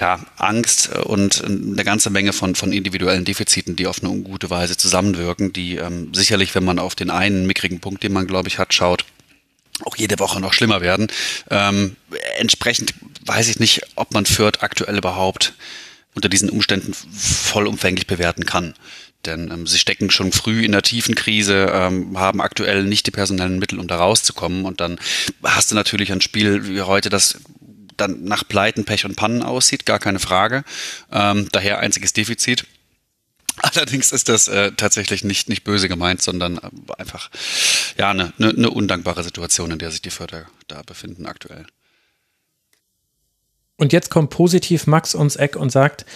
[0.00, 4.76] ja, Angst und eine ganze Menge von, von individuellen Defiziten, die auf eine ungute Weise
[4.76, 8.58] zusammenwirken, die ähm, sicherlich, wenn man auf den einen mickrigen Punkt, den man, glaube ich,
[8.58, 9.04] hat, schaut,
[9.84, 11.08] auch jede Woche noch schlimmer werden.
[11.50, 11.96] Ähm,
[12.38, 12.94] entsprechend
[13.24, 15.54] weiß ich nicht, ob man Fürth aktuell überhaupt
[16.14, 18.74] unter diesen Umständen vollumfänglich bewerten kann.
[19.24, 23.12] Denn ähm, sie stecken schon früh in der tiefen Krise, ähm, haben aktuell nicht die
[23.12, 24.64] personellen Mittel, um da rauszukommen.
[24.64, 24.98] Und dann
[25.42, 27.38] hast du natürlich ein Spiel wie heute, das
[27.96, 30.64] dann nach Pleiten, Pech und Pannen aussieht, gar keine Frage.
[31.12, 32.64] Ähm, daher einziges Defizit.
[33.56, 37.30] Allerdings ist das äh, tatsächlich nicht, nicht böse gemeint, sondern äh, einfach
[37.98, 41.66] ja eine, eine, eine undankbare Situation, in der sich die Förder da befinden aktuell.
[43.76, 46.06] Und jetzt kommt positiv Max ums Eck und sagt,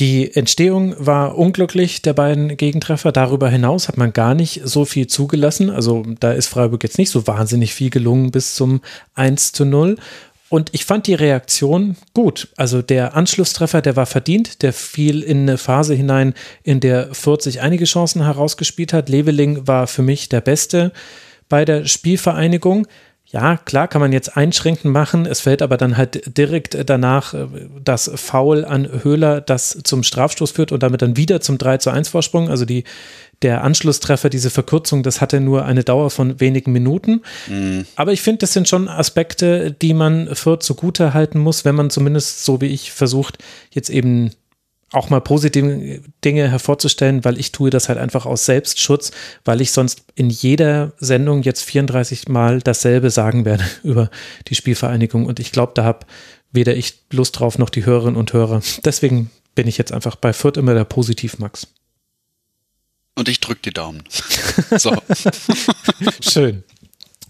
[0.00, 3.12] die Entstehung war unglücklich der beiden Gegentreffer.
[3.12, 5.68] Darüber hinaus hat man gar nicht so viel zugelassen.
[5.68, 8.80] Also da ist Freiburg jetzt nicht so wahnsinnig viel gelungen bis zum
[9.14, 9.96] 1 zu 0.
[10.52, 12.48] Und ich fand die Reaktion gut.
[12.58, 14.60] Also der Anschlusstreffer, der war verdient.
[14.60, 19.08] Der fiel in eine Phase hinein, in der 40 einige Chancen herausgespielt hat.
[19.08, 20.92] Leveling war für mich der Beste
[21.48, 22.86] bei der Spielvereinigung
[23.32, 25.24] ja, klar kann man jetzt einschränken machen.
[25.24, 27.46] Es fällt aber dann halt direkt danach äh,
[27.82, 31.90] das Foul an Höhler, das zum Strafstoß führt und damit dann wieder zum 3 zu
[31.90, 32.50] 1 Vorsprung.
[32.50, 32.84] Also die,
[33.40, 37.22] der Anschlusstreffer, diese Verkürzung, das hatte nur eine Dauer von wenigen Minuten.
[37.48, 37.86] Mhm.
[37.96, 41.88] Aber ich finde, das sind schon Aspekte, die man für zugute halten muss, wenn man
[41.88, 43.38] zumindest so wie ich versucht,
[43.70, 44.32] jetzt eben
[44.92, 49.10] auch mal positive Dinge hervorzustellen, weil ich tue das halt einfach aus Selbstschutz,
[49.44, 54.10] weil ich sonst in jeder Sendung jetzt 34 Mal dasselbe sagen werde über
[54.48, 55.26] die Spielvereinigung.
[55.26, 56.06] Und ich glaube, da habe
[56.52, 58.60] weder ich Lust drauf noch die Hörerinnen und Hörer.
[58.84, 61.66] Deswegen bin ich jetzt einfach bei Fürth immer der Positiv-Max.
[63.14, 64.04] Und ich drücke die Daumen.
[64.76, 64.94] so.
[66.20, 66.64] Schön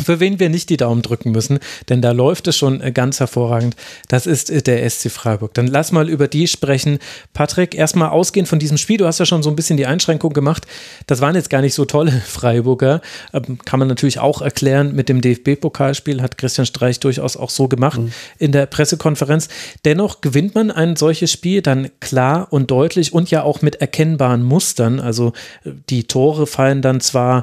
[0.02, 1.58] für wen wir nicht die Daumen drücken müssen,
[1.88, 3.76] denn da läuft es schon äh, ganz hervorragend.
[4.08, 5.54] Das ist äh, der SC Freiburg.
[5.54, 6.98] Dann lass mal über die sprechen.
[7.32, 10.32] Patrick, erstmal ausgehend von diesem Spiel, du hast ja schon so ein bisschen die Einschränkung
[10.32, 10.66] gemacht.
[11.06, 13.00] Das waren jetzt gar nicht so tolle Freiburger.
[13.32, 17.68] Ähm, kann man natürlich auch erklären mit dem DFB-Pokalspiel, hat Christian Streich durchaus auch so
[17.68, 18.12] gemacht mhm.
[18.38, 19.48] in der Pressekonferenz.
[19.84, 24.42] Dennoch gewinnt man ein solches Spiel dann klar und deutlich und ja auch mit erkennbaren
[24.42, 25.00] Mustern.
[25.00, 25.32] Also
[25.64, 27.42] äh, die Tore fallen dann zwar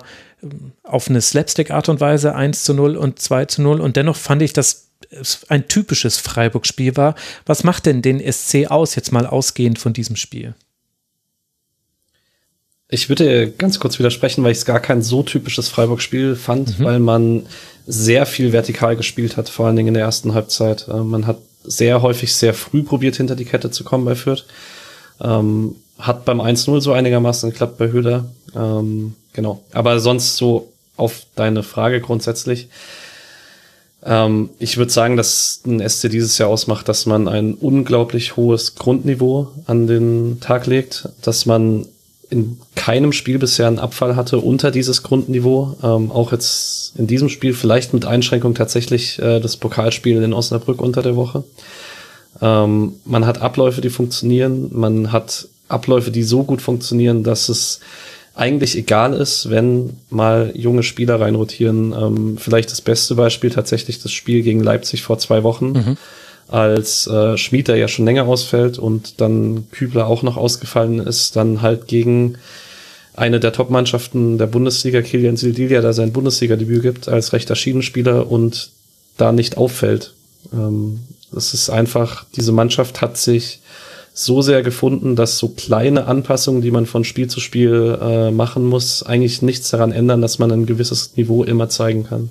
[0.83, 4.41] auf eine Slapstick-Art und Weise 1 zu 0 und 2 zu 0 und dennoch fand
[4.41, 7.15] ich, dass es ein typisches Freiburg-Spiel war.
[7.45, 10.55] Was macht denn den SC aus, jetzt mal ausgehend von diesem Spiel?
[12.91, 16.83] Ich würde ganz kurz widersprechen, weil ich es gar kein so typisches Freiburg-Spiel fand, mhm.
[16.83, 17.45] weil man
[17.85, 20.87] sehr viel vertikal gespielt hat, vor allen Dingen in der ersten Halbzeit.
[20.87, 24.45] Äh, man hat sehr häufig sehr früh probiert, hinter die Kette zu kommen bei Fürth.
[25.21, 28.25] Ähm, hat beim 1-0 so einigermaßen geklappt bei Höhler.
[28.55, 29.61] Ähm, genau.
[29.73, 32.69] Aber sonst so auf deine Frage grundsätzlich.
[34.03, 38.75] Ähm, ich würde sagen, dass ein SC dieses Jahr ausmacht, dass man ein unglaublich hohes
[38.75, 41.85] Grundniveau an den Tag legt, dass man
[42.29, 45.75] in keinem Spiel bisher einen Abfall hatte unter dieses Grundniveau.
[45.83, 50.81] Ähm, auch jetzt in diesem Spiel vielleicht mit Einschränkung tatsächlich äh, das Pokalspiel in Osnabrück
[50.81, 51.43] unter der Woche.
[52.41, 54.69] Ähm, man hat Abläufe, die funktionieren.
[54.71, 57.79] Man hat Abläufe, die so gut funktionieren, dass es
[58.35, 61.93] eigentlich egal ist, wenn mal junge Spieler reinrotieren.
[61.93, 65.97] Ähm, vielleicht das beste Beispiel tatsächlich das Spiel gegen Leipzig vor zwei Wochen, mhm.
[66.47, 71.61] als äh, Schmieder ja schon länger ausfällt und dann Kübler auch noch ausgefallen ist, dann
[71.61, 72.37] halt gegen
[73.13, 78.69] eine der Top-Mannschaften der Bundesliga, Kilian Sildilia, da sein Bundesliga-Debüt gibt als rechter Schienenspieler und
[79.17, 80.13] da nicht auffällt.
[80.53, 81.01] Ähm,
[81.31, 83.59] das ist einfach, diese Mannschaft hat sich
[84.25, 88.65] so sehr gefunden, dass so kleine Anpassungen, die man von Spiel zu Spiel äh, machen
[88.65, 92.29] muss, eigentlich nichts daran ändern, dass man ein gewisses Niveau immer zeigen kann.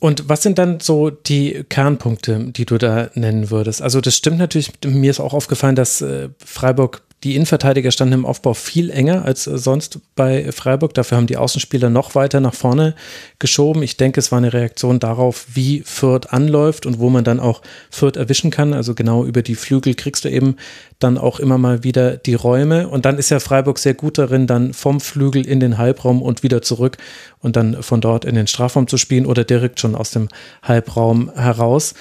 [0.00, 3.80] Und was sind dann so die Kernpunkte, die du da nennen würdest?
[3.80, 8.26] Also das stimmt natürlich, mir ist auch aufgefallen, dass äh, Freiburg die Innenverteidiger standen im
[8.26, 10.92] Aufbau viel enger als sonst bei Freiburg.
[10.94, 12.96] Dafür haben die Außenspieler noch weiter nach vorne
[13.38, 13.82] geschoben.
[13.84, 17.62] Ich denke, es war eine Reaktion darauf, wie Fürth anläuft und wo man dann auch
[17.90, 18.74] Fürth erwischen kann.
[18.74, 20.56] Also genau über die Flügel kriegst du eben
[20.98, 22.88] dann auch immer mal wieder die Räume.
[22.88, 26.42] Und dann ist ja Freiburg sehr gut darin, dann vom Flügel in den Halbraum und
[26.42, 26.96] wieder zurück
[27.38, 30.28] und dann von dort in den Strafraum zu spielen oder direkt schon aus dem
[30.62, 31.94] Halbraum heraus.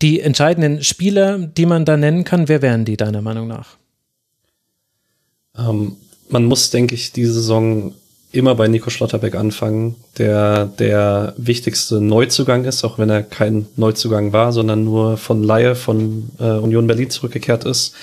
[0.00, 3.76] Die entscheidenden Spieler, die man da nennen kann, wer wären die deiner Meinung nach?
[5.58, 5.96] Ähm,
[6.28, 7.94] man muss, denke ich, diese Saison
[8.32, 14.32] immer bei Nico Schlotterbeck anfangen, der der wichtigste Neuzugang ist, auch wenn er kein Neuzugang
[14.32, 17.94] war, sondern nur von Laie von äh, Union Berlin zurückgekehrt ist,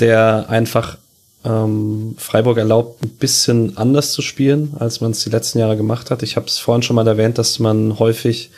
[0.00, 0.96] der einfach
[1.44, 6.10] ähm, Freiburg erlaubt, ein bisschen anders zu spielen, als man es die letzten Jahre gemacht
[6.10, 6.22] hat.
[6.22, 8.50] Ich habe es vorhin schon mal erwähnt, dass man häufig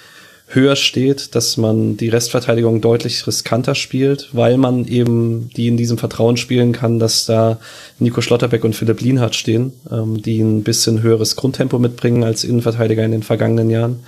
[0.52, 5.96] höher steht, dass man die Restverteidigung deutlich riskanter spielt, weil man eben die in diesem
[5.96, 7.58] Vertrauen spielen kann, dass da
[7.98, 13.04] Nico Schlotterbeck und Philipp Lienhardt stehen, ähm, die ein bisschen höheres Grundtempo mitbringen als Innenverteidiger
[13.04, 14.00] in den vergangenen Jahren.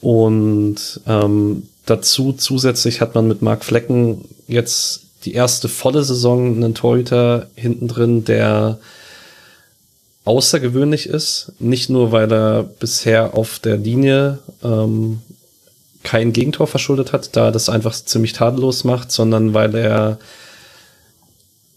[0.00, 6.74] Und ähm, dazu zusätzlich hat man mit Marc Flecken jetzt die erste volle Saison einen
[6.74, 8.78] Torhüter hinten drin, der
[10.24, 11.52] außergewöhnlich ist.
[11.58, 15.20] Nicht nur, weil er bisher auf der Linie ähm,
[16.02, 20.18] kein Gegentor verschuldet hat, da das einfach ziemlich tadellos macht, sondern weil er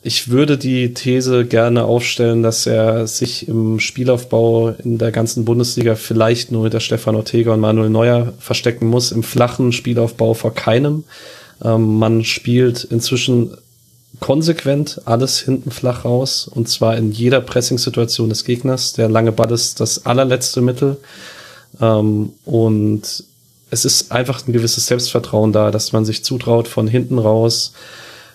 [0.05, 5.95] ich würde die These gerne aufstellen, dass er sich im Spielaufbau in der ganzen Bundesliga
[5.95, 11.05] vielleicht nur hinter Stefan Ortega und Manuel Neuer verstecken muss, im flachen Spielaufbau vor keinem.
[11.63, 13.51] Ähm, man spielt inzwischen
[14.19, 18.91] konsequent alles hinten flach raus und zwar in jeder Pressing-Situation des Gegners.
[18.93, 20.97] Der lange Ball ist das allerletzte Mittel.
[21.79, 23.23] Ähm, und
[23.73, 27.73] es ist einfach ein gewisses Selbstvertrauen da, dass man sich zutraut, von hinten raus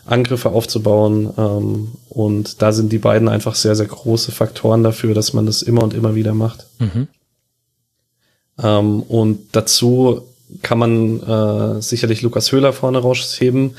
[0.04, 1.32] Angriffe aufzubauen.
[1.38, 5.62] Ähm, und da sind die beiden einfach sehr, sehr große Faktoren dafür, dass man das
[5.62, 6.66] immer und immer wieder macht.
[6.78, 7.08] Mhm.
[8.60, 10.22] Ähm, und dazu
[10.62, 13.76] kann man äh, sicherlich Lukas Höhler vorne rausheben,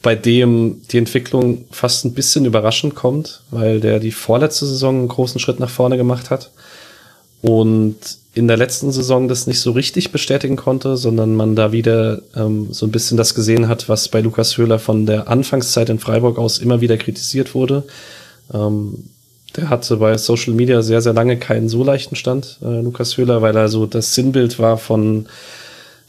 [0.00, 5.08] bei dem die Entwicklung fast ein bisschen überraschend kommt, weil der die vorletzte Saison einen
[5.08, 6.50] großen Schritt nach vorne gemacht hat.
[7.40, 7.96] Und
[8.34, 12.68] in der letzten Saison das nicht so richtig bestätigen konnte, sondern man da wieder ähm,
[12.72, 16.38] so ein bisschen das gesehen hat, was bei Lukas Höhler von der Anfangszeit in Freiburg
[16.38, 17.84] aus immer wieder kritisiert wurde.
[18.52, 19.04] Ähm,
[19.56, 23.42] der hatte bei Social Media sehr, sehr lange keinen so leichten Stand, äh, Lukas Höhler,
[23.42, 25.26] weil er so das Sinnbild war von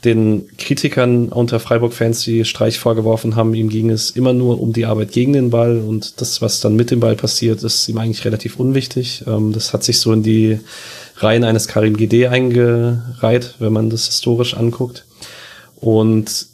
[0.06, 4.86] den Kritikern unter Freiburg-Fans, die Streich vorgeworfen haben, ihm ging es immer nur um die
[4.86, 8.26] Arbeit gegen den Ball und das, was dann mit dem Ball passiert, ist ihm eigentlich
[8.26, 9.24] relativ unwichtig.
[9.28, 10.60] Ähm, das hat sich so in die
[11.18, 15.06] Reihen eines Karim Gide eingereiht, wenn man das historisch anguckt.
[15.76, 16.48] Und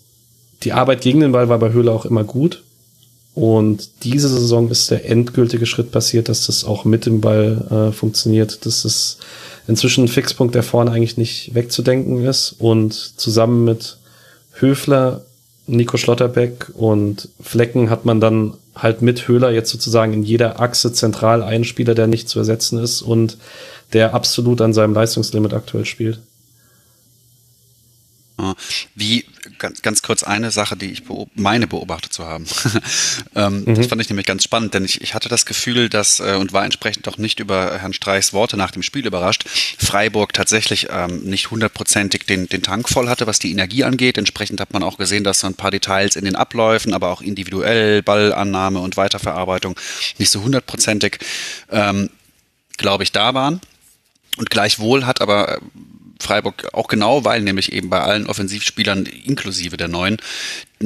[0.63, 2.63] die Arbeit gegen den Ball war bei Höhle auch immer gut.
[3.35, 7.93] Und diese Saison ist der endgültige Schritt passiert, dass das auch mit dem Ball äh,
[7.93, 9.17] funktioniert, dass es
[9.67, 12.55] inzwischen ein Fixpunkt, der vorne eigentlich nicht wegzudenken ist.
[12.59, 13.97] Und zusammen mit
[14.53, 15.21] Höfler,
[15.67, 20.91] Nico Schlotterbeck und Flecken hat man dann halt mit Höhler jetzt sozusagen in jeder Achse
[20.91, 23.37] zentral einen Spieler, der nicht zu ersetzen ist und
[23.93, 26.19] der absolut an seinem Leistungslimit aktuell spielt.
[28.95, 29.25] Wie,
[29.57, 32.45] ganz, ganz kurz eine Sache, die ich beob meine beobachtet zu haben.
[33.35, 33.75] ähm, mhm.
[33.75, 36.53] Das fand ich nämlich ganz spannend, denn ich, ich hatte das Gefühl, dass, äh, und
[36.53, 39.45] war entsprechend auch nicht über Herrn Streichs Worte nach dem Spiel überrascht,
[39.77, 44.17] Freiburg tatsächlich ähm, nicht hundertprozentig den, den Tank voll hatte, was die Energie angeht.
[44.17, 47.21] Entsprechend hat man auch gesehen, dass so ein paar Details in den Abläufen, aber auch
[47.21, 49.75] individuell, Ballannahme und Weiterverarbeitung
[50.17, 51.19] nicht so hundertprozentig,
[51.71, 52.09] ähm,
[52.77, 53.59] glaube ich, da waren.
[54.39, 55.59] Und gleichwohl hat aber äh,
[56.21, 60.17] Freiburg auch genau, weil nämlich eben bei allen Offensivspielern inklusive der neuen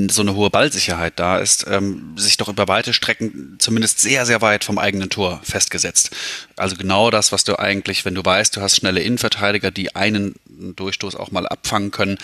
[0.07, 4.41] so eine hohe Ballsicherheit da ist, ähm, sich doch über weite Strecken zumindest sehr, sehr
[4.41, 6.09] weit vom eigenen Tor festgesetzt.
[6.55, 10.33] Also genau das, was du eigentlich, wenn du weißt, du hast schnelle Innenverteidiger, die einen
[10.47, 12.17] Durchstoß auch mal abfangen können,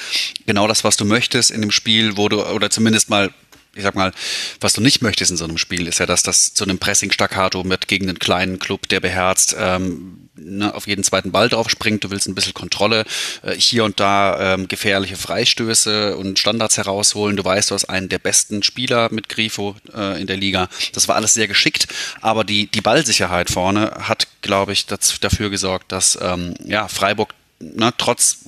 [0.47, 3.31] genau das, was du möchtest in dem Spiel, wo du, oder zumindest mal
[3.79, 4.11] ich sag mal,
[4.59, 7.63] was du nicht möchtest in so einem Spiel, ist ja, dass das zu einem Pressing-Staccato
[7.63, 12.03] mit gegen einen kleinen Club, der beherzt, ähm, ne, auf jeden zweiten Ball drauf springt.
[12.03, 13.05] Du willst ein bisschen Kontrolle,
[13.41, 17.37] äh, hier und da ähm, gefährliche Freistöße und Standards herausholen.
[17.37, 20.69] Du weißt, du hast einen der besten Spieler mit Grifo äh, in der Liga.
[20.93, 21.87] Das war alles sehr geschickt,
[22.21, 27.33] aber die, die Ballsicherheit vorne hat, glaube ich, das, dafür gesorgt, dass ähm, ja, Freiburg
[27.59, 28.39] ne, trotz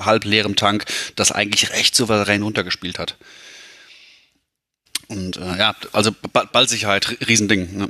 [0.00, 0.84] halb leerem Tank
[1.16, 3.16] das eigentlich recht souverän runtergespielt hat.
[5.12, 6.10] Und äh, ja, also
[6.52, 7.76] Ballsicherheit, Riesending.
[7.76, 7.88] Ne?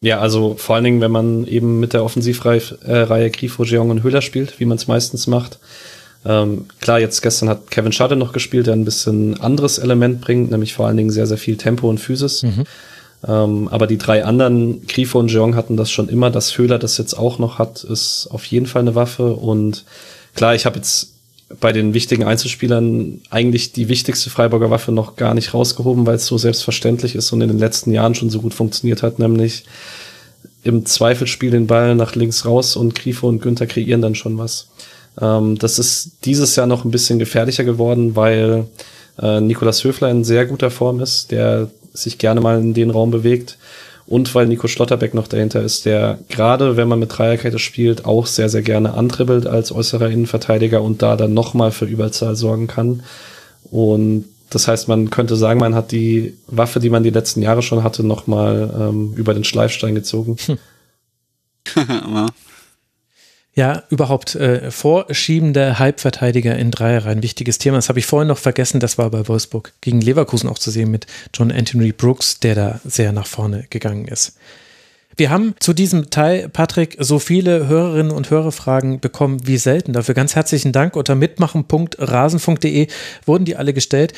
[0.00, 4.02] Ja, also vor allen Dingen, wenn man eben mit der Offensivreihe äh, Grifo, Jeong und
[4.02, 5.58] Höhler spielt, wie man es meistens macht.
[6.24, 10.50] Ähm, klar, jetzt gestern hat Kevin Schade noch gespielt, der ein bisschen anderes Element bringt,
[10.50, 12.42] nämlich vor allen Dingen sehr, sehr viel Tempo und Physis.
[12.42, 12.64] Mhm.
[13.26, 16.30] Ähm, aber die drei anderen, Grifo und Jeong, hatten das schon immer.
[16.30, 19.34] Dass Höhler das jetzt auch noch hat, ist auf jeden Fall eine Waffe.
[19.34, 19.84] Und
[20.34, 21.12] klar, ich habe jetzt
[21.58, 26.26] bei den wichtigen Einzelspielern eigentlich die wichtigste Freiburger Waffe noch gar nicht rausgehoben, weil es
[26.26, 29.64] so selbstverständlich ist und in den letzten Jahren schon so gut funktioniert hat, nämlich
[30.62, 34.68] im Zweifelsspiel den Ball nach links raus und Grifo und Günther kreieren dann schon was.
[35.20, 38.66] Ähm, das ist dieses Jahr noch ein bisschen gefährlicher geworden, weil
[39.20, 43.10] äh, Nikolas Höfler in sehr guter Form ist, der sich gerne mal in den Raum
[43.10, 43.58] bewegt
[44.10, 48.26] und weil Nico Schlotterbeck noch dahinter ist, der gerade, wenn man mit Dreierkette spielt, auch
[48.26, 53.04] sehr, sehr gerne antribbelt als äußerer Innenverteidiger und da dann nochmal für Überzahl sorgen kann.
[53.70, 57.62] Und das heißt, man könnte sagen, man hat die Waffe, die man die letzten Jahre
[57.62, 60.36] schon hatte, nochmal ähm, über den Schleifstein gezogen.
[63.54, 67.78] Ja, überhaupt äh, vorschiebende Halbverteidiger in Dreierreihen, wichtiges Thema.
[67.78, 70.90] Das habe ich vorhin noch vergessen, das war bei Wolfsburg gegen Leverkusen auch zu sehen
[70.90, 74.36] mit John Anthony Brooks, der da sehr nach vorne gegangen ist.
[75.16, 79.92] Wir haben zu diesem Teil, Patrick, so viele Hörerinnen und Hörerfragen bekommen wie selten.
[79.92, 80.96] Dafür ganz herzlichen Dank.
[80.96, 82.86] Unter mitmachen.rasenfunk.de
[83.26, 84.14] wurden die alle gestellt.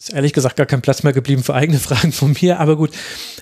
[0.00, 2.90] Ist ehrlich gesagt gar kein Platz mehr geblieben für eigene Fragen von mir, aber gut.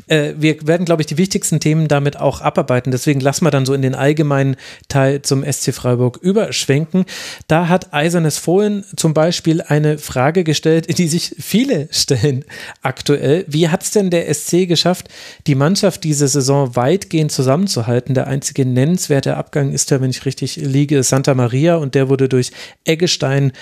[0.08, 2.90] Äh, wir werden, glaube ich, die wichtigsten Themen damit auch abarbeiten.
[2.90, 4.56] Deswegen lassen wir dann so in den allgemeinen
[4.88, 7.04] Teil zum SC Freiburg überschwenken.
[7.46, 12.44] Da hat Eisernes Fohlen zum Beispiel eine Frage gestellt, die sich viele stellen
[12.82, 13.44] aktuell.
[13.46, 15.06] Wie hat es denn der SC geschafft,
[15.46, 18.16] die Mannschaft diese Saison weitgehend zusammenzuhalten?
[18.16, 22.28] Der einzige nennenswerte Abgang ist ja, wenn ich richtig liege, Santa Maria und der wurde
[22.28, 22.50] durch
[22.84, 23.52] Eggestein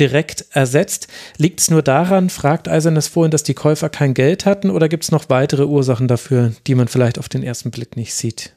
[0.00, 1.08] direkt ersetzt.
[1.36, 5.04] Liegt es nur daran, fragt Eisernes vorhin, dass die Käufer kein Geld hatten oder gibt
[5.04, 8.52] es noch weitere Ursachen dafür, die man vielleicht auf den ersten Blick nicht sieht?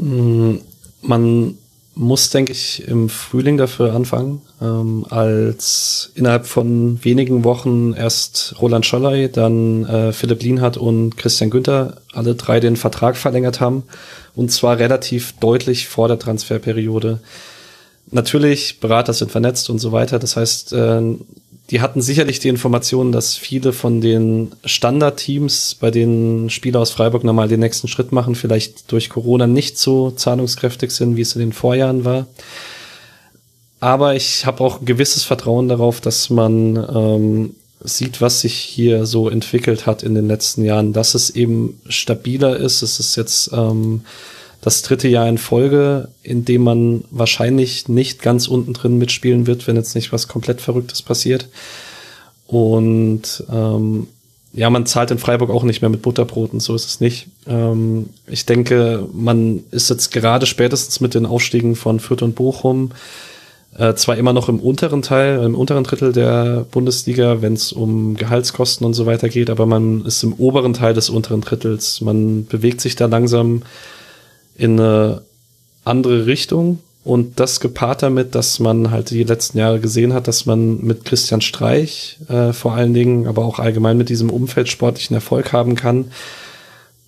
[0.00, 0.56] Mm,
[1.02, 1.56] man
[1.98, 8.86] muss, denke ich, im Frühling dafür anfangen, ähm, als innerhalb von wenigen Wochen erst Roland
[8.86, 13.82] Scholley, dann äh, Philipp Lienhardt und Christian Günther alle drei den Vertrag verlängert haben
[14.36, 17.18] und zwar relativ deutlich vor der Transferperiode
[18.10, 20.18] natürlich, Berater sind vernetzt und so weiter.
[20.18, 21.02] Das heißt, äh,
[21.70, 27.24] die hatten sicherlich die Informationen, dass viele von den Standardteams, bei denen Spieler aus Freiburg
[27.24, 31.40] nochmal den nächsten Schritt machen, vielleicht durch Corona nicht so zahlungskräftig sind, wie es in
[31.40, 32.26] den Vorjahren war.
[33.80, 39.06] Aber ich habe auch ein gewisses Vertrauen darauf, dass man ähm, sieht, was sich hier
[39.06, 42.82] so entwickelt hat in den letzten Jahren, dass es eben stabiler ist.
[42.82, 44.02] Es ist jetzt ähm,
[44.60, 49.66] das dritte Jahr in Folge, in dem man wahrscheinlich nicht ganz unten drin mitspielen wird,
[49.66, 51.48] wenn jetzt nicht was komplett Verrücktes passiert.
[52.46, 54.08] Und ähm,
[54.52, 57.28] ja, man zahlt in Freiburg auch nicht mehr mit Butterbroten, so ist es nicht.
[57.46, 62.90] Ähm, ich denke, man ist jetzt gerade spätestens mit den Aufstiegen von Fürth und Bochum
[63.76, 68.16] äh, zwar immer noch im unteren Teil, im unteren Drittel der Bundesliga, wenn es um
[68.16, 72.00] Gehaltskosten und so weiter geht, aber man ist im oberen Teil des unteren Drittels.
[72.00, 73.62] Man bewegt sich da langsam
[74.58, 75.22] in eine
[75.84, 80.44] andere Richtung und das gepaart damit, dass man halt die letzten Jahre gesehen hat, dass
[80.44, 85.14] man mit Christian Streich äh, vor allen Dingen, aber auch allgemein mit diesem Umfeld sportlichen
[85.14, 86.10] Erfolg haben kann.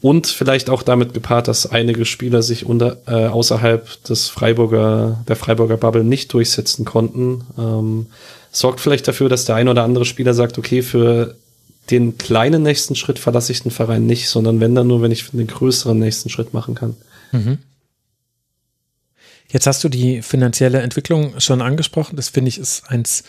[0.01, 5.37] Und vielleicht auch damit gepaart, dass einige Spieler sich unter, äh, außerhalb des Freiburger, der
[5.37, 7.43] Freiburger Bubble nicht durchsetzen konnten.
[7.59, 8.07] Ähm,
[8.51, 11.35] sorgt vielleicht dafür, dass der ein oder andere Spieler sagt, okay, für
[11.91, 15.29] den kleinen nächsten Schritt verlasse ich den Verein nicht, sondern wenn dann nur, wenn ich
[15.31, 16.97] den größeren nächsten Schritt machen kann.
[17.33, 17.59] Mhm.
[19.49, 22.17] Jetzt hast du die finanzielle Entwicklung schon angesprochen.
[22.17, 23.25] Das finde ich ist eins,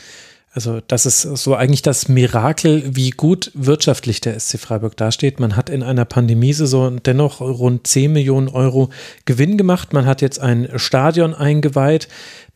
[0.53, 5.39] also das ist so eigentlich das Mirakel, wie gut wirtschaftlich der SC Freiburg dasteht.
[5.39, 8.91] Man hat in einer Pandemiesaison dennoch rund 10 Millionen Euro
[9.25, 9.93] Gewinn gemacht.
[9.93, 12.07] Man hat jetzt ein Stadion eingeweiht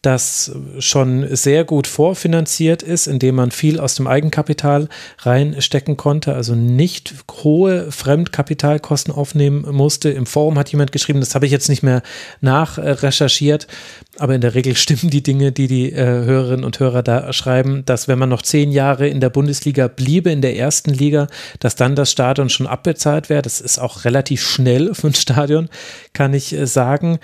[0.06, 4.88] das schon sehr gut vorfinanziert ist, indem man viel aus dem Eigenkapital
[5.20, 10.10] reinstecken konnte, also nicht hohe Fremdkapitalkosten aufnehmen musste.
[10.10, 12.04] Im Forum hat jemand geschrieben, das habe ich jetzt nicht mehr
[12.42, 13.68] nachrecherchiert,
[14.18, 17.84] aber in der Regel stimmen die Dinge, die die äh, Hörerinnen und Hörer da schreiben,
[17.86, 21.28] dass wenn man noch zehn Jahre in der Bundesliga bliebe, in der ersten Liga,
[21.60, 23.42] dass dann das Stadion schon abbezahlt wäre.
[23.42, 25.70] Das ist auch relativ schnell für ein Stadion,
[26.14, 27.20] kann ich äh, sagen.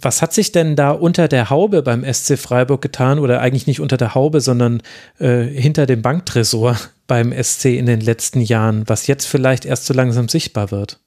[0.00, 3.80] Was hat sich denn da unter der Haube beim SC Freiburg getan oder eigentlich nicht
[3.80, 4.82] unter der Haube, sondern
[5.18, 9.94] äh, hinter dem Banktresor beim SC in den letzten Jahren, was jetzt vielleicht erst so
[9.94, 10.98] langsam sichtbar wird?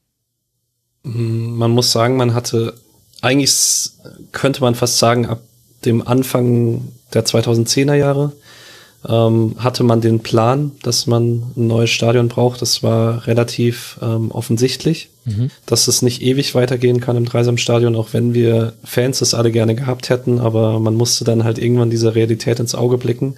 [1.04, 2.76] Man muss sagen, man hatte
[3.22, 3.92] eigentlich
[4.32, 5.42] könnte man fast sagen, ab
[5.86, 8.34] dem Anfang der 2010er Jahre
[9.08, 12.62] ähm, hatte man den Plan, dass man ein neues Stadion braucht.
[12.62, 15.50] Das war relativ ähm, offensichtlich, mhm.
[15.66, 19.76] dass es nicht ewig weitergehen kann im Dreisamstadion, auch wenn wir Fans das alle gerne
[19.76, 23.36] gehabt hätten, aber man musste dann halt irgendwann dieser Realität ins Auge blicken.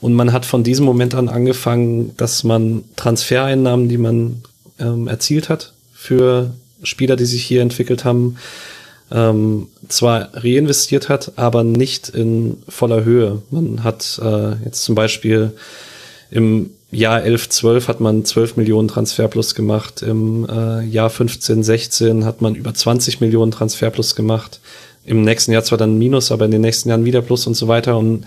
[0.00, 4.42] Und man hat von diesem Moment an angefangen, dass man Transfereinnahmen, die man
[4.78, 6.52] ähm, erzielt hat für
[6.82, 8.36] Spieler, die sich hier entwickelt haben,
[9.10, 13.42] ähm, zwar reinvestiert hat, aber nicht in voller Höhe.
[13.50, 15.52] Man hat äh, jetzt zum Beispiel
[16.30, 20.02] im Jahr 11, 12 hat man 12 Millionen Transferplus gemacht.
[20.02, 24.60] Im äh, Jahr 15, 16 hat man über 20 Millionen Transferplus gemacht.
[25.04, 27.68] Im nächsten Jahr zwar dann Minus, aber in den nächsten Jahren wieder Plus und so
[27.68, 27.98] weiter.
[27.98, 28.24] Und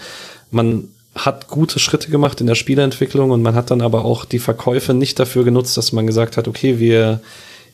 [0.52, 4.40] man hat gute Schritte gemacht in der Spielentwicklung und man hat dann aber auch die
[4.40, 7.20] Verkäufe nicht dafür genutzt, dass man gesagt hat, okay, wir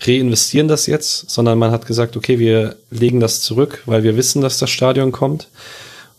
[0.01, 4.41] reinvestieren das jetzt, sondern man hat gesagt, okay, wir legen das zurück, weil wir wissen,
[4.41, 5.49] dass das Stadion kommt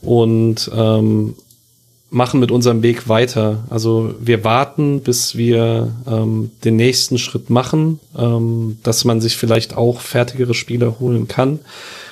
[0.03, 1.35] und ähm,
[2.11, 3.65] machen mit unserem Weg weiter.
[3.69, 9.77] Also wir warten, bis wir ähm, den nächsten Schritt machen, ähm, dass man sich vielleicht
[9.77, 11.59] auch fertigere Spieler holen kann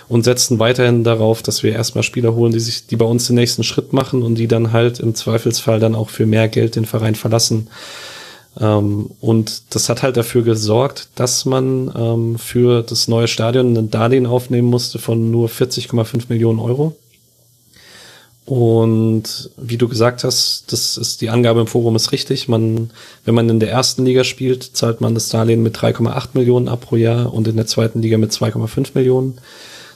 [0.08, 3.36] und setzen weiterhin darauf, dass wir erstmal Spieler holen, die sich, die bei uns den
[3.36, 6.84] nächsten Schritt machen und die dann halt im Zweifelsfall dann auch für mehr Geld den
[6.84, 7.68] Verein verlassen.
[8.58, 13.90] Ähm, und das hat halt dafür gesorgt, dass man ähm, für das neue Stadion ein
[13.90, 16.96] Darlehen aufnehmen musste von nur 40,5 Millionen Euro.
[18.46, 22.46] Und wie du gesagt hast, das ist die Angabe im Forum ist richtig.
[22.46, 22.90] Man,
[23.24, 26.82] wenn man in der ersten Liga spielt, zahlt man das Darlehen mit 3,8 Millionen ab
[26.82, 29.38] pro Jahr und in der zweiten Liga mit 2,5 Millionen.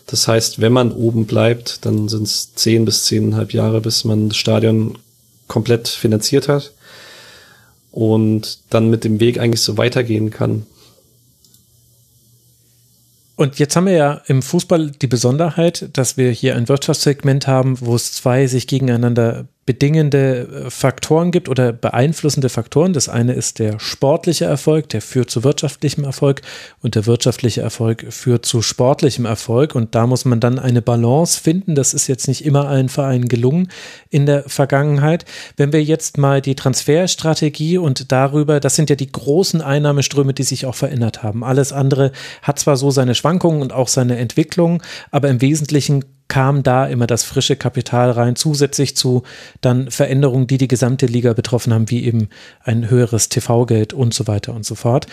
[0.07, 4.31] Das heißt, wenn man oben bleibt, dann sind es 10 bis 10,5 Jahre, bis man
[4.31, 4.99] das Stadion
[5.47, 6.73] komplett finanziert hat
[7.91, 10.67] und dann mit dem Weg eigentlich so weitergehen kann.
[13.37, 17.81] Und jetzt haben wir ja im Fußball die Besonderheit, dass wir hier ein Wirtschaftssegment haben,
[17.81, 22.93] wo es zwei sich gegeneinander bedingende äh, Faktoren gibt oder beeinflussende Faktoren.
[22.93, 26.43] Das eine ist der sportliche Erfolg, der führt zu wirtschaftlichem Erfolg
[26.83, 29.75] und der wirtschaftliche Erfolg führt zu sportlichem Erfolg.
[29.75, 31.75] Und da muss man dann eine Balance finden.
[31.75, 33.69] Das ist jetzt nicht immer allen Vereinen gelungen
[34.09, 35.25] in der Vergangenheit.
[35.57, 40.43] Wenn wir jetzt mal die Transferstrategie und darüber, das sind ja die großen Einnahmeströme, die
[40.43, 41.45] sich auch verändert haben.
[41.45, 42.13] Alles andere
[42.43, 47.07] hat zwar so seine Schwankungen und auch seine Entwicklung, aber im Wesentlichen kam da immer
[47.07, 49.25] das frische Kapital rein, zusätzlich zu
[49.61, 52.31] dann Veränderungen, die die gesamte Liga betroffen haben, wie eben
[52.63, 55.07] ein höheres TV-Geld und so weiter und so fort.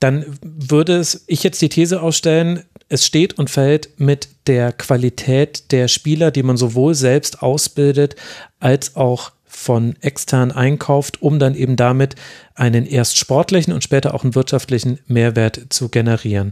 [0.00, 5.70] Dann würde es, ich jetzt die These ausstellen, es steht und fällt mit der Qualität
[5.70, 8.16] der Spieler, die man sowohl selbst ausbildet,
[8.58, 12.16] als auch von extern einkauft, um dann eben damit
[12.54, 16.50] einen erst sportlichen und später auch einen wirtschaftlichen Mehrwert zu generieren.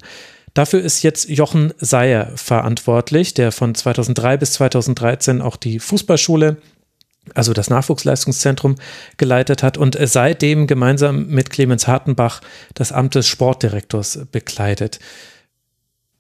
[0.55, 6.59] Dafür ist jetzt Jochen Seyer verantwortlich, der von 2003 bis 2013 auch die Fußballschule
[7.35, 8.77] also das Nachwuchsleistungszentrum
[9.17, 12.41] geleitet hat und seitdem gemeinsam mit Clemens Hartenbach
[12.75, 14.99] das Amt des Sportdirektors bekleidet.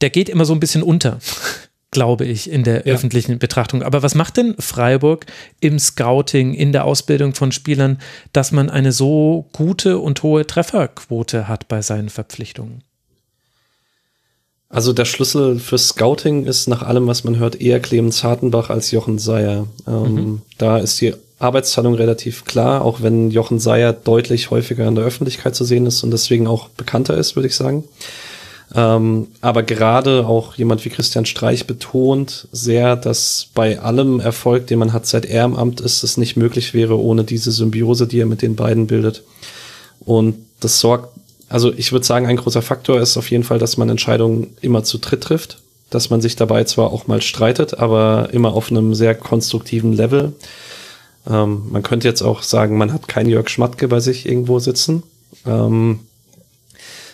[0.00, 1.18] Der geht immer so ein bisschen unter,
[1.90, 2.94] glaube ich, in der ja.
[2.94, 3.82] öffentlichen Betrachtung.
[3.82, 5.26] Aber was macht denn Freiburg
[5.60, 7.98] im Scouting, in der Ausbildung von Spielern,
[8.32, 12.84] dass man eine so gute und hohe Trefferquote hat bei seinen Verpflichtungen?
[14.72, 18.90] Also der Schlüssel für Scouting ist nach allem, was man hört, eher Clemens Hartenbach als
[18.90, 19.66] Jochen Seyer.
[19.86, 20.42] Ähm, mhm.
[20.56, 25.54] Da ist die Arbeitsteilung relativ klar, auch wenn Jochen Seyer deutlich häufiger in der Öffentlichkeit
[25.54, 27.84] zu sehen ist und deswegen auch bekannter ist, würde ich sagen.
[28.74, 34.78] Ähm, aber gerade auch jemand wie Christian Streich betont sehr, dass bei allem Erfolg, den
[34.78, 38.20] man hat seit er im Amt ist, es nicht möglich wäre ohne diese Symbiose, die
[38.20, 39.22] er mit den beiden bildet.
[40.00, 41.10] Und das sorgt
[41.52, 44.84] also ich würde sagen, ein großer Faktor ist auf jeden Fall, dass man Entscheidungen immer
[44.84, 45.58] zu dritt trifft,
[45.90, 50.32] dass man sich dabei zwar auch mal streitet, aber immer auf einem sehr konstruktiven Level.
[51.28, 55.02] Ähm, man könnte jetzt auch sagen, man hat keinen Jörg Schmatke bei sich irgendwo sitzen,
[55.46, 56.00] ähm,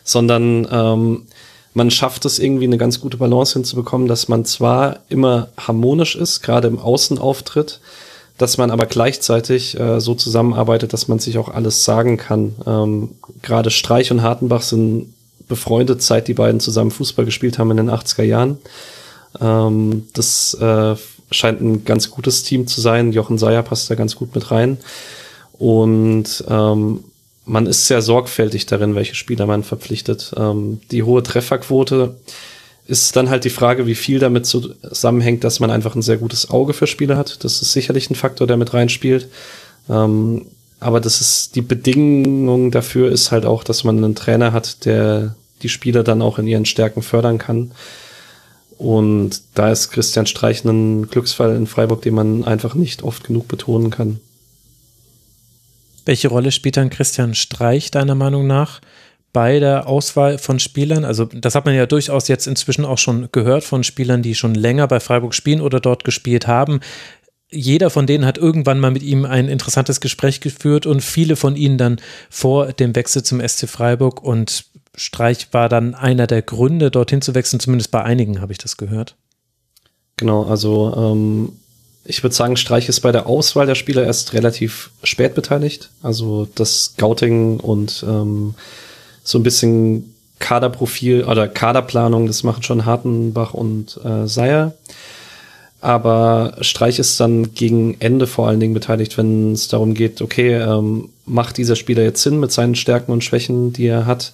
[0.04, 1.26] sondern ähm,
[1.74, 6.42] man schafft es irgendwie eine ganz gute Balance hinzubekommen, dass man zwar immer harmonisch ist,
[6.42, 7.80] gerade im Außenauftritt,
[8.38, 12.54] dass man aber gleichzeitig äh, so zusammenarbeitet, dass man sich auch alles sagen kann.
[12.66, 13.10] Ähm,
[13.42, 15.12] gerade Streich und Hartenbach sind
[15.48, 18.58] befreundet, seit die beiden zusammen Fußball gespielt haben in den 80er Jahren.
[19.40, 20.94] Ähm, das äh,
[21.30, 23.12] scheint ein ganz gutes Team zu sein.
[23.12, 24.78] Jochen Seyer passt da ganz gut mit rein.
[25.58, 27.04] Und ähm,
[27.44, 30.32] man ist sehr sorgfältig darin, welche Spieler man verpflichtet.
[30.36, 32.14] Ähm, die hohe Trefferquote
[32.88, 36.48] ist dann halt die Frage, wie viel damit zusammenhängt, dass man einfach ein sehr gutes
[36.50, 37.44] Auge für Spieler hat.
[37.44, 39.28] Das ist sicherlich ein Faktor, der mit reinspielt.
[39.90, 40.46] Ähm,
[40.80, 45.34] aber das ist die Bedingung dafür ist halt auch, dass man einen Trainer hat, der
[45.62, 47.72] die Spieler dann auch in ihren Stärken fördern kann.
[48.78, 53.48] Und da ist Christian Streich ein Glücksfall in Freiburg, den man einfach nicht oft genug
[53.48, 54.20] betonen kann.
[56.06, 58.80] Welche Rolle spielt dann Christian Streich deiner Meinung nach
[59.32, 61.04] bei der Auswahl von Spielern?
[61.04, 64.54] Also das hat man ja durchaus jetzt inzwischen auch schon gehört von Spielern, die schon
[64.54, 66.80] länger bei Freiburg spielen oder dort gespielt haben.
[67.50, 71.56] Jeder von denen hat irgendwann mal mit ihm ein interessantes Gespräch geführt und viele von
[71.56, 76.90] ihnen dann vor dem Wechsel zum SC Freiburg und Streich war dann einer der Gründe,
[76.90, 79.16] dorthin zu wechseln, zumindest bei einigen habe ich das gehört.
[80.16, 81.52] Genau, also ähm,
[82.04, 85.90] ich würde sagen, Streich ist bei der Auswahl der Spieler erst relativ spät beteiligt.
[86.02, 88.54] Also das Scouting und ähm,
[89.28, 94.72] so ein bisschen Kaderprofil oder Kaderplanung, das machen schon Hartenbach und äh, Seyer.
[95.82, 100.54] Aber Streich ist dann gegen Ende vor allen Dingen beteiligt, wenn es darum geht, okay,
[100.54, 104.32] ähm, macht dieser Spieler jetzt Sinn mit seinen Stärken und Schwächen, die er hat?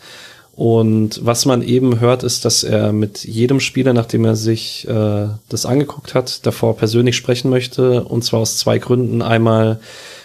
[0.55, 5.27] Und was man eben hört, ist, dass er mit jedem Spieler, nachdem er sich äh,
[5.49, 8.05] das angeguckt hat, davor persönlich sprechen möchte.
[8.05, 9.21] Und zwar aus zwei Gründen.
[9.21, 9.81] Einmal,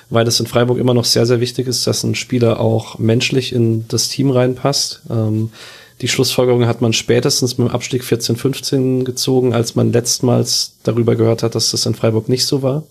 [0.10, 3.54] weil es in Freiburg immer noch sehr, sehr wichtig ist, dass ein Spieler auch menschlich
[3.54, 5.02] in das Team reinpasst.
[5.10, 5.52] Ähm,
[6.02, 11.44] die Schlussfolgerung hat man spätestens mit dem Abstieg 14-15 gezogen, als man letztmals darüber gehört
[11.44, 12.84] hat, dass das in Freiburg nicht so war.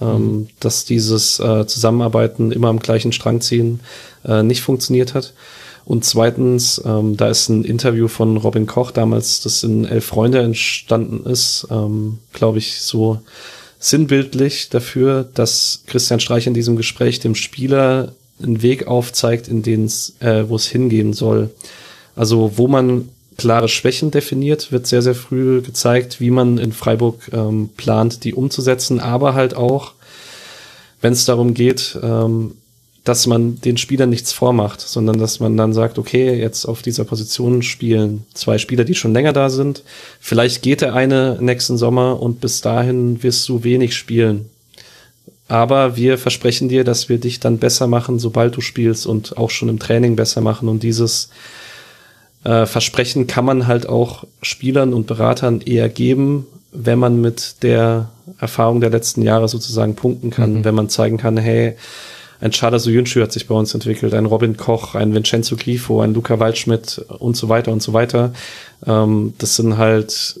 [0.00, 0.48] Ähm, mhm.
[0.58, 3.80] dass dieses äh, Zusammenarbeiten immer am gleichen Strang ziehen
[4.24, 5.32] äh, nicht funktioniert hat.
[5.84, 10.40] Und zweitens, ähm, da ist ein Interview von Robin Koch damals, das in Elf Freunde
[10.40, 13.20] entstanden ist, ähm, glaube ich, so
[13.82, 19.86] sinnbildlich dafür, dass Christian Streich in diesem Gespräch dem Spieler einen Weg aufzeigt, in den
[19.86, 21.50] es, äh, wo es hingehen soll.
[22.14, 27.28] Also wo man klare Schwächen definiert, wird sehr, sehr früh gezeigt, wie man in Freiburg
[27.32, 29.94] ähm, plant, die umzusetzen, aber halt auch,
[31.00, 32.52] wenn es darum geht, ähm,
[33.04, 37.04] dass man den Spielern nichts vormacht, sondern dass man dann sagt, okay, jetzt auf dieser
[37.04, 39.82] Position spielen zwei Spieler, die schon länger da sind.
[40.20, 44.48] Vielleicht geht der eine nächsten Sommer und bis dahin wirst du wenig spielen.
[45.48, 49.50] Aber wir versprechen dir, dass wir dich dann besser machen, sobald du spielst und auch
[49.50, 50.68] schon im Training besser machen.
[50.68, 51.28] Und dieses
[52.44, 58.10] äh, Versprechen kann man halt auch Spielern und Beratern eher geben, wenn man mit der
[58.38, 60.64] Erfahrung der letzten Jahre sozusagen punkten kann, mhm.
[60.64, 61.76] wenn man zeigen kann, hey,
[62.42, 66.12] ein Chada Soyuncu hat sich bei uns entwickelt, ein Robin Koch, ein Vincenzo Grifo, ein
[66.12, 68.34] Luca Waldschmidt und so weiter und so weiter.
[68.84, 70.40] Ähm, das sind halt,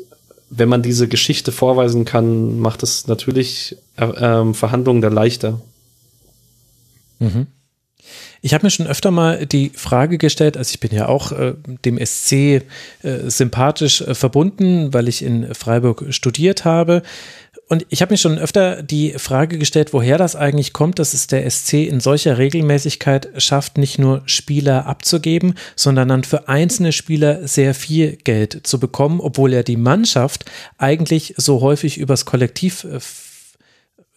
[0.50, 5.60] wenn man diese Geschichte vorweisen kann, macht es natürlich äh, ähm, Verhandlungen da leichter.
[7.20, 7.46] Mhm.
[8.44, 11.54] Ich habe mir schon öfter mal die Frage gestellt, also ich bin ja auch äh,
[11.84, 12.62] dem SC äh,
[13.26, 17.04] sympathisch äh, verbunden, weil ich in Freiburg studiert habe.
[17.72, 21.26] Und ich habe mir schon öfter die Frage gestellt, woher das eigentlich kommt, dass es
[21.26, 27.48] der SC in solcher Regelmäßigkeit schafft, nicht nur Spieler abzugeben, sondern dann für einzelne Spieler
[27.48, 30.44] sehr viel Geld zu bekommen, obwohl er die Mannschaft
[30.76, 33.00] eigentlich so häufig übers Kollektiv äh,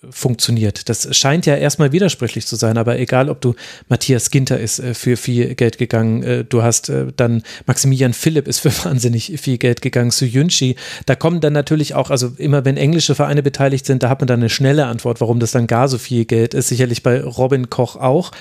[0.10, 0.90] funktioniert.
[0.90, 3.56] Das scheint ja erstmal widersprüchlich zu sein, aber egal, ob du
[3.90, 8.48] Matthias Ginter ist äh, für viel Geld gegangen, äh, du hast äh, dann Maximilian Philipp
[8.48, 10.76] ist für wahnsinnig viel Geld gegangen, zu Yunchi.
[11.06, 14.28] Da kommen dann natürlich auch, also immer wenn englische Vereine beteiligt sind, da hat man
[14.28, 16.70] dann eine schnelle Antwort, warum das dann gar so viel Geld ist.
[16.70, 18.32] Sicherlich bei Robin Koch auch.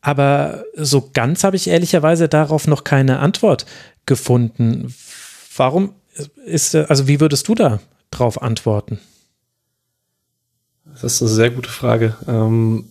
[0.00, 3.66] Aber so ganz habe ich ehrlicherweise darauf noch keine Antwort
[4.06, 4.94] gefunden.
[5.56, 5.94] Warum
[6.44, 7.80] ist, also wie würdest du da
[8.10, 9.00] drauf antworten?
[11.00, 12.16] Das ist eine sehr gute Frage.
[12.26, 12.84] Ähm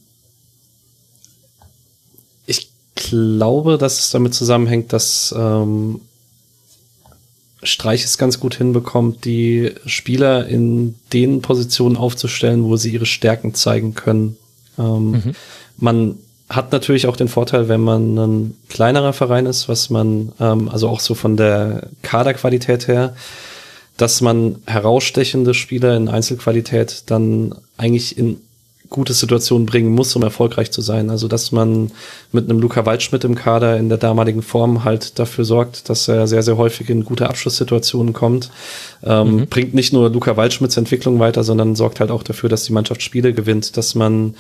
[2.46, 6.02] ich glaube, dass es damit zusammenhängt, dass ähm,
[7.64, 13.54] Streich es ganz gut hinbekommt, die Spieler in den Positionen aufzustellen, wo sie ihre Stärken
[13.54, 14.38] zeigen können.
[14.78, 15.32] Ähm, mhm.
[15.78, 16.18] Man
[16.48, 20.90] hat natürlich auch den Vorteil, wenn man ein kleinerer Verein ist, was man, ähm, also
[20.90, 23.16] auch so von der Kaderqualität her,
[23.98, 28.42] dass man herausstechende Spieler in Einzelqualität dann eigentlich in
[28.90, 31.10] gute Situationen bringen muss, um erfolgreich zu sein.
[31.10, 31.92] Also dass man
[32.32, 36.28] mit einem Luca Waldschmidt im Kader in der damaligen Form halt dafür sorgt, dass er
[36.28, 38.52] sehr, sehr häufig in gute Abschlusssituationen kommt.
[39.04, 39.48] Ähm, mhm.
[39.48, 43.02] Bringt nicht nur Luca Waldschmidts Entwicklung weiter, sondern sorgt halt auch dafür, dass die Mannschaft
[43.02, 44.36] Spiele gewinnt, dass man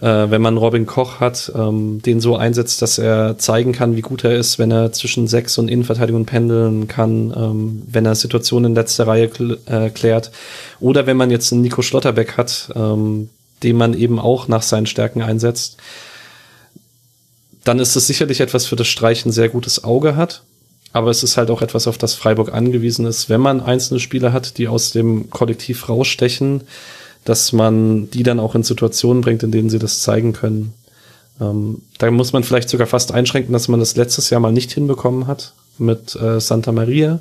[0.00, 4.00] äh, wenn man Robin Koch hat, ähm, den so einsetzt, dass er zeigen kann, wie
[4.00, 8.72] gut er ist, wenn er zwischen Sechs und Innenverteidigung pendeln kann, ähm, wenn er Situationen
[8.72, 10.30] in letzter Reihe kl äh, klärt.
[10.80, 13.28] Oder wenn man jetzt einen Nico Schlotterbeck hat, ähm,
[13.62, 15.76] den man eben auch nach seinen Stärken einsetzt,
[17.64, 20.42] dann ist es sicherlich etwas, für das Streichen sehr gutes Auge hat.
[20.92, 24.32] Aber es ist halt auch etwas, auf das Freiburg angewiesen ist, wenn man einzelne Spieler
[24.32, 26.62] hat, die aus dem Kollektiv rausstechen,
[27.24, 30.74] dass man die dann auch in Situationen bringt, in denen sie das zeigen können.
[31.40, 34.72] Ähm, da muss man vielleicht sogar fast einschränken, dass man das letztes Jahr mal nicht
[34.72, 37.20] hinbekommen hat mit äh, Santa Maria,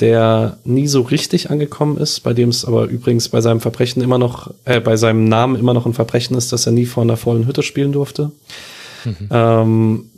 [0.00, 4.18] der nie so richtig angekommen ist, bei dem es aber übrigens bei seinem Verbrechen immer
[4.18, 7.16] noch, äh, bei seinem Namen immer noch ein Verbrechen ist, dass er nie vor einer
[7.16, 8.32] vollen Hütte spielen durfte.
[9.04, 9.28] Mhm.
[9.30, 10.10] Ähm,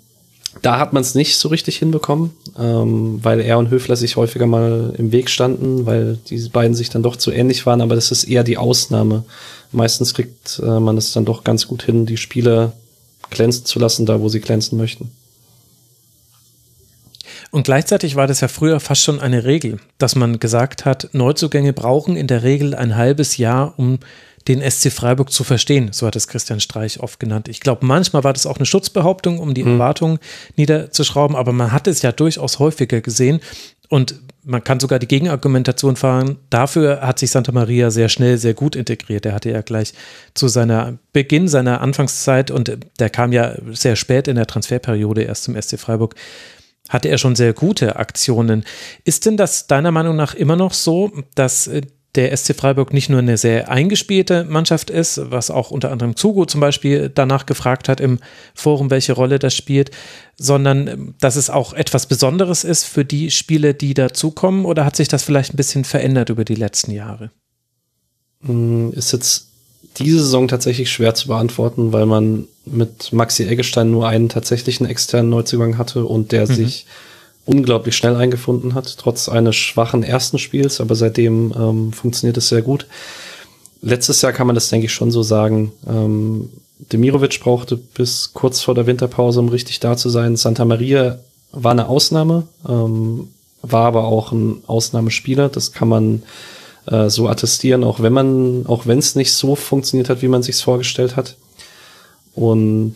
[0.62, 4.46] da hat man es nicht so richtig hinbekommen, ähm, weil er und Höfler sich häufiger
[4.46, 8.10] mal im Weg standen, weil diese beiden sich dann doch zu ähnlich waren, aber das
[8.10, 9.24] ist eher die Ausnahme.
[9.72, 12.72] Meistens kriegt äh, man es dann doch ganz gut hin, die Spieler
[13.30, 15.10] glänzen zu lassen, da wo sie glänzen möchten.
[17.50, 21.72] Und gleichzeitig war das ja früher fast schon eine Regel, dass man gesagt hat, Neuzugänge
[21.72, 23.98] brauchen in der Regel ein halbes Jahr, um
[24.48, 25.90] den SC Freiburg zu verstehen.
[25.92, 27.48] So hat es Christian Streich oft genannt.
[27.48, 29.72] Ich glaube, manchmal war das auch eine Schutzbehauptung, um die mhm.
[29.72, 30.18] Erwartungen
[30.56, 33.40] niederzuschrauben, aber man hat es ja durchaus häufiger gesehen.
[33.88, 36.38] Und man kann sogar die Gegenargumentation fahren.
[36.50, 39.26] Dafür hat sich Santa Maria sehr schnell, sehr gut integriert.
[39.26, 39.94] Er hatte ja gleich
[40.34, 45.44] zu seiner Beginn seiner Anfangszeit und der kam ja sehr spät in der Transferperiode erst
[45.44, 46.14] zum SC Freiburg
[46.88, 48.64] hatte er schon sehr gute Aktionen.
[49.04, 51.82] Ist denn das deiner Meinung nach immer noch so, dass äh,
[52.14, 56.46] der SC Freiburg nicht nur eine sehr eingespielte Mannschaft ist, was auch unter anderem Zugo
[56.46, 58.18] zum Beispiel danach gefragt hat im
[58.54, 59.90] Forum, welche Rolle das spielt,
[60.36, 64.64] sondern ähm, dass es auch etwas Besonderes ist für die Spiele, die dazukommen?
[64.64, 67.30] Oder hat sich das vielleicht ein bisschen verändert über die letzten Jahre?
[68.44, 69.48] Hm, ist jetzt
[69.98, 75.30] diese Saison tatsächlich schwer zu beantworten, weil man mit Maxi Eggestein nur einen tatsächlichen externen
[75.30, 76.54] Neuzugang hatte und der mhm.
[76.54, 76.86] sich
[77.46, 82.62] unglaublich schnell eingefunden hat, trotz eines schwachen ersten Spiels, aber seitdem ähm, funktioniert es sehr
[82.62, 82.86] gut.
[83.80, 85.72] Letztes Jahr kann man das, denke ich, schon so sagen.
[85.88, 86.50] Ähm,
[86.92, 90.36] Demirovic brauchte bis kurz vor der Winterpause, um richtig da zu sein.
[90.36, 91.18] Santa Maria
[91.52, 93.28] war eine Ausnahme, ähm,
[93.62, 95.48] war aber auch ein Ausnahmespieler.
[95.48, 96.22] Das kann man
[96.86, 100.42] äh, so attestieren, auch wenn man, auch wenn es nicht so funktioniert hat, wie man
[100.42, 101.36] sich vorgestellt hat.
[102.34, 102.94] Und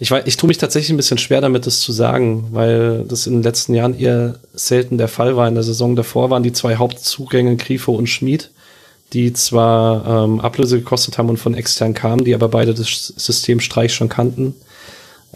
[0.00, 3.34] ich ich tue mich tatsächlich ein bisschen schwer damit, das zu sagen, weil das in
[3.34, 5.46] den letzten Jahren eher selten der Fall war.
[5.46, 8.50] In der Saison davor waren die zwei Hauptzugänge Grifo und Schmid,
[9.12, 13.60] die zwar ähm, Ablöse gekostet haben und von extern kamen, die aber beide das System
[13.60, 14.54] Streich schon kannten.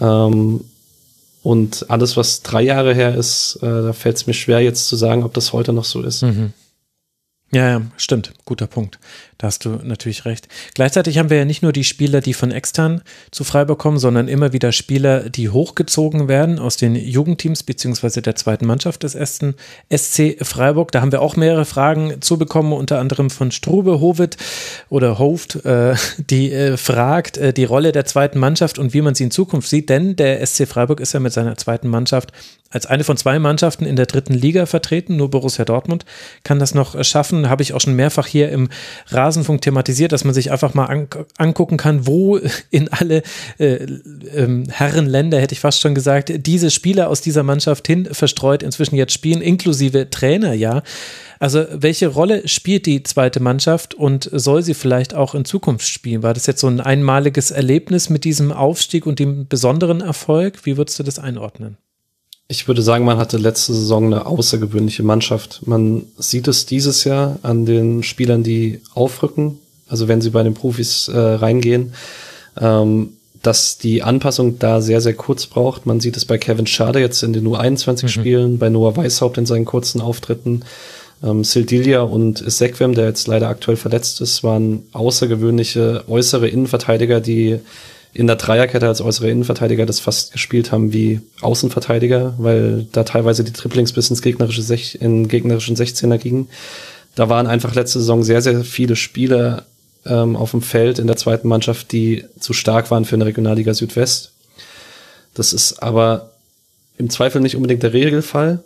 [0.01, 0.65] Ähm,
[1.43, 4.97] und alles, was drei Jahre her ist, äh, da fällt es mir schwer, jetzt zu
[4.97, 6.23] sagen, ob das heute noch so ist.
[6.23, 6.55] Mhm.
[7.53, 8.33] Ja, ja, stimmt.
[8.47, 8.99] Guter Punkt.
[9.39, 10.49] Da hast du natürlich recht.
[10.75, 14.29] Gleichzeitig haben wir ja nicht nur die Spieler, die von extern zu Freiburg kommen, sondern
[14.29, 19.55] immer wieder Spieler, die hochgezogen werden aus den Jugendteams beziehungsweise der zweiten Mannschaft des ersten
[19.95, 20.93] SC Freiburg.
[20.93, 24.37] Da haben wir auch mehrere Fragen zu bekommen, unter anderem von Strube Hovet
[24.89, 29.15] oder Hoft, äh, die äh, fragt äh, die Rolle der zweiten Mannschaft und wie man
[29.15, 29.91] sie in Zukunft sieht.
[29.91, 32.33] Denn der SC Freiburg ist ja mit seiner zweiten Mannschaft
[32.75, 35.17] als eine von zwei Mannschaften in der dritten Liga vertreten.
[35.17, 36.05] Nur Borussia Dortmund
[36.43, 37.49] kann das noch schaffen.
[37.49, 38.69] Habe ich auch schon mehrfach hier im
[39.25, 42.39] Rasenfunk thematisiert, dass man sich einfach mal an, angucken kann, wo
[42.71, 43.23] in alle
[43.59, 48.63] äh, äh, Herrenländer, hätte ich fast schon gesagt, diese Spieler aus dieser Mannschaft hin verstreut
[48.63, 50.83] inzwischen jetzt spielen, inklusive Trainer, ja.
[51.41, 56.23] Also welche Rolle spielt die zweite Mannschaft und soll sie vielleicht auch in Zukunft spielen?
[56.23, 60.65] War das jetzt so ein einmaliges Erlebnis mit diesem Aufstieg und dem besonderen Erfolg?
[60.65, 61.77] Wie würdest du das einordnen?
[62.47, 65.67] Ich würde sagen, man hatte letzte Saison eine außergewöhnliche Mannschaft.
[65.67, 69.59] Man sieht es dieses Jahr an den Spielern, die aufrücken,
[69.89, 71.95] also wenn sie bei den Profis äh, reingehen,
[72.61, 75.87] ähm, dass die Anpassung da sehr, sehr kurz braucht.
[75.87, 78.09] Man sieht es bei Kevin Schade jetzt in den U21 mhm.
[78.09, 80.65] Spielen, bei Noah Weishaupt in seinen kurzen Auftritten.
[81.23, 87.61] Ähm, Sildilia und Sekwem, der jetzt leider aktuell verletzt ist, waren außergewöhnliche äußere Innenverteidiger, die
[88.15, 93.43] in der Dreierkette als äußere Innenverteidiger das fast gespielt haben wie Außenverteidiger, weil da teilweise
[93.43, 96.49] die Triplings bis ins gegnerische Sech in gegnerischen 16er gingen.
[97.17, 99.65] Da waren einfach letzte Saison sehr, sehr viele Spieler
[100.07, 103.75] ähm, auf dem Feld in der zweiten Mannschaft, die zu stark waren für eine Regionalliga
[103.75, 104.33] Südwest.
[105.35, 106.31] Das ist aber
[106.97, 108.63] im Zweifel nicht unbedingt der Regelfall.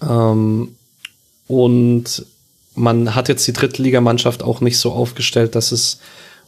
[0.00, 0.74] Ähm,
[1.46, 2.24] und
[2.74, 5.98] man hat jetzt die Drittligamannschaft auch nicht so aufgestellt, dass es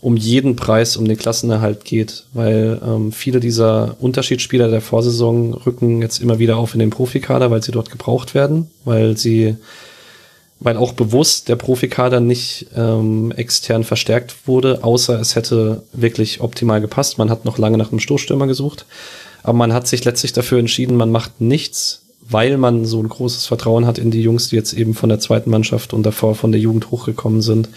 [0.03, 6.01] um jeden Preis um den Klassenerhalt geht, weil ähm, viele dieser Unterschiedsspieler der Vorsaison rücken
[6.01, 9.57] jetzt immer wieder auf in den Profikader, weil sie dort gebraucht werden, weil sie,
[10.59, 16.81] weil auch bewusst der Profikader nicht ähm, extern verstärkt wurde, außer es hätte wirklich optimal
[16.81, 17.19] gepasst.
[17.19, 18.87] Man hat noch lange nach einem Stoßstürmer gesucht,
[19.43, 23.47] aber man hat sich letztlich dafür entschieden, man macht nichts, weil man so ein großes
[23.47, 26.53] Vertrauen hat in die Jungs, die jetzt eben von der zweiten Mannschaft und davor von
[26.53, 27.69] der Jugend hochgekommen sind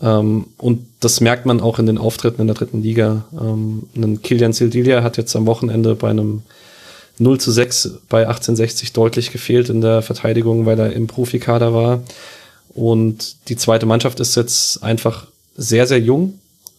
[0.00, 3.24] ähm, und das merkt man auch in den Auftritten in der dritten Liga.
[3.32, 6.42] Ähm, ein Kilian Sildilia hat jetzt am Wochenende bei einem
[7.18, 12.02] 0 zu 6 bei 1860 deutlich gefehlt in der Verteidigung, weil er im Profikader war.
[12.74, 15.26] Und die zweite Mannschaft ist jetzt einfach
[15.56, 16.38] sehr, sehr jung,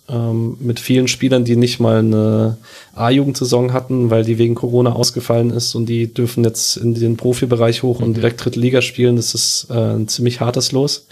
[0.09, 2.57] ähm, mit vielen Spielern, die nicht mal eine
[2.95, 7.83] A-Jugendsaison hatten, weil die wegen Corona ausgefallen ist und die dürfen jetzt in den Profibereich
[7.83, 8.13] hoch und mhm.
[8.15, 9.15] direkt dritte Liga spielen.
[9.15, 11.05] Das ist äh, ein ziemlich hartes Los.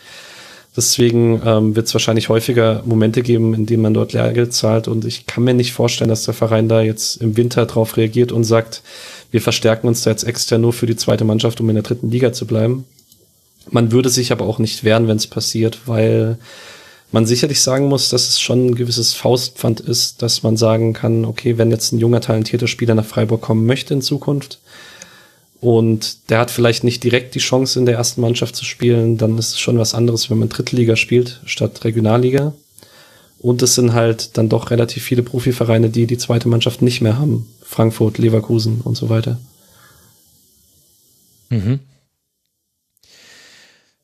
[0.78, 4.88] Deswegen ähm, wird es wahrscheinlich häufiger Momente geben, in denen man dort Lehrgeld zahlt.
[4.88, 8.32] Und ich kann mir nicht vorstellen, dass der Verein da jetzt im Winter drauf reagiert
[8.32, 8.84] und sagt,
[9.32, 12.12] wir verstärken uns da jetzt extern nur für die zweite Mannschaft, um in der dritten
[12.12, 12.86] Liga zu bleiben.
[13.72, 16.38] Man würde sich aber auch nicht wehren, wenn es passiert, weil
[17.12, 21.26] man sicherlich sagen muss, dass es schon ein gewisses Faustpfand ist, dass man sagen kann,
[21.26, 24.60] okay, wenn jetzt ein junger, talentierter Spieler nach Freiburg kommen möchte in Zukunft,
[25.62, 29.18] und der hat vielleicht nicht direkt die Chance, in der ersten Mannschaft zu spielen.
[29.18, 32.54] Dann ist es schon was anderes, wenn man Drittliga spielt statt Regionalliga.
[33.40, 37.18] Und es sind halt dann doch relativ viele Profivereine, die die zweite Mannschaft nicht mehr
[37.18, 37.48] haben.
[37.62, 39.40] Frankfurt, Leverkusen und so weiter.
[41.50, 41.80] Mhm.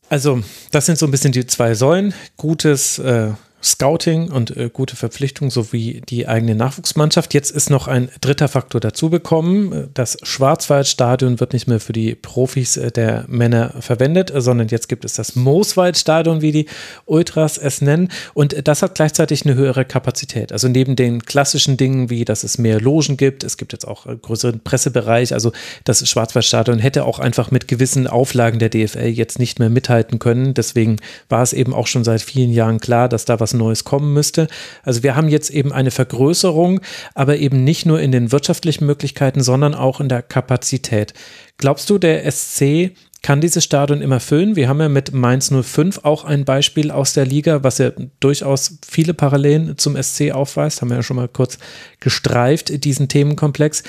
[0.09, 0.41] Also,
[0.71, 2.13] das sind so ein bisschen die zwei Säulen.
[2.37, 3.31] Gutes äh,
[3.65, 7.33] Scouting und äh, gute Verpflichtung sowie die eigene Nachwuchsmannschaft.
[7.33, 9.89] Jetzt ist noch ein dritter Faktor dazugekommen.
[9.93, 15.03] Das Schwarzwaldstadion wird nicht mehr für die Profis äh, der Männer verwendet, sondern jetzt gibt
[15.03, 16.65] es das Mooswaldstadion, wie die
[17.05, 18.09] Ultras es nennen.
[18.35, 20.51] Und das hat gleichzeitig eine höhere Kapazität.
[20.51, 24.05] Also neben den klassischen Dingen, wie dass es mehr Logen gibt, es gibt jetzt auch
[24.05, 25.33] einen größeren Pressebereich.
[25.33, 25.51] Also
[25.85, 30.53] das Schwarzwaldstadion hätte auch einfach mit gewissen Auflagen der DFL jetzt nicht mehr mithalten können.
[30.53, 30.97] Deswegen
[31.29, 34.47] war es eben auch schon seit vielen Jahren klar, dass da was Neues kommen müsste.
[34.83, 36.81] Also wir haben jetzt eben eine Vergrößerung,
[37.13, 41.13] aber eben nicht nur in den wirtschaftlichen Möglichkeiten, sondern auch in der Kapazität.
[41.57, 42.91] Glaubst du, der SC
[43.21, 44.55] kann dieses Stadion immer füllen?
[44.55, 48.77] Wir haben ja mit Mainz 05 auch ein Beispiel aus der Liga, was ja durchaus
[48.87, 50.81] viele Parallelen zum SC aufweist.
[50.81, 51.57] Haben wir ja schon mal kurz
[51.99, 53.83] gestreift, diesen Themenkomplex.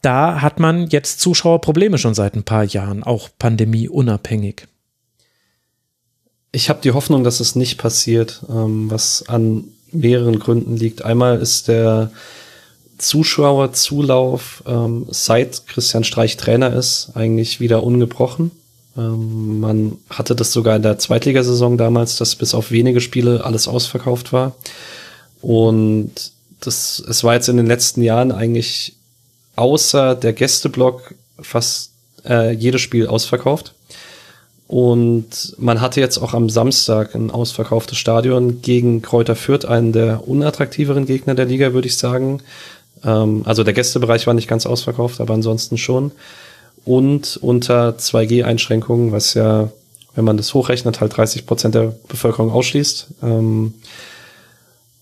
[0.00, 4.66] Da hat man jetzt Zuschauerprobleme schon seit ein paar Jahren, auch pandemieunabhängig.
[6.54, 11.04] Ich habe die Hoffnung, dass es nicht passiert, ähm, was an mehreren Gründen liegt.
[11.04, 12.12] Einmal ist der
[12.96, 18.52] Zuschauerzulauf, ähm, seit Christian Streich Trainer ist, eigentlich wieder ungebrochen.
[18.96, 23.66] Ähm, man hatte das sogar in der Zweitligasaison damals, dass bis auf wenige Spiele alles
[23.66, 24.54] ausverkauft war.
[25.40, 26.12] Und
[26.60, 28.94] das, es war jetzt in den letzten Jahren eigentlich
[29.56, 31.90] außer der Gästeblock fast
[32.24, 33.73] äh, jedes Spiel ausverkauft.
[34.74, 40.26] Und man hatte jetzt auch am Samstag ein ausverkauftes Stadion gegen Kräuter Fürth, einen der
[40.26, 42.40] unattraktiveren Gegner der Liga, würde ich sagen.
[43.04, 46.10] Ähm, also der Gästebereich war nicht ganz ausverkauft, aber ansonsten schon.
[46.84, 49.70] Und unter 2G-Einschränkungen, was ja,
[50.16, 53.06] wenn man das hochrechnet, halt 30 Prozent der Bevölkerung ausschließt.
[53.22, 53.74] Ähm,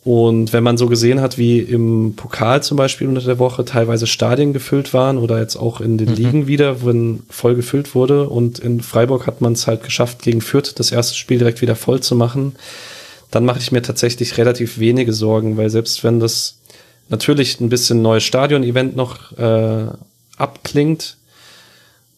[0.04, 4.08] und wenn man so gesehen hat, wie im Pokal zum Beispiel unter der Woche teilweise
[4.08, 6.14] Stadien gefüllt waren oder jetzt auch in den mhm.
[6.16, 10.40] Ligen wieder, wenn voll gefüllt wurde und in Freiburg hat man es halt geschafft, gegen
[10.40, 12.56] Fürth das erste Spiel direkt wieder voll zu machen,
[13.30, 16.56] dann mache ich mir tatsächlich relativ wenige Sorgen, weil selbst wenn das
[17.08, 19.86] natürlich ein bisschen neues Stadion-Event noch äh,
[20.36, 21.16] abklingt,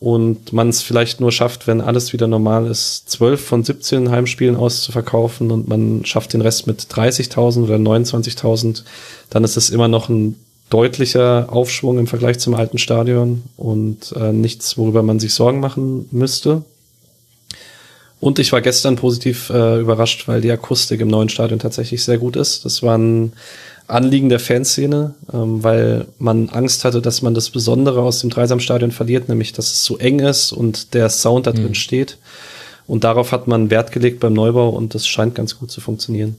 [0.00, 4.56] und man es vielleicht nur schafft, wenn alles wieder normal ist, 12 von 17 Heimspielen
[4.56, 8.82] auszuverkaufen und man schafft den Rest mit 30.000 oder 29.000,
[9.30, 10.36] dann ist es immer noch ein
[10.70, 16.08] deutlicher Aufschwung im Vergleich zum alten Stadion und äh, nichts, worüber man sich Sorgen machen
[16.10, 16.62] müsste.
[18.20, 22.18] Und ich war gestern positiv äh, überrascht, weil die Akustik im neuen Stadion tatsächlich sehr
[22.18, 22.64] gut ist.
[22.64, 23.34] Das war ein
[23.86, 28.92] Anliegen der Fanszene, ähm, weil man Angst hatte, dass man das Besondere aus dem Dreisamstadion
[28.92, 31.74] verliert, nämlich dass es zu eng ist und der Sound da drin mhm.
[31.74, 32.18] steht.
[32.86, 36.36] Und darauf hat man Wert gelegt beim Neubau und das scheint ganz gut zu funktionieren.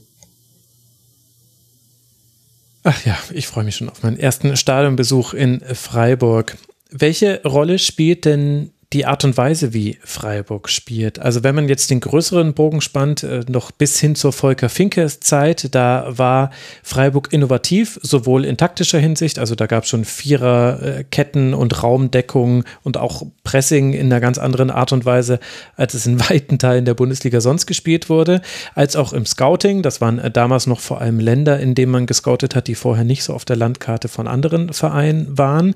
[2.84, 6.56] Ach ja, ich freue mich schon auf meinen ersten Stadionbesuch in Freiburg.
[6.90, 11.18] Welche Rolle spielt denn die Art und Weise, wie Freiburg spielt.
[11.18, 15.06] Also wenn man jetzt den größeren Bogen spannt, äh, noch bis hin zur Volker Finke
[15.06, 16.50] Zeit, da war
[16.82, 22.96] Freiburg innovativ, sowohl in taktischer Hinsicht, also da gab es schon Viererketten und Raumdeckung und
[22.96, 25.40] auch Pressing in einer ganz anderen Art und Weise,
[25.76, 28.40] als es in weiten Teilen der Bundesliga sonst gespielt wurde,
[28.74, 29.82] als auch im Scouting.
[29.82, 33.24] Das waren damals noch vor allem Länder, in denen man gescoutet hat, die vorher nicht
[33.24, 35.74] so auf der Landkarte von anderen Vereinen waren.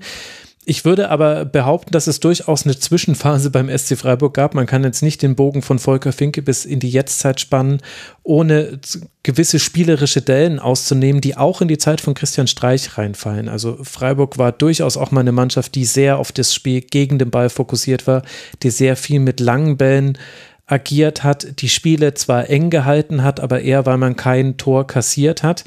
[0.66, 4.54] Ich würde aber behaupten, dass es durchaus eine Zwischenphase beim SC Freiburg gab.
[4.54, 7.80] Man kann jetzt nicht den Bogen von Volker Finke bis in die Jetztzeit spannen,
[8.22, 8.78] ohne
[9.22, 13.48] gewisse spielerische Dellen auszunehmen, die auch in die Zeit von Christian Streich reinfallen.
[13.48, 17.30] Also Freiburg war durchaus auch mal eine Mannschaft, die sehr auf das Spiel gegen den
[17.30, 18.22] Ball fokussiert war,
[18.62, 20.18] die sehr viel mit langen Bällen
[20.66, 25.42] agiert hat, die Spiele zwar eng gehalten hat, aber eher, weil man kein Tor kassiert
[25.42, 25.64] hat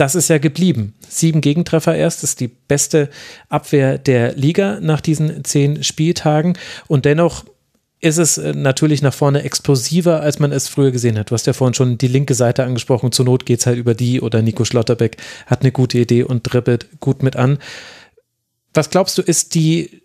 [0.00, 0.94] das ist ja geblieben.
[1.06, 3.10] Sieben Gegentreffer erst, ist die beste
[3.50, 6.56] Abwehr der Liga nach diesen zehn Spieltagen.
[6.86, 7.44] Und dennoch
[8.00, 11.30] ist es äh, natürlich nach vorne explosiver, als man es früher gesehen hat.
[11.30, 13.12] Du hast ja vorhin schon die linke Seite angesprochen.
[13.12, 16.44] Zur Not geht es halt über die oder Nico Schlotterbeck hat eine gute Idee und
[16.50, 17.58] dribbelt gut mit an.
[18.72, 20.00] Was glaubst du, ist die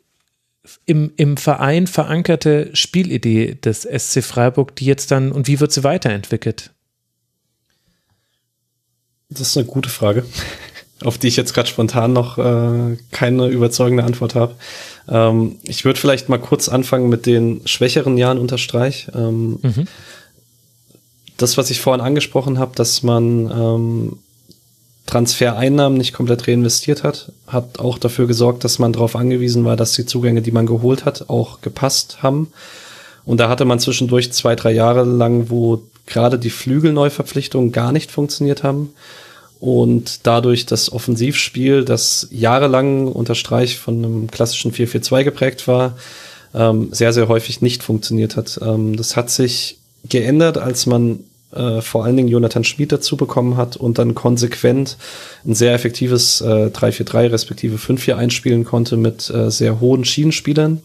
[0.86, 5.86] im, im Verein verankerte Spielidee des SC Freiburg, die jetzt dann und wie wird sie
[5.86, 6.75] weiterentwickelt?
[9.38, 10.24] Das ist eine gute Frage,
[11.04, 14.56] auf die ich jetzt gerade spontan noch äh, keine überzeugende Antwort habe.
[15.10, 19.08] Ähm, ich würde vielleicht mal kurz anfangen mit den schwächeren Jahren unter Streich.
[19.14, 19.88] Ähm, mhm.
[21.38, 24.18] Das, was ich vorhin angesprochen habe, dass man ähm,
[25.06, 29.92] Transfereinnahmen nicht komplett reinvestiert hat, hat auch dafür gesorgt, dass man darauf angewiesen war, dass
[29.92, 32.52] die Zugänge, die man geholt hat, auch gepasst haben.
[33.26, 38.12] Und da hatte man zwischendurch zwei, drei Jahre lang, wo gerade die Flügelneuverpflichtungen gar nicht
[38.12, 38.94] funktioniert haben
[39.66, 45.98] und dadurch das Offensivspiel, das jahrelang unter Streich von einem klassischen 4-4-2 geprägt war,
[46.54, 48.60] ähm, sehr, sehr häufig nicht funktioniert hat.
[48.62, 51.22] Ähm, das hat sich geändert, als man
[51.52, 54.98] äh, vor allen Dingen Jonathan Schmid dazu bekommen hat und dann konsequent
[55.44, 60.84] ein sehr effektives äh, 3-4-3 respektive 5-4 einspielen konnte mit äh, sehr hohen Schienenspielern.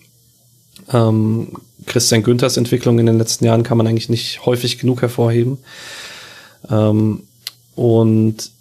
[0.90, 1.48] Ähm,
[1.84, 5.58] Christian Günthers Entwicklung in den letzten Jahren kann man eigentlich nicht häufig genug hervorheben.
[6.70, 7.24] Ähm,
[7.74, 8.52] und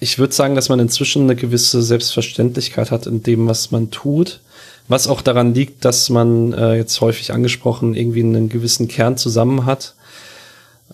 [0.00, 4.40] ich würde sagen, dass man inzwischen eine gewisse Selbstverständlichkeit hat in dem, was man tut.
[4.88, 9.66] Was auch daran liegt, dass man äh, jetzt häufig angesprochen irgendwie einen gewissen Kern zusammen
[9.66, 9.94] hat,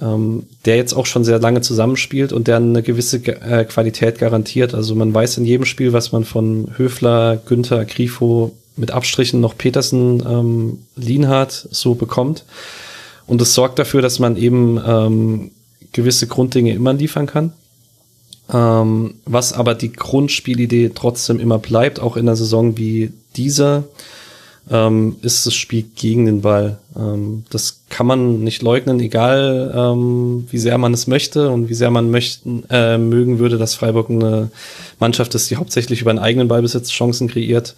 [0.01, 4.75] ähm, der jetzt auch schon sehr lange zusammenspielt und der eine gewisse äh, Qualität garantiert.
[4.75, 9.57] Also man weiß in jedem Spiel, was man von Höfler, Günther, Grifo, mit Abstrichen noch
[9.57, 12.45] Petersen, ähm, Lienhardt so bekommt.
[13.27, 15.51] Und es sorgt dafür, dass man eben ähm,
[15.93, 17.53] gewisse Grunddinge immer liefern kann.
[18.53, 23.85] Ähm, was aber die Grundspielidee trotzdem immer bleibt, auch in einer Saison wie dieser,
[24.71, 26.79] ähm, ist das Spiel gegen den Ball.
[26.97, 31.75] Ähm, das kann man nicht leugnen, egal ähm, wie sehr man es möchte und wie
[31.75, 34.51] sehr man möchten, äh, mögen würde, dass Freiburg eine
[34.99, 37.77] Mannschaft ist, die hauptsächlich über einen eigenen Ballbesitz Chancen kreiert.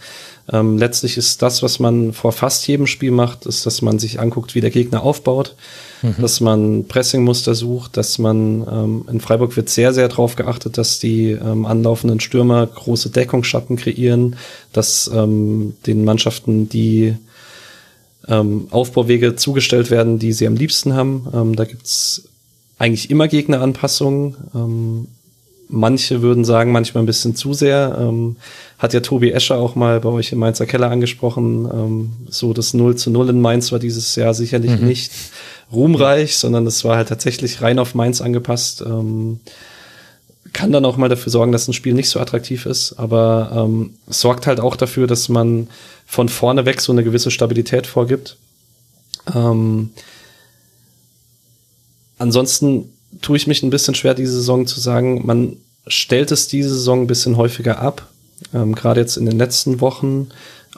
[0.51, 4.19] Ähm, letztlich ist das, was man vor fast jedem Spiel macht, ist, dass man sich
[4.19, 5.57] anguckt, wie der Gegner aufbaut,
[6.03, 6.15] mhm.
[6.21, 10.99] dass man Pressingmuster sucht, dass man ähm, in Freiburg wird sehr, sehr darauf geachtet, dass
[10.99, 14.37] die ähm, anlaufenden Stürmer große Deckungsschatten kreieren,
[14.73, 17.15] dass ähm, den Mannschaften die
[18.29, 21.27] ähm, Aufbauwege zugestellt werden, die sie am liebsten haben.
[21.33, 22.29] Ähm, da gibt's
[22.79, 24.37] eigentlich immer Gegneranpassungen.
[24.55, 25.09] Ähm,
[25.69, 27.97] manche würden sagen, manchmal ein bisschen zu sehr.
[28.01, 28.37] Ähm,
[28.79, 31.69] hat ja Tobi Escher auch mal bei euch im Mainzer Keller angesprochen.
[31.73, 34.87] Ähm, so das 0 zu 0 in Mainz war dieses Jahr sicherlich mhm.
[34.87, 35.13] nicht
[35.73, 38.83] ruhmreich, sondern es war halt tatsächlich rein auf Mainz angepasst.
[38.83, 39.41] Ähm,
[40.53, 43.95] kann dann auch mal dafür sorgen, dass ein Spiel nicht so attraktiv ist, aber ähm,
[44.07, 45.69] sorgt halt auch dafür, dass man
[46.07, 48.37] von vorne weg so eine gewisse Stabilität vorgibt.
[49.35, 49.91] Ähm,
[52.17, 52.91] ansonsten
[53.21, 57.03] tue ich mich ein bisschen schwer, diese Saison zu sagen, man stellt es diese Saison
[57.03, 58.09] ein bisschen häufiger ab.
[58.55, 60.29] Ähm, Gerade jetzt in den letzten Wochen.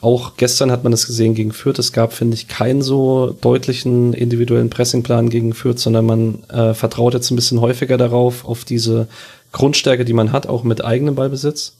[0.01, 1.78] Auch gestern hat man es gesehen gegen Fürth.
[1.78, 7.12] Es gab, finde ich, keinen so deutlichen individuellen Pressingplan gegen Fürth, sondern man äh, vertraut
[7.12, 9.09] jetzt ein bisschen häufiger darauf, auf diese
[9.52, 11.74] Grundstärke, die man hat, auch mit eigenem Ballbesitz.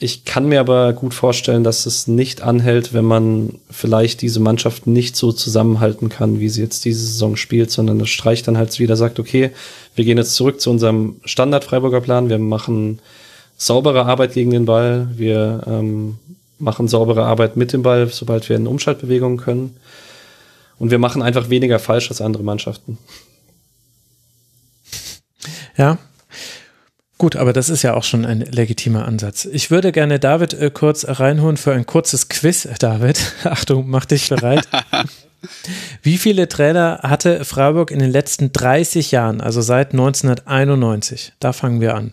[0.00, 4.86] Ich kann mir aber gut vorstellen, dass es nicht anhält, wenn man vielleicht diese Mannschaft
[4.86, 8.78] nicht so zusammenhalten kann, wie sie jetzt diese Saison spielt, sondern das streicht dann halt
[8.78, 9.50] wieder, sagt, okay,
[9.96, 13.00] wir gehen jetzt zurück zu unserem Standard-Freiburger Plan, wir machen
[13.56, 16.18] saubere Arbeit gegen den Ball, wir ähm,
[16.58, 19.76] machen saubere Arbeit mit dem Ball, sobald wir in Umschaltbewegungen können.
[20.78, 22.98] Und wir machen einfach weniger falsch als andere Mannschaften.
[25.76, 25.98] Ja,
[27.18, 29.44] Gut, aber das ist ja auch schon ein legitimer Ansatz.
[29.44, 32.68] Ich würde gerne David äh, kurz reinholen für ein kurzes Quiz.
[32.78, 34.68] David, Achtung, mach dich bereit.
[36.02, 41.32] Wie viele Trainer hatte Freiburg in den letzten 30 Jahren, also seit 1991?
[41.40, 42.12] Da fangen wir an.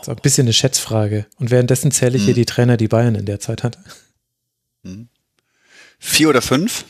[0.00, 1.26] Das ist ein bisschen eine Schätzfrage.
[1.38, 2.26] Und währenddessen zähle ich hm.
[2.26, 3.78] hier die Trainer, die Bayern in der Zeit hatte.
[4.82, 5.08] Hm.
[5.98, 6.84] Vier oder fünf?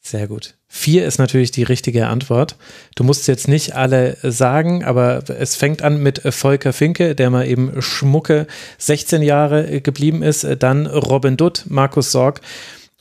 [0.00, 0.54] Sehr gut.
[0.68, 2.56] Vier ist natürlich die richtige Antwort.
[2.94, 7.46] Du musst jetzt nicht alle sagen, aber es fängt an mit Volker Finke, der mal
[7.46, 8.46] eben schmucke
[8.78, 10.46] 16 Jahre geblieben ist.
[10.58, 12.42] Dann Robin Dutt, Markus Sorg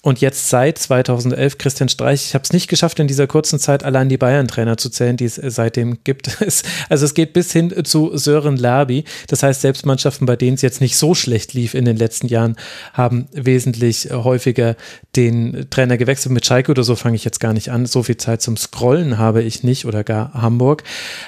[0.03, 2.25] und jetzt seit 2011 Christian Streich.
[2.25, 5.23] Ich habe es nicht geschafft, in dieser kurzen Zeit allein die Bayern-Trainer zu zählen, die
[5.25, 6.37] es seitdem gibt.
[6.89, 9.05] Also es geht bis hin zu Sören Labi.
[9.27, 12.27] Das heißt, selbst Mannschaften, bei denen es jetzt nicht so schlecht lief in den letzten
[12.27, 12.57] Jahren,
[12.91, 14.75] haben wesentlich häufiger
[15.15, 16.33] den Trainer gewechselt.
[16.33, 17.85] Mit Schalke oder so fange ich jetzt gar nicht an.
[17.85, 20.83] So viel Zeit zum Scrollen habe ich nicht oder gar Hamburg.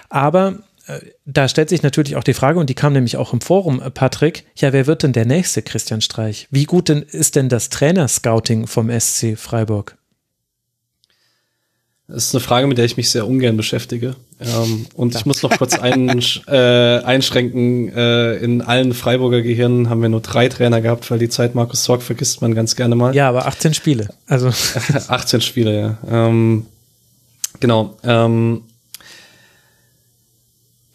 [0.09, 0.55] Aber
[1.25, 3.89] da stellt sich natürlich auch die Frage, und die kam nämlich auch im Forum, äh,
[3.89, 6.47] Patrick, ja, wer wird denn der nächste Christian Streich?
[6.51, 9.97] Wie gut denn ist denn das Trainerscouting vom SC Freiburg?
[12.07, 14.15] Das ist eine Frage, mit der ich mich sehr ungern beschäftige.
[14.39, 16.07] Ähm, und ich muss noch kurz ein,
[16.47, 17.89] äh, einschränken.
[17.89, 21.83] Äh, in allen Freiburger Gehirnen haben wir nur drei Trainer gehabt, weil die Zeit Markus
[21.83, 23.15] Sorg vergisst man ganz gerne mal.
[23.15, 24.09] Ja, aber 18 Spiele.
[24.27, 24.51] Also
[25.07, 25.97] 18 Spiele, ja.
[26.27, 26.67] Ähm,
[27.59, 27.97] genau.
[28.03, 28.61] Ähm,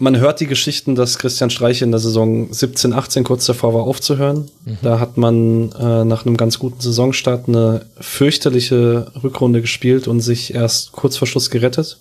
[0.00, 3.82] man hört die Geschichten, dass Christian Streich in der Saison 17, 18 kurz davor war
[3.82, 4.50] aufzuhören.
[4.64, 4.78] Mhm.
[4.80, 10.54] Da hat man äh, nach einem ganz guten Saisonstart eine fürchterliche Rückrunde gespielt und sich
[10.54, 11.98] erst kurz vor Schluss gerettet.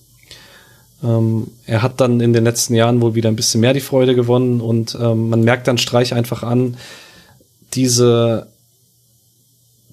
[1.04, 4.16] Ähm, er hat dann in den letzten Jahren wohl wieder ein bisschen mehr die Freude
[4.16, 6.78] gewonnen und ähm, man merkt dann Streich einfach an,
[7.74, 8.48] diese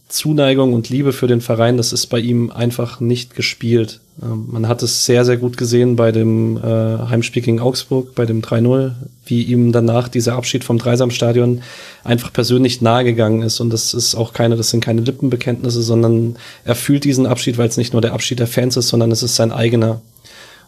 [0.09, 4.01] Zuneigung und Liebe für den Verein, das ist bei ihm einfach nicht gespielt.
[4.23, 8.25] Ähm, man hat es sehr, sehr gut gesehen bei dem äh, Heimspiel gegen Augsburg, bei
[8.25, 8.93] dem 3-0,
[9.27, 11.63] wie ihm danach dieser Abschied vom Dreisamstadion
[12.05, 13.59] einfach persönlich nahegegangen ist.
[13.59, 17.69] Und das ist auch keine, das sind keine Lippenbekenntnisse, sondern er fühlt diesen Abschied, weil
[17.69, 20.01] es nicht nur der Abschied der Fans ist, sondern es ist sein eigener.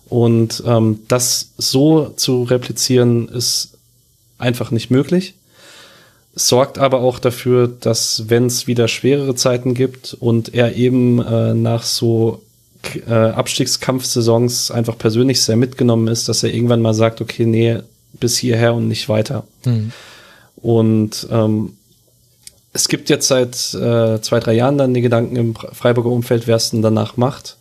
[0.08, 3.74] Und ähm, das so zu replizieren, ist
[4.38, 5.34] einfach nicht möglich
[6.38, 11.54] sorgt aber auch dafür, dass wenn es wieder schwerere Zeiten gibt und er eben äh,
[11.54, 12.42] nach so
[13.06, 17.78] äh, Abstiegskampfsaisons einfach persönlich sehr mitgenommen ist, dass er irgendwann mal sagt, okay, nee,
[18.12, 19.44] bis hierher und nicht weiter.
[19.64, 19.92] Mhm.
[20.56, 21.74] Und ähm,
[22.72, 26.56] es gibt jetzt seit äh, zwei, drei Jahren dann die Gedanken im Freiburger Umfeld, wer
[26.56, 27.56] es denn danach macht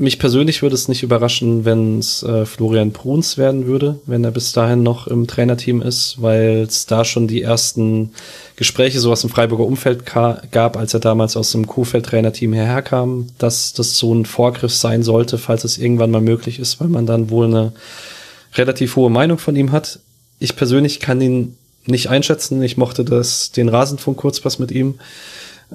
[0.00, 4.30] mich persönlich würde es nicht überraschen, wenn es äh, Florian Bruns werden würde, wenn er
[4.30, 8.10] bis dahin noch im Trainerteam ist, weil es da schon die ersten
[8.56, 13.74] Gespräche so aus dem Freiburger Umfeld gab, als er damals aus dem Kuhfeld-Trainerteam herkam, dass
[13.74, 17.28] das so ein Vorgriff sein sollte, falls es irgendwann mal möglich ist, weil man dann
[17.28, 17.72] wohl eine
[18.54, 20.00] relativ hohe Meinung von ihm hat.
[20.38, 21.56] Ich persönlich kann ihn
[21.86, 22.62] nicht einschätzen.
[22.62, 24.94] Ich mochte das, den Rasenfunk-Kurzpass mit ihm.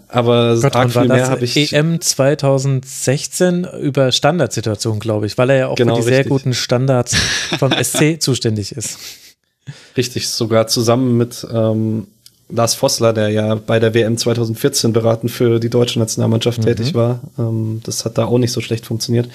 [0.07, 1.73] Aber Gott, arg viel mehr habe ich.
[1.73, 6.23] EM 2016 über Standardsituationen, glaube ich, weil er ja auch genau, für die richtig.
[6.23, 7.15] sehr guten Standards
[7.57, 8.97] vom SC zuständig ist.
[9.97, 12.07] Richtig, sogar zusammen mit ähm,
[12.49, 16.65] Lars Vossler, der ja bei der WM 2014 beraten für die deutsche Nationalmannschaft mhm.
[16.65, 17.22] tätig war.
[17.39, 19.30] Ähm, das hat da auch nicht so schlecht funktioniert.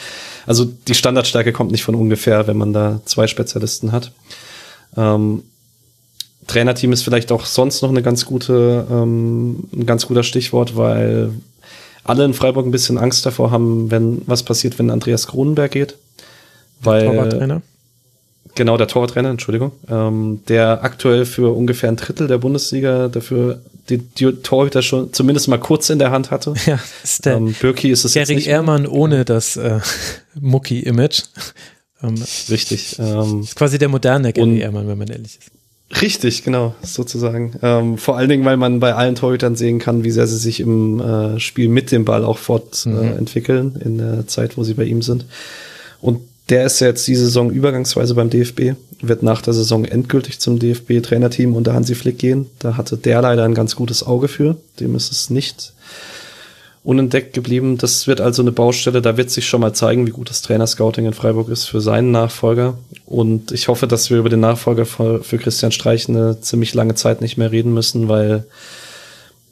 [0.46, 4.12] Also die Standardstärke kommt nicht von ungefähr, wenn man da zwei Spezialisten hat.
[4.96, 5.42] Ähm,
[6.50, 11.32] Trainerteam ist vielleicht auch sonst noch eine ganz gute, ähm, ein ganz guter Stichwort, weil
[12.02, 15.96] alle in Freiburg ein bisschen Angst davor haben, wenn was passiert, wenn Andreas Kronenberg geht.
[16.82, 17.62] Weil, der Torwarttrainer?
[18.56, 19.70] Genau, der Torwarttrainer, Entschuldigung.
[19.88, 25.48] Ähm, der aktuell für ungefähr ein Drittel der Bundesliga dafür die, die Torhüter schon zumindest
[25.48, 26.54] mal kurz in der Hand hatte.
[26.66, 29.80] Ja, ist der ähm, Birki ist es Gary jetzt nicht Ehrmann ohne das äh,
[30.40, 31.22] Mucki-Image.
[32.02, 32.14] Ähm,
[32.48, 32.98] Richtig.
[32.98, 35.50] Ähm, ist quasi der moderne Gary Ehrmann, wenn man ehrlich ist.
[36.00, 37.54] Richtig, genau, sozusagen.
[37.62, 40.60] Ähm, vor allen Dingen, weil man bei allen Torhütern sehen kann, wie sehr sie sich
[40.60, 43.84] im äh, Spiel mit dem Ball auch fortentwickeln äh, mhm.
[43.84, 45.26] in der Zeit, wo sie bei ihm sind.
[46.00, 50.58] Und der ist jetzt die Saison übergangsweise beim DFB, wird nach der Saison endgültig zum
[50.58, 52.46] DFB-Trainerteam unter Hansi Flick gehen.
[52.58, 54.56] Da hatte der leider ein ganz gutes Auge für.
[54.78, 55.72] Dem ist es nicht
[56.82, 57.76] unentdeckt geblieben.
[57.76, 61.06] Das wird also eine Baustelle, da wird sich schon mal zeigen, wie gut das Trainerscouting
[61.06, 62.78] in Freiburg ist für seinen Nachfolger.
[63.04, 67.20] Und ich hoffe, dass wir über den Nachfolger für, Christian Streich eine ziemlich lange Zeit
[67.20, 68.46] nicht mehr reden müssen, weil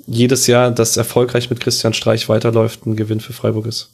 [0.07, 3.91] jedes Jahr, das erfolgreich mit Christian Streich weiterläuft, ein Gewinn für Freiburg ist.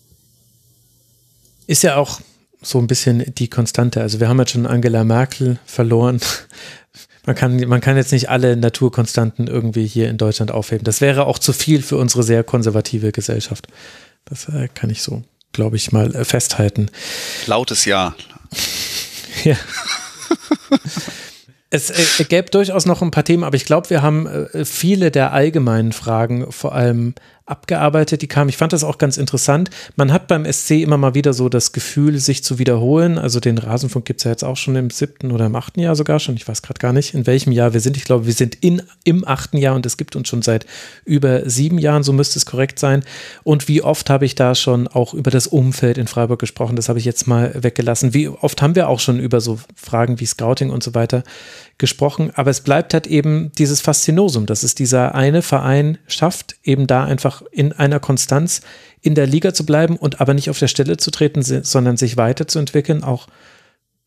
[1.67, 2.21] Ist ja auch
[2.63, 4.01] so ein bisschen die Konstante.
[4.01, 6.21] Also wir haben jetzt schon Angela Merkel verloren.
[7.27, 10.85] Man kann, man kann jetzt nicht alle Naturkonstanten irgendwie hier in Deutschland aufheben.
[10.85, 13.67] Das wäre auch zu viel für unsere sehr konservative Gesellschaft.
[14.25, 15.23] Das äh, kann ich so,
[15.53, 16.91] glaube ich, mal äh, festhalten.
[17.47, 18.15] Lautes Ja.
[19.43, 19.57] Ja.
[21.71, 25.11] Es äh, gäbe durchaus noch ein paar Themen, aber ich glaube, wir haben äh, viele
[25.11, 27.15] der allgemeinen Fragen vor allem
[27.47, 28.49] abgearbeitet, die kamen.
[28.49, 29.69] Ich fand das auch ganz interessant.
[29.97, 33.19] Man hat beim SC immer mal wieder so das Gefühl, sich zu wiederholen.
[33.19, 35.95] Also den Rasenfunk gibt es ja jetzt auch schon im siebten oder im achten Jahr
[35.95, 36.37] sogar schon.
[36.37, 37.99] Ich weiß gerade gar nicht, in welchem Jahr wir sind.
[37.99, 40.65] Ich glaube, wir sind in, im achten Jahr und es gibt uns schon seit
[41.05, 43.05] über sieben Jahren, so müsste es korrekt sein.
[43.43, 46.77] Und wie oft habe ich da schon auch über das Umfeld in Freiburg gesprochen?
[46.77, 48.15] Das habe ich jetzt mal weggelassen.
[48.15, 51.23] Wie oft haben wir auch schon über so Fragen wie Scouting und so weiter
[51.79, 52.31] gesprochen?
[52.35, 57.05] Aber es bleibt halt eben dieses Faszinosum, dass es dieser eine Verein schafft, eben da
[57.05, 58.61] einfach in einer Konstanz
[59.01, 62.17] in der Liga zu bleiben und aber nicht auf der Stelle zu treten, sondern sich
[62.17, 63.27] weiterzuentwickeln, auch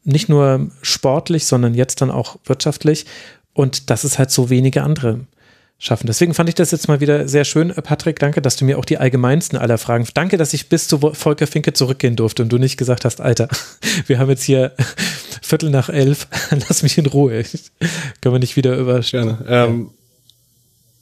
[0.03, 3.06] nicht nur sportlich, sondern jetzt dann auch wirtschaftlich.
[3.53, 5.22] Und das ist halt so wenige andere
[5.79, 6.07] schaffen.
[6.07, 8.19] Deswegen fand ich das jetzt mal wieder sehr schön, Patrick.
[8.19, 10.07] Danke, dass du mir auch die allgemeinsten aller Fragen.
[10.13, 13.47] Danke, dass ich bis zu Volker Finke zurückgehen durfte und du nicht gesagt hast, Alter,
[14.07, 14.73] wir haben jetzt hier
[15.41, 16.27] Viertel nach elf,
[16.67, 17.43] lass mich in Ruhe.
[18.21, 18.99] Können wir nicht wieder über.
[19.01, 19.37] Gerne.
[19.47, 19.89] Ähm,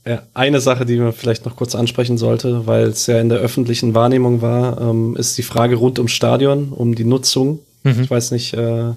[0.05, 3.39] ja, eine Sache, die man vielleicht noch kurz ansprechen sollte, weil es ja in der
[3.39, 7.59] öffentlichen Wahrnehmung war, ähm, ist die Frage rund ums Stadion, um die Nutzung.
[7.83, 8.03] Mhm.
[8.03, 8.91] Ich weiß nicht, äh,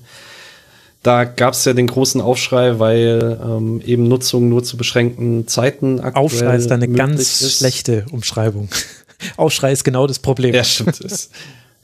[1.03, 6.01] da gab es ja den großen Aufschrei, weil ähm, eben Nutzung nur zu beschränkten Zeiten
[6.01, 7.59] aktuell Aufschrei ist eine ganz ist.
[7.59, 8.69] schlechte Umschreibung.
[9.37, 10.55] Aufschrei ist genau das Problem.
[10.55, 11.01] Ja, stimmt.
[11.01, 11.31] ist,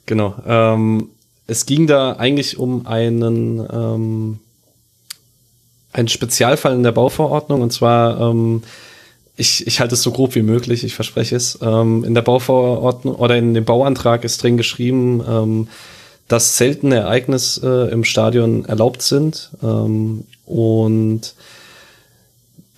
[0.07, 0.35] genau.
[0.47, 1.09] Ähm,
[1.47, 4.41] es ging da eigentlich um einen ähm,
[5.93, 8.63] einen Spezialfall in der Bauverordnung und zwar ähm,
[9.37, 11.59] ich, ich halte es so grob wie möglich, ich verspreche es.
[11.61, 15.69] Ähm, in der Bauverordnung oder in dem Bauantrag ist drin geschrieben, ähm,
[16.29, 19.51] dass seltene Ereignisse äh, im Stadion erlaubt sind.
[19.63, 21.35] Ähm, und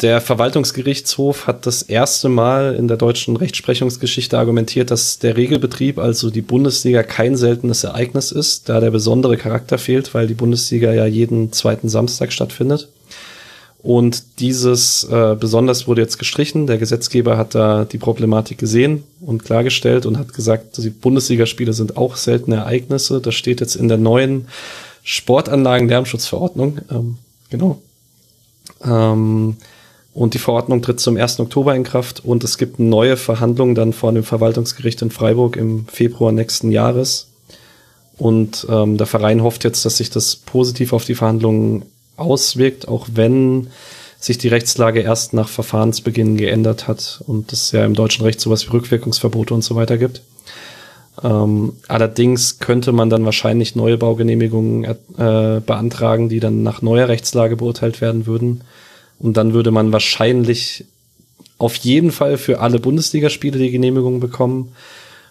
[0.03, 6.29] der Verwaltungsgerichtshof hat das erste Mal in der deutschen Rechtsprechungsgeschichte argumentiert, dass der Regelbetrieb, also
[6.29, 11.07] die Bundesliga, kein seltenes Ereignis ist, da der besondere Charakter fehlt, weil die Bundesliga ja
[11.07, 12.89] jeden zweiten Samstag stattfindet.
[13.87, 16.67] Und dieses äh, besonders wurde jetzt gestrichen.
[16.67, 21.97] Der Gesetzgeber hat da die Problematik gesehen und klargestellt und hat gesagt, die Bundesligaspiele sind
[21.97, 23.21] auch seltene Ereignisse.
[23.21, 24.49] Das steht jetzt in der neuen
[25.05, 26.79] Sportanlagen-Lärmschutzverordnung.
[26.91, 27.19] Ähm,
[27.49, 27.81] genau.
[28.83, 29.57] Ähm,
[30.15, 31.39] und die Verordnung tritt zum 1.
[31.39, 35.87] Oktober in Kraft und es gibt neue Verhandlungen dann vor dem Verwaltungsgericht in Freiburg im
[35.87, 37.29] Februar nächsten Jahres.
[38.19, 41.85] Und ähm, der Verein hofft jetzt, dass sich das positiv auf die Verhandlungen
[42.17, 43.69] auswirkt, auch wenn
[44.19, 48.67] sich die Rechtslage erst nach Verfahrensbeginn geändert hat und es ja im deutschen Recht sowas
[48.67, 50.23] wie Rückwirkungsverbote und so weiter gibt.
[51.23, 57.57] Ähm, allerdings könnte man dann wahrscheinlich neue Baugenehmigungen äh, beantragen, die dann nach neuer Rechtslage
[57.57, 58.63] beurteilt werden würden.
[59.19, 60.85] Und dann würde man wahrscheinlich
[61.59, 64.73] auf jeden Fall für alle Bundesligaspiele die Genehmigung bekommen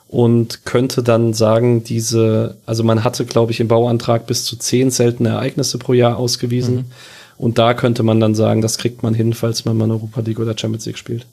[0.07, 4.91] und könnte dann sagen, diese, also man hatte, glaube ich, im Bauantrag bis zu zehn
[4.91, 6.75] seltene Ereignisse pro Jahr ausgewiesen.
[6.75, 6.85] Mhm.
[7.37, 10.39] Und da könnte man dann sagen, das kriegt man hin, falls man mal Europa League
[10.39, 11.25] oder Champions League spielt.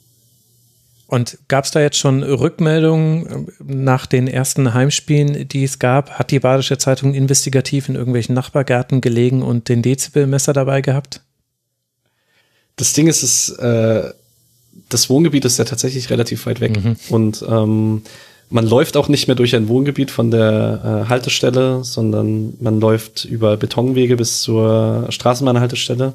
[1.07, 6.11] Und gab es da jetzt schon Rückmeldungen äh, nach den ersten Heimspielen, die es gab?
[6.11, 11.21] Hat die Badische Zeitung investigativ in irgendwelchen Nachbargärten gelegen und den Dezibelmesser dabei gehabt?
[12.77, 14.11] Das Ding ist, es, äh,
[14.89, 16.83] das Wohngebiet ist ja tatsächlich relativ weit weg.
[16.83, 16.95] Mhm.
[17.09, 18.01] Und ähm,
[18.53, 23.25] man läuft auch nicht mehr durch ein Wohngebiet von der äh, Haltestelle, sondern man läuft
[23.25, 26.13] über Betonwege bis zur Straßenbahnhaltestelle.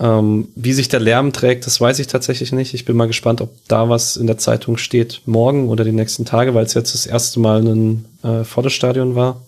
[0.00, 2.72] Ähm, wie sich der Lärm trägt, das weiß ich tatsächlich nicht.
[2.72, 6.24] Ich bin mal gespannt, ob da was in der Zeitung steht morgen oder die nächsten
[6.24, 9.42] Tage, weil es jetzt das erste Mal ein äh, Vorderstadion war.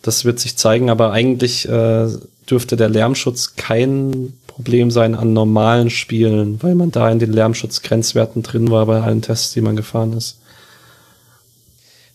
[0.00, 2.08] Das wird sich zeigen, aber eigentlich äh,
[2.48, 8.44] dürfte der Lärmschutz kein Problem sein an normalen Spielen, weil man da in den Lärmschutzgrenzwerten
[8.44, 10.38] drin war bei allen Tests, die man gefahren ist.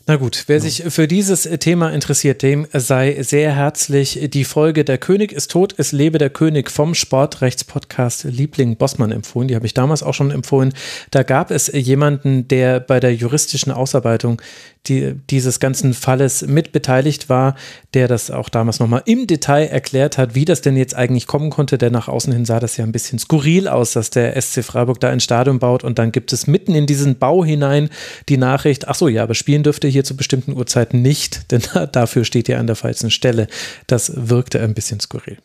[0.08, 4.98] Na gut, wer sich für dieses Thema interessiert, dem sei sehr herzlich die Folge Der
[4.98, 9.50] König ist tot, es lebe der König vom Sportrechtspodcast Liebling Bossmann empfohlen.
[9.50, 10.74] Die habe ich damals auch schon empfohlen.
[11.12, 14.42] Da gab es jemanden, der bei der juristischen Ausarbeitung
[14.88, 17.56] die, dieses ganzen Falles mit beteiligt war,
[17.94, 21.50] der das auch damals nochmal im Detail erklärt hat, wie das denn jetzt eigentlich kommen
[21.50, 24.64] konnte, denn nach außen hin sah das ja ein bisschen skurril aus, dass der SC
[24.64, 27.90] Freiburg da ein Stadion baut und dann gibt es mitten in diesen Bau hinein
[28.30, 31.62] die Nachricht, ach so, ja, aber spielen dürfte hier zu bestimmten Uhrzeiten nicht, denn
[31.92, 33.48] dafür steht ihr an der falschen Stelle.
[33.88, 35.38] Das wirkte ein bisschen skurril.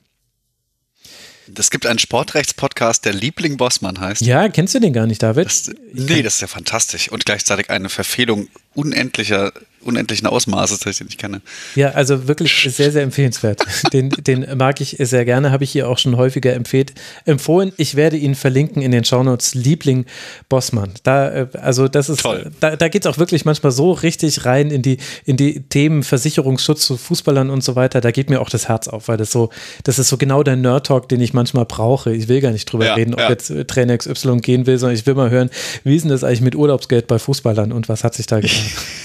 [1.57, 4.23] Es gibt einen Sportrechtspodcast, der Liebling Bossmann heißt.
[4.23, 5.47] Ja, kennst du den gar nicht, David?
[5.47, 7.11] Das, nee, das ist ja fantastisch.
[7.11, 9.53] Und gleichzeitig eine Verfehlung unendlicher
[9.85, 11.41] unendlichen Ausmaßes, das ich nicht kenne.
[11.75, 13.63] Ja, also wirklich sehr, sehr empfehlenswert.
[13.93, 17.73] Den, den mag ich sehr gerne, habe ich hier auch schon häufiger empfohlen.
[17.77, 19.55] Ich werde ihn verlinken in den Shownotes.
[19.55, 20.07] Liebling
[20.49, 20.93] Bossmann.
[21.03, 22.51] Da, äh, also das ist, Toll.
[22.61, 26.03] da, da geht es auch wirklich manchmal so richtig rein in die, in die Themen
[26.03, 28.01] Versicherungsschutz zu Fußballern und so weiter.
[28.01, 29.51] Da geht mir auch das Herz auf, weil das so,
[29.85, 32.15] das ist so genau der Nerd-Talk, den ich manchmal brauche.
[32.15, 33.31] Ich will gar nicht drüber ja, reden, ob ja.
[33.31, 35.51] jetzt Trainer XY gehen will, sondern ich will mal hören,
[35.85, 38.55] wie ist denn das eigentlich mit Urlaubsgeld bei Fußballern und was hat sich da getan?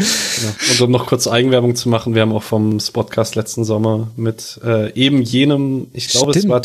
[0.00, 0.52] Genau.
[0.70, 4.60] Und um noch kurz Eigenwerbung zu machen, wir haben auch vom Spotcast letzten Sommer mit
[4.64, 6.62] äh, eben jenem, ich glaube, es war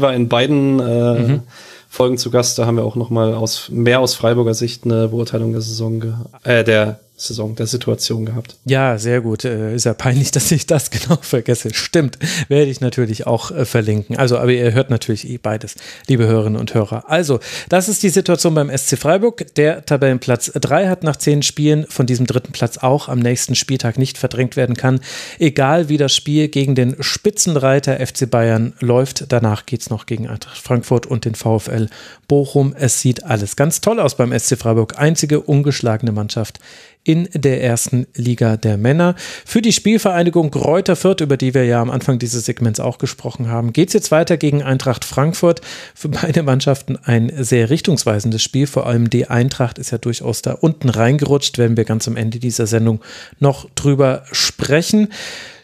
[0.00, 1.40] war in beiden äh, mhm.
[1.88, 5.08] Folgen zu Gast, da haben wir auch noch mal aus mehr aus Freiburger Sicht eine
[5.08, 6.02] Beurteilung der Saison,
[6.42, 8.56] äh, der Saison der Situation gehabt.
[8.64, 9.44] Ja, sehr gut.
[9.44, 11.72] Äh, ist ja peinlich, dass ich das genau vergesse.
[11.74, 12.18] Stimmt,
[12.48, 14.16] werde ich natürlich auch äh, verlinken.
[14.16, 15.76] Also, aber ihr hört natürlich eh beides,
[16.08, 17.08] liebe Hörerinnen und Hörer.
[17.08, 19.54] Also, das ist die Situation beim SC Freiburg.
[19.54, 23.98] Der Tabellenplatz 3 hat nach zehn Spielen von diesem dritten Platz auch am nächsten Spieltag
[23.98, 25.00] nicht verdrängt werden kann.
[25.38, 30.28] Egal wie das Spiel gegen den Spitzenreiter FC Bayern läuft, danach geht es noch gegen
[30.28, 31.88] Eintracht Frankfurt und den VfL
[32.28, 32.74] Bochum.
[32.76, 34.98] Es sieht alles ganz toll aus beim SC Freiburg.
[34.98, 36.60] Einzige ungeschlagene Mannschaft
[37.04, 39.14] in der ersten Liga der Männer.
[39.44, 43.48] Für die Spielvereinigung Kräuter Fürth, über die wir ja am Anfang dieses Segments auch gesprochen
[43.48, 45.60] haben, geht es jetzt weiter gegen Eintracht Frankfurt.
[45.94, 48.66] Für beide Mannschaften ein sehr richtungsweisendes Spiel.
[48.66, 52.38] Vor allem die Eintracht ist ja durchaus da unten reingerutscht, werden wir ganz am Ende
[52.38, 53.00] dieser Sendung
[53.40, 55.08] noch drüber sprechen.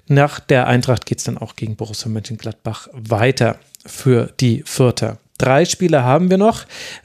[0.09, 5.19] Nach der Eintracht geht es dann auch gegen Borussia Mönchengladbach weiter für die Vierter.
[5.39, 6.65] Drei Spiele haben wir noch.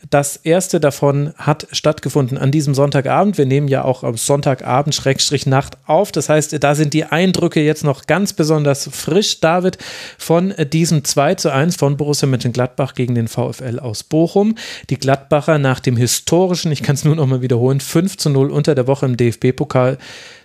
[0.10, 3.38] Das erste davon hat stattgefunden an diesem Sonntagabend.
[3.38, 6.12] Wir nehmen ja auch am Sonntagabend Schrägstrich Nacht auf.
[6.12, 9.78] Das heißt, da sind die Eindrücke jetzt noch ganz besonders frisch, David,
[10.18, 14.56] von diesem 2 zu 1 von Borussia Mönchengladbach gegen den VfL aus Bochum.
[14.90, 18.50] Die Gladbacher nach dem historischen, ich kann es nur noch mal wiederholen, 5 zu 0
[18.50, 20.00] unter der Woche im DFB-Pokal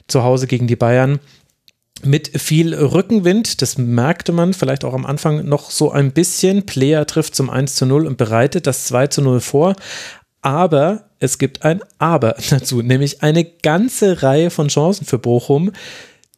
[0.09, 1.20] zu Hause gegen die Bayern
[2.05, 3.62] mit viel Rückenwind.
[3.62, 6.66] Das merkte man vielleicht auch am Anfang noch so ein bisschen.
[6.66, 9.77] Player trifft zum 1 zu 0 und bereitet das 2 zu 0 vor.
[10.43, 15.73] Aber es gibt ein Aber dazu, nämlich eine ganze Reihe von Chancen für Bochum,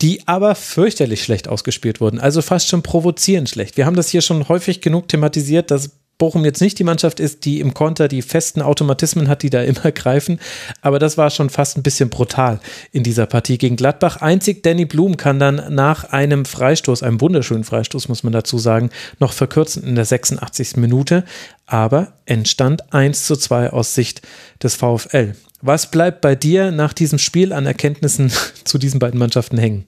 [0.01, 2.19] die aber fürchterlich schlecht ausgespielt wurden.
[2.19, 3.77] Also fast schon provozierend schlecht.
[3.77, 7.45] Wir haben das hier schon häufig genug thematisiert, dass Bochum jetzt nicht die Mannschaft ist,
[7.45, 10.39] die im Konter die festen Automatismen hat, die da immer greifen.
[10.83, 12.61] Aber das war schon fast ein bisschen brutal
[12.93, 14.19] in dieser Partie gegen Gladbach.
[14.19, 18.91] Einzig Danny Blum kann dann nach einem Freistoß, einem wunderschönen Freistoß, muss man dazu sagen,
[19.19, 20.77] noch verkürzen in der 86.
[20.77, 21.25] Minute.
[21.67, 24.23] Aber entstand 1 zu 2 aus Sicht
[24.63, 25.35] des VfL.
[25.63, 28.31] Was bleibt bei dir nach diesem Spiel an Erkenntnissen
[28.65, 29.87] zu diesen beiden Mannschaften hängen?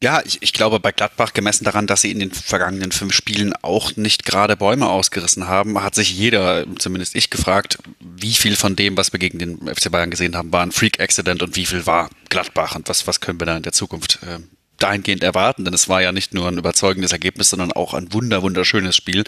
[0.00, 3.52] Ja, ich, ich glaube bei Gladbach, gemessen daran, dass sie in den vergangenen fünf Spielen
[3.62, 8.76] auch nicht gerade Bäume ausgerissen haben, hat sich jeder, zumindest ich, gefragt, wie viel von
[8.76, 11.84] dem, was wir gegen den FC Bayern gesehen haben, war ein Freak-Accident und wie viel
[11.86, 14.38] war Gladbach und was, was können wir da in der Zukunft äh,
[14.78, 18.42] dahingehend erwarten, denn es war ja nicht nur ein überzeugendes Ergebnis, sondern auch ein wunder
[18.42, 19.24] wunderschönes Spiel.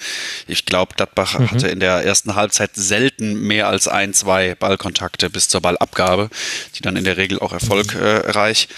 [0.46, 1.50] Ich glaube, Gladbach mhm.
[1.50, 6.30] hatte in der ersten Halbzeit selten mehr als ein, zwei Ballkontakte bis zur Ballabgabe,
[6.76, 8.68] die dann in der Regel auch erfolgreich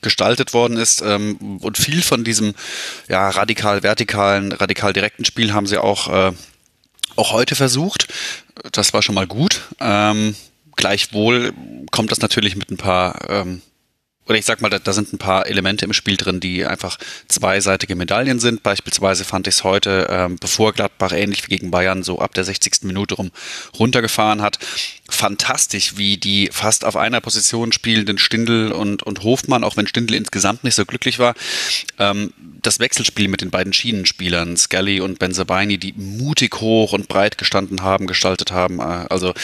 [0.00, 1.02] gestaltet worden ist.
[1.02, 2.54] Ähm, und viel von diesem
[3.08, 6.32] ja, radikal vertikalen, radikal direkten Spiel haben sie auch, äh,
[7.16, 8.08] auch heute versucht.
[8.72, 9.62] Das war schon mal gut.
[9.80, 10.34] Ähm,
[10.76, 11.52] gleichwohl
[11.90, 13.62] kommt das natürlich mit ein paar ähm,
[14.28, 16.96] oder ich sag mal, da, da, sind ein paar Elemente im Spiel drin, die einfach
[17.26, 18.62] zweiseitige Medaillen sind.
[18.62, 22.44] Beispielsweise fand ich es heute, ähm, bevor Gladbach ähnlich wie gegen Bayern so ab der
[22.44, 22.84] 60.
[22.84, 23.32] Minute rum
[23.78, 24.58] runtergefahren hat,
[25.10, 30.14] fantastisch, wie die fast auf einer Position spielenden Stindl und, und Hofmann, auch wenn Stindl
[30.14, 31.34] insgesamt nicht so glücklich war,
[31.98, 32.32] ähm,
[32.62, 37.82] das Wechselspiel mit den beiden Schienenspielern, Scully und Benzabaini, die mutig hoch und breit gestanden
[37.82, 38.78] haben, gestaltet haben.
[38.78, 39.34] Äh, also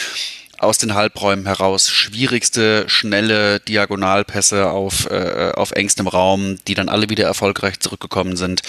[0.59, 7.09] aus den Halbräumen heraus schwierigste, schnelle Diagonalpässe auf, äh, auf engstem Raum, die dann alle
[7.09, 8.61] wieder erfolgreich zurückgekommen sind.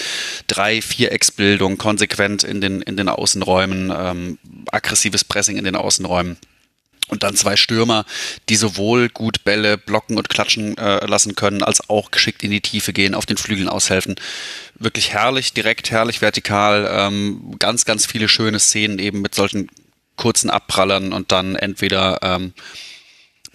[0.47, 4.37] Drei Vierecksbildung konsequent in den, in den Außenräumen, ähm,
[4.71, 6.37] aggressives Pressing in den Außenräumen.
[7.09, 8.05] Und dann zwei Stürmer,
[8.47, 12.61] die sowohl gut Bälle blocken und klatschen äh, lassen können, als auch geschickt in die
[12.61, 14.15] Tiefe gehen, auf den Flügeln aushelfen.
[14.75, 16.89] Wirklich herrlich, direkt, herrlich vertikal.
[16.89, 19.67] Ähm, ganz, ganz viele schöne Szenen eben mit solchen
[20.21, 22.53] kurzen Abprallern und dann entweder ähm,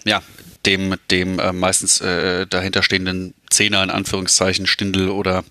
[0.03, 0.21] ja,
[0.65, 5.45] dem, dem äh, meistens äh, dahinterstehenden Zehner in Anführungszeichen Stindel oder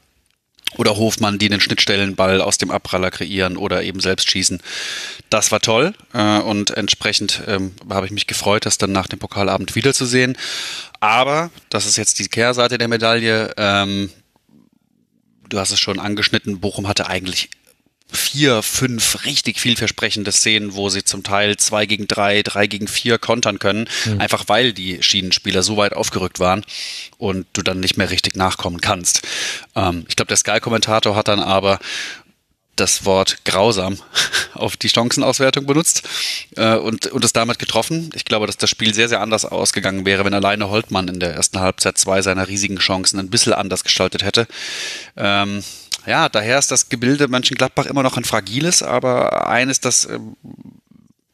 [0.76, 4.60] oder Hofmann, die den Schnittstellenball aus dem Abpraller kreieren oder eben selbst schießen.
[5.30, 9.18] Das war toll äh, und entsprechend ähm, habe ich mich gefreut, das dann nach dem
[9.18, 10.36] Pokalabend wiederzusehen.
[11.00, 14.10] Aber, das ist jetzt die Kehrseite der Medaille, ähm,
[15.48, 17.48] du hast es schon angeschnitten, Bochum hatte eigentlich
[18.10, 23.18] vier, fünf richtig vielversprechende Szenen, wo sie zum Teil zwei gegen drei, drei gegen vier
[23.18, 24.20] kontern können, mhm.
[24.20, 26.64] einfach weil die Schienenspieler so weit aufgerückt waren
[27.18, 29.22] und du dann nicht mehr richtig nachkommen kannst.
[29.74, 31.80] Ähm, ich glaube, der Sky-Kommentator hat dann aber
[32.76, 33.98] das Wort grausam
[34.54, 36.06] auf die Chancenauswertung benutzt
[36.56, 38.10] äh, und, und es damit getroffen.
[38.14, 41.34] Ich glaube, dass das Spiel sehr, sehr anders ausgegangen wäre, wenn alleine Holtmann in der
[41.34, 44.46] ersten Halbzeit zwei seiner riesigen Chancen ein bisschen anders gestaltet hätte.
[45.16, 45.64] Ähm,
[46.06, 50.36] ja, daher ist das Gebilde Mönchengladbach immer noch ein fragiles, aber eines, das ähm,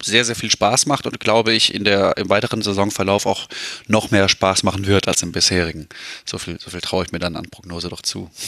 [0.04, 3.48] sehr, sehr viel Spaß macht und glaube ich in der, im weiteren Saisonverlauf auch
[3.86, 5.88] noch mehr Spaß machen wird als im bisherigen.
[6.24, 8.30] So viel, so viel traue ich mir dann an Prognose doch zu.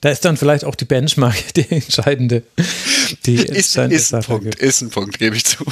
[0.00, 2.42] Da ist dann vielleicht auch die Benchmark die entscheidende.
[3.24, 5.64] Die ist, ist ein Punkt, ist ein Punkt, gebe ich zu.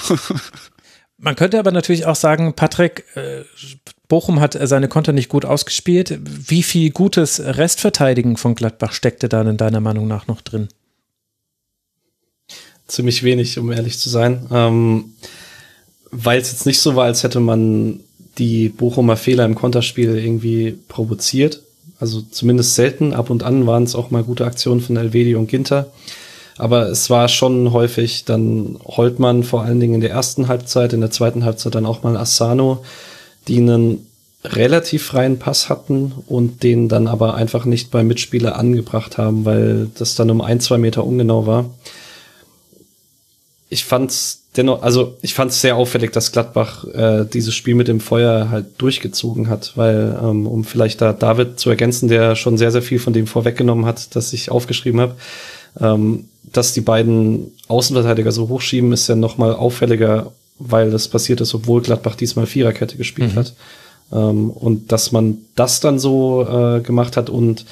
[1.19, 3.45] Man könnte aber natürlich auch sagen, Patrick, äh,
[4.09, 6.19] Bochum hat seine Konter nicht gut ausgespielt.
[6.23, 10.69] Wie viel gutes Restverteidigen von Gladbach steckte da in deiner Meinung nach noch drin?
[12.87, 14.47] Ziemlich wenig, um ehrlich zu sein.
[14.53, 15.15] Ähm,
[16.11, 18.01] Weil es jetzt nicht so war, als hätte man
[18.39, 21.63] die Bochumer Fehler im Konterspiel irgendwie provoziert.
[21.99, 23.15] Also zumindest selten.
[23.15, 25.93] Ab und an waren es auch mal gute Aktionen von Elvedi und Ginter.
[26.59, 31.01] Aber es war schon häufig dann Holtmann, vor allen Dingen in der ersten Halbzeit, in
[31.01, 32.85] der zweiten Halbzeit dann auch mal Asano,
[33.49, 34.07] die einen
[34.45, 39.91] relativ freien Pass hatten und den dann aber einfach nicht beim Mitspieler angebracht haben, weil
[39.95, 41.71] das dann um ein, zwei Meter ungenau war.
[43.71, 47.89] Ich fand's dennoch, also ich fand es sehr auffällig, dass Gladbach äh, dieses Spiel mit
[47.89, 52.59] dem Feuer halt durchgezogen hat, weil, ähm, um vielleicht da David zu ergänzen, der schon
[52.59, 55.15] sehr, sehr viel von dem vorweggenommen hat, das ich aufgeschrieben habe,
[55.81, 60.33] ähm, dass die beiden Außenverteidiger so hochschieben, ist ja noch mal auffälliger,
[60.67, 63.39] weil das passiert ist, obwohl Gladbach diesmal Viererkette gespielt mhm.
[63.39, 63.55] hat.
[64.13, 67.65] Ähm, und dass man das dann so äh, gemacht hat und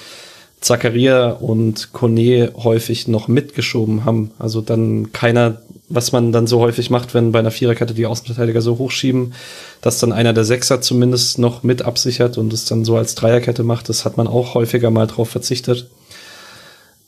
[0.61, 4.31] Zakaria und Kone häufig noch mitgeschoben haben.
[4.39, 5.59] Also dann keiner
[5.95, 9.35] was man dann so häufig macht, wenn bei einer Viererkette die Außenverteidiger so hochschieben,
[9.81, 13.63] dass dann einer der Sechser zumindest noch mit absichert und es dann so als Dreierkette
[13.63, 13.89] macht.
[13.89, 15.89] Das hat man auch häufiger mal drauf verzichtet.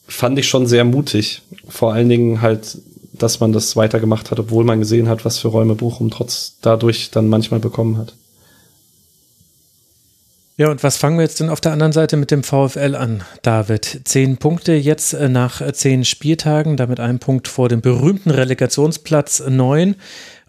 [0.07, 1.43] Fand ich schon sehr mutig.
[1.69, 2.79] Vor allen Dingen halt,
[3.19, 7.11] dass man das weitergemacht hat, obwohl man gesehen hat, was für Räume Bochum trotz dadurch
[7.11, 8.15] dann manchmal bekommen hat.
[10.57, 13.25] Ja, und was fangen wir jetzt denn auf der anderen Seite mit dem VfL an,
[13.43, 14.03] David?
[14.05, 19.43] Zehn Punkte jetzt äh, nach äh, zehn Spieltagen, damit ein Punkt vor dem berühmten Relegationsplatz
[19.49, 19.97] neun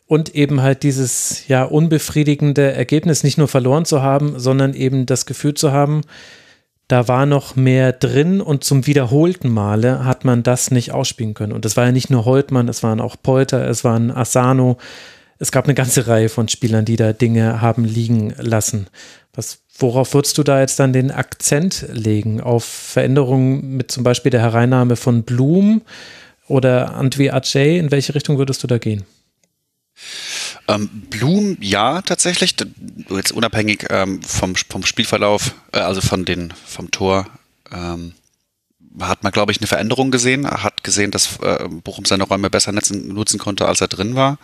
[0.05, 5.25] und eben halt dieses ja unbefriedigende Ergebnis nicht nur verloren zu haben, sondern eben das
[5.25, 6.01] Gefühl zu haben,
[6.87, 11.53] da war noch mehr drin und zum wiederholten Male hat man das nicht ausspielen können.
[11.53, 14.77] Und das war ja nicht nur Holtmann, es waren auch Polter, es waren Asano,
[15.39, 18.87] es gab eine ganze Reihe von Spielern, die da Dinge haben liegen lassen.
[19.33, 22.39] Was, worauf würdest du da jetzt dann den Akzent legen?
[22.39, 25.81] Auf Veränderungen mit zum Beispiel der Hereinnahme von Blum
[26.47, 27.79] oder Antwi Ajay?
[27.79, 29.05] In welche Richtung würdest du da gehen?
[30.67, 32.55] Ähm, Blum, ja, tatsächlich.
[33.09, 37.27] Jetzt unabhängig ähm, vom, vom Spielverlauf, äh, also von den, vom Tor,
[37.71, 38.13] ähm,
[39.01, 40.45] hat man, glaube ich, eine Veränderung gesehen.
[40.45, 44.37] Er hat gesehen, dass äh, Bochum seine Räume besser nutzen, konnte, als er drin war.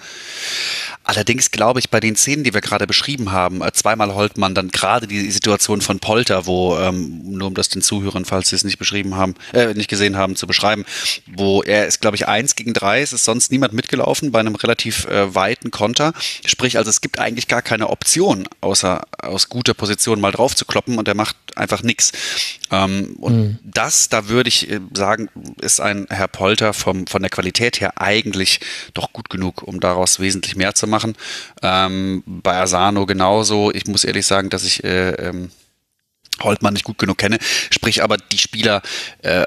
[1.03, 4.69] Allerdings glaube ich, bei den Szenen, die wir gerade beschrieben haben, äh, zweimal Holtmann, dann
[4.69, 8.63] gerade die Situation von Polter, wo, ähm, nur um das den Zuhörern, falls sie es
[8.63, 10.85] nicht beschrieben haben, äh, nicht gesehen haben, zu beschreiben,
[11.27, 14.55] wo er ist, glaube ich, eins gegen drei, es ist sonst niemand mitgelaufen bei einem
[14.55, 16.13] relativ äh, weiten Konter.
[16.45, 20.65] Sprich, also es gibt eigentlich gar keine Option, außer aus guter Position mal drauf zu
[20.65, 22.11] kloppen und er macht einfach nichts.
[22.71, 23.59] Ähm, und mhm.
[23.63, 25.29] das, da würde ich äh, sagen,
[25.61, 28.59] ist ein Herr Polter vom, von der Qualität her eigentlich
[28.93, 31.15] doch gut genug, um daraus wesentlich mehr zu machen.
[31.61, 33.71] Ähm, bei Asano genauso.
[33.71, 35.51] Ich muss ehrlich sagen, dass ich äh, ähm,
[36.41, 37.37] Holtmann nicht gut genug kenne.
[37.69, 38.81] Sprich aber die Spieler
[39.21, 39.45] äh,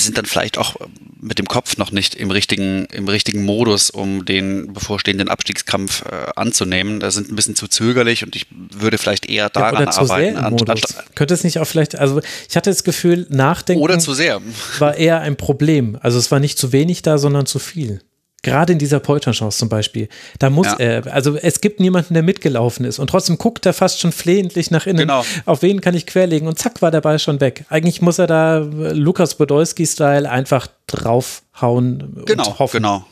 [0.00, 0.76] sind dann vielleicht auch
[1.20, 6.30] mit dem Kopf noch nicht im richtigen, im richtigen Modus, um den bevorstehenden Abstiegskampf äh,
[6.34, 6.98] anzunehmen.
[6.98, 10.00] Da sind ein bisschen zu zögerlich und ich würde vielleicht eher daran ja, oder zu
[10.00, 10.36] arbeiten.
[10.36, 10.82] Sehr im Modus.
[11.14, 14.40] Könnte es nicht auch vielleicht, also ich hatte das Gefühl, nachdenken oder zu sehr.
[14.78, 15.96] war eher ein Problem.
[16.00, 18.00] Also es war nicht zu wenig da, sondern zu viel.
[18.42, 20.08] Gerade in dieser Polterchance zum Beispiel.
[20.40, 20.76] Da muss ja.
[20.78, 24.72] er, also es gibt niemanden, der mitgelaufen ist und trotzdem guckt er fast schon flehentlich
[24.72, 24.98] nach innen.
[24.98, 25.24] Genau.
[25.46, 26.48] Auf wen kann ich querlegen?
[26.48, 27.64] Und zack war der Ball schon weg.
[27.68, 32.24] Eigentlich muss er da Lukas Podolski-Style einfach draufhauen.
[32.26, 32.78] Genau, und hoffen.
[32.78, 33.04] genau.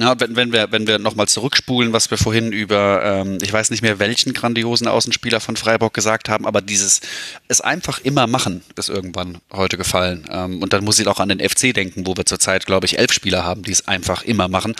[0.00, 3.68] Ja, wenn, wenn wir, wenn wir nochmal zurückspulen, was wir vorhin über, ähm, ich weiß
[3.68, 7.02] nicht mehr, welchen grandiosen Außenspieler von Freiburg gesagt haben, aber dieses
[7.48, 10.24] es einfach immer machen, ist irgendwann heute gefallen.
[10.30, 12.98] Ähm, und dann muss ich auch an den FC denken, wo wir zurzeit, glaube ich,
[12.98, 14.74] elf Spieler haben, die es einfach immer machen.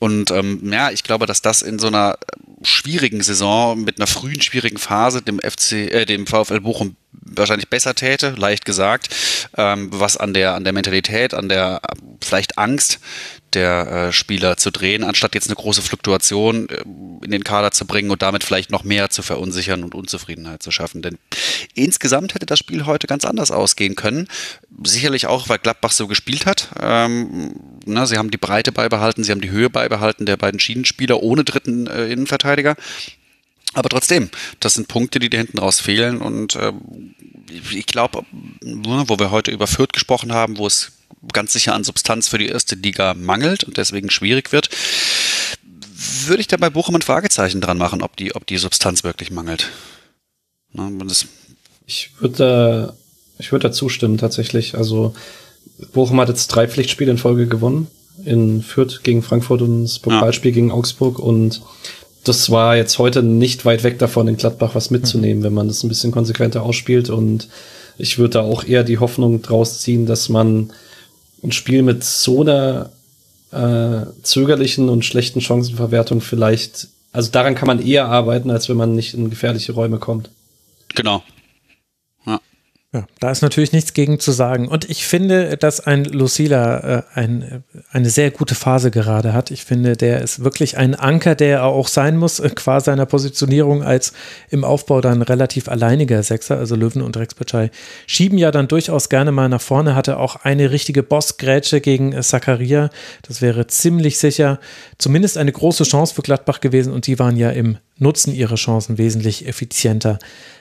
[0.00, 2.18] Und ähm, ja, ich glaube, dass das in so einer
[2.62, 7.94] schwierigen Saison mit einer frühen schwierigen Phase dem FC, äh, dem VfL Bochum wahrscheinlich besser
[7.94, 9.14] täte, leicht gesagt,
[9.56, 11.80] ähm, was an der an der Mentalität, an der
[12.20, 12.98] vielleicht Angst
[13.54, 16.82] der äh, Spieler zu drehen, anstatt jetzt eine große Fluktuation äh,
[17.24, 20.70] in den Kader zu bringen und damit vielleicht noch mehr zu verunsichern und Unzufriedenheit zu
[20.70, 21.02] schaffen.
[21.02, 21.18] Denn
[21.74, 24.28] insgesamt hätte das Spiel heute ganz anders ausgehen können.
[24.84, 26.68] Sicherlich auch, weil Gladbach so gespielt hat.
[26.80, 27.54] Ähm,
[27.86, 31.44] na, sie haben die Breite beibehalten, sie haben die Höhe beibehalten der beiden Schienenspieler ohne
[31.44, 32.76] dritten äh, Innenverteidiger.
[33.74, 36.18] Aber trotzdem, das sind Punkte, die dir hinten raus fehlen.
[36.18, 36.72] Und äh,
[37.70, 38.24] ich glaube,
[38.62, 40.97] wo wir heute über Fürth gesprochen haben, wo es
[41.32, 44.68] ganz sicher an Substanz für die erste Liga mangelt und deswegen schwierig wird,
[46.26, 49.30] würde ich da bei Bochum ein Fragezeichen dran machen, ob die, ob die Substanz wirklich
[49.30, 49.70] mangelt.
[50.72, 50.90] Na,
[51.86, 52.94] ich würde
[53.38, 54.74] ich würde da zustimmen tatsächlich.
[54.76, 55.14] Also
[55.92, 57.86] Bochum hat jetzt drei Pflichtspiele in Folge gewonnen.
[58.24, 60.54] In Fürth gegen Frankfurt und das Pokalspiel ja.
[60.56, 61.62] gegen Augsburg und
[62.24, 65.82] das war jetzt heute nicht weit weg davon, in Gladbach was mitzunehmen, wenn man das
[65.82, 67.10] ein bisschen konsequenter ausspielt.
[67.10, 67.48] Und
[67.96, 70.72] ich würde da auch eher die Hoffnung draus ziehen, dass man
[71.42, 72.90] ein Spiel mit so einer
[73.52, 78.94] äh, zögerlichen und schlechten Chancenverwertung vielleicht, also daran kann man eher arbeiten, als wenn man
[78.94, 80.30] nicht in gefährliche Räume kommt.
[80.94, 81.22] Genau.
[82.94, 84.66] Ja, da ist natürlich nichts gegen zu sagen.
[84.66, 89.50] Und ich finde, dass ein Lucila äh, ein, eine sehr gute Phase gerade hat.
[89.50, 93.82] Ich finde, der ist wirklich ein Anker, der auch sein muss, äh, qua seiner Positionierung
[93.82, 94.14] als
[94.48, 96.56] im Aufbau dann relativ alleiniger Sechser.
[96.56, 97.70] Also Löwen und Rex Bitschei
[98.06, 99.94] schieben ja dann durchaus gerne mal nach vorne.
[99.94, 102.88] Hatte auch eine richtige Bossgrätsche gegen äh, Zakaria.
[103.20, 104.60] Das wäre ziemlich sicher
[104.96, 106.94] zumindest eine große Chance für Gladbach gewesen.
[106.94, 110.18] Und die waren ja im Nutzen ihrer Chancen wesentlich effizienter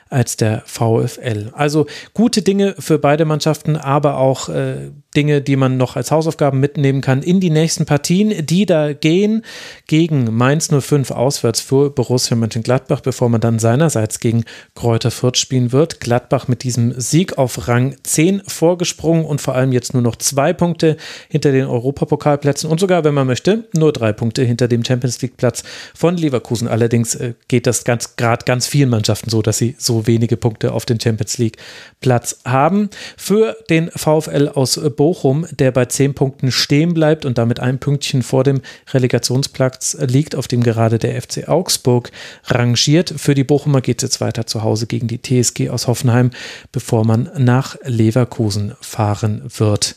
[0.09, 1.49] als der VfL.
[1.53, 6.59] Also gute Dinge für beide Mannschaften, aber auch äh, Dinge, die man noch als Hausaufgaben
[6.59, 9.43] mitnehmen kann in die nächsten Partien, die da gehen
[9.87, 15.71] gegen Mainz 05 auswärts für Borussia Mönchengladbach, bevor man dann seinerseits gegen Kräuter Fürth spielen
[15.71, 15.99] wird.
[15.99, 20.53] Gladbach mit diesem Sieg auf Rang 10 vorgesprungen und vor allem jetzt nur noch zwei
[20.53, 20.97] Punkte
[21.29, 25.35] hinter den Europapokalplätzen und sogar, wenn man möchte, nur drei Punkte hinter dem Champions League
[25.35, 25.63] Platz
[25.95, 26.67] von Leverkusen.
[26.67, 30.73] Allerdings äh, geht das ganz gerade ganz vielen Mannschaften so, dass sie so wenige Punkte
[30.73, 31.57] auf den Champions League
[32.01, 32.91] Platz haben.
[33.17, 35.06] Für den VfL aus Bochum,
[35.51, 38.61] der bei zehn Punkten stehen bleibt und damit ein Pünktchen vor dem
[38.91, 42.11] Relegationsplatz liegt, auf dem gerade der FC Augsburg
[42.45, 43.13] rangiert.
[43.17, 46.31] Für die Bochumer geht es jetzt weiter zu Hause gegen die TSG aus Hoffenheim,
[46.71, 49.95] bevor man nach Leverkusen fahren wird.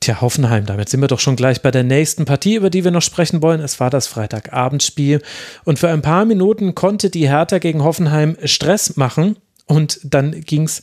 [0.00, 2.90] Tja, Hoffenheim, damit sind wir doch schon gleich bei der nächsten Partie, über die wir
[2.90, 3.60] noch sprechen wollen.
[3.60, 5.20] Es war das Freitagabendspiel
[5.64, 9.36] und für ein paar Minuten konnte die Hertha gegen Hoffenheim Stress machen
[9.66, 10.80] und dann ging es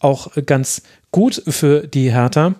[0.00, 2.54] auch ganz gut für die Hertha.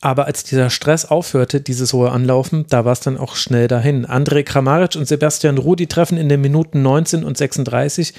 [0.00, 4.06] Aber als dieser Stress aufhörte, dieses hohe Anlaufen, da war es dann auch schnell dahin.
[4.06, 8.14] André Kramaric und Sebastian Rudi treffen in den Minuten 19 und 36.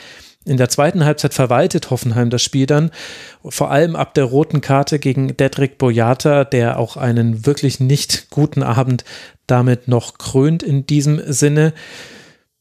[0.46, 2.92] In der zweiten Halbzeit verwaltet Hoffenheim das Spiel dann,
[3.44, 8.64] vor allem ab der roten Karte gegen Dedrick Boyata, der auch einen wirklich nicht guten
[8.64, 9.04] Abend
[9.48, 11.74] damit noch krönt in diesem Sinne.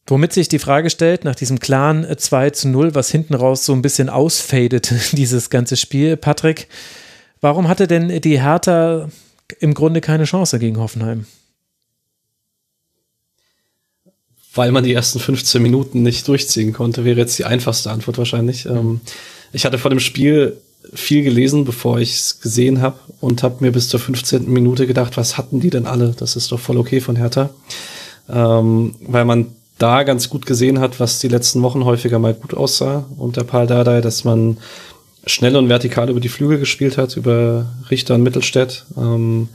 [0.06, 3.74] Womit sich die Frage stellt, nach diesem klaren 2 zu 0, was hinten raus so
[3.74, 6.16] ein bisschen ausfadet, dieses ganze Spiel.
[6.16, 6.68] Patrick,
[7.40, 9.08] warum hatte denn die Hertha
[9.60, 11.26] im Grunde keine Chance gegen Hoffenheim?
[14.54, 18.66] Weil man die ersten 15 Minuten nicht durchziehen konnte, wäre jetzt die einfachste Antwort wahrscheinlich.
[18.66, 19.00] Ähm,
[19.52, 20.56] ich hatte vor dem Spiel
[20.94, 24.50] viel gelesen, bevor ich es gesehen habe und habe mir bis zur 15.
[24.50, 26.14] Minute gedacht, was hatten die denn alle?
[26.16, 27.50] Das ist doch voll okay von Hertha.
[28.28, 32.54] Ähm, weil man da ganz gut gesehen hat, was die letzten Wochen häufiger mal gut
[32.54, 34.58] aussah unter Paul Dardai, dass man
[35.26, 39.48] schnell und vertikal über die Flügel gespielt hat, über Richter und Mittelstädt, ähm,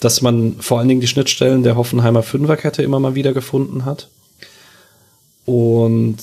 [0.00, 4.08] dass man vor allen Dingen die Schnittstellen der Hoffenheimer Fünferkette immer mal wieder gefunden hat.
[5.44, 6.16] Und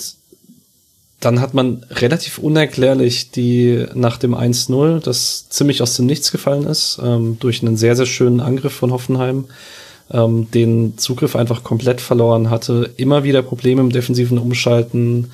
[1.23, 6.65] dann hat man relativ unerklärlich die nach dem 1-0, das ziemlich aus dem Nichts gefallen
[6.65, 9.45] ist, ähm, durch einen sehr, sehr schönen Angriff von Hoffenheim,
[10.11, 15.31] ähm, den Zugriff einfach komplett verloren hatte, immer wieder Probleme im defensiven Umschalten,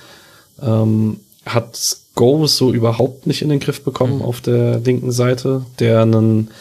[0.61, 4.21] ähm, hat Go so überhaupt nicht in den Griff bekommen mhm.
[4.23, 6.51] auf der linken Seite, der einen,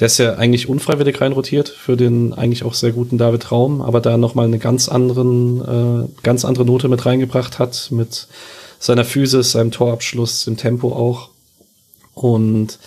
[0.00, 4.00] der ist ja eigentlich unfreiwillig reinrotiert für den eigentlich auch sehr guten David Raum, aber
[4.00, 8.26] da nochmal eine ganz anderen, äh, ganz andere Note mit reingebracht hat, mit
[8.78, 11.30] seiner Physis, seinem Torabschluss, dem Tempo auch.
[12.14, 12.78] Und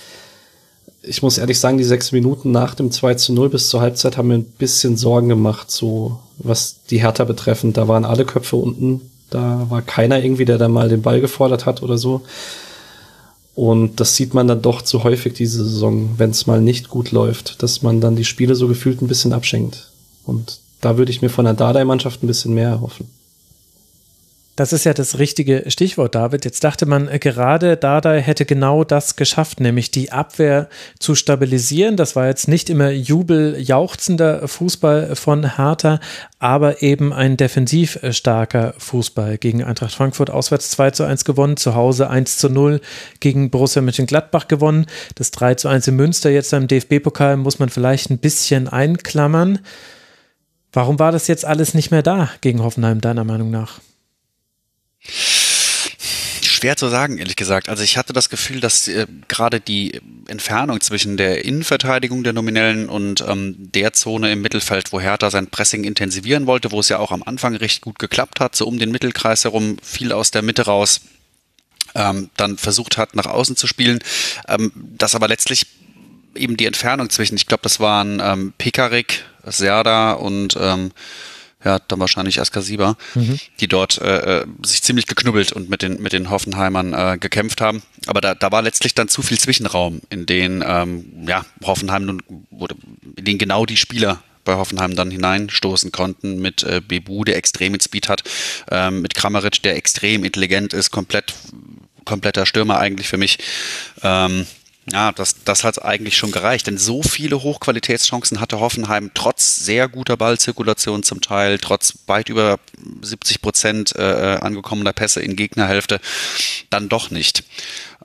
[1.01, 4.17] ich muss ehrlich sagen, die sechs Minuten nach dem 2 zu 0 bis zur Halbzeit
[4.17, 7.77] haben mir ein bisschen Sorgen gemacht, so was die Hertha betreffend.
[7.77, 9.09] Da waren alle Köpfe unten.
[9.29, 12.21] Da war keiner irgendwie, der da mal den Ball gefordert hat oder so.
[13.55, 17.11] Und das sieht man dann doch zu häufig diese Saison, wenn es mal nicht gut
[17.11, 19.91] läuft, dass man dann die Spiele so gefühlt ein bisschen abschenkt.
[20.25, 23.07] Und da würde ich mir von der Dardai-Mannschaft ein bisschen mehr erhoffen.
[24.59, 26.43] Das ist ja das richtige Stichwort, David.
[26.43, 30.67] Jetzt dachte man, äh, gerade Dada hätte genau das geschafft, nämlich die Abwehr
[30.99, 31.95] zu stabilisieren.
[31.95, 36.01] Das war jetzt nicht immer jubeljauchzender Fußball von Hertha,
[36.39, 39.37] aber eben ein defensiv starker Fußball.
[39.37, 42.81] Gegen Eintracht Frankfurt auswärts 2 zu 1 gewonnen, zu Hause 1 zu 0
[43.21, 44.87] gegen Borussia Mönchengladbach gewonnen.
[45.15, 49.59] Das 3 zu 1 in Münster jetzt im DFB-Pokal muss man vielleicht ein bisschen einklammern.
[50.73, 53.79] Warum war das jetzt alles nicht mehr da gegen Hoffenheim, deiner Meinung nach?
[55.01, 57.69] Schwer zu sagen, ehrlich gesagt.
[57.69, 62.89] Also ich hatte das Gefühl, dass äh, gerade die Entfernung zwischen der Innenverteidigung der Nominellen
[62.89, 66.99] und ähm, der Zone im Mittelfeld, wo Hertha sein Pressing intensivieren wollte, wo es ja
[66.99, 70.41] auch am Anfang recht gut geklappt hat, so um den Mittelkreis herum, viel aus der
[70.41, 71.01] Mitte raus,
[71.95, 73.99] ähm, dann versucht hat, nach außen zu spielen,
[74.47, 75.65] ähm, dass aber letztlich
[76.35, 80.91] eben die Entfernung zwischen, ich glaube, das waren ähm, Pekarik, Serda und ähm,
[81.63, 83.37] ja, dann wahrscheinlich Askasiba, mhm.
[83.59, 87.59] die dort äh, äh, sich ziemlich geknubbelt und mit den, mit den Hoffenheimern äh, gekämpft
[87.59, 87.81] haben.
[88.07, 92.23] Aber da, da war letztlich dann zu viel Zwischenraum, in den ähm, ja, Hoffenheim nun,
[92.49, 92.75] wurde,
[93.17, 97.73] in den genau die Spieler bei Hoffenheim dann hineinstoßen konnten mit äh, Bebu, der extrem
[97.73, 98.23] mit Speed hat,
[98.71, 101.33] ähm, mit Kramaric, der extrem intelligent ist, komplett
[102.05, 103.37] kompletter Stürmer eigentlich für mich.
[104.01, 104.47] Ähm,
[104.91, 109.87] ja, das, das hat eigentlich schon gereicht, denn so viele Hochqualitätschancen hatte Hoffenheim trotz sehr
[109.87, 112.59] guter Ballzirkulation zum Teil, trotz weit über
[113.01, 115.99] 70 Prozent äh, angekommener Pässe in Gegnerhälfte,
[116.69, 117.43] dann doch nicht.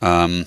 [0.03, 0.47] Ähm,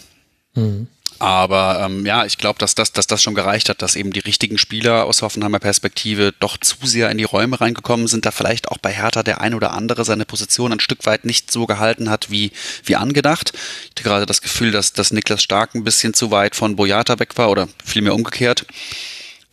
[0.53, 0.87] mhm.
[1.19, 4.19] Aber ähm, ja, ich glaube, dass das, dass das schon gereicht hat, dass eben die
[4.19, 8.69] richtigen Spieler aus Hoffenheimer Perspektive doch zu sehr in die Räume reingekommen sind, da vielleicht
[8.69, 12.09] auch bei Hertha der ein oder andere seine Position ein Stück weit nicht so gehalten
[12.09, 12.51] hat wie,
[12.83, 13.53] wie angedacht.
[13.53, 17.19] Ich hatte gerade das Gefühl, dass, dass Niklas Stark ein bisschen zu weit von Boyata
[17.19, 18.65] weg war oder vielmehr umgekehrt.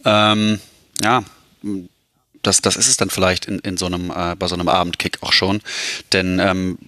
[0.05, 0.61] Ähm,
[1.03, 1.25] ja,
[2.43, 5.19] das, das ist es dann vielleicht in, in so einem, äh, bei so einem Abendkick
[5.23, 5.61] auch schon.
[6.13, 6.79] Denn ähm,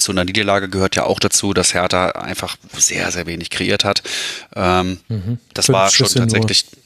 [0.00, 4.02] zu einer Niederlage gehört ja auch dazu, dass Hertha einfach sehr, sehr wenig kreiert hat.
[4.54, 5.38] Ähm, mhm.
[5.54, 6.66] Das Fünf war schon Schüsse tatsächlich.
[6.72, 6.80] Nur.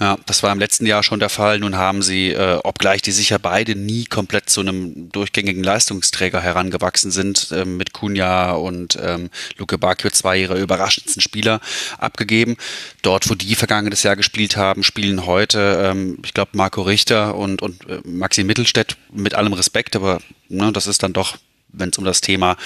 [0.00, 1.58] Ja, das war im letzten Jahr schon der Fall.
[1.58, 7.10] Nun haben sie, äh, obgleich die sicher beide nie komplett zu einem durchgängigen Leistungsträger herangewachsen
[7.10, 11.60] sind, äh, mit Kunja und ähm, Luke Bakio zwei ihrer überraschendsten Spieler
[11.98, 12.56] abgegeben.
[13.02, 17.60] Dort, wo die vergangenes Jahr gespielt haben, spielen heute, ähm, ich glaube, Marco Richter und,
[17.60, 21.36] und äh, Maxi Mittelstädt mit allem Respekt, aber ne, das ist dann doch
[21.72, 22.56] wenn es um das Thema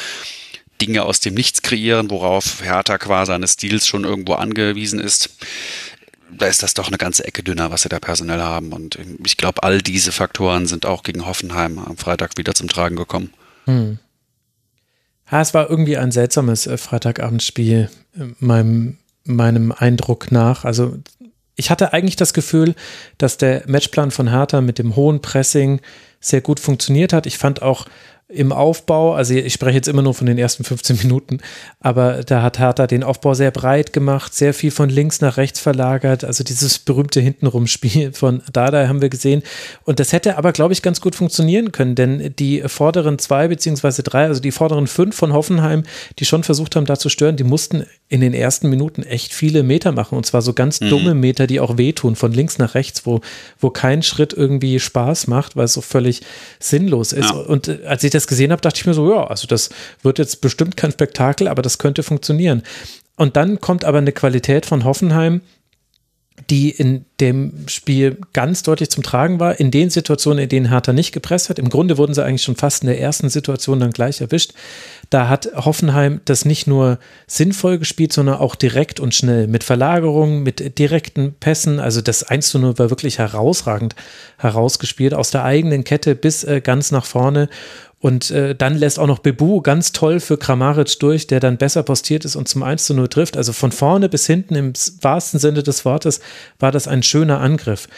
[0.80, 5.30] Dinge aus dem Nichts kreieren, worauf Hertha quasi seines Stils schon irgendwo angewiesen ist,
[6.30, 8.72] da ist das doch eine ganze Ecke dünner, was sie da personell haben.
[8.72, 12.96] Und ich glaube, all diese Faktoren sind auch gegen Hoffenheim am Freitag wieder zum Tragen
[12.96, 13.32] gekommen.
[13.64, 13.98] Hm.
[15.30, 20.64] Ja, es war irgendwie ein seltsames äh, Freitagabendspiel, äh, meinem, meinem Eindruck nach.
[20.64, 20.98] Also
[21.56, 22.74] ich hatte eigentlich das Gefühl,
[23.18, 25.80] dass der Matchplan von Hertha mit dem hohen Pressing
[26.20, 27.26] sehr gut funktioniert hat.
[27.26, 27.86] Ich fand auch
[28.28, 31.38] im Aufbau, also ich spreche jetzt immer nur von den ersten 15 Minuten,
[31.78, 35.60] aber da hat Hertha den Aufbau sehr breit gemacht, sehr viel von links nach rechts
[35.60, 39.44] verlagert, also dieses berühmte Hintenrum-Spiel von Dada haben wir gesehen
[39.84, 44.02] und das hätte aber, glaube ich, ganz gut funktionieren können, denn die vorderen zwei beziehungsweise
[44.02, 45.84] drei, also die vorderen fünf von Hoffenheim,
[46.18, 49.62] die schon versucht haben, da zu stören, die mussten in den ersten Minuten echt viele
[49.62, 50.88] Meter machen und zwar so ganz mhm.
[50.88, 53.20] dumme Meter, die auch wehtun, von links nach rechts, wo,
[53.60, 56.22] wo kein Schritt irgendwie Spaß macht, weil es so völlig
[56.58, 57.36] sinnlos ist ja.
[57.36, 59.70] und äh, als ich das gesehen habe, dachte ich mir so, ja, also das
[60.02, 62.62] wird jetzt bestimmt kein Spektakel, aber das könnte funktionieren.
[63.16, 65.40] Und dann kommt aber eine Qualität von Hoffenheim,
[66.50, 70.92] die in dem Spiel ganz deutlich zum Tragen war, in den Situationen, in denen Hertha
[70.92, 71.58] nicht gepresst hat.
[71.58, 74.52] Im Grunde wurden sie eigentlich schon fast in der ersten Situation dann gleich erwischt.
[75.08, 80.42] Da hat Hoffenheim das nicht nur sinnvoll gespielt, sondern auch direkt und schnell mit Verlagerungen,
[80.42, 81.80] mit direkten Pässen.
[81.80, 83.96] Also das 1 zu 0 war wirklich herausragend
[84.38, 87.48] herausgespielt, aus der eigenen Kette bis äh, ganz nach vorne.
[87.98, 91.82] Und äh, dann lässt auch noch Bebu ganz toll für Kramaric durch, der dann besser
[91.82, 93.36] postiert ist und zum 1 zu 0 trifft.
[93.36, 96.20] Also von vorne bis hinten im wahrsten Sinne des Wortes
[96.58, 97.88] war das ein schöner Angriff.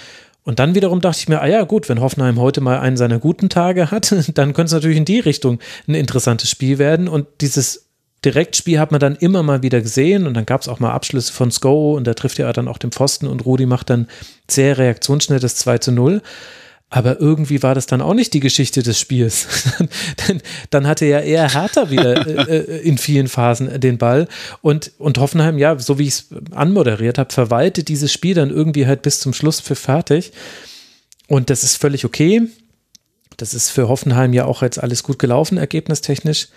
[0.45, 3.19] Und dann wiederum dachte ich mir, ah ja, gut, wenn Hoffenheim heute mal einen seiner
[3.19, 7.09] guten Tage hat, dann könnte es natürlich in die Richtung ein interessantes Spiel werden.
[7.09, 7.89] Und dieses
[8.25, 11.33] Direktspiel hat man dann immer mal wieder gesehen und dann gab es auch mal Abschlüsse
[11.33, 14.09] von Sko und da trifft er dann auch den Pfosten und Rudi macht dann
[14.49, 16.23] sehr reaktionsschnell das 2 zu 0.
[16.91, 19.47] Aber irgendwie war das dann auch nicht die Geschichte des Spiels.
[20.27, 24.27] dann, dann hatte ja eher Hertha wieder äh, äh, in vielen Phasen den Ball.
[24.63, 28.87] Und, und Hoffenheim, ja, so wie ich es anmoderiert habe, verwaltet dieses Spiel dann irgendwie
[28.87, 30.33] halt bis zum Schluss für fertig.
[31.27, 32.49] Und das ist völlig okay.
[33.37, 36.49] Das ist für Hoffenheim ja auch jetzt alles gut gelaufen, ergebnistechnisch.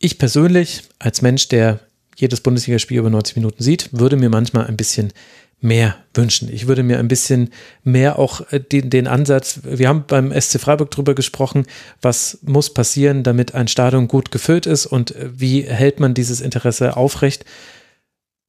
[0.00, 1.80] Ich persönlich, als Mensch, der
[2.16, 5.12] jedes Bundesligaspiel über 90 Minuten sieht, würde mir manchmal ein bisschen
[5.60, 6.52] mehr wünschen.
[6.52, 7.50] Ich würde mir ein bisschen
[7.82, 11.66] mehr auch äh, den, den Ansatz, wir haben beim SC Freiburg drüber gesprochen,
[12.00, 16.40] was muss passieren, damit ein Stadion gut gefüllt ist und äh, wie hält man dieses
[16.40, 17.44] Interesse aufrecht.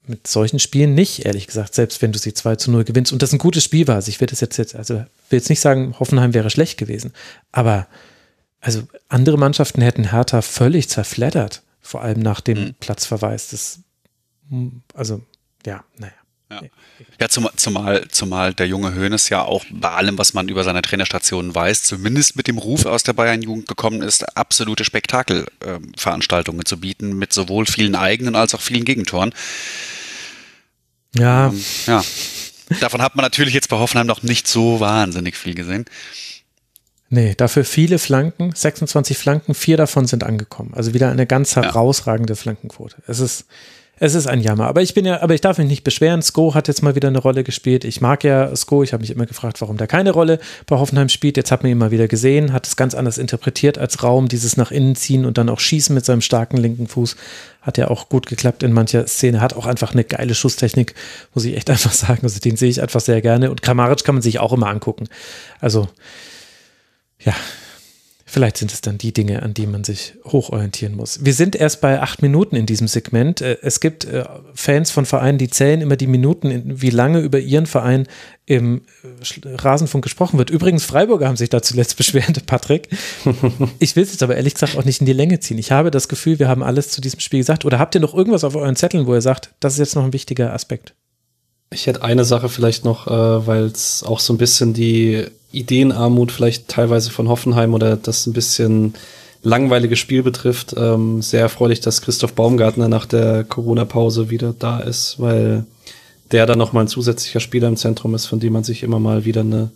[0.05, 3.21] Mit solchen Spielen nicht, ehrlich gesagt, selbst wenn du sie 2 zu 0 gewinnst und
[3.21, 3.95] das ein gutes Spiel war.
[3.95, 5.05] Also ich will das jetzt, jetzt, also will
[5.39, 7.13] jetzt nicht sagen, Hoffenheim wäre schlecht gewesen,
[7.51, 7.87] aber
[8.61, 12.73] also andere Mannschaften hätten Hertha völlig zerfleddert, vor allem nach dem mhm.
[12.79, 13.49] Platzverweis.
[13.49, 13.79] Das,
[14.93, 15.21] also,
[15.65, 16.13] ja, naja.
[16.49, 16.61] Ja,
[17.19, 20.81] ja zum, zumal, zumal der junge Höhnes ja auch bei allem, was man über seine
[20.81, 26.79] Trainerstationen weiß, zumindest mit dem Ruf aus der Bayern-Jugend gekommen ist, absolute Spektakelveranstaltungen äh, zu
[26.79, 29.33] bieten, mit sowohl vielen eigenen als auch vielen Gegentoren.
[31.15, 31.49] Ja.
[31.49, 32.03] Ähm, ja.
[32.79, 35.85] Davon hat man natürlich jetzt bei Hoffenheim noch nicht so wahnsinnig viel gesehen.
[37.09, 40.73] Nee, dafür viele Flanken, 26 Flanken, vier davon sind angekommen.
[40.75, 42.37] Also wieder eine ganz herausragende ja.
[42.37, 42.97] Flankenquote.
[43.07, 43.45] Es ist,
[43.99, 44.67] es ist ein Jammer.
[44.67, 46.21] Aber ich bin ja, aber ich darf mich nicht beschweren.
[46.21, 47.83] Sko hat jetzt mal wieder eine Rolle gespielt.
[47.83, 48.83] Ich mag ja Sko.
[48.83, 51.37] Ich habe mich immer gefragt, warum der keine Rolle bei Hoffenheim spielt.
[51.37, 54.55] Jetzt hat man ihn mal wieder gesehen, hat es ganz anders interpretiert als Raum, dieses
[54.57, 57.17] nach innen ziehen und dann auch schießen mit seinem starken linken Fuß.
[57.61, 59.41] Hat ja auch gut geklappt in mancher Szene.
[59.41, 60.95] Hat auch einfach eine geile Schusstechnik,
[61.33, 62.21] muss ich echt einfach sagen.
[62.23, 63.51] Also den sehe ich einfach sehr gerne.
[63.51, 65.07] Und Kramaric kann man sich auch immer angucken.
[65.59, 65.89] Also,
[67.19, 67.33] ja,
[68.31, 71.25] Vielleicht sind es dann die Dinge, an die man sich hochorientieren muss.
[71.25, 73.41] Wir sind erst bei acht Minuten in diesem Segment.
[73.41, 77.39] Äh, es gibt äh, Fans von Vereinen, die zählen immer die Minuten, wie lange über
[77.39, 78.07] ihren Verein
[78.45, 80.51] im äh, Rasenfunk gesprochen wird.
[80.51, 82.89] Übrigens, Freiburger haben sich da zuletzt beschwert, Patrick.
[83.79, 85.57] Ich will es jetzt aber ehrlich gesagt auch nicht in die Länge ziehen.
[85.57, 87.65] Ich habe das Gefühl, wir haben alles zu diesem Spiel gesagt.
[87.65, 90.03] Oder habt ihr noch irgendwas auf euren Zetteln, wo ihr sagt, das ist jetzt noch
[90.03, 90.93] ein wichtiger Aspekt?
[91.71, 96.31] Ich hätte eine Sache vielleicht noch, äh, weil es auch so ein bisschen die Ideenarmut
[96.31, 98.93] vielleicht teilweise von Hoffenheim oder das ein bisschen
[99.41, 100.75] langweilige Spiel betrifft.
[100.77, 105.65] Ähm, sehr erfreulich, dass Christoph Baumgartner nach der Corona-Pause wieder da ist, weil
[106.31, 109.25] der dann nochmal ein zusätzlicher Spieler im Zentrum ist, von dem man sich immer mal
[109.25, 109.71] wieder eine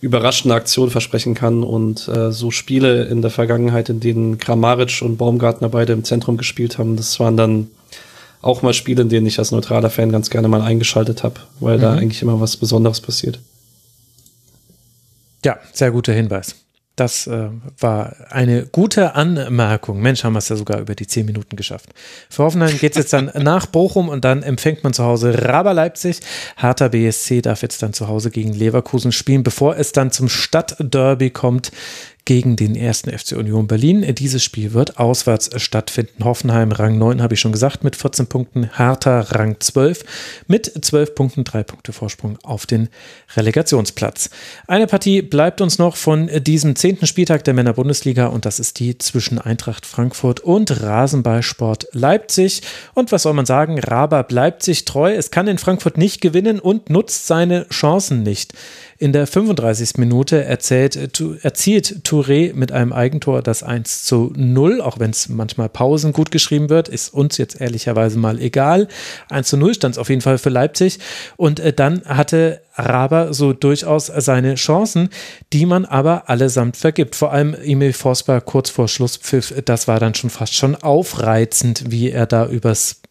[0.00, 1.64] überraschende Aktion versprechen kann.
[1.64, 6.36] Und äh, so Spiele in der Vergangenheit, in denen Kramaric und Baumgartner beide im Zentrum
[6.36, 7.68] gespielt haben, das waren dann
[8.42, 11.78] auch mal Spiele, in denen ich als neutraler Fan ganz gerne mal eingeschaltet habe, weil
[11.78, 11.82] mhm.
[11.82, 13.38] da eigentlich immer was Besonderes passiert.
[15.44, 16.56] Ja, sehr guter Hinweis.
[16.94, 17.48] Das äh,
[17.78, 20.02] war eine gute Anmerkung.
[20.02, 21.88] Mensch, haben wir es ja sogar über die zehn Minuten geschafft.
[22.28, 25.72] Für Hoffenheim geht es jetzt dann nach Bochum und dann empfängt man zu Hause Raber
[25.72, 26.20] Leipzig.
[26.58, 31.30] Harter BSC darf jetzt dann zu Hause gegen Leverkusen spielen, bevor es dann zum Stadtderby
[31.30, 31.72] kommt
[32.24, 34.14] gegen den ersten FC Union Berlin.
[34.14, 36.24] Dieses Spiel wird auswärts stattfinden.
[36.24, 40.04] Hoffenheim Rang 9 habe ich schon gesagt mit 14 Punkten, Hertha Rang 12
[40.46, 42.88] mit 12 Punkten, 3 Punkte Vorsprung auf den
[43.36, 44.30] Relegationsplatz.
[44.68, 48.98] Eine Partie bleibt uns noch von diesem zehnten Spieltag der Männer-Bundesliga und das ist die
[48.98, 52.62] zwischen Eintracht Frankfurt und Rasenballsport Leipzig.
[52.94, 53.80] Und was soll man sagen?
[53.80, 55.12] Raber bleibt sich treu.
[55.12, 58.54] Es kann in Frankfurt nicht gewinnen und nutzt seine Chancen nicht.
[59.02, 59.94] In der 35.
[59.96, 60.94] Minute erzählt,
[61.42, 66.30] erzielt Touré mit einem Eigentor das 1 zu 0, auch wenn es manchmal Pausen gut
[66.30, 68.86] geschrieben wird, ist uns jetzt ehrlicherweise mal egal.
[69.28, 71.00] 1 zu 0 stand es auf jeden Fall für Leipzig.
[71.36, 75.08] Und äh, dann hatte Raber so durchaus seine Chancen,
[75.52, 77.16] die man aber allesamt vergibt.
[77.16, 82.12] Vor allem Emil Forsberg kurz vor Schlusspfiff, das war dann schon fast schon aufreizend, wie
[82.12, 83.02] er da übers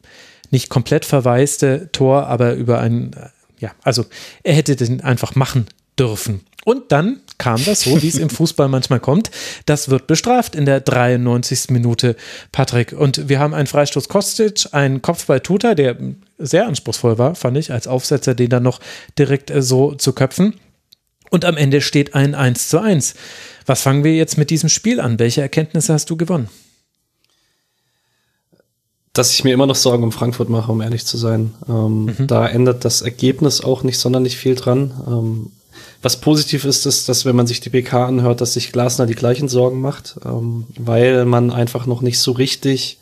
[0.52, 3.12] nicht komplett verwaiste Tor, aber über ein,
[3.60, 4.06] ja, also
[4.44, 5.68] er hätte den einfach machen
[6.02, 6.42] dürfen.
[6.64, 9.32] Und dann kam das so, wie es im Fußball manchmal kommt.
[9.66, 11.70] Das wird bestraft in der 93.
[11.70, 12.16] Minute,
[12.52, 12.94] Patrick.
[12.94, 15.98] Und wir haben einen Freistoß Kostic, einen Kopfball Tuta, der
[16.38, 18.80] sehr anspruchsvoll war, fand ich, als Aufsetzer, den dann noch
[19.18, 20.56] direkt äh, so zu köpfen.
[21.30, 23.14] Und am Ende steht ein 1 zu 1.
[23.66, 25.20] Was fangen wir jetzt mit diesem Spiel an?
[25.20, 26.50] Welche Erkenntnisse hast du gewonnen?
[29.14, 31.54] dass ich mir immer noch Sorgen um Frankfurt mache, um ehrlich zu sein.
[31.68, 32.28] Ähm, mhm.
[32.28, 34.94] Da ändert das Ergebnis auch nicht sonderlich viel dran.
[35.06, 35.52] Ähm,
[36.02, 39.16] was positiv ist, ist, dass wenn man sich die PK anhört, dass sich Glasner die
[39.16, 42.98] gleichen Sorgen macht, ähm, weil man einfach noch nicht so richtig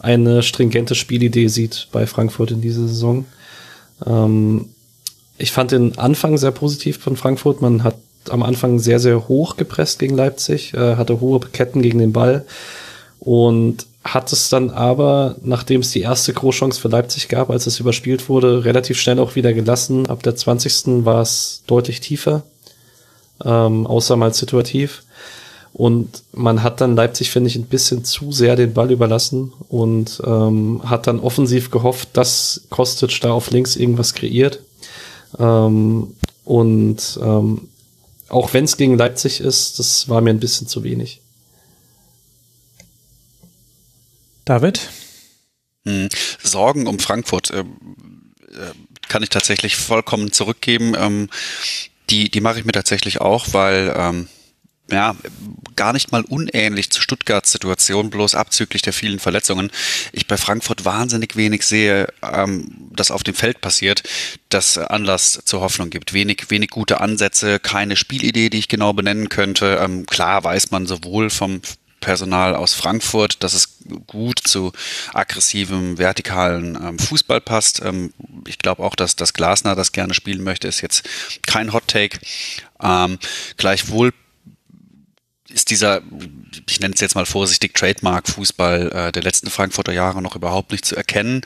[0.00, 3.24] eine stringente Spielidee sieht bei Frankfurt in dieser Saison.
[4.06, 4.66] Ähm,
[5.38, 7.62] ich fand den Anfang sehr positiv von Frankfurt.
[7.62, 7.96] Man hat
[8.28, 12.44] am Anfang sehr, sehr hoch gepresst gegen Leipzig, äh, hatte hohe Ketten gegen den Ball
[13.20, 17.80] und hat es dann aber, nachdem es die erste Großchance für Leipzig gab, als es
[17.80, 20.06] überspielt wurde, relativ schnell auch wieder gelassen.
[20.06, 21.04] Ab der 20.
[21.04, 22.42] war es deutlich tiefer,
[23.44, 25.02] ähm, außer mal situativ.
[25.72, 30.20] Und man hat dann Leipzig, finde ich, ein bisschen zu sehr den Ball überlassen und
[30.24, 34.60] ähm, hat dann offensiv gehofft, dass Kostic da auf links irgendwas kreiert.
[35.38, 36.14] Ähm,
[36.44, 37.68] und ähm,
[38.28, 41.20] auch wenn es gegen Leipzig ist, das war mir ein bisschen zu wenig.
[44.48, 44.88] David?
[45.84, 46.08] Hm.
[46.42, 47.50] Sorgen um Frankfurt.
[47.50, 47.64] Äh, äh,
[49.08, 50.94] kann ich tatsächlich vollkommen zurückgeben.
[50.96, 51.28] Ähm,
[52.08, 54.28] die, die mache ich mir tatsächlich auch, weil ähm,
[54.90, 55.14] ja,
[55.76, 59.70] gar nicht mal unähnlich zu Stuttgarts Situation, bloß abzüglich der vielen Verletzungen.
[60.12, 64.02] Ich bei Frankfurt wahnsinnig wenig sehe, ähm, das auf dem Feld passiert,
[64.48, 66.14] das Anlass zur Hoffnung gibt.
[66.14, 69.78] Wenig, wenig gute Ansätze, keine Spielidee, die ich genau benennen könnte.
[69.82, 71.60] Ähm, klar weiß man sowohl vom
[72.00, 74.72] Personal aus Frankfurt, dass es gut zu
[75.12, 77.80] aggressivem, vertikalen ähm, Fußball passt.
[77.82, 78.12] Ähm,
[78.46, 81.08] ich glaube auch, dass das Glasner das gerne spielen möchte, ist jetzt
[81.46, 82.18] kein Hot Take.
[82.82, 83.18] Ähm,
[83.56, 84.12] gleichwohl
[85.48, 86.02] ist dieser,
[86.68, 90.84] ich nenne es jetzt mal vorsichtig, Trademark-Fußball äh, der letzten Frankfurter Jahre noch überhaupt nicht
[90.84, 91.42] zu erkennen.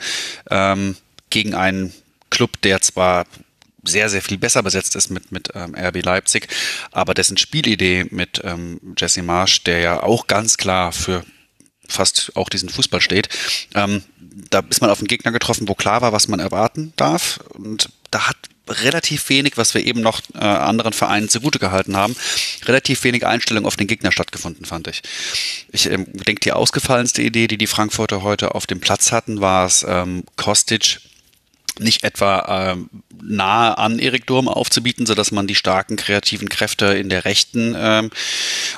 [0.49, 0.97] Ähm,
[1.29, 1.93] gegen einen
[2.29, 3.25] Club, der zwar
[3.83, 6.47] sehr, sehr viel besser besetzt ist mit, mit ähm, RB Leipzig,
[6.91, 11.23] aber dessen Spielidee mit ähm, Jesse Marsch, der ja auch ganz klar für
[11.87, 13.29] fast auch diesen Fußball steht,
[13.75, 14.03] ähm,
[14.49, 17.39] da ist man auf einen Gegner getroffen, wo klar war, was man erwarten darf.
[17.53, 18.37] Und da hat
[18.67, 22.15] relativ wenig, was wir eben noch äh, anderen Vereinen zugute gehalten haben,
[22.65, 25.01] relativ wenig Einstellung auf den Gegner stattgefunden, fand ich.
[25.71, 29.65] Ich ähm, denke, die ausgefallenste Idee, die die Frankfurter heute auf dem Platz hatten, war
[29.65, 30.99] es, ähm, Kostic
[31.79, 32.89] nicht etwa ähm,
[33.21, 37.75] nahe an Erik Durm aufzubieten, so dass man die starken kreativen Kräfte in der rechten,
[37.77, 38.09] ähm,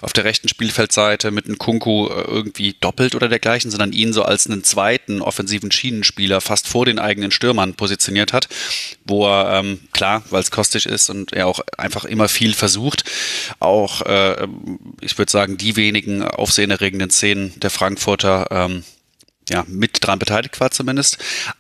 [0.01, 4.23] auf der rechten Spielfeldseite mit einem Kunku äh, irgendwie doppelt oder dergleichen, sondern ihn so
[4.23, 8.47] als einen zweiten offensiven Schienenspieler fast vor den eigenen Stürmern positioniert hat,
[9.05, 13.03] wo er, ähm, klar, weil es kostisch ist und er auch einfach immer viel versucht,
[13.59, 14.47] auch, äh,
[15.01, 18.83] ich würde sagen, die wenigen aufsehenerregenden Szenen der Frankfurter ähm,
[19.49, 21.17] ja, mit dran beteiligt war zumindest.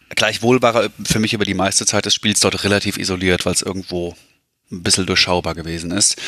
[0.09, 3.53] Gleichwohl war er für mich über die meiste Zeit des Spiels dort relativ isoliert, weil
[3.53, 4.15] es irgendwo
[4.71, 6.19] ein bisschen durchschaubar gewesen ist.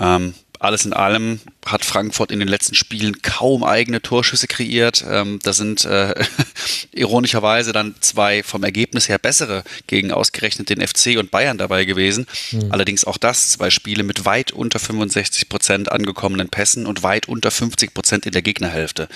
[0.00, 5.04] Ähm, alles in allem hat Frankfurt in den letzten Spielen kaum eigene Torschüsse kreiert.
[5.08, 6.14] Ähm, da sind äh,
[6.92, 12.26] ironischerweise dann zwei vom Ergebnis her bessere gegen ausgerechnet den FC und Bayern dabei gewesen.
[12.52, 12.70] Mhm.
[12.70, 17.50] Allerdings auch das zwei Spiele mit weit unter 65 Prozent angekommenen Pässen und weit unter
[17.50, 19.08] 50 Prozent in der Gegnerhälfte.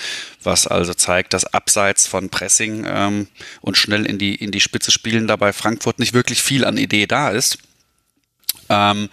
[0.43, 3.27] Was also zeigt, dass abseits von Pressing ähm,
[3.61, 7.07] und schnell in die, in die Spitze spielen dabei Frankfurt nicht wirklich viel an Idee
[7.07, 7.57] da ist.
[8.71, 9.09] Ähm,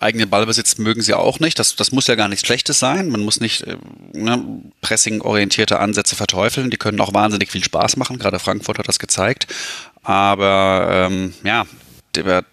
[0.00, 1.58] eigene Ballbesitz mögen sie auch nicht.
[1.58, 3.10] Das, das muss ja gar nichts Schlechtes sein.
[3.10, 3.76] Man muss nicht äh,
[4.12, 4.44] ne,
[4.80, 6.70] pressing-orientierte Ansätze verteufeln.
[6.70, 8.18] Die können auch wahnsinnig viel Spaß machen.
[8.18, 9.46] Gerade Frankfurt hat das gezeigt.
[10.02, 11.64] Aber ähm, ja,
[12.16, 12.44] der,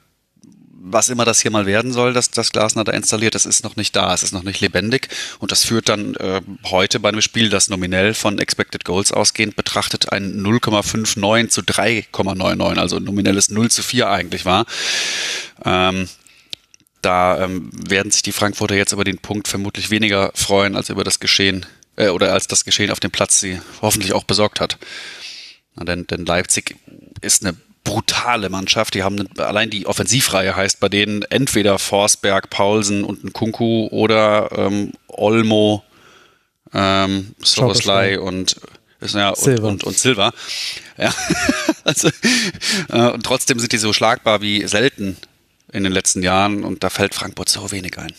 [0.81, 3.75] was immer das hier mal werden soll, dass das Glasner da installiert, das ist noch
[3.75, 5.09] nicht da, es ist noch nicht lebendig
[5.39, 9.55] und das führt dann äh, heute bei einem Spiel, das nominell von Expected Goals ausgehend
[9.55, 14.65] betrachtet, ein 0,59 zu 3,99, also nominelles 0 zu 4 eigentlich war.
[15.65, 16.07] Ähm,
[17.01, 21.03] da ähm, werden sich die Frankfurter jetzt über den Punkt vermutlich weniger freuen als über
[21.03, 24.77] das Geschehen äh, oder als das Geschehen auf dem Platz sie hoffentlich auch besorgt hat.
[25.75, 26.75] Denn, denn Leipzig
[27.21, 28.93] ist eine brutale Mannschaft.
[28.93, 34.49] Die haben allein die Offensivreihe heißt bei denen entweder Forsberg, Paulsen und ein Kunku oder
[34.55, 35.83] ähm, Olmo,
[36.73, 38.57] ähm, Soroslai und
[39.01, 40.33] ja, und, und, und Silva.
[40.97, 41.13] Ja,
[41.85, 42.09] also,
[42.89, 45.17] äh, und trotzdem sind die so schlagbar wie selten
[45.71, 48.11] in den letzten Jahren und da fällt Frankfurt so wenig ein.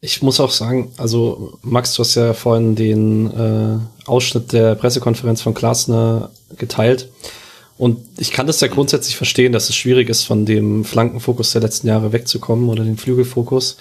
[0.00, 5.40] Ich muss auch sagen, also Max, du hast ja vorhin den äh, Ausschnitt der Pressekonferenz
[5.40, 7.08] von Klasner geteilt.
[7.76, 11.62] Und ich kann das ja grundsätzlich verstehen, dass es schwierig ist, von dem Flankenfokus der
[11.62, 13.76] letzten Jahre wegzukommen oder den Flügelfokus.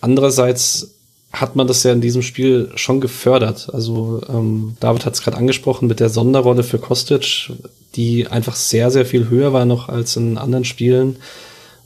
[0.00, 0.94] Andererseits
[1.32, 3.70] hat man das ja in diesem Spiel schon gefördert.
[3.72, 7.50] Also ähm, David hat es gerade angesprochen mit der Sonderrolle für Kostic,
[7.94, 11.16] die einfach sehr, sehr viel höher war noch als in anderen Spielen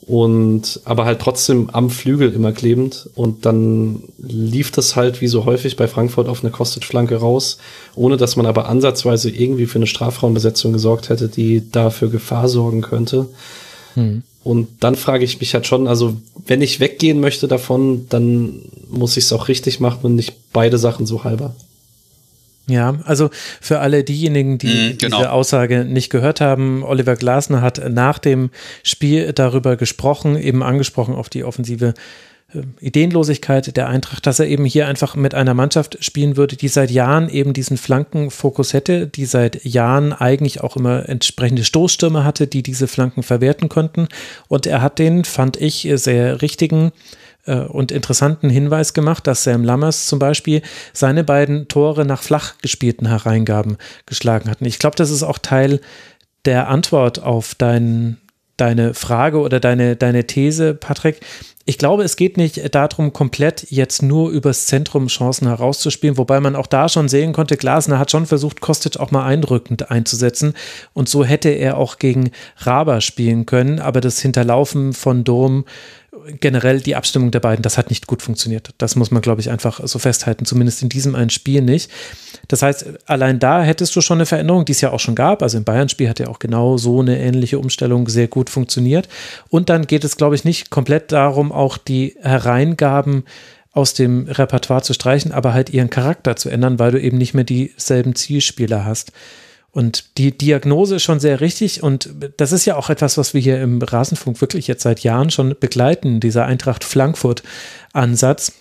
[0.07, 5.45] und aber halt trotzdem am Flügel immer klebend und dann lief das halt wie so
[5.45, 7.59] häufig bei Frankfurt auf eine Kostic-Flanke raus,
[7.97, 12.83] ohne dass man aber ansatzweise irgendwie für eine Strafraumbesetzung gesorgt hätte, die dafür Gefahr sorgen
[12.83, 13.27] könnte.
[13.95, 14.23] Hm.
[14.45, 19.17] Und dann frage ich mich halt schon, also wenn ich weggehen möchte davon, dann muss
[19.17, 21.57] ich es auch richtig machen und nicht beide Sachen so halber.
[22.69, 23.31] Ja, also
[23.61, 25.19] für alle diejenigen, die mm, genau.
[25.19, 28.51] diese Aussage nicht gehört haben, Oliver Glasner hat nach dem
[28.83, 31.95] Spiel darüber gesprochen, eben angesprochen auf die offensive
[32.53, 36.67] äh, Ideenlosigkeit der Eintracht, dass er eben hier einfach mit einer Mannschaft spielen würde, die
[36.67, 42.49] seit Jahren eben diesen Flankenfokus hätte, die seit Jahren eigentlich auch immer entsprechende Stoßstürme hatte,
[42.49, 44.09] die diese Flanken verwerten könnten.
[44.49, 46.91] Und er hat den, fand ich, sehr richtigen
[47.47, 52.59] äh, und interessanten Hinweis gemacht, dass Sam Lammers zum Beispiel seine beiden Tore nach flach
[52.63, 53.77] gespielten Hereingaben
[54.07, 54.65] geschlagen hatten.
[54.65, 55.81] Ich glaube, das ist auch Teil
[56.45, 58.21] der Antwort auf deinen
[58.57, 61.21] deine Frage oder deine, deine These, Patrick.
[61.69, 66.55] Ich glaube, es geht nicht darum, komplett jetzt nur übers Zentrum Chancen herauszuspielen, wobei man
[66.55, 70.55] auch da schon sehen konnte, Glasner hat schon versucht, Kostic auch mal eindrückend einzusetzen.
[70.93, 75.65] Und so hätte er auch gegen Raber spielen können, aber das Hinterlaufen von Dom
[76.41, 78.71] generell die Abstimmung der beiden, das hat nicht gut funktioniert.
[78.79, 81.91] Das muss man, glaube ich, einfach so festhalten, zumindest in diesem einen Spiel nicht.
[82.49, 85.43] Das heißt, allein da hättest du schon eine Veränderung, die es ja auch schon gab.
[85.43, 89.09] Also im Bayern-Spiel hat ja auch genau so eine ähnliche Umstellung sehr gut funktioniert.
[89.49, 93.25] Und dann geht es, glaube ich, nicht komplett darum, auch die Hereingaben
[93.73, 97.35] aus dem Repertoire zu streichen, aber halt ihren Charakter zu ändern, weil du eben nicht
[97.35, 99.13] mehr dieselben Zielspieler hast.
[99.77, 103.43] Und die Diagnose ist schon sehr richtig und das ist ja auch etwas, was wir
[103.43, 107.43] hier im Rasenfunk wirklich jetzt seit Jahren schon begleiten, dieser Eintracht Frankfurt
[107.93, 108.53] Ansatz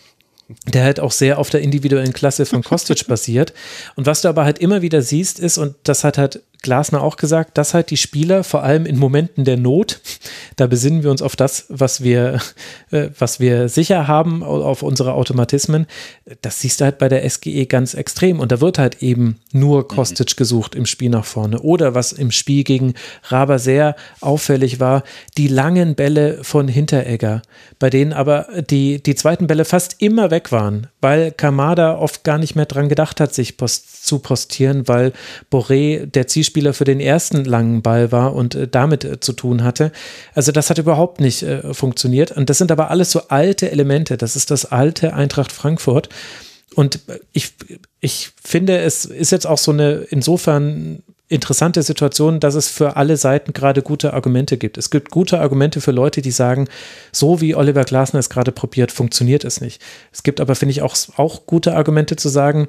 [0.68, 3.54] der halt auch sehr auf der individuellen Klasse von Kostic basiert.
[3.96, 7.16] Und was du aber halt immer wieder siehst, ist, und das hat halt Glasner auch
[7.16, 10.02] gesagt, dass halt die Spieler vor allem in Momenten der Not,
[10.56, 12.42] da besinnen wir uns auf das, was wir,
[12.92, 15.86] äh, was wir sicher haben, auf unsere Automatismen.
[16.42, 18.40] Das siehst du halt bei der SGE ganz extrem.
[18.40, 19.88] Und da wird halt eben nur mhm.
[19.90, 21.60] Kostic gesucht im Spiel nach vorne.
[21.62, 22.96] Oder was im Spiel gegen
[23.26, 25.04] Raber sehr auffällig war,
[25.38, 27.44] die langen Bälle von Hinteregger,
[27.78, 32.40] bei denen aber die, die zweiten Bälle fast immer weg waren, weil Kamada oft gar
[32.40, 35.14] nicht mehr dran gedacht hat, sich post zu postieren, weil
[35.52, 39.64] Boré der Zielspieler für den ersten langen Ball war und äh, damit äh, zu tun
[39.64, 39.92] hatte.
[40.34, 42.32] Also das hat überhaupt nicht äh, funktioniert.
[42.32, 44.18] Und das sind aber alles so alte Elemente.
[44.18, 46.10] Das ist das alte Eintracht Frankfurt.
[46.74, 47.54] Und äh, ich,
[48.00, 53.18] ich finde, es ist jetzt auch so eine insofern interessante Situation, dass es für alle
[53.18, 54.78] Seiten gerade gute Argumente gibt.
[54.78, 56.68] Es gibt gute Argumente für Leute, die sagen,
[57.12, 59.82] so wie Oliver Glasner es gerade probiert, funktioniert es nicht.
[60.12, 62.68] Es gibt aber, finde ich, auch, auch gute Argumente zu sagen,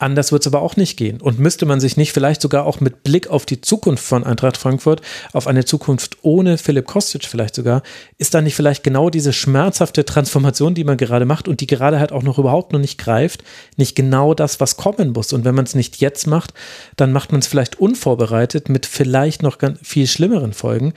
[0.00, 1.20] Anders wird es aber auch nicht gehen.
[1.20, 4.56] Und müsste man sich nicht vielleicht sogar auch mit Blick auf die Zukunft von Eintracht
[4.56, 5.02] Frankfurt,
[5.34, 7.82] auf eine Zukunft ohne Philipp Kostic vielleicht sogar,
[8.16, 12.00] ist da nicht vielleicht genau diese schmerzhafte Transformation, die man gerade macht und die gerade
[12.00, 13.44] halt auch noch überhaupt noch nicht greift,
[13.76, 15.34] nicht genau das, was kommen muss.
[15.34, 16.54] Und wenn man es nicht jetzt macht,
[16.96, 20.94] dann macht man es vielleicht unvorbereitet mit vielleicht noch viel schlimmeren Folgen.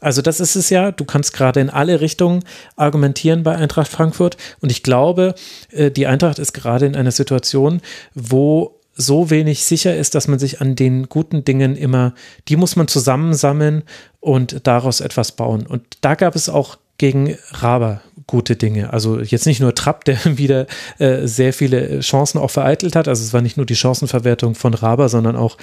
[0.00, 2.44] Also das ist es ja, du kannst gerade in alle Richtungen
[2.76, 5.34] argumentieren bei Eintracht Frankfurt und ich glaube,
[5.70, 7.80] äh, die Eintracht ist gerade in einer Situation,
[8.14, 12.14] wo so wenig sicher ist, dass man sich an den guten Dingen immer,
[12.48, 13.82] die muss man zusammensammeln
[14.20, 15.66] und daraus etwas bauen.
[15.66, 18.92] Und da gab es auch gegen Raber gute Dinge.
[18.92, 20.66] Also jetzt nicht nur Trapp, der wieder
[20.98, 23.08] äh, sehr viele Chancen auch vereitelt hat.
[23.08, 25.56] Also es war nicht nur die Chancenverwertung von Raber, sondern auch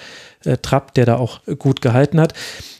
[0.43, 2.33] äh, Trapp, der da auch gut gehalten hat.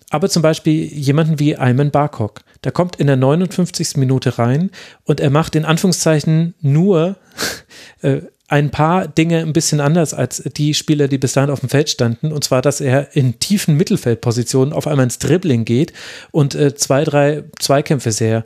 [0.10, 3.98] Aber zum Beispiel jemanden wie Ayman Barkok, der kommt in der 59.
[3.98, 4.72] Minute rein
[5.03, 7.18] und er macht in Anführungszeichen nur
[8.02, 11.69] äh, ein paar Dinge ein bisschen anders als die Spieler, die bis dahin auf dem
[11.69, 12.32] Feld standen.
[12.32, 15.92] Und zwar, dass er in tiefen Mittelfeldpositionen auf einmal ins Dribbling geht
[16.32, 18.45] und äh, zwei, drei Zweikämpfe sehr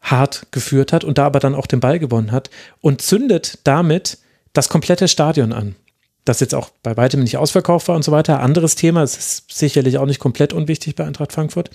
[0.00, 2.48] hart geführt hat und da aber dann auch den Ball gewonnen hat
[2.80, 4.18] und zündet damit
[4.54, 5.76] das komplette Stadion an
[6.24, 8.40] das jetzt auch bei weitem nicht ausverkauft war und so weiter.
[8.40, 11.70] Anderes Thema, es ist sicherlich auch nicht komplett unwichtig bei Eintracht Frankfurt.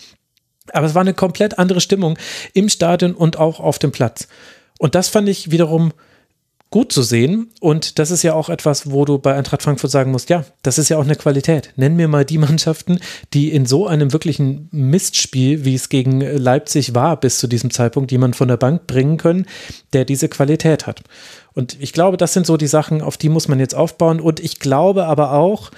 [0.72, 2.18] Aber es war eine komplett andere Stimmung
[2.54, 4.28] im Stadion und auch auf dem Platz.
[4.78, 5.94] Und das fand ich wiederum
[6.72, 7.50] gut zu sehen.
[7.60, 10.78] Und das ist ja auch etwas, wo du bei Eintracht Frankfurt sagen musst, ja, das
[10.78, 11.74] ist ja auch eine Qualität.
[11.76, 13.00] Nenn mir mal die Mannschaften,
[13.34, 18.12] die in so einem wirklichen Mistspiel, wie es gegen Leipzig war bis zu diesem Zeitpunkt,
[18.12, 19.48] jemand von der Bank bringen können,
[19.94, 21.02] der diese Qualität hat.
[21.54, 24.20] Und ich glaube, das sind so die Sachen, auf die muss man jetzt aufbauen.
[24.20, 25.72] Und ich glaube aber auch,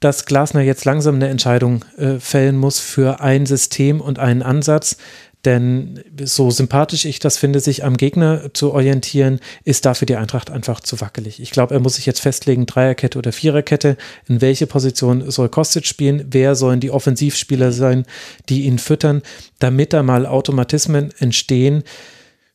[0.00, 4.96] dass Glasner jetzt langsam eine Entscheidung äh, fällen muss für ein System und einen Ansatz.
[5.44, 10.50] Denn so sympathisch ich das finde, sich am Gegner zu orientieren, ist dafür die Eintracht
[10.50, 11.40] einfach zu wackelig.
[11.40, 13.96] Ich glaube, er muss sich jetzt festlegen, Dreierkette oder Viererkette.
[14.28, 16.26] In welche Position soll Kostic spielen?
[16.30, 18.04] Wer sollen die Offensivspieler sein,
[18.48, 19.22] die ihn füttern,
[19.58, 21.82] damit da mal Automatismen entstehen,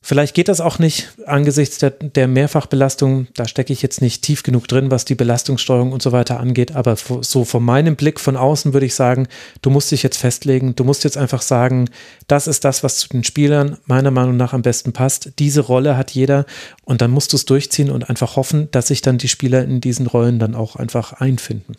[0.08, 3.28] Vielleicht geht das auch nicht angesichts der, der Mehrfachbelastung.
[3.36, 6.78] Da stecke ich jetzt nicht tief genug drin, was die Belastungssteuerung und so weiter angeht.
[6.78, 9.28] Aber so von meinem Blick von außen würde ich sagen,
[9.62, 10.78] du musst dich jetzt festlegen.
[10.78, 11.90] Du musst jetzt einfach sagen,
[12.28, 15.34] das ist das, was zu den Spielern meiner Meinung nach am besten passt.
[15.40, 16.46] Diese Rolle hat jeder.
[16.86, 19.82] Und dann musst du es durchziehen und einfach hoffen, dass sich dann die Spieler in
[19.82, 21.76] diesen Rollen dann auch einfach einfinden.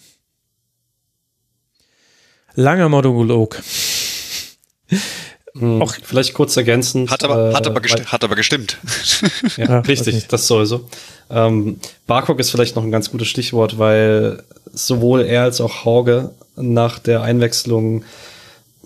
[2.55, 3.59] Langer Monolog.
[5.59, 7.11] Hm, auch vielleicht kurz ergänzend.
[7.11, 8.79] Hat aber, äh, hat aber, gesti hat aber gestimmt.
[9.57, 10.85] ja, richtig, das sowieso.
[11.31, 16.31] Ähm, Barcock ist vielleicht noch ein ganz gutes Stichwort, weil sowohl er als auch Hauge
[16.57, 18.05] nach der Einwechslung,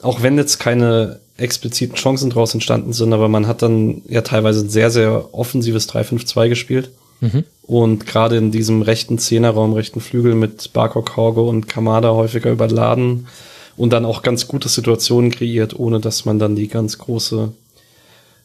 [0.02, 4.60] auch wenn jetzt keine expliziten Chancen draus entstanden sind, aber man hat dann ja teilweise
[4.64, 6.90] ein sehr, sehr offensives 3-5-2 gespielt.
[7.20, 7.44] Mhm.
[7.62, 13.28] Und gerade in diesem rechten Zehnerraum, rechten Flügel mit Barcock, Hauge und Kamada häufiger überladen
[13.76, 17.52] und dann auch ganz gute Situationen kreiert, ohne dass man dann die ganz große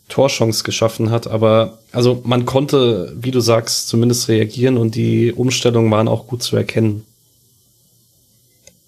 [0.10, 1.28] Torchance geschaffen hat.
[1.28, 6.44] Aber also man konnte, wie du sagst, zumindest reagieren und die Umstellungen waren auch gut
[6.44, 7.06] zu erkennen.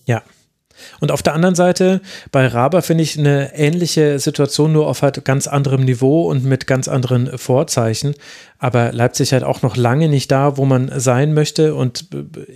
[0.06, 0.24] Ja.
[1.00, 5.24] Und auf der anderen Seite, bei Raber finde ich eine ähnliche Situation, nur auf halt
[5.26, 8.16] ganz anderem Niveau und mit ganz anderen Vorzeichen.
[8.62, 11.76] Aber Leipzig halt auch noch lange nicht da, wo man sein möchte.
[11.76, 12.08] Und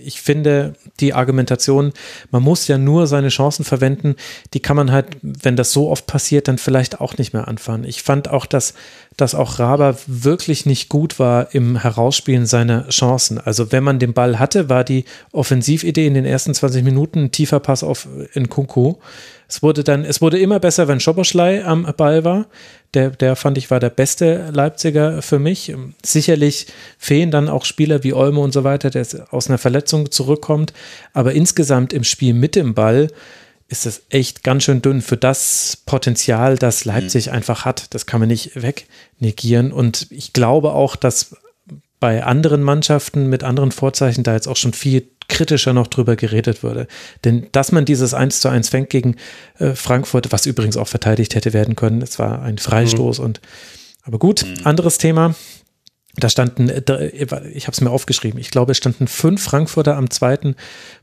[0.04, 1.92] ich finde die Argumentation,
[2.30, 4.16] man muss ja nur seine Chancen verwenden,
[4.52, 7.84] die kann man halt, wenn das so oft passiert, dann vielleicht auch nicht mehr anfangen.
[7.84, 8.74] Ich fand auch, dass,
[9.16, 13.38] dass auch Raber wirklich nicht gut war im Herausspielen seiner Chancen.
[13.38, 17.30] Also wenn man den Ball hatte, war die Offensividee in den ersten 20 Minuten ein
[17.30, 18.96] tiefer Pass auf Nkunku.
[19.46, 22.46] Es wurde dann, es wurde immer besser, wenn Schoboschlei am Ball war.
[22.94, 25.74] Der, der fand ich war der beste Leipziger für mich.
[26.04, 26.66] Sicherlich
[26.98, 30.72] fehlen dann auch Spieler wie Olmo und so weiter, der aus einer Verletzung zurückkommt.
[31.12, 33.08] Aber insgesamt im Spiel mit dem Ball
[33.68, 37.34] ist es echt ganz schön dünn für das Potenzial, das Leipzig mhm.
[37.34, 37.94] einfach hat.
[37.94, 39.72] Das kann man nicht wegnegieren.
[39.72, 41.36] Und ich glaube auch, dass
[41.98, 46.62] bei anderen Mannschaften mit anderen Vorzeichen da jetzt auch schon viel kritischer noch drüber geredet
[46.62, 46.86] würde.
[47.24, 49.16] Denn dass man dieses 1 zu 1 fängt gegen
[49.58, 53.24] äh, Frankfurt, was übrigens auch verteidigt hätte werden können, es war ein Freistoß mhm.
[53.24, 53.40] und
[54.02, 54.66] aber gut, mhm.
[54.66, 55.34] anderes Thema.
[56.16, 60.10] Da standen, äh, ich habe es mir aufgeschrieben, ich glaube, es standen fünf Frankfurter am
[60.10, 60.54] zweiten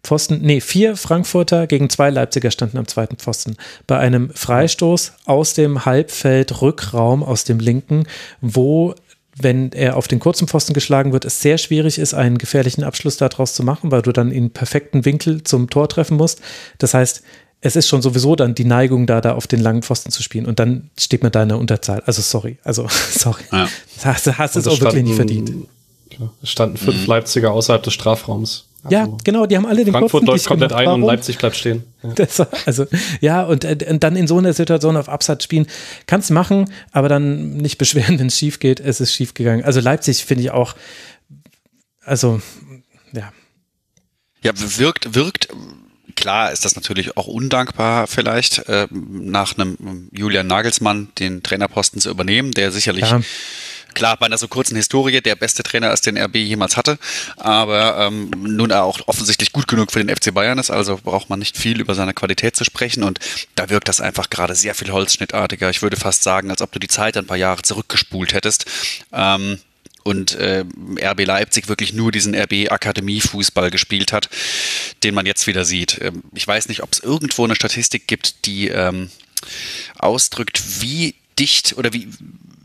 [0.04, 3.58] Pfosten, nee, vier Frankfurter gegen zwei Leipziger standen am zweiten Pfosten.
[3.88, 8.06] Bei einem Freistoß aus dem Halbfeld Rückraum, aus dem linken,
[8.40, 8.96] wo
[9.38, 13.18] wenn er auf den kurzen Pfosten geschlagen wird, es sehr schwierig ist, einen gefährlichen Abschluss
[13.18, 16.42] daraus zu machen, weil du dann in perfekten Winkel zum Tor treffen musst.
[16.80, 17.24] Das heißt,
[17.62, 20.48] es ist schon sowieso dann die Neigung da, da auf den langen Pfosten zu spielen
[20.48, 22.02] und dann steht man da in der Unterzahl.
[22.06, 23.44] Also sorry, also sorry.
[23.52, 23.70] Ja.
[23.96, 25.54] Das hast, hast es auch wirklich nicht verdient.
[26.42, 27.08] Es standen fünf mhm.
[27.08, 28.66] Leipziger außerhalb des Strafraums.
[28.84, 31.84] Also ja, genau, die haben alle den Frankfurt läuft komplett ein und Leipzig bleibt stehen.
[32.04, 32.14] Ja.
[32.16, 32.88] Das, also,
[33.20, 35.68] ja, und, äh, und, dann in so einer Situation auf Absatz spielen,
[36.08, 38.80] kannst du machen, aber dann nicht beschweren, wenn es schief geht.
[38.80, 39.64] Es ist schief gegangen.
[39.64, 40.74] Also Leipzig finde ich auch,
[42.04, 42.42] also,
[43.14, 43.32] ja.
[44.42, 45.50] Ja, wirkt, wirkt,
[46.12, 52.10] klar ist das natürlich auch undankbar vielleicht, äh, nach einem Julian Nagelsmann den Trainerposten zu
[52.10, 53.22] übernehmen, der sicherlich ja
[53.94, 56.98] klar, bei einer so kurzen Historie der beste Trainer ist, den RB jemals hatte,
[57.38, 61.30] aber ähm, nun er auch offensichtlich gut genug für den FC Bayern ist, also braucht
[61.30, 63.20] man nicht viel über seine Qualität zu sprechen und
[63.56, 65.70] da wirkt das einfach gerade sehr viel holzschnittartiger.
[65.70, 68.66] Ich würde fast sagen, als ob du die Zeit ein paar Jahre zurückgespult hättest.
[69.12, 69.60] Ähm,
[70.04, 70.66] und äh,
[71.00, 74.30] RB Leipzig wirklich nur diesen RB Akademie Fußball gespielt hat,
[75.04, 76.00] den man jetzt wieder sieht.
[76.02, 79.10] Ähm, ich weiß nicht, ob es irgendwo eine Statistik gibt, die ähm,
[79.98, 82.08] ausdrückt, wie dicht oder wie,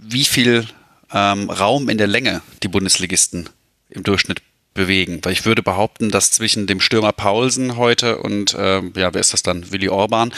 [0.00, 0.66] wie viel
[1.12, 3.48] ähm, Raum in der Länge die Bundesligisten
[3.90, 4.42] im Durchschnitt
[4.74, 5.20] bewegen.
[5.22, 9.32] Weil ich würde behaupten, dass zwischen dem Stürmer Paulsen heute und, äh, ja, wer ist
[9.32, 9.72] das dann?
[9.72, 10.32] Willi Orban,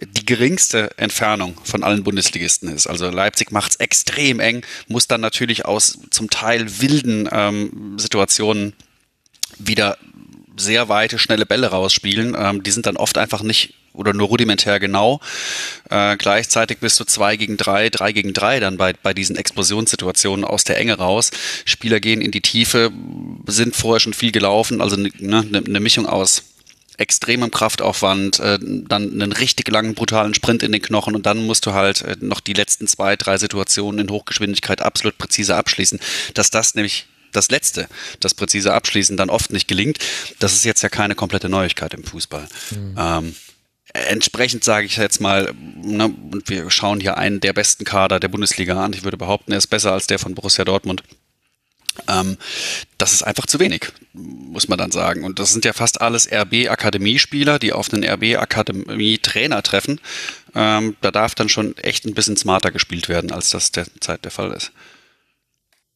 [0.00, 2.86] die geringste Entfernung von allen Bundesligisten ist.
[2.86, 8.72] Also Leipzig macht es extrem eng, muss dann natürlich aus zum Teil wilden ähm, Situationen
[9.58, 9.98] wieder
[10.56, 12.36] sehr weite, schnelle Bälle rausspielen.
[12.38, 15.20] Ähm, die sind dann oft einfach nicht oder nur rudimentär genau.
[15.90, 20.44] Äh, gleichzeitig bist du zwei gegen drei, drei gegen drei dann bei, bei diesen Explosionssituationen
[20.44, 21.30] aus der Enge raus.
[21.64, 22.92] Spieler gehen in die Tiefe,
[23.46, 26.44] sind vorher schon viel gelaufen, also ne, ne, eine ne Mischung aus
[27.00, 31.64] extremem Kraftaufwand, äh, dann einen richtig langen, brutalen Sprint in den Knochen und dann musst
[31.64, 35.98] du halt äh, noch die letzten zwei, drei Situationen in Hochgeschwindigkeit absolut präzise abschließen.
[36.34, 37.88] Dass das nämlich das Letzte,
[38.18, 39.98] das präzise Abschließen dann oft nicht gelingt,
[40.40, 42.46] das ist jetzt ja keine komplette Neuigkeit im Fußball.
[42.70, 42.94] Mhm.
[42.98, 43.36] Ähm,
[43.94, 48.28] entsprechend sage ich jetzt mal, ne, und wir schauen hier einen der besten Kader der
[48.28, 48.92] Bundesliga an.
[48.92, 51.02] Ich würde behaupten, er ist besser als der von Borussia Dortmund.
[52.08, 52.36] Ähm,
[52.98, 55.24] das ist einfach zu wenig, muss man dann sagen.
[55.24, 60.00] Und das sind ja fast alles RB-Akademiespieler, die auf einen RB-Akademie-Trainer treffen.
[60.54, 64.32] Ähm, da darf dann schon echt ein bisschen smarter gespielt werden, als das derzeit der
[64.32, 64.72] Fall ist.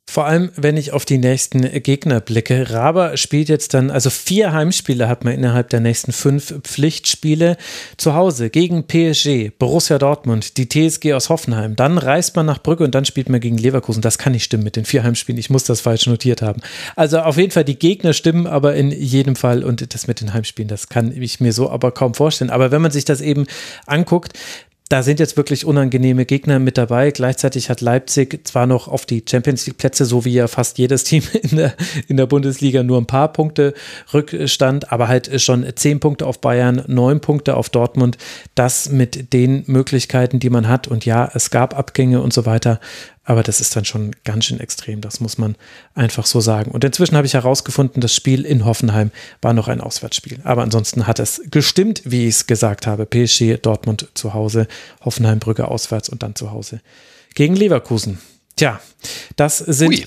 [0.06, 2.70] Vor allem, wenn ich auf die nächsten Gegner blicke.
[2.70, 7.56] Raber spielt jetzt dann, also vier Heimspiele hat man innerhalb der nächsten fünf Pflichtspiele
[7.96, 11.74] zu Hause gegen PSG, Borussia Dortmund, die TSG aus Hoffenheim.
[11.74, 14.02] Dann reist man nach Brügge und dann spielt man gegen Leverkusen.
[14.02, 15.38] Das kann nicht stimmen mit den vier Heimspielen.
[15.38, 16.60] Ich muss das falsch notiert haben.
[16.96, 20.34] Also auf jeden Fall die Gegner stimmen, aber in jedem Fall und das mit den
[20.34, 22.50] Heimspielen, das kann ich mir so aber kaum vorstellen.
[22.50, 23.46] Aber wenn man sich das eben
[23.86, 24.38] anguckt,
[24.94, 27.10] da sind jetzt wirklich unangenehme Gegner mit dabei.
[27.10, 31.02] Gleichzeitig hat Leipzig zwar noch auf die Champions League Plätze, so wie ja fast jedes
[31.02, 31.74] Team in der,
[32.06, 33.74] in der Bundesliga, nur ein paar Punkte
[34.12, 38.18] Rückstand, aber halt schon zehn Punkte auf Bayern, neun Punkte auf Dortmund.
[38.54, 40.86] Das mit den Möglichkeiten, die man hat.
[40.86, 42.78] Und ja, es gab Abgänge und so weiter.
[43.24, 45.56] Aber das ist dann schon ganz schön extrem, das muss man
[45.94, 46.70] einfach so sagen.
[46.70, 50.40] Und inzwischen habe ich herausgefunden, das Spiel in Hoffenheim war noch ein Auswärtsspiel.
[50.44, 53.06] Aber ansonsten hat es gestimmt, wie ich es gesagt habe.
[53.06, 54.68] PSG, Dortmund zu Hause,
[55.04, 56.80] Hoffenheim, Brügge auswärts und dann zu Hause
[57.34, 58.18] gegen Leverkusen.
[58.56, 58.80] Tja,
[59.34, 60.06] das sind, Hui.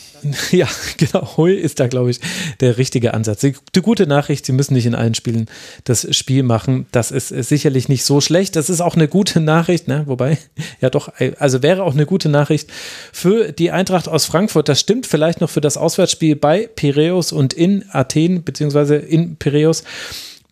[0.57, 2.21] ja, genau, Hui ist da, glaube ich,
[2.61, 3.41] der richtige Ansatz.
[3.41, 5.47] Die, die, gute Nachricht, Sie müssen nicht in allen Spielen
[5.83, 6.85] das Spiel machen.
[6.93, 8.55] Das ist sicherlich nicht so schlecht.
[8.55, 10.03] Das ist auch eine gute Nachricht, ne?
[10.05, 10.37] wobei,
[10.81, 12.69] ja doch, also wäre auch eine gute Nachricht
[13.11, 14.69] für die Eintracht aus Frankfurt.
[14.69, 19.83] Das stimmt vielleicht noch für das Auswärtsspiel bei Piräus und in Athen, beziehungsweise in Piräus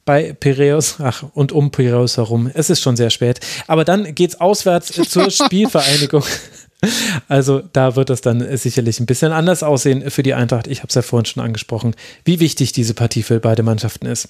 [0.03, 2.51] bei Piräus, ach, und um Piräus herum.
[2.53, 3.39] Es ist schon sehr spät.
[3.65, 6.23] Aber dann geht's auswärts zur Spielvereinigung.
[7.27, 10.67] Also da wird es dann sicherlich ein bisschen anders aussehen für die Eintracht.
[10.67, 14.29] Ich habe es ja vorhin schon angesprochen, wie wichtig diese Partie für beide Mannschaften ist.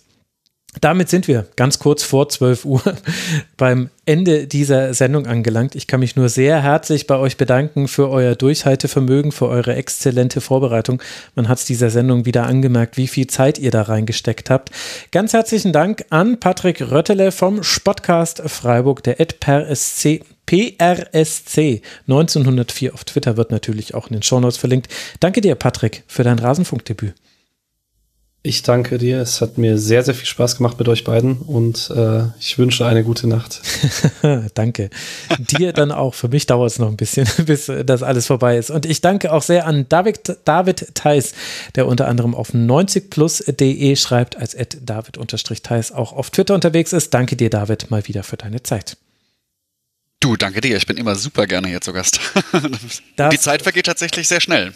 [0.82, 2.82] Damit sind wir ganz kurz vor 12 Uhr
[3.58, 5.76] beim Ende dieser Sendung angelangt.
[5.76, 10.42] Ich kann mich nur sehr herzlich bei euch bedanken für euer Durchhaltevermögen, für eure exzellente
[10.42, 11.02] Vorbereitung.
[11.34, 14.72] Man hat es dieser Sendung wieder angemerkt, wie viel Zeit ihr da reingesteckt habt.
[15.12, 22.94] Ganz herzlichen Dank an Patrick Röttele vom Spotcast Freiburg, der Ed per SC PRSC 1904
[22.94, 24.92] auf Twitter wird natürlich auch in den Shownotes verlinkt.
[25.20, 27.14] Danke dir, Patrick, für dein Rasenfunkdebüt.
[28.46, 29.22] Ich danke dir.
[29.22, 32.86] Es hat mir sehr, sehr viel Spaß gemacht mit euch beiden und äh, ich wünsche
[32.86, 33.60] eine gute Nacht.
[34.54, 34.92] danke.
[35.40, 36.14] Dir dann auch.
[36.14, 38.70] Für mich dauert es noch ein bisschen, bis das alles vorbei ist.
[38.70, 41.34] Und ich danke auch sehr an David, David Theis,
[41.74, 47.16] der unter anderem auf 90plus.de schreibt, als David-Theis auch auf Twitter unterwegs ist.
[47.16, 48.96] Danke dir, David, mal wieder für deine Zeit.
[50.22, 50.76] Du, danke dir.
[50.76, 52.20] Ich bin immer super gerne hier zu Gast.
[53.18, 54.74] Das, die Zeit vergeht tatsächlich sehr schnell.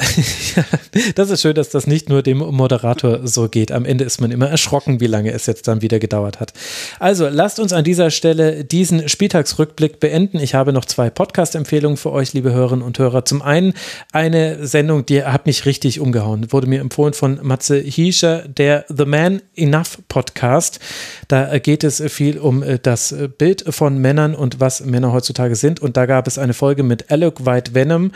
[1.16, 3.74] das ist schön, dass das nicht nur dem Moderator so geht.
[3.74, 6.54] Am Ende ist man immer erschrocken, wie lange es jetzt dann wieder gedauert hat.
[7.00, 10.40] Also lasst uns an dieser Stelle diesen Spieltagsrückblick beenden.
[10.40, 13.26] Ich habe noch zwei Podcast-Empfehlungen für euch, liebe Hörerinnen und Hörer.
[13.26, 13.74] Zum einen
[14.14, 16.54] eine Sendung, die hat mich richtig umgehauen.
[16.54, 20.80] Wurde mir empfohlen von Matze Hiescher, der The Man Enough Podcast.
[21.28, 25.80] Da geht es viel um das Bild von Männern und was Männer heutzutage heutzutage sind.
[25.80, 28.12] Und da gab es eine Folge mit Alec White Venom,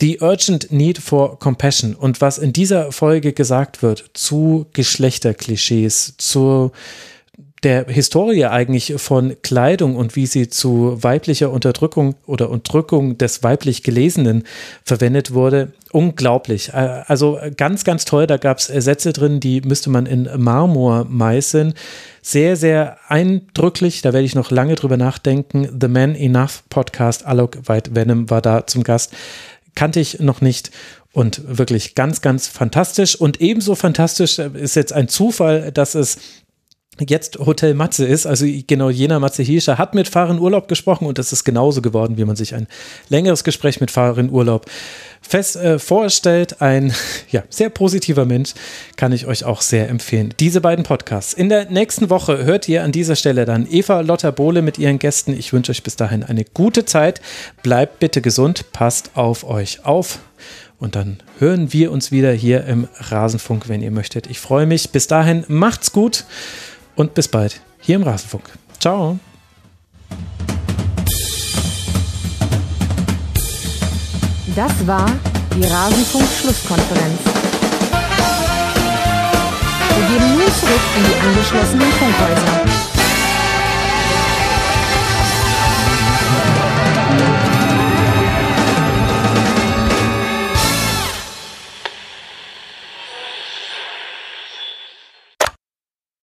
[0.00, 1.94] The Urgent Need for Compassion.
[1.94, 6.72] Und was in dieser Folge gesagt wird zu Geschlechterklischees, zu
[7.62, 13.82] der Historie eigentlich von Kleidung und wie sie zu weiblicher Unterdrückung oder Unterdrückung des weiblich
[13.82, 14.44] Gelesenen
[14.82, 16.70] verwendet wurde, unglaublich.
[16.70, 18.26] Äh, also ganz, ganz toll.
[18.26, 21.74] Da gab es Sätze drin, die müsste man in Marmor meißeln.
[22.22, 24.00] Sehr, sehr eindrücklich.
[24.00, 25.68] Da werde ich noch lange drüber nachdenken.
[25.78, 29.12] The Man Enough Podcast, Alok White Venom war da zum Gast.
[29.74, 30.70] Kannte ich noch nicht.
[31.12, 33.16] Und wirklich ganz, ganz fantastisch.
[33.16, 36.18] Und ebenso fantastisch ist jetzt ein Zufall, dass es
[37.08, 41.18] jetzt Hotel Matze ist, also genau jener Matze Hirscher, hat mit Fahren Urlaub gesprochen und
[41.18, 42.66] das ist genauso geworden, wie man sich ein
[43.08, 44.66] längeres Gespräch mit Fahren Urlaub
[45.22, 46.60] fest äh, vorstellt.
[46.60, 46.92] Ein
[47.30, 48.52] ja, sehr positiver Mensch,
[48.96, 50.34] kann ich euch auch sehr empfehlen.
[50.40, 51.32] Diese beiden Podcasts.
[51.32, 54.98] In der nächsten Woche hört ihr an dieser Stelle dann Eva Lotta Bohle mit ihren
[54.98, 55.32] Gästen.
[55.32, 57.20] Ich wünsche euch bis dahin eine gute Zeit.
[57.62, 60.18] Bleibt bitte gesund, passt auf euch auf.
[60.78, 64.28] Und dann hören wir uns wieder hier im Rasenfunk, wenn ihr möchtet.
[64.28, 64.90] Ich freue mich.
[64.90, 66.24] Bis dahin, macht's gut
[67.00, 68.50] und bis bald hier im Rasenfunk.
[68.78, 69.18] Ciao.
[74.54, 75.10] Das war
[75.56, 77.20] die Rasenfunk-Schlusskonferenz.
[79.96, 82.89] Wir gehen nun zurück in die angeschlossenen Funkhäuser.